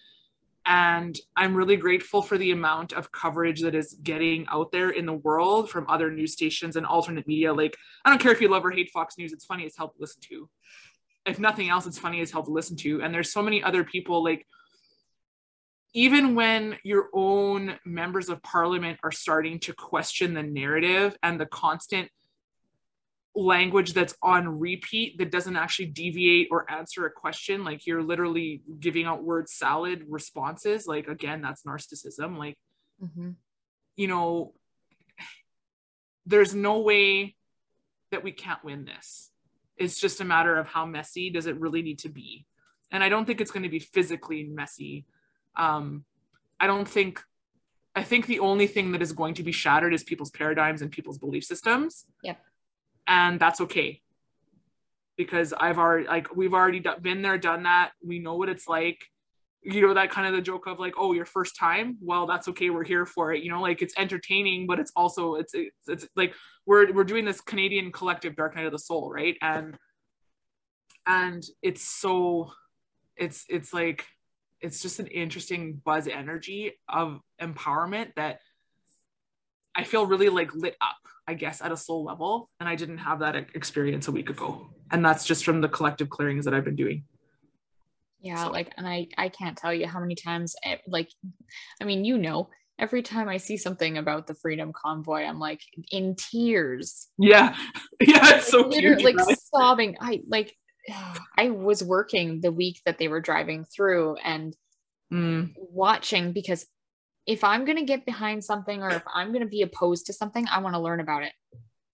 and 0.67 1.19
I'm 1.37 1.55
really 1.55 1.77
grateful 1.77 2.23
for 2.23 2.39
the 2.39 2.53
amount 2.53 2.93
of 2.93 3.11
coverage 3.11 3.63
that 3.63 3.75
is 3.75 3.95
getting 4.03 4.47
out 4.49 4.71
there 4.71 4.91
in 4.91 5.07
the 5.07 5.13
world 5.13 5.71
from 5.71 5.87
other 5.89 6.11
news 6.11 6.33
stations 6.33 6.77
and 6.77 6.87
alternate 6.87 7.27
media. 7.27 7.53
Like, 7.53 7.77
I 8.05 8.11
don't 8.11 8.21
care 8.21 8.33
if 8.33 8.41
you 8.41 8.49
love 8.49 8.65
or 8.65 8.71
hate 8.71 8.91
Fox 8.91 9.19
News, 9.19 9.33
it's 9.33 9.45
funny 9.45 9.67
as 9.67 9.75
hell 9.77 9.89
to 9.89 9.97
listen 9.99 10.23
to. 10.29 10.49
If 11.27 11.39
nothing 11.39 11.69
else, 11.69 11.87
it's 11.87 11.99
funny 11.99 12.21
as 12.21 12.31
hell 12.31 12.45
to 12.45 12.51
listen 12.51 12.77
to. 12.79 13.03
And 13.03 13.13
there's 13.13 13.33
so 13.33 13.43
many 13.43 13.63
other 13.63 13.85
people, 13.85 14.23
like, 14.23 14.47
even 15.95 16.35
when 16.35 16.77
your 16.85 17.09
own 17.13 17.75
members 17.85 18.29
of 18.29 18.43
parliament 18.43 18.99
are 19.03 19.13
starting 19.13 19.59
to 19.61 19.75
question 19.75 20.33
the 20.33 20.43
narrative 20.43 21.17
and 21.23 21.39
the 21.39 21.47
constant 21.47 22.09
language 23.35 23.95
that's 23.95 24.15
on 24.23 24.61
repeat 24.61 25.17
that 25.19 25.31
doesn't 25.31 25.57
actually 25.57 25.87
deviate 25.87 26.49
or 26.51 26.71
answer 26.71 27.07
a 27.07 27.11
question. 27.11 27.65
Like 27.65 27.87
you're 27.87 28.03
literally 28.03 28.63
giving 28.79 29.07
out 29.07 29.25
word 29.25 29.49
salad 29.49 30.05
responses. 30.09 30.87
Like 30.87 31.09
again 31.09 31.41
that's 31.41 31.63
narcissism. 31.63 32.37
Like 32.37 32.59
mm-hmm. 33.03 33.31
you 33.97 34.09
know 34.09 34.53
there's 36.27 36.55
no 36.55 36.81
way 36.81 37.35
that 38.11 38.23
we 38.23 38.33
can't 38.33 38.63
win 38.65 38.85
this. 38.85 39.31
It's 39.77 39.99
just 39.99 40.21
a 40.21 40.25
matter 40.25 40.57
of 40.57 40.69
how 40.69 40.85
messy 40.85 41.31
does 41.31 41.47
it 41.47 41.59
really 41.59 41.83
need 41.83 42.01
to 42.01 42.09
be? 42.09 42.47
And 42.91 43.03
i 43.03 43.09
don't 43.09 43.25
think 43.25 43.41
it's 43.41 43.51
going 43.51 43.63
to 43.63 43.71
be 43.71 43.79
physically 43.79 44.45
messy. 44.45 45.07
Um 45.57 46.05
i 46.61 46.67
don't 46.67 46.87
think 46.87 47.21
i 47.97 48.03
think 48.03 48.27
the 48.27 48.41
only 48.41 48.67
thing 48.67 48.93
that 48.93 49.03
is 49.03 49.13
going 49.13 49.35
to 49.35 49.43
be 49.43 49.53
shattered 49.53 49.95
is 49.95 50.05
people's 50.05 50.31
paradigms 50.31 50.83
and 50.83 50.91
people's 50.91 51.19
belief 51.19 51.45
systems. 51.45 52.05
Yep 52.23 52.39
and 53.07 53.39
that's 53.39 53.61
okay 53.61 54.03
because 55.17 55.53
I've 55.53 55.79
already 55.79 56.07
like 56.07 56.35
we've 56.35 56.55
already 56.55 56.85
been 57.01 57.23
there, 57.23 57.39
done 57.39 57.65
that. 57.65 57.93
We 58.05 58.19
know 58.19 58.37
what 58.37 58.49
it's 58.49 58.69
like. 58.69 58.99
You 59.65 59.81
know 59.81 59.95
that 59.95 60.11
kind 60.11 60.27
of 60.27 60.35
the 60.35 60.43
joke 60.43 60.67
of 60.67 60.81
like, 60.81 60.95
oh, 60.99 61.13
your 61.13 61.25
first 61.25 61.57
time. 61.57 61.97
Well, 62.01 62.27
that's 62.27 62.49
okay. 62.49 62.71
We're 62.71 62.85
here 62.85 63.07
for 63.07 63.33
it. 63.33 63.45
You 63.45 63.51
know, 63.51 63.61
like 63.61 63.81
it's 63.81 63.95
entertaining, 63.97 64.67
but 64.67 64.81
it's 64.81 64.93
also 64.97 65.37
it's 65.37 65.55
it's, 65.55 65.89
it's 65.89 66.09
like 66.17 66.35
we're 66.67 66.93
we're 66.93 67.05
doing 67.05 67.25
this 67.25 67.41
Canadian 67.41 67.93
collective 67.93 68.35
Dark 68.35 68.57
Night 68.57 68.67
of 68.67 68.73
the 68.73 68.79
Soul, 68.79 69.13
right? 69.13 69.37
And 69.41 69.77
and 71.07 71.45
it's 71.63 71.87
so 71.87 72.51
it's 73.17 73.45
it's 73.49 73.73
like 73.73 74.05
it's 74.61 74.81
just 74.81 75.01
an 75.01 75.09
interesting 75.09 75.81
buzz 75.85 76.09
energy 76.09 76.73
of 76.89 77.21
empowerment 77.41 78.15
that 78.17 78.41
I 79.75 79.85
feel 79.85 80.07
really 80.07 80.29
like 80.29 80.55
lit 80.55 80.77
up 80.81 80.97
I 81.27 81.35
guess, 81.35 81.63
at 81.63 81.73
a 81.73 81.77
soul 81.77 82.05
level. 82.05 82.51
And 82.61 82.69
I 82.69 82.75
didn't 82.75 82.99
have 82.99 83.21
that 83.21 83.37
experience 83.37 84.09
a 84.09 84.13
week 84.13 84.31
ago. 84.31 84.71
And 84.91 85.05
that's 85.05 85.25
just 85.25 85.45
from 85.45 85.61
the 85.61 85.69
collective 85.69 86.11
clearings 86.11 86.45
that 86.45 86.55
I've 86.55 86.65
been 86.65 86.77
doing. 86.77 87.05
Yeah, 88.21 88.45
so. 88.45 88.51
like, 88.51 88.73
and 88.77 88.87
I, 88.87 89.09
I 89.17 89.29
can't 89.29 89.57
tell 89.57 89.73
you 89.73 89.87
how 89.87 90.01
many 90.01 90.15
times, 90.15 90.55
eh, 90.65 90.77
like, 90.87 91.09
I 91.81 91.85
mean, 91.85 92.05
you 92.05 92.19
know, 92.19 92.51
every 92.79 93.03
time 93.03 93.29
I 93.29 93.37
see 93.37 93.57
something 93.57 93.99
about 93.99 94.27
the 94.27 94.35
Freedom 94.35 94.73
Convoy, 94.73 95.23
I'm 95.23 95.41
like 95.41 95.61
in 95.91 96.15
tears. 96.17 97.09
Yeah, 97.19 97.57
yeah, 98.01 98.37
it's 98.37 98.49
so 98.49 98.69
cute, 98.69 99.03
like 99.03 99.17
right? 99.17 99.39
sobbing. 99.39 99.97
I 100.01 100.21
like, 100.29 100.55
I 101.39 101.51
was 101.51 101.83
working 101.83 102.41
the 102.41 102.53
week 102.53 102.81
that 102.87 102.99
they 102.99 103.09
were 103.09 103.21
driving 103.21 103.65
through 103.65 104.17
and 104.23 104.55
mm. 105.13 105.53
watching 105.57 106.33
because 106.33 106.67
if 107.27 107.45
I'm 107.45 107.65
going 107.65 107.79
to 107.79 107.85
get 107.85 108.05
behind 108.05 108.45
something 108.45 108.83
or 108.83 108.91
if 108.91 109.03
I'm 109.13 109.29
going 109.29 109.43
to 109.43 109.49
be 109.49 109.63
opposed 109.63 110.07
to 110.07 110.13
something, 110.13 110.47
I 110.49 110.59
want 110.61 110.75
to 110.75 110.81
learn 110.81 111.01
about 111.01 111.23
it. 111.23 111.33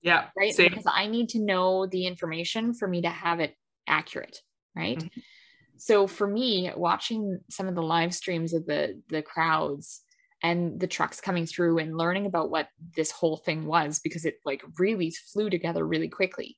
Yeah. 0.03 0.27
Right. 0.37 0.55
Same. 0.55 0.71
Because 0.71 0.87
I 0.91 1.07
need 1.07 1.31
to 1.31 1.41
know 1.41 1.87
the 1.87 2.07
information 2.07 2.73
for 2.73 2.89
me 2.89 3.03
to 3.03 3.11
have 3.11 3.41
it 3.41 3.55
accurate. 3.87 4.41
Right. 4.75 4.99
Mm-hmm. 4.99 5.21
So 5.77 6.07
for 6.07 6.27
me, 6.27 6.71
watching 6.77 7.41
some 7.51 7.69
of 7.69 7.75
the 7.75 7.83
live 7.83 8.15
streams 8.15 8.53
of 8.53 8.67
the 8.67 9.01
the 9.09 9.23
crowds 9.23 10.03
and 10.43 10.79
the 10.79 10.87
trucks 10.87 11.21
coming 11.21 11.47
through 11.47 11.79
and 11.79 11.97
learning 11.97 12.27
about 12.27 12.51
what 12.51 12.69
this 12.97 13.11
whole 13.11 13.37
thing 13.37 13.67
was 13.67 14.01
because 14.01 14.25
it 14.25 14.37
like 14.45 14.63
really 14.79 15.11
flew 15.11 15.51
together 15.51 15.87
really 15.87 16.09
quickly. 16.09 16.57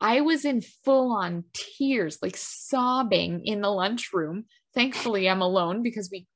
I 0.00 0.20
was 0.20 0.44
in 0.44 0.60
full 0.60 1.12
on 1.12 1.44
tears, 1.52 2.18
like 2.22 2.36
sobbing 2.36 3.44
in 3.44 3.60
the 3.60 3.70
lunchroom. 3.70 4.44
Thankfully, 4.74 5.28
I'm 5.28 5.42
alone 5.42 5.82
because 5.82 6.08
we, 6.10 6.26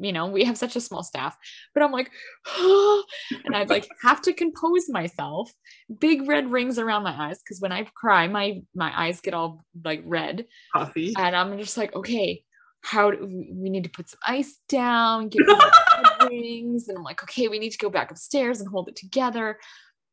you 0.00 0.12
know, 0.12 0.26
we 0.26 0.44
have 0.44 0.58
such 0.58 0.76
a 0.76 0.80
small 0.80 1.02
staff. 1.02 1.36
But 1.74 1.82
I'm 1.82 1.92
like, 1.92 2.10
oh, 2.46 3.04
and 3.44 3.54
I'd 3.54 3.70
like 3.70 3.88
have 4.02 4.20
to 4.22 4.32
compose 4.32 4.88
myself. 4.88 5.52
Big 5.98 6.28
red 6.28 6.50
rings 6.50 6.78
around 6.78 7.04
my 7.04 7.28
eyes 7.28 7.38
because 7.38 7.60
when 7.60 7.72
I 7.72 7.86
cry, 7.94 8.28
my 8.28 8.62
my 8.74 8.92
eyes 8.94 9.20
get 9.20 9.34
all 9.34 9.64
like 9.84 10.02
red. 10.04 10.46
Coffee. 10.74 11.14
And 11.16 11.34
I'm 11.34 11.58
just 11.58 11.76
like, 11.76 11.94
okay, 11.94 12.42
how 12.82 13.10
do 13.10 13.24
we 13.24 13.70
need 13.70 13.84
to 13.84 13.90
put 13.90 14.10
some 14.10 14.20
ice 14.26 14.58
down, 14.68 15.28
get 15.28 15.46
rid 15.46 15.58
of 15.58 15.72
the 16.20 16.26
rings, 16.28 16.88
and 16.88 16.98
I'm 16.98 17.04
like, 17.04 17.22
okay, 17.22 17.48
we 17.48 17.58
need 17.58 17.72
to 17.72 17.78
go 17.78 17.90
back 17.90 18.10
upstairs 18.10 18.60
and 18.60 18.68
hold 18.68 18.88
it 18.88 18.96
together. 18.96 19.58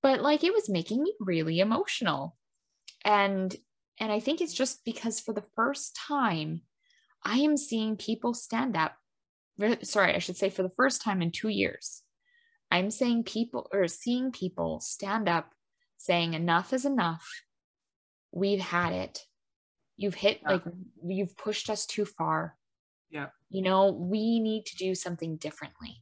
But 0.01 0.21
like, 0.21 0.43
it 0.43 0.53
was 0.53 0.69
making 0.69 1.01
me 1.01 1.13
really 1.19 1.59
emotional 1.59 2.35
and 3.03 3.55
and 3.99 4.11
i 4.11 4.19
think 4.19 4.41
it's 4.41 4.53
just 4.53 4.83
because 4.85 5.19
for 5.19 5.33
the 5.33 5.43
first 5.55 5.97
time 6.07 6.61
i 7.23 7.37
am 7.37 7.57
seeing 7.57 7.95
people 7.95 8.33
stand 8.33 8.75
up 8.75 8.95
sorry 9.81 10.15
i 10.15 10.19
should 10.19 10.37
say 10.37 10.49
for 10.49 10.63
the 10.63 10.71
first 10.75 11.01
time 11.01 11.21
in 11.21 11.31
2 11.31 11.49
years 11.49 12.01
i'm 12.71 12.89
saying 12.89 13.23
people 13.23 13.69
or 13.71 13.87
seeing 13.87 14.31
people 14.31 14.79
stand 14.79 15.29
up 15.29 15.51
saying 15.97 16.33
enough 16.33 16.73
is 16.73 16.85
enough 16.85 17.27
we've 18.31 18.59
had 18.59 18.93
it 18.93 19.19
you've 19.95 20.15
hit 20.15 20.39
yeah. 20.41 20.51
like 20.51 20.63
you've 21.05 21.37
pushed 21.37 21.69
us 21.69 21.85
too 21.85 22.05
far 22.05 22.55
yeah 23.09 23.27
you 23.49 23.61
know 23.61 23.91
we 23.91 24.39
need 24.39 24.65
to 24.65 24.75
do 24.75 24.95
something 24.95 25.37
differently 25.37 26.01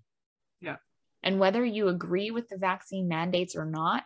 yeah 0.62 0.78
and 1.24 1.40
whether 1.40 1.64
you 1.64 1.88
agree 1.88 2.32
with 2.32 2.50
the 2.50 2.58
vaccine 2.58 3.08
mandates 3.08 3.56
or 3.56 3.66
not 3.66 4.06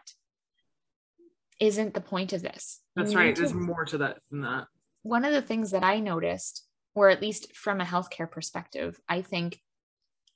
isn't 1.60 1.94
the 1.94 2.02
point 2.02 2.34
of 2.34 2.42
this. 2.42 2.82
That's 2.96 3.16
right. 3.16 3.36
There's 3.36 3.54
more 3.54 3.86
to 3.86 3.98
that 4.00 4.18
than 4.30 4.42
that. 4.42 4.68
One 5.04 5.26
of 5.26 5.34
the 5.34 5.42
things 5.42 5.72
that 5.72 5.84
I 5.84 6.00
noticed, 6.00 6.66
or 6.96 7.10
at 7.10 7.22
least 7.22 7.56
from 7.56 7.82
a 7.82 7.86
healthcare 7.86 8.30
perspective, 8.30 9.00
I 9.08 9.22
think, 9.22 9.60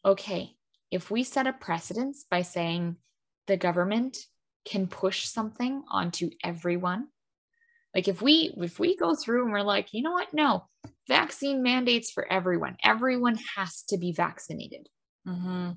okay, 0.06 0.56
if 0.92 1.10
we 1.10 1.24
set 1.24 1.48
a 1.48 1.54
precedence 1.54 2.26
by 2.30 2.42
saying 2.42 2.98
the 3.48 3.58
government 3.58 4.18
can 4.66 4.88
push 4.88 5.26
something 5.26 5.84
onto 5.90 6.30
everyone, 6.44 7.08
like 7.96 8.08
if 8.08 8.22
we 8.22 8.54
if 8.58 8.80
we 8.80 8.96
go 8.96 9.16
through 9.16 9.44
and 9.44 9.52
we're 9.52 9.62
like, 9.62 9.94
you 9.94 10.04
know 10.04 10.12
what? 10.12 10.34
No, 10.34 10.68
vaccine 11.08 11.64
mandates 11.64 12.12
for 12.12 12.32
everyone. 12.32 12.78
Everyone 12.84 13.40
has 13.56 13.82
to 13.90 13.98
be 13.98 14.12
vaccinated. 14.12 14.90
Mm-hmm. 15.28 15.72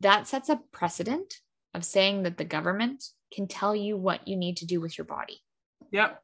That 0.00 0.28
sets 0.28 0.48
a 0.48 0.60
precedent 0.70 1.40
of 1.74 1.84
saying 1.84 2.22
that 2.22 2.36
the 2.36 2.44
government 2.44 3.04
can 3.32 3.48
tell 3.48 3.74
you 3.74 3.96
what 3.96 4.28
you 4.28 4.36
need 4.36 4.58
to 4.58 4.66
do 4.66 4.80
with 4.80 4.96
your 4.96 5.04
body. 5.04 5.42
Yep. 5.90 6.22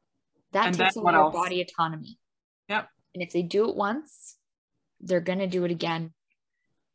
That 0.53 0.67
and 0.67 0.77
takes 0.77 0.95
away 0.95 1.13
your 1.13 1.31
body 1.31 1.61
autonomy. 1.61 2.17
Yep. 2.69 2.87
And 3.15 3.23
if 3.23 3.31
they 3.31 3.41
do 3.41 3.67
it 3.67 3.75
once, 3.75 4.35
they're 5.01 5.21
going 5.21 5.39
to 5.39 5.47
do 5.47 5.65
it 5.65 5.71
again. 5.71 6.13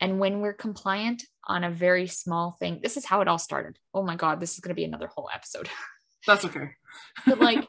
And 0.00 0.20
when 0.20 0.40
we're 0.40 0.52
compliant 0.52 1.24
on 1.44 1.64
a 1.64 1.70
very 1.70 2.06
small 2.06 2.52
thing, 2.52 2.78
this 2.82 2.96
is 2.96 3.04
how 3.04 3.20
it 3.20 3.28
all 3.28 3.38
started. 3.38 3.78
Oh 3.92 4.04
my 4.04 4.14
God, 4.14 4.38
this 4.38 4.54
is 4.54 4.60
going 4.60 4.70
to 4.70 4.80
be 4.80 4.84
another 4.84 5.08
whole 5.08 5.28
episode. 5.34 5.68
That's 6.26 6.44
okay. 6.44 6.70
but 7.26 7.40
like, 7.40 7.66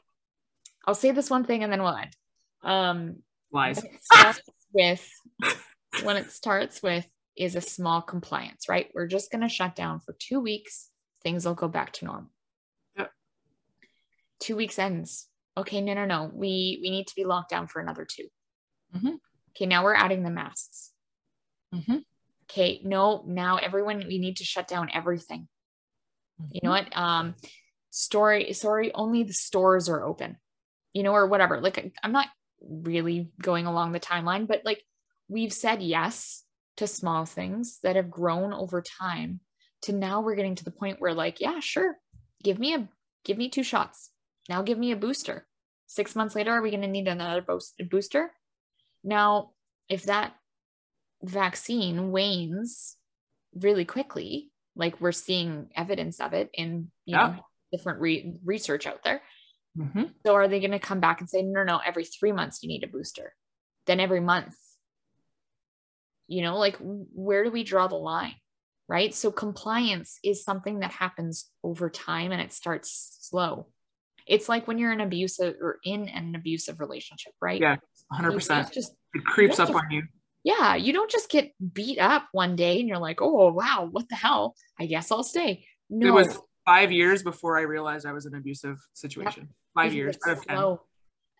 I'll 0.86 0.94
say 0.94 1.11
this 1.11 1.30
one 1.30 1.45
thing 1.45 1.64
and 1.64 1.72
then 1.72 1.82
we'll 1.82 1.95
end. 1.95 2.15
Um, 2.64 3.15
Lies. 3.52 3.82
with 4.73 5.10
when 6.03 6.18
it 6.18 6.32
starts 6.32 6.84
with 6.84 7.07
is 7.36 7.56
a 7.56 7.61
small 7.61 8.02
compliance, 8.02 8.69
right? 8.69 8.90
We're 8.94 9.07
just 9.07 9.32
going 9.32 9.41
to 9.41 9.49
shut 9.49 9.76
down 9.76 9.99
for 9.99 10.15
two 10.19 10.40
weeks 10.40 10.91
things 11.23 11.45
will 11.45 11.56
go 11.56 11.68
back 11.68 11.94
to 11.94 12.06
normal. 12.06 12.30
Yep. 12.98 13.11
Two 14.40 14.56
weeks 14.56 14.80
ends. 14.80 15.28
Okay, 15.57 15.82
no, 15.82 15.94
no, 15.94 16.06
no. 16.06 16.32
We 16.34 16.80
we 16.82 16.90
need 16.90 17.07
to 17.07 17.15
be 17.15 17.26
locked 17.26 17.49
down 17.49 17.68
for 17.68 17.82
another 17.82 18.06
2 18.06 18.28
mm-hmm. 18.95 19.15
Okay, 19.55 19.65
now 19.65 19.84
we're 19.84 19.95
adding 19.95 20.23
the 20.23 20.30
masks. 20.30 20.91
Mm-hmm. 21.73 21.97
Okay, 22.49 22.81
no, 22.84 23.23
now 23.26 23.57
everyone 23.57 24.05
we 24.07 24.18
need 24.18 24.38
to 24.38 24.43
shut 24.43 24.68
down 24.68 24.89
everything. 24.93 25.47
Mm-hmm. 26.41 26.51
You 26.53 26.59
know 26.63 26.72
what? 26.72 26.97
Um, 26.97 27.35
story, 27.89 28.53
sorry, 28.53 28.93
only 28.93 29.23
the 29.23 29.34
stores 29.34 29.89
are 29.89 30.03
open. 30.03 30.38
You 30.93 31.03
know, 31.03 31.13
or 31.13 31.27
whatever. 31.27 31.61
Like 31.61 31.93
I'm 32.03 32.11
not 32.11 32.27
really 32.61 33.31
going 33.41 33.65
along 33.65 33.91
the 33.91 33.99
timeline, 33.99 34.47
but 34.47 34.61
like 34.65 34.84
we've 35.30 35.53
said 35.53 35.81
yes 35.81 36.43
to 36.77 36.88
small 36.88 37.26
things 37.26 37.80
that 37.84 37.95
have 37.95 38.11
grown 38.11 38.53
over 38.53 38.81
time 38.81 39.39
to 39.84 39.93
now 39.93 40.22
we're 40.22 40.35
getting 40.35 40.55
to 40.55 40.63
the 40.63 40.72
point 40.72 40.99
where 40.99 41.13
like 41.13 41.39
yeah 41.39 41.59
sure 41.59 41.97
give 42.43 42.59
me 42.59 42.73
a 42.73 42.88
give 43.23 43.38
me 43.38 43.49
two 43.49 43.63
shots 43.63 44.11
now 44.49 44.61
give 44.61 44.77
me 44.77 44.91
a 44.91 44.95
booster 44.95 45.47
six 45.88 46.15
months 46.15 46.35
later 46.35 46.51
are 46.51 46.61
we 46.61 46.69
going 46.69 46.81
to 46.81 46.88
need 46.88 47.07
another 47.07 47.45
booster 47.89 48.31
now 49.03 49.52
if 49.90 50.03
that 50.03 50.34
vaccine 51.23 52.11
wanes 52.11 52.95
really 53.56 53.86
quickly 53.86 54.52
like 54.76 54.99
we're 55.02 55.11
seeing 55.11 55.69
evidence 55.76 56.19
of 56.19 56.34
it 56.34 56.49
in 56.53 56.91
you 57.06 57.15
yeah. 57.15 57.28
know 57.28 57.45
different 57.72 57.99
re- 57.99 58.38
research 58.44 58.88
out 58.88 59.03
there 59.03 59.22
mm-hmm. 59.78 60.03
so 60.26 60.36
are 60.36 60.48
they 60.48 60.60
going 60.60 60.72
to 60.72 60.80
come 60.80 60.99
back 60.99 61.19
and 61.19 61.30
say 61.30 61.41
no 61.41 61.64
no 61.64 61.80
every 61.86 62.06
three 62.06 62.32
months 62.32 62.64
you 62.64 62.69
need 62.69 62.84
a 62.84 62.88
booster 62.88 63.34
then 63.86 63.99
every 63.99 64.19
month 64.19 64.56
you 66.28 66.41
know 66.41 66.57
like 66.57 66.78
where 66.80 67.44
do 67.44 67.52
we 67.52 67.64
draw 67.64 67.88
the 67.88 67.95
line 67.95 68.36
right? 68.91 69.15
So 69.15 69.32
compliance 69.32 70.19
is 70.22 70.44
something 70.44 70.80
that 70.80 70.91
happens 70.91 71.49
over 71.64 71.90
time 71.90 72.34
and 72.34 72.41
it 72.41 72.52
starts 72.52 73.18
slow. 73.22 73.68
It's 74.27 74.49
like 74.49 74.68
when 74.68 74.77
you're 74.77 74.91
in 74.91 75.02
abusive 75.02 75.56
or 75.61 75.80
in 75.84 76.07
an 76.10 76.35
abusive 76.35 76.80
relationship, 76.80 77.34
right? 77.41 77.60
Yeah, 77.60 77.77
100%. 78.14 78.72
Just, 78.72 78.93
it 79.14 79.26
creeps 79.26 79.60
up 79.60 79.69
just, 79.69 79.84
on 79.84 79.91
you. 79.91 80.03
Yeah, 80.43 80.76
you 80.76 80.93
don't 80.93 81.11
just 81.11 81.30
get 81.30 81.52
beat 81.73 81.99
up 81.99 82.27
one 82.31 82.56
day 82.56 82.80
and 82.80 82.88
you're 82.88 82.98
like, 82.98 83.22
oh, 83.22 83.52
wow, 83.52 83.88
what 83.91 84.10
the 84.10 84.15
hell? 84.15 84.56
I 84.80 84.85
guess 84.85 85.11
I'll 85.11 85.23
stay. 85.23 85.65
No. 85.89 86.07
It 86.07 86.11
was 86.11 86.39
five 86.65 86.91
years 86.91 87.23
before 87.23 87.57
I 87.57 87.61
realized 87.61 88.06
I 88.06 88.14
was 88.14 88.26
in 88.26 88.34
an 88.34 88.39
abusive 88.39 88.77
situation. 88.93 89.43
Yep. 89.43 89.49
Five 89.76 89.93
years 89.93 90.18
out 90.27 90.38
of 90.38 90.45
10. 90.45 90.77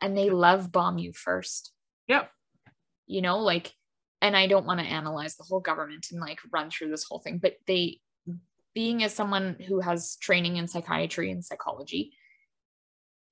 And 0.01 0.17
they 0.17 0.29
love 0.29 0.71
bomb 0.71 0.97
you 0.97 1.13
first. 1.13 1.71
Yep. 2.07 2.29
You 3.07 3.21
know, 3.21 3.39
like 3.39 3.73
and 4.21 4.37
I 4.37 4.47
don't 4.47 4.65
want 4.65 4.79
to 4.79 4.85
analyze 4.85 5.35
the 5.35 5.43
whole 5.43 5.59
government 5.59 6.07
and 6.11 6.21
like 6.21 6.39
run 6.53 6.69
through 6.69 6.89
this 6.89 7.03
whole 7.03 7.19
thing, 7.19 7.39
but 7.39 7.55
they, 7.65 7.99
being 8.73 9.03
as 9.03 9.13
someone 9.13 9.57
who 9.67 9.79
has 9.81 10.15
training 10.21 10.57
in 10.57 10.67
psychiatry 10.67 11.31
and 11.31 11.43
psychology, 11.43 12.13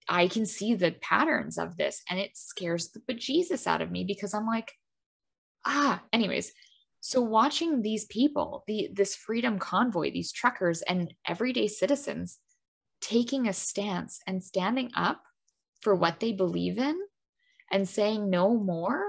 I 0.10 0.28
can 0.28 0.48
see 0.48 0.74
the 0.74 0.92
patterns 0.92 1.60
of 1.60 1.78
this 1.78 2.02
and 2.10 2.20
it 2.20 2.32
scares 2.36 2.90
the 2.90 3.00
bejesus 3.02 3.68
out 3.68 3.82
of 3.82 3.92
me 3.92 4.04
because 4.04 4.34
I'm 4.34 4.48
like, 4.48 4.74
ah, 5.66 6.02
anyways. 6.12 6.52
So 7.00 7.22
watching 7.22 7.82
these 7.82 8.06
people, 8.06 8.64
the 8.68 8.90
this 8.92 9.16
freedom 9.16 9.60
convoy, 9.60 10.12
these 10.12 10.32
truckers 10.32 10.82
and 10.82 11.14
everyday 11.28 11.68
citizens 11.68 12.40
taking 13.02 13.48
a 13.48 13.54
stance 13.54 14.20
and 14.28 14.44
standing 14.44 14.90
up 14.96 15.22
for 15.82 15.96
what 15.96 16.20
they 16.20 16.34
believe 16.34 16.78
in 16.78 17.00
and 17.72 17.88
saying 17.88 18.30
no 18.30 18.58
more 18.58 19.02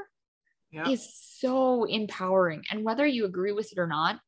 yeah. 0.70 0.88
is 0.88 1.12
so 1.38 1.84
empowering. 1.84 2.62
And 2.70 2.84
whether 2.84 3.06
you 3.06 3.24
agree 3.24 3.52
with 3.52 3.72
it 3.72 3.78
or 3.78 3.88
not, 3.88 4.20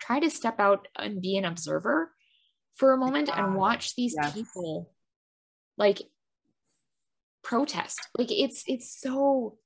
try 0.00 0.18
to 0.18 0.30
step 0.30 0.58
out 0.58 0.88
and 0.96 1.20
be 1.20 1.36
an 1.36 1.44
observer 1.44 2.10
for 2.74 2.92
a 2.92 2.98
moment 2.98 3.28
yeah. 3.28 3.44
and 3.44 3.54
watch 3.54 3.94
these 3.94 4.14
yes. 4.20 4.34
people 4.34 4.93
like 5.76 6.02
protest. 7.42 8.08
Like 8.18 8.32
it's 8.32 8.64
it's 8.66 9.00
so 9.00 9.56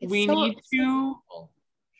it's 0.00 0.10
we 0.10 0.26
so 0.26 0.34
need 0.34 0.58
to 0.74 1.14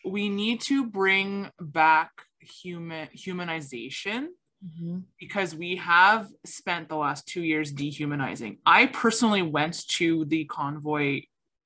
we 0.04 0.28
need 0.28 0.60
to 0.62 0.86
bring 0.86 1.50
back 1.60 2.10
human 2.40 3.08
humanization 3.16 4.28
mm-hmm. 4.64 4.98
because 5.18 5.54
we 5.54 5.76
have 5.76 6.28
spent 6.44 6.88
the 6.88 6.96
last 6.96 7.26
two 7.26 7.42
years 7.42 7.72
dehumanizing. 7.72 8.58
I 8.66 8.86
personally 8.86 9.42
went 9.42 9.88
to 9.90 10.24
the 10.26 10.44
convoy 10.44 11.22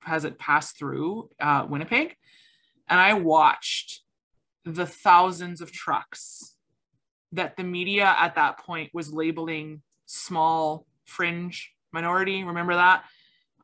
as 0.06 0.24
it 0.24 0.38
passed 0.38 0.78
through 0.78 1.30
uh, 1.40 1.66
Winnipeg, 1.68 2.14
and 2.88 3.00
I 3.00 3.14
watched 3.14 4.02
the 4.64 4.86
thousands 4.86 5.60
of 5.60 5.72
trucks 5.72 6.56
that 7.32 7.56
the 7.56 7.64
media 7.64 8.14
at 8.18 8.36
that 8.36 8.58
point 8.58 8.90
was 8.94 9.12
labeling 9.12 9.82
small 10.06 10.86
fringe 11.04 11.73
minority. 11.94 12.44
Remember 12.44 12.74
that? 12.74 13.04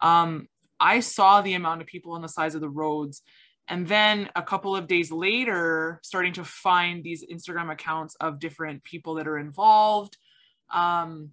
Um, 0.00 0.48
I 0.78 1.00
saw 1.00 1.42
the 1.42 1.54
amount 1.54 1.82
of 1.82 1.86
people 1.86 2.12
on 2.12 2.22
the 2.22 2.28
sides 2.28 2.54
of 2.54 2.62
the 2.62 2.68
roads. 2.70 3.20
And 3.68 3.86
then 3.86 4.30
a 4.34 4.42
couple 4.42 4.74
of 4.74 4.88
days 4.88 5.12
later, 5.12 6.00
starting 6.02 6.32
to 6.34 6.44
find 6.44 7.04
these 7.04 7.24
Instagram 7.30 7.70
accounts 7.70 8.16
of 8.20 8.40
different 8.40 8.82
people 8.82 9.14
that 9.16 9.28
are 9.28 9.38
involved. 9.38 10.16
Um, 10.72 11.32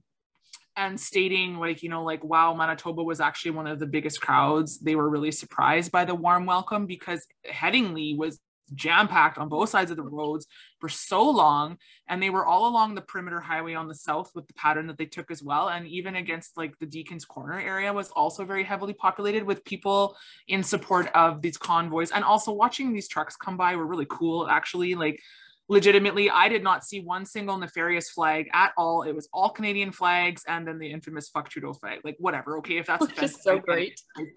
and 0.76 1.00
stating 1.00 1.58
like 1.58 1.82
you 1.82 1.90
know 1.90 2.04
like 2.04 2.24
wow 2.24 2.54
manitoba 2.54 3.02
was 3.04 3.20
actually 3.20 3.52
one 3.52 3.66
of 3.66 3.80
the 3.80 3.88
biggest 3.88 4.22
crowds 4.22 4.80
they 4.80 4.96
were 4.96 5.10
really 5.10 5.32
surprised 5.32 5.92
by 5.92 6.06
the 6.06 6.14
warm 6.14 6.46
welcome 6.46 6.86
because 6.86 7.26
headingley 7.52 8.16
was 8.16 8.40
jam 8.74 9.08
packed 9.08 9.38
on 9.38 9.50
both 9.50 9.70
sides 9.70 9.92
of 9.92 9.98
the 9.98 10.04
roads 10.04 10.48
for 10.80 10.90
so 10.90 11.30
long. 11.30 11.78
And 12.08 12.22
they 12.22 12.30
were 12.30 12.46
all 12.46 12.68
along 12.68 12.96
the 12.96 13.02
perimeter 13.02 13.40
highway 13.40 13.74
on 13.74 13.88
the 13.88 13.96
south 13.96 14.32
with 14.36 14.48
the 14.48 14.54
pattern 14.54 14.88
that 14.88 14.98
they 14.98 15.06
took 15.06 15.32
as 15.32 15.44
well. 15.44 15.70
And 15.70 15.88
even 15.88 16.16
against 16.16 16.58
like 16.58 16.78
the 16.80 16.86
Deacon's 16.86 17.26
Corner 17.26 17.60
area 17.60 17.92
was 17.92 18.10
also 18.10 18.46
very 18.46 18.64
heavily 18.64 18.94
populated 18.94 19.44
with 19.44 19.66
people 19.66 20.16
in 20.48 20.64
support 20.64 21.10
of 21.14 21.42
these 21.42 21.58
convoys. 21.58 22.12
And 22.12 22.24
also 22.24 22.52
watching 22.52 22.94
these 22.94 23.08
trucks 23.08 23.36
come 23.36 23.58
by 23.58 23.76
were 23.76 23.88
really 23.88 24.08
cool, 24.10 24.48
actually. 24.48 24.96
Like, 24.96 25.22
legitimately 25.70 26.30
i 26.30 26.48
did 26.48 26.64
not 26.64 26.86
see 26.86 27.02
one 27.02 27.26
single 27.26 27.58
nefarious 27.58 28.10
flag 28.10 28.50
at 28.54 28.72
all 28.78 29.04
it 29.04 29.14
was 29.14 29.28
all 29.34 29.50
canadian 29.50 29.92
flags 29.92 30.44
and 30.48 30.66
then 30.66 30.80
the 30.80 30.90
infamous 30.90 31.28
fuck 31.28 31.50
trudeau 31.50 31.74
flag 31.74 32.00
like 32.04 32.16
whatever 32.20 32.58
okay 32.58 32.78
if 32.78 32.88
that's 32.88 33.06
just 33.20 33.44
so 33.44 33.60
great 33.60 34.00
you 34.18 34.28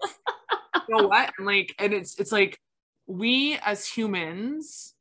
know 0.89 1.07
what 1.07 1.31
and 1.37 1.47
like 1.47 1.73
and 1.79 1.93
it's 1.93 2.19
it's 2.19 2.31
like 2.31 2.59
we 3.11 3.57
as 3.63 3.87
humans 3.87 4.93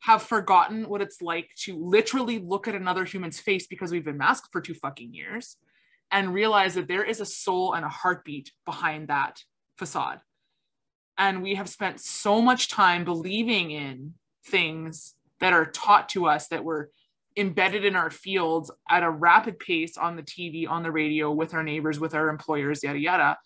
have 0.00 0.22
forgotten 0.22 0.88
what 0.88 1.00
it's 1.00 1.22
like 1.22 1.48
to 1.56 1.78
literally 1.78 2.38
look 2.38 2.68
at 2.68 2.74
another 2.74 3.04
human's 3.04 3.40
face 3.40 3.66
because 3.66 3.90
we've 3.90 4.04
been 4.04 4.18
masked 4.18 4.48
for 4.52 4.60
two 4.60 4.74
fucking 4.74 5.14
years 5.14 5.56
and 6.10 6.34
realize 6.34 6.74
that 6.74 6.88
there 6.88 7.04
is 7.04 7.20
a 7.20 7.26
soul 7.26 7.72
and 7.72 7.84
a 7.84 7.88
heartbeat 7.88 8.52
behind 8.66 9.08
that 9.08 9.42
facade. 9.78 10.20
And 11.16 11.42
we 11.42 11.54
have 11.54 11.68
spent 11.68 12.00
so 12.00 12.42
much 12.42 12.68
time 12.68 13.04
believing 13.04 13.70
in 13.70 14.14
things 14.46 15.14
that 15.40 15.52
are 15.52 15.66
taught 15.66 16.10
to 16.10 16.26
us 16.26 16.48
that 16.48 16.64
were 16.64 16.90
embedded 17.36 17.84
in 17.84 17.96
our 17.96 18.10
fields 18.10 18.70
at 18.90 19.02
a 19.02 19.10
rapid 19.10 19.58
pace 19.58 19.96
on 19.96 20.16
the 20.16 20.22
TV, 20.22 20.68
on 20.68 20.82
the 20.82 20.92
radio, 20.92 21.32
with 21.32 21.54
our 21.54 21.62
neighbors, 21.62 21.98
with 21.98 22.14
our 22.14 22.28
employers, 22.28 22.82
yada, 22.82 22.98
yada, 22.98 23.38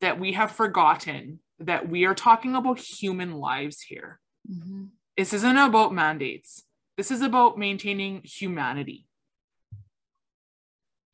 that 0.00 0.18
we 0.18 0.32
have 0.32 0.50
forgotten 0.50 1.40
that 1.58 1.88
we 1.88 2.04
are 2.04 2.14
talking 2.14 2.54
about 2.54 2.78
human 2.78 3.32
lives 3.32 3.80
here. 3.80 4.20
Mm-hmm. 4.50 4.84
This 5.16 5.32
isn't 5.32 5.56
about 5.56 5.94
mandates. 5.94 6.64
This 6.96 7.10
is 7.10 7.22
about 7.22 7.58
maintaining 7.58 8.22
humanity. 8.24 9.06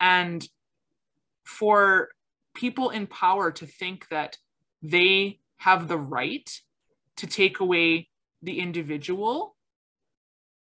And 0.00 0.46
for 1.44 2.08
people 2.54 2.90
in 2.90 3.06
power 3.06 3.52
to 3.52 3.66
think 3.66 4.08
that 4.08 4.36
they 4.82 5.38
have 5.58 5.86
the 5.86 5.98
right 5.98 6.50
to 7.16 7.26
take 7.26 7.60
away 7.60 8.08
the 8.42 8.58
individual 8.58 9.54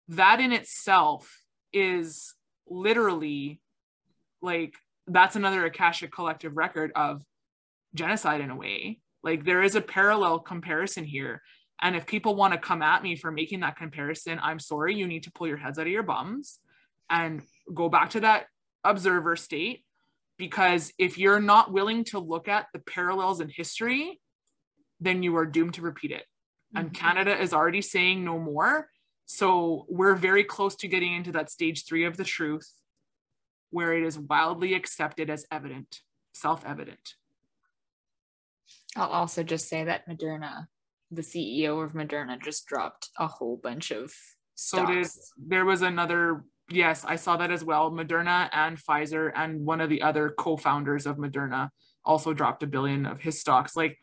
that 0.08 0.40
in 0.40 0.52
itself 0.52 1.42
is 1.72 2.34
literally 2.68 3.60
like 4.42 4.74
that's 5.06 5.36
another 5.36 5.64
akashic 5.64 6.12
collective 6.12 6.56
record 6.56 6.92
of 6.94 7.22
genocide 7.94 8.40
in 8.40 8.50
a 8.50 8.56
way 8.56 8.98
like 9.24 9.44
there 9.44 9.62
is 9.62 9.74
a 9.74 9.80
parallel 9.80 10.38
comparison 10.38 11.04
here 11.04 11.42
and 11.82 11.96
if 11.96 12.06
people 12.06 12.36
want 12.36 12.52
to 12.52 12.58
come 12.58 12.82
at 12.82 13.02
me 13.02 13.16
for 13.16 13.30
making 13.30 13.60
that 13.60 13.76
comparison 13.76 14.38
i'm 14.42 14.58
sorry 14.58 14.94
you 14.94 15.06
need 15.06 15.24
to 15.24 15.32
pull 15.32 15.46
your 15.46 15.56
heads 15.56 15.78
out 15.78 15.86
of 15.86 15.92
your 15.92 16.02
bums 16.02 16.58
and 17.10 17.42
go 17.72 17.88
back 17.88 18.10
to 18.10 18.20
that 18.20 18.46
observer 18.84 19.36
state 19.36 19.84
because 20.36 20.92
if 20.98 21.16
you're 21.18 21.40
not 21.40 21.72
willing 21.72 22.04
to 22.04 22.18
look 22.18 22.48
at 22.48 22.66
the 22.72 22.78
parallels 22.80 23.40
in 23.40 23.48
history 23.48 24.20
then 25.00 25.22
you 25.22 25.36
are 25.36 25.46
doomed 25.46 25.74
to 25.74 25.82
repeat 25.82 26.10
it 26.10 26.22
mm-hmm. 26.22 26.78
and 26.78 26.94
canada 26.94 27.40
is 27.40 27.52
already 27.52 27.82
saying 27.82 28.24
no 28.24 28.38
more 28.38 28.88
so 29.26 29.86
we're 29.88 30.14
very 30.14 30.44
close 30.44 30.76
to 30.76 30.88
getting 30.88 31.14
into 31.14 31.32
that 31.32 31.50
stage 31.50 31.86
three 31.86 32.04
of 32.04 32.16
the 32.16 32.24
truth 32.24 32.70
where 33.74 33.92
it 33.92 34.04
is 34.04 34.16
wildly 34.16 34.72
accepted 34.74 35.28
as 35.28 35.44
evident, 35.50 36.00
self 36.32 36.64
evident. 36.64 37.14
I'll 38.96 39.10
also 39.10 39.42
just 39.42 39.68
say 39.68 39.84
that 39.84 40.08
Moderna, 40.08 40.66
the 41.10 41.22
CEO 41.22 41.84
of 41.84 41.92
Moderna, 41.92 42.42
just 42.42 42.66
dropped 42.66 43.10
a 43.18 43.26
whole 43.26 43.56
bunch 43.56 43.90
of 43.90 44.12
stocks. 44.54 45.14
So 45.14 45.20
there 45.46 45.64
was 45.64 45.82
another 45.82 46.44
yes, 46.70 47.04
I 47.04 47.16
saw 47.16 47.36
that 47.36 47.50
as 47.50 47.62
well. 47.62 47.90
Moderna 47.90 48.48
and 48.52 48.78
Pfizer 48.78 49.30
and 49.34 49.66
one 49.66 49.80
of 49.80 49.90
the 49.90 50.00
other 50.00 50.30
co-founders 50.30 51.06
of 51.06 51.16
Moderna 51.18 51.68
also 52.04 52.32
dropped 52.32 52.62
a 52.62 52.66
billion 52.66 53.04
of 53.04 53.20
his 53.20 53.40
stocks. 53.40 53.76
Like 53.76 53.98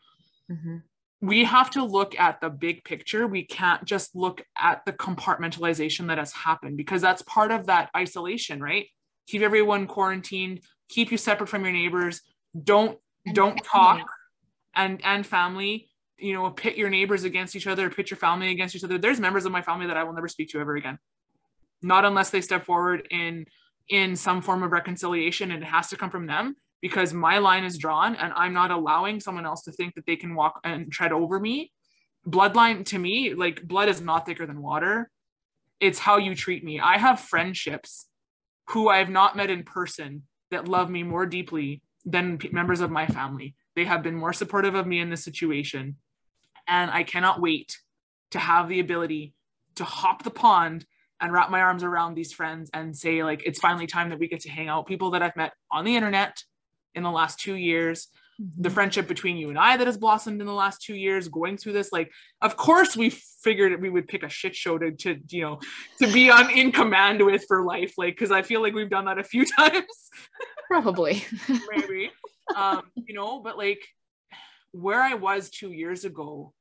mm-hmm 0.50 0.78
we 1.22 1.44
have 1.44 1.70
to 1.70 1.84
look 1.84 2.18
at 2.18 2.40
the 2.40 2.50
big 2.50 2.82
picture. 2.82 3.28
We 3.28 3.44
can't 3.44 3.84
just 3.84 4.14
look 4.16 4.44
at 4.58 4.84
the 4.84 4.92
compartmentalization 4.92 6.08
that 6.08 6.18
has 6.18 6.32
happened 6.32 6.76
because 6.76 7.00
that's 7.00 7.22
part 7.22 7.52
of 7.52 7.66
that 7.66 7.90
isolation, 7.96 8.60
right? 8.60 8.88
Keep 9.28 9.42
everyone 9.42 9.86
quarantined, 9.86 10.62
keep 10.88 11.12
you 11.12 11.16
separate 11.16 11.48
from 11.48 11.62
your 11.62 11.72
neighbors, 11.72 12.22
don't 12.60 12.98
and 13.24 13.36
don't 13.36 13.64
talk 13.64 14.04
and 14.74 15.00
and 15.04 15.26
family, 15.26 15.88
you 16.18 16.32
know, 16.34 16.50
pit 16.50 16.76
your 16.76 16.90
neighbors 16.90 17.24
against 17.24 17.56
each 17.56 17.66
other, 17.66 17.90
pit 17.90 18.10
your 18.10 18.18
family 18.18 18.50
against 18.50 18.74
each 18.74 18.84
other. 18.84 18.98
There's 18.98 19.20
members 19.20 19.44
of 19.44 19.52
my 19.52 19.62
family 19.62 19.86
that 19.86 19.96
I 19.96 20.04
will 20.04 20.12
never 20.12 20.28
speak 20.28 20.50
to 20.50 20.60
ever 20.60 20.76
again. 20.76 20.98
Not 21.82 22.04
unless 22.04 22.30
they 22.30 22.40
step 22.40 22.64
forward 22.64 23.06
in 23.10 23.46
in 23.88 24.16
some 24.16 24.40
form 24.40 24.62
of 24.62 24.72
reconciliation 24.72 25.50
and 25.50 25.62
it 25.62 25.66
has 25.66 25.88
to 25.88 25.96
come 25.96 26.10
from 26.10 26.26
them 26.26 26.56
because 26.80 27.12
my 27.12 27.38
line 27.38 27.64
is 27.64 27.78
drawn 27.78 28.14
and 28.16 28.32
I'm 28.34 28.52
not 28.52 28.70
allowing 28.70 29.20
someone 29.20 29.46
else 29.46 29.62
to 29.62 29.72
think 29.72 29.94
that 29.94 30.06
they 30.06 30.16
can 30.16 30.34
walk 30.34 30.60
and 30.64 30.90
tread 30.90 31.12
over 31.12 31.38
me. 31.38 31.72
Bloodline 32.26 32.84
to 32.86 32.98
me, 32.98 33.34
like 33.34 33.62
blood 33.62 33.88
is 33.88 34.00
not 34.00 34.26
thicker 34.26 34.46
than 34.46 34.62
water. 34.62 35.10
It's 35.80 35.98
how 35.98 36.18
you 36.18 36.34
treat 36.34 36.64
me. 36.64 36.80
I 36.80 36.98
have 36.98 37.20
friendships 37.20 38.06
who 38.68 38.88
I 38.88 38.98
have 38.98 39.10
not 39.10 39.36
met 39.36 39.50
in 39.50 39.64
person 39.64 40.22
that 40.50 40.68
love 40.68 40.88
me 40.90 41.02
more 41.02 41.26
deeply 41.26 41.82
than 42.04 42.38
members 42.52 42.80
of 42.80 42.90
my 42.90 43.06
family. 43.06 43.54
They 43.74 43.84
have 43.84 44.02
been 44.02 44.14
more 44.14 44.32
supportive 44.32 44.74
of 44.74 44.86
me 44.86 45.00
in 45.00 45.10
this 45.10 45.24
situation. 45.24 45.96
And 46.68 46.90
I 46.90 47.02
cannot 47.02 47.40
wait 47.40 47.78
to 48.32 48.38
have 48.38 48.68
the 48.68 48.80
ability 48.80 49.34
to 49.76 49.84
hop 49.84 50.22
the 50.22 50.30
pond 50.30 50.86
and 51.20 51.32
wrap 51.32 51.50
my 51.50 51.60
arms 51.60 51.82
around 51.82 52.14
these 52.14 52.32
friends 52.32 52.70
and 52.74 52.96
say, 52.96 53.22
like, 53.22 53.42
it's 53.44 53.60
finally 53.60 53.86
time 53.86 54.10
that 54.10 54.18
we 54.18 54.28
get 54.28 54.40
to 54.40 54.50
hang 54.50 54.68
out. 54.68 54.86
People 54.86 55.10
that 55.12 55.22
I've 55.22 55.36
met 55.36 55.52
on 55.70 55.84
the 55.84 55.96
internet, 55.96 56.42
in 56.94 57.02
the 57.02 57.10
last 57.10 57.40
two 57.40 57.54
years 57.54 58.08
the 58.38 58.68
mm-hmm. 58.68 58.74
friendship 58.74 59.06
between 59.06 59.36
you 59.36 59.50
and 59.50 59.58
I 59.58 59.76
that 59.76 59.86
has 59.86 59.96
blossomed 59.96 60.40
in 60.40 60.46
the 60.46 60.52
last 60.52 60.82
two 60.82 60.94
years, 60.96 61.28
going 61.28 61.56
through 61.56 61.74
this, 61.74 61.92
like, 61.92 62.10
of 62.40 62.56
course 62.56 62.96
we 62.96 63.10
figured 63.10 63.80
we 63.80 63.90
would 63.90 64.08
pick 64.08 64.22
a 64.22 64.28
shit 64.28 64.56
show 64.56 64.78
to, 64.78 64.90
to 64.90 65.18
you 65.28 65.42
know, 65.42 65.60
to 66.00 66.10
be 66.12 66.30
on 66.30 66.50
in 66.50 66.72
command 66.72 67.24
with 67.24 67.44
for 67.46 67.62
life, 67.62 67.94
like, 67.98 68.14
because 68.14 68.32
I 68.32 68.42
feel 68.42 68.62
like 68.62 68.74
we've 68.74 68.90
done 68.90 69.04
that 69.04 69.18
a 69.18 69.24
few 69.24 69.44
times. 69.58 70.10
Probably. 70.66 71.24
Maybe. 71.70 72.10
Um, 72.54 72.82
you 73.06 73.14
know, 73.14 73.40
but 73.40 73.56
like 73.56 73.82
where 74.72 75.00
I 75.00 75.14
was 75.14 75.50
two 75.50 75.72
years 75.72 76.04
ago, 76.04 76.52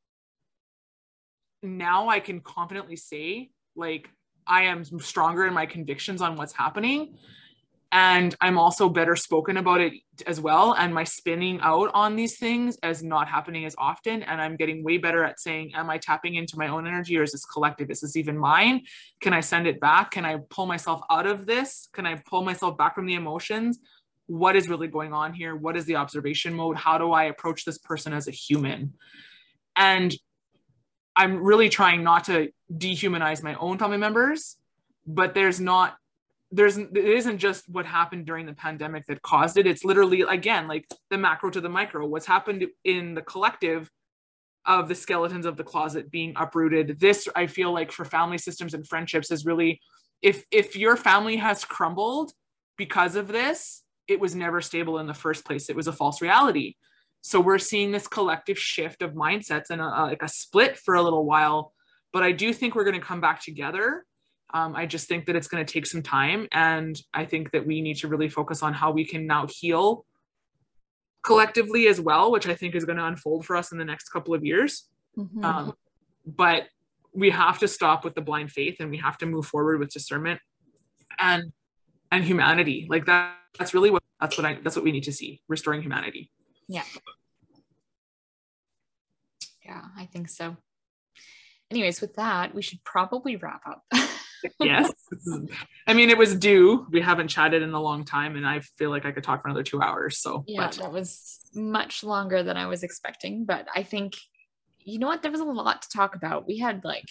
now 1.63 2.09
I 2.09 2.19
can 2.19 2.41
confidently 2.41 2.95
say, 2.95 3.51
like, 3.75 4.09
I 4.47 4.63
am 4.63 4.83
stronger 4.99 5.45
in 5.45 5.53
my 5.53 5.65
convictions 5.65 6.21
on 6.21 6.35
what's 6.35 6.53
happening 6.53 7.15
and 7.91 8.35
i'm 8.39 8.57
also 8.57 8.87
better 8.87 9.15
spoken 9.15 9.57
about 9.57 9.81
it 9.81 9.93
as 10.25 10.39
well 10.39 10.73
and 10.73 10.93
my 10.93 11.03
spinning 11.03 11.59
out 11.61 11.91
on 11.93 12.15
these 12.15 12.37
things 12.37 12.77
as 12.83 13.03
not 13.03 13.27
happening 13.27 13.65
as 13.65 13.75
often 13.77 14.23
and 14.23 14.41
i'm 14.41 14.55
getting 14.55 14.83
way 14.83 14.97
better 14.97 15.23
at 15.23 15.39
saying 15.39 15.71
am 15.75 15.89
i 15.89 15.97
tapping 15.97 16.35
into 16.35 16.57
my 16.57 16.67
own 16.67 16.87
energy 16.87 17.17
or 17.17 17.23
is 17.23 17.31
this 17.31 17.45
collective? 17.45 17.89
Is 17.89 18.01
this 18.01 18.15
even 18.15 18.37
mine? 18.37 18.81
Can 19.21 19.33
i 19.33 19.39
send 19.39 19.67
it 19.67 19.79
back? 19.79 20.11
Can 20.11 20.25
i 20.25 20.37
pull 20.49 20.65
myself 20.65 21.01
out 21.09 21.27
of 21.27 21.45
this? 21.45 21.89
Can 21.93 22.05
i 22.05 22.15
pull 22.15 22.43
myself 22.43 22.77
back 22.77 22.95
from 22.95 23.05
the 23.05 23.15
emotions 23.15 23.79
what 24.31 24.55
is 24.55 24.69
really 24.69 24.87
going 24.87 25.13
on 25.13 25.33
here? 25.33 25.55
What 25.55 25.75
is 25.75 25.85
the 25.85 25.97
observation 25.97 26.53
mode? 26.53 26.77
How 26.77 26.97
do 26.97 27.11
i 27.11 27.25
approach 27.25 27.65
this 27.65 27.77
person 27.77 28.13
as 28.13 28.27
a 28.27 28.31
human? 28.31 28.93
And 29.75 30.15
i'm 31.13 31.43
really 31.43 31.67
trying 31.67 32.03
not 32.03 32.23
to 32.23 32.49
dehumanize 32.73 33.43
my 33.43 33.53
own 33.55 33.77
family 33.77 33.97
members 33.97 34.55
but 35.05 35.33
there's 35.33 35.59
not 35.59 35.97
there's 36.51 36.77
it 36.77 36.97
isn't 36.97 37.37
just 37.37 37.67
what 37.69 37.85
happened 37.85 38.25
during 38.25 38.45
the 38.45 38.53
pandemic 38.53 39.05
that 39.07 39.21
caused 39.21 39.57
it. 39.57 39.65
It's 39.65 39.85
literally 39.85 40.21
again 40.21 40.67
like 40.67 40.85
the 41.09 41.17
macro 41.17 41.49
to 41.49 41.61
the 41.61 41.69
micro. 41.69 42.05
What's 42.05 42.25
happened 42.25 42.65
in 42.83 43.13
the 43.13 43.21
collective 43.21 43.89
of 44.65 44.87
the 44.87 44.95
skeletons 44.95 45.45
of 45.45 45.57
the 45.57 45.63
closet 45.63 46.11
being 46.11 46.33
uprooted. 46.35 46.99
This 46.99 47.27
i 47.35 47.47
feel 47.47 47.71
like 47.71 47.91
for 47.91 48.05
family 48.05 48.37
systems 48.37 48.73
and 48.73 48.87
friendships 48.87 49.31
is 49.31 49.45
really 49.45 49.79
if 50.21 50.43
if 50.51 50.75
your 50.75 50.97
family 50.97 51.37
has 51.37 51.63
crumbled 51.63 52.33
because 52.77 53.15
of 53.15 53.27
this 53.27 53.83
it 54.11 54.19
was 54.19 54.35
never 54.35 54.61
stable 54.61 54.99
in 54.99 55.07
the 55.07 55.13
first 55.13 55.45
place 55.45 55.69
it 55.69 55.75
was 55.75 55.87
a 55.87 55.93
false 55.93 56.21
reality 56.21 56.75
so 57.21 57.39
we're 57.39 57.59
seeing 57.59 57.91
this 57.91 58.07
collective 58.07 58.57
shift 58.57 59.01
of 59.01 59.13
mindsets 59.13 59.69
and 59.69 59.79
a, 59.79 59.85
a, 59.85 60.01
like 60.03 60.23
a 60.23 60.27
split 60.27 60.77
for 60.77 60.95
a 60.95 61.01
little 61.01 61.25
while 61.25 61.73
but 62.13 62.23
i 62.23 62.31
do 62.31 62.53
think 62.53 62.75
we're 62.75 62.83
going 62.83 62.99
to 62.99 63.05
come 63.05 63.21
back 63.21 63.41
together 63.41 64.05
um, 64.53 64.75
I 64.75 64.85
just 64.85 65.07
think 65.07 65.25
that 65.25 65.35
it's 65.35 65.47
going 65.47 65.65
to 65.65 65.73
take 65.73 65.85
some 65.85 66.01
time. 66.01 66.47
And 66.51 66.99
I 67.13 67.25
think 67.25 67.51
that 67.51 67.65
we 67.65 67.81
need 67.81 67.97
to 67.97 68.07
really 68.07 68.29
focus 68.29 68.61
on 68.61 68.73
how 68.73 68.91
we 68.91 69.05
can 69.05 69.25
now 69.25 69.47
heal 69.49 70.05
collectively 71.23 71.87
as 71.87 72.01
well, 72.01 72.31
which 72.31 72.47
I 72.47 72.55
think 72.55 72.75
is 72.75 72.85
going 72.85 72.97
to 72.97 73.05
unfold 73.05 73.45
for 73.45 73.55
us 73.55 73.71
in 73.71 73.77
the 73.77 73.85
next 73.85 74.09
couple 74.09 74.33
of 74.33 74.43
years. 74.43 74.89
Mm-hmm. 75.17 75.45
Um, 75.45 75.73
but 76.25 76.63
we 77.13 77.29
have 77.29 77.59
to 77.59 77.67
stop 77.67 78.03
with 78.03 78.15
the 78.15 78.21
blind 78.21 78.51
faith 78.51 78.77
and 78.79 78.89
we 78.89 78.97
have 78.97 79.17
to 79.19 79.25
move 79.25 79.45
forward 79.45 79.79
with 79.79 79.89
discernment 79.89 80.39
and 81.19 81.51
and 82.09 82.23
humanity 82.23 82.87
like 82.89 83.05
that 83.05 83.35
that's 83.57 83.73
really 83.73 83.91
what 83.91 84.03
that's 84.19 84.37
what 84.37 84.45
i 84.45 84.57
that's 84.63 84.75
what 84.75 84.85
we 84.85 84.91
need 84.91 85.03
to 85.03 85.13
see 85.13 85.41
restoring 85.47 85.81
humanity 85.81 86.31
yeah 86.67 86.83
yeah 89.65 89.81
i 89.97 90.05
think 90.05 90.29
so 90.29 90.57
anyways, 91.71 92.01
with 92.01 92.15
that, 92.15 92.53
we 92.53 92.61
should 92.61 92.83
probably 92.83 93.37
wrap 93.37 93.61
up. 93.65 93.83
yes. 94.59 94.91
I 95.87 95.93
mean, 95.93 96.09
it 96.09 96.17
was 96.17 96.35
due. 96.35 96.85
We 96.91 97.01
haven't 97.01 97.29
chatted 97.29 97.63
in 97.63 97.73
a 97.73 97.81
long 97.81 98.03
time, 98.05 98.35
and 98.35 98.45
I 98.45 98.59
feel 98.77 98.89
like 98.89 99.05
I 99.05 99.11
could 99.11 99.23
talk 99.23 99.41
for 99.41 99.47
another 99.47 99.63
two 99.63 99.81
hours. 99.81 100.19
So, 100.19 100.43
yeah, 100.47 100.67
but 100.67 100.73
that 100.73 100.91
was 100.91 101.39
much 101.55 102.03
longer 102.03 102.43
than 102.43 102.57
I 102.57 102.67
was 102.67 102.83
expecting. 102.83 103.45
But 103.45 103.67
I 103.73 103.83
think, 103.83 104.13
you 104.79 104.99
know 104.99 105.07
what? 105.07 105.23
There 105.23 105.31
was 105.31 105.41
a 105.41 105.45
lot 105.45 105.81
to 105.83 105.89
talk 105.89 106.15
about. 106.15 106.47
We 106.47 106.59
had 106.59 106.83
like, 106.83 107.09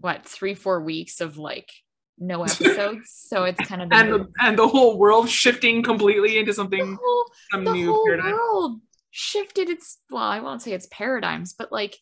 what, 0.00 0.24
three, 0.26 0.54
four 0.54 0.80
weeks 0.80 1.20
of 1.20 1.38
like 1.38 1.70
no 2.20 2.42
episodes. 2.42 3.10
so 3.28 3.44
it's 3.44 3.60
kind 3.68 3.82
of 3.82 3.88
and 3.92 4.12
the, 4.12 4.26
and 4.40 4.58
the 4.58 4.66
whole 4.66 4.98
world 4.98 5.28
shifting 5.28 5.82
completely 5.82 6.38
into 6.38 6.52
something 6.52 6.90
the 6.92 6.96
whole, 7.02 7.24
some 7.52 7.64
the 7.64 7.72
new 7.72 7.92
whole 7.92 8.04
paradigm. 8.04 8.32
world 8.32 8.80
shifted 9.10 9.68
its 9.70 9.98
well 10.10 10.22
i 10.24 10.40
won't 10.40 10.62
say 10.62 10.72
its 10.72 10.88
paradigms 10.90 11.54
but 11.58 11.70
like 11.72 11.96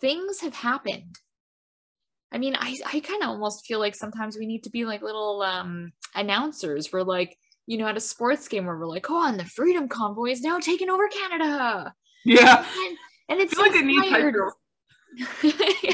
things 0.00 0.40
have 0.40 0.54
happened 0.54 1.16
i 2.32 2.38
mean 2.38 2.54
i, 2.58 2.76
I 2.86 3.00
kind 3.00 3.22
of 3.22 3.28
almost 3.30 3.64
feel 3.66 3.78
like 3.78 3.94
sometimes 3.94 4.36
we 4.36 4.46
need 4.46 4.64
to 4.64 4.70
be 4.70 4.84
like 4.84 5.02
little 5.02 5.42
um 5.42 5.92
announcers 6.14 6.92
we're 6.92 7.02
like 7.02 7.36
you 7.66 7.78
know 7.78 7.86
at 7.86 7.96
a 7.96 8.00
sports 8.00 8.48
game 8.48 8.66
where 8.66 8.76
we're 8.76 8.86
like 8.86 9.06
oh 9.08 9.26
and 9.28 9.38
the 9.38 9.44
freedom 9.44 9.88
convoy 9.88 10.30
is 10.30 10.40
now 10.42 10.58
taking 10.58 10.90
over 10.90 11.08
canada 11.08 11.94
Yeah. 12.24 12.58
and, 12.58 12.96
and 13.28 13.40
I 13.40 13.42
it's 13.44 13.54
feel 13.54 13.62
like 13.62 13.84
needs 13.84 13.98
hype 14.08 14.24
inspired. 14.24 14.34
girls. 14.34 14.54
yeah. 15.82 15.92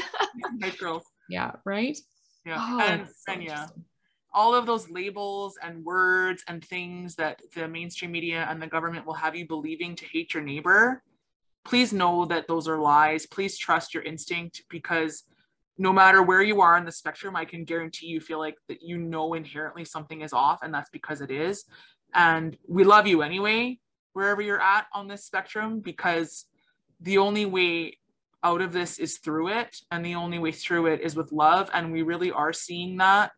Hype 0.63 0.77
girls. 0.77 1.03
yeah 1.29 1.51
right 1.65 1.97
Yeah. 2.45 2.57
Oh, 2.59 2.79
and, 2.79 3.07
so 3.07 3.33
and 3.33 3.43
yeah. 3.43 3.67
all 4.33 4.55
of 4.55 4.65
those 4.65 4.89
labels 4.89 5.57
and 5.61 5.83
words 5.83 6.43
and 6.47 6.63
things 6.63 7.15
that 7.15 7.41
the 7.55 7.67
mainstream 7.67 8.11
media 8.11 8.47
and 8.49 8.61
the 8.61 8.67
government 8.67 9.05
will 9.05 9.13
have 9.13 9.35
you 9.35 9.47
believing 9.47 9.95
to 9.95 10.05
hate 10.05 10.33
your 10.33 10.43
neighbor, 10.43 11.03
please 11.65 11.93
know 11.93 12.25
that 12.25 12.47
those 12.47 12.67
are 12.67 12.79
lies. 12.79 13.25
Please 13.25 13.57
trust 13.57 13.93
your 13.93 14.03
instinct 14.03 14.63
because 14.69 15.23
no 15.77 15.93
matter 15.93 16.21
where 16.21 16.41
you 16.41 16.61
are 16.61 16.75
on 16.75 16.85
the 16.85 16.91
spectrum, 16.91 17.35
I 17.35 17.45
can 17.45 17.63
guarantee 17.63 18.07
you 18.07 18.19
feel 18.19 18.39
like 18.39 18.55
that 18.67 18.81
you 18.81 18.97
know 18.97 19.33
inherently 19.33 19.85
something 19.85 20.21
is 20.21 20.33
off, 20.33 20.59
and 20.61 20.73
that's 20.73 20.89
because 20.89 21.21
it 21.21 21.31
is. 21.31 21.65
And 22.13 22.57
we 22.67 22.83
love 22.83 23.07
you 23.07 23.21
anyway, 23.21 23.79
wherever 24.13 24.41
you're 24.41 24.61
at 24.61 24.87
on 24.93 25.07
this 25.07 25.23
spectrum, 25.23 25.79
because 25.79 26.45
the 26.99 27.17
only 27.17 27.45
way 27.45 27.97
out 28.43 28.61
of 28.61 28.71
this 28.71 28.99
is 28.99 29.17
through 29.17 29.49
it, 29.49 29.77
and 29.91 30.05
the 30.05 30.15
only 30.15 30.39
way 30.39 30.51
through 30.51 30.87
it 30.87 31.01
is 31.01 31.15
with 31.15 31.31
love. 31.31 31.69
And 31.73 31.91
we 31.91 32.01
really 32.01 32.31
are 32.31 32.53
seeing 32.53 32.97
that 32.97 33.31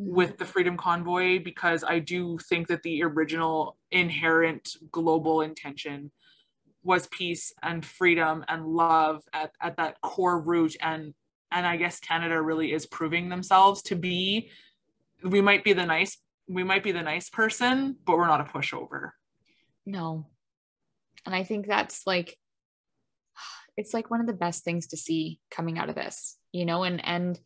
mm-hmm. 0.00 0.14
with 0.14 0.38
the 0.38 0.44
Freedom 0.44 0.76
Convoy 0.76 1.42
because 1.42 1.84
I 1.84 1.98
do 1.98 2.38
think 2.38 2.68
that 2.68 2.82
the 2.82 3.02
original 3.02 3.76
inherent 3.90 4.76
global 4.90 5.42
intention 5.42 6.10
was 6.82 7.06
peace 7.08 7.52
and 7.62 7.84
freedom 7.84 8.44
and 8.48 8.66
love 8.66 9.22
at, 9.32 9.52
at 9.60 9.76
that 9.78 10.00
core 10.02 10.40
root 10.40 10.76
and 10.80 11.14
and 11.50 11.66
I 11.66 11.76
guess 11.76 12.00
Canada 12.00 12.40
really 12.42 12.72
is 12.72 12.84
proving 12.84 13.28
themselves 13.28 13.80
to 13.82 13.96
be 13.96 14.50
we 15.22 15.40
might 15.40 15.64
be 15.64 15.72
the 15.72 15.86
nice 15.86 16.18
we 16.46 16.62
might 16.62 16.82
be 16.82 16.92
the 16.92 17.02
nice 17.02 17.30
person 17.30 17.96
but 18.04 18.16
we're 18.16 18.26
not 18.26 18.42
a 18.42 18.44
pushover. 18.44 19.10
No. 19.86 20.26
And 21.24 21.34
I 21.34 21.42
think 21.42 21.66
that's 21.66 22.06
like 22.06 22.36
it's 23.76 23.94
like 23.94 24.10
one 24.10 24.20
of 24.20 24.26
the 24.26 24.32
best 24.32 24.64
things 24.64 24.88
to 24.88 24.96
see 24.96 25.40
coming 25.50 25.78
out 25.78 25.88
of 25.88 25.94
this, 25.94 26.36
you 26.52 26.64
know, 26.64 26.84
and 26.84 27.04
and 27.04 27.38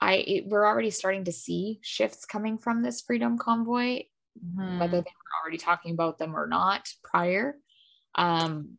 I 0.00 0.14
it, 0.14 0.46
we're 0.46 0.66
already 0.66 0.90
starting 0.90 1.24
to 1.24 1.32
see 1.32 1.78
shifts 1.82 2.24
coming 2.24 2.58
from 2.58 2.82
this 2.82 3.00
freedom 3.00 3.38
convoy 3.38 4.02
whether 4.78 4.98
they 4.98 4.98
were 4.98 5.42
already 5.42 5.56
talking 5.56 5.92
about 5.92 6.18
them 6.18 6.36
or 6.36 6.46
not 6.46 6.88
prior. 7.02 7.56
Um 8.14 8.76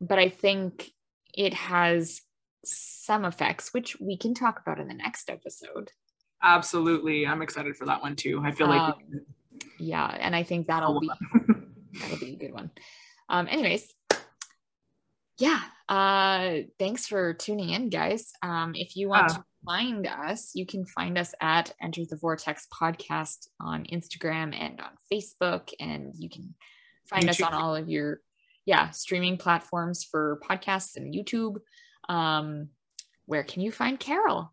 but 0.00 0.18
I 0.18 0.28
think 0.28 0.90
it 1.34 1.54
has 1.54 2.20
some 2.64 3.24
effects 3.24 3.72
which 3.72 3.98
we 4.00 4.16
can 4.16 4.34
talk 4.34 4.60
about 4.60 4.80
in 4.80 4.88
the 4.88 4.94
next 4.94 5.30
episode. 5.30 5.90
Absolutely. 6.42 7.26
I'm 7.26 7.42
excited 7.42 7.76
for 7.76 7.86
that 7.86 8.02
one 8.02 8.16
too. 8.16 8.42
I 8.44 8.50
feel 8.50 8.68
like 8.68 8.80
Um, 8.80 8.94
Yeah, 9.78 10.06
and 10.06 10.34
I 10.34 10.42
think 10.42 10.66
that'll 10.66 10.98
be 10.98 11.10
that'll 12.00 12.18
be 12.18 12.32
a 12.32 12.36
good 12.36 12.52
one. 12.52 12.70
Um, 13.28 13.46
anyways, 13.48 13.92
yeah. 15.38 15.60
Uh, 15.88 16.62
thanks 16.78 17.06
for 17.06 17.34
tuning 17.34 17.70
in, 17.70 17.88
guys. 17.88 18.32
Um, 18.42 18.72
if 18.74 18.96
you 18.96 19.08
want 19.08 19.28
to 19.28 19.44
find 19.64 20.06
us, 20.06 20.52
you 20.54 20.66
can 20.66 20.86
find 20.86 21.18
us 21.18 21.34
at 21.40 21.72
Enter 21.82 22.02
the 22.08 22.16
Vortex 22.16 22.66
Podcast 22.72 23.48
on 23.60 23.84
Instagram 23.92 24.54
and 24.58 24.80
on 24.80 24.90
Facebook, 25.12 25.70
and 25.80 26.14
you 26.16 26.28
can 26.28 26.54
find 27.08 27.28
us 27.28 27.40
on 27.40 27.52
all 27.52 27.76
of 27.76 27.88
your 27.88 28.20
yeah 28.64 28.90
streaming 28.90 29.36
platforms 29.36 30.04
for 30.04 30.40
podcasts 30.48 30.96
and 30.96 31.14
YouTube. 31.14 31.56
Um, 32.08 32.68
where 33.26 33.44
can 33.44 33.62
you 33.62 33.72
find 33.72 33.98
Carol? 33.98 34.52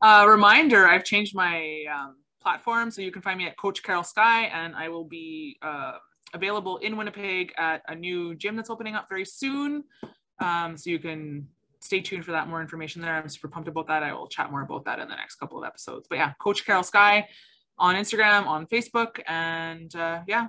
Uh, 0.00 0.26
reminder, 0.28 0.86
I've 0.86 1.04
changed 1.04 1.34
my 1.34 1.84
um, 1.92 2.16
platform, 2.40 2.90
so 2.90 3.02
you 3.02 3.10
can 3.10 3.22
find 3.22 3.38
me 3.38 3.46
at 3.46 3.56
Coach 3.56 3.82
Carol 3.82 4.04
Sky, 4.04 4.44
and 4.44 4.74
I 4.76 4.88
will 4.88 5.04
be 5.04 5.58
uh, 5.62 5.98
available 6.34 6.78
in 6.78 6.96
Winnipeg 6.96 7.52
at 7.56 7.82
a 7.88 7.94
new 7.94 8.34
gym 8.34 8.56
that's 8.56 8.70
opening 8.70 8.94
up 8.94 9.08
very 9.08 9.24
soon. 9.24 9.84
Um, 10.40 10.76
so 10.76 10.90
you 10.90 10.98
can 10.98 11.48
stay 11.80 12.00
tuned 12.00 12.24
for 12.24 12.32
that. 12.32 12.48
More 12.48 12.60
information 12.60 13.02
there. 13.02 13.14
I'm 13.14 13.28
super 13.28 13.48
pumped 13.48 13.68
about 13.68 13.86
that. 13.88 14.02
I 14.02 14.12
will 14.12 14.28
chat 14.28 14.50
more 14.50 14.62
about 14.62 14.84
that 14.84 14.98
in 14.98 15.08
the 15.08 15.16
next 15.16 15.36
couple 15.36 15.58
of 15.58 15.66
episodes. 15.66 16.06
But 16.08 16.18
yeah, 16.18 16.32
Coach 16.40 16.64
Carol 16.66 16.82
Sky 16.82 17.28
on 17.78 17.94
Instagram, 17.94 18.46
on 18.46 18.66
Facebook, 18.66 19.20
and 19.26 19.94
uh, 19.94 20.22
yeah, 20.26 20.48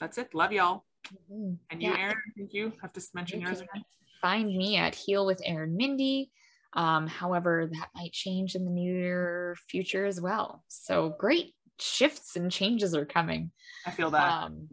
that's 0.00 0.18
it. 0.18 0.34
Love 0.34 0.52
y'all. 0.52 0.84
And 1.30 1.82
you, 1.82 1.90
Yeah. 1.90 1.98
Erin, 1.98 2.16
thank 2.36 2.52
you. 2.52 2.72
Have 2.82 2.92
to 2.92 3.02
mention 3.14 3.40
You 3.40 3.46
yours 3.46 3.60
again. 3.60 3.84
Find 4.20 4.48
me 4.48 4.76
at 4.76 4.94
Heal 4.94 5.24
with 5.24 5.40
Erin 5.44 5.76
Mindy. 5.76 6.30
Um, 6.74 7.06
however, 7.06 7.68
that 7.72 7.88
might 7.94 8.12
change 8.12 8.54
in 8.54 8.64
the 8.64 8.70
near 8.70 9.56
future 9.70 10.04
as 10.04 10.20
well. 10.20 10.64
So 10.68 11.14
great 11.18 11.54
shifts 11.80 12.36
and 12.36 12.50
changes 12.50 12.94
are 12.94 13.06
coming. 13.06 13.50
I 13.86 13.90
feel 13.90 14.10
that. 14.10 14.42
Um, 14.44 14.68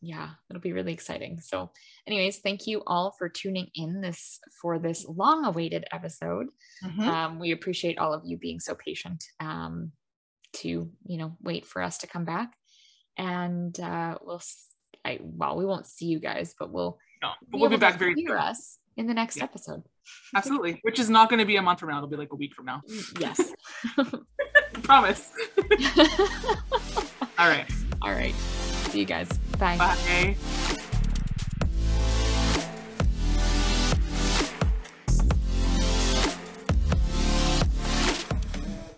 yeah, 0.00 0.30
it'll 0.50 0.60
be 0.62 0.72
really 0.72 0.92
exciting. 0.92 1.38
So, 1.40 1.70
anyways, 2.08 2.38
thank 2.38 2.66
you 2.66 2.82
all 2.86 3.12
for 3.12 3.28
tuning 3.28 3.68
in 3.74 4.00
this 4.00 4.40
for 4.60 4.78
this 4.80 5.04
long-awaited 5.06 5.84
episode. 5.92 6.46
Mhm. 6.84 7.06
Um, 7.06 7.38
we 7.38 7.52
appreciate 7.52 7.98
all 7.98 8.12
of 8.12 8.22
you 8.24 8.36
being 8.36 8.58
so 8.58 8.74
patient 8.74 9.22
um, 9.38 9.92
to 10.54 10.90
you 11.06 11.18
know 11.18 11.36
wait 11.40 11.64
for 11.66 11.82
us 11.82 11.98
to 11.98 12.06
come 12.06 12.24
back, 12.24 12.52
and 13.16 13.78
uh, 13.80 14.18
we'll. 14.22 14.42
I, 15.04 15.18
well, 15.20 15.56
we 15.56 15.64
won't 15.66 15.86
see 15.86 16.06
you 16.06 16.20
guys, 16.20 16.54
but 16.58 16.70
we'll 16.72 16.96
no, 17.22 17.30
but 17.50 17.60
we'll 17.60 17.70
be 17.70 17.76
back 17.76 17.98
very 17.98 18.14
hear 18.14 18.28
soon. 18.30 18.38
us 18.38 18.78
in 18.96 19.06
the 19.08 19.14
next 19.14 19.36
Yeah. 19.38 19.44
episode. 19.44 19.82
Absolutely. 20.34 20.78
Which 20.82 20.98
is 21.00 21.10
not 21.10 21.28
going 21.28 21.40
to 21.40 21.44
be 21.44 21.56
a 21.56 21.62
month 21.62 21.80
from 21.80 21.88
now. 21.90 21.96
It'll 21.98 22.08
be 22.08 22.16
like 22.16 22.32
a 22.32 22.36
week 22.36 22.54
from 22.54 22.66
now. 22.66 22.82
Yes. 23.18 23.40
Promise. 24.92 25.32
All 27.38 27.48
right. 27.48 27.64
All 28.02 28.12
right. 28.12 28.34
See 28.90 29.00
you 29.00 29.06
guys. 29.06 29.26
Bye. 29.58 29.78
Bye. 29.78 30.36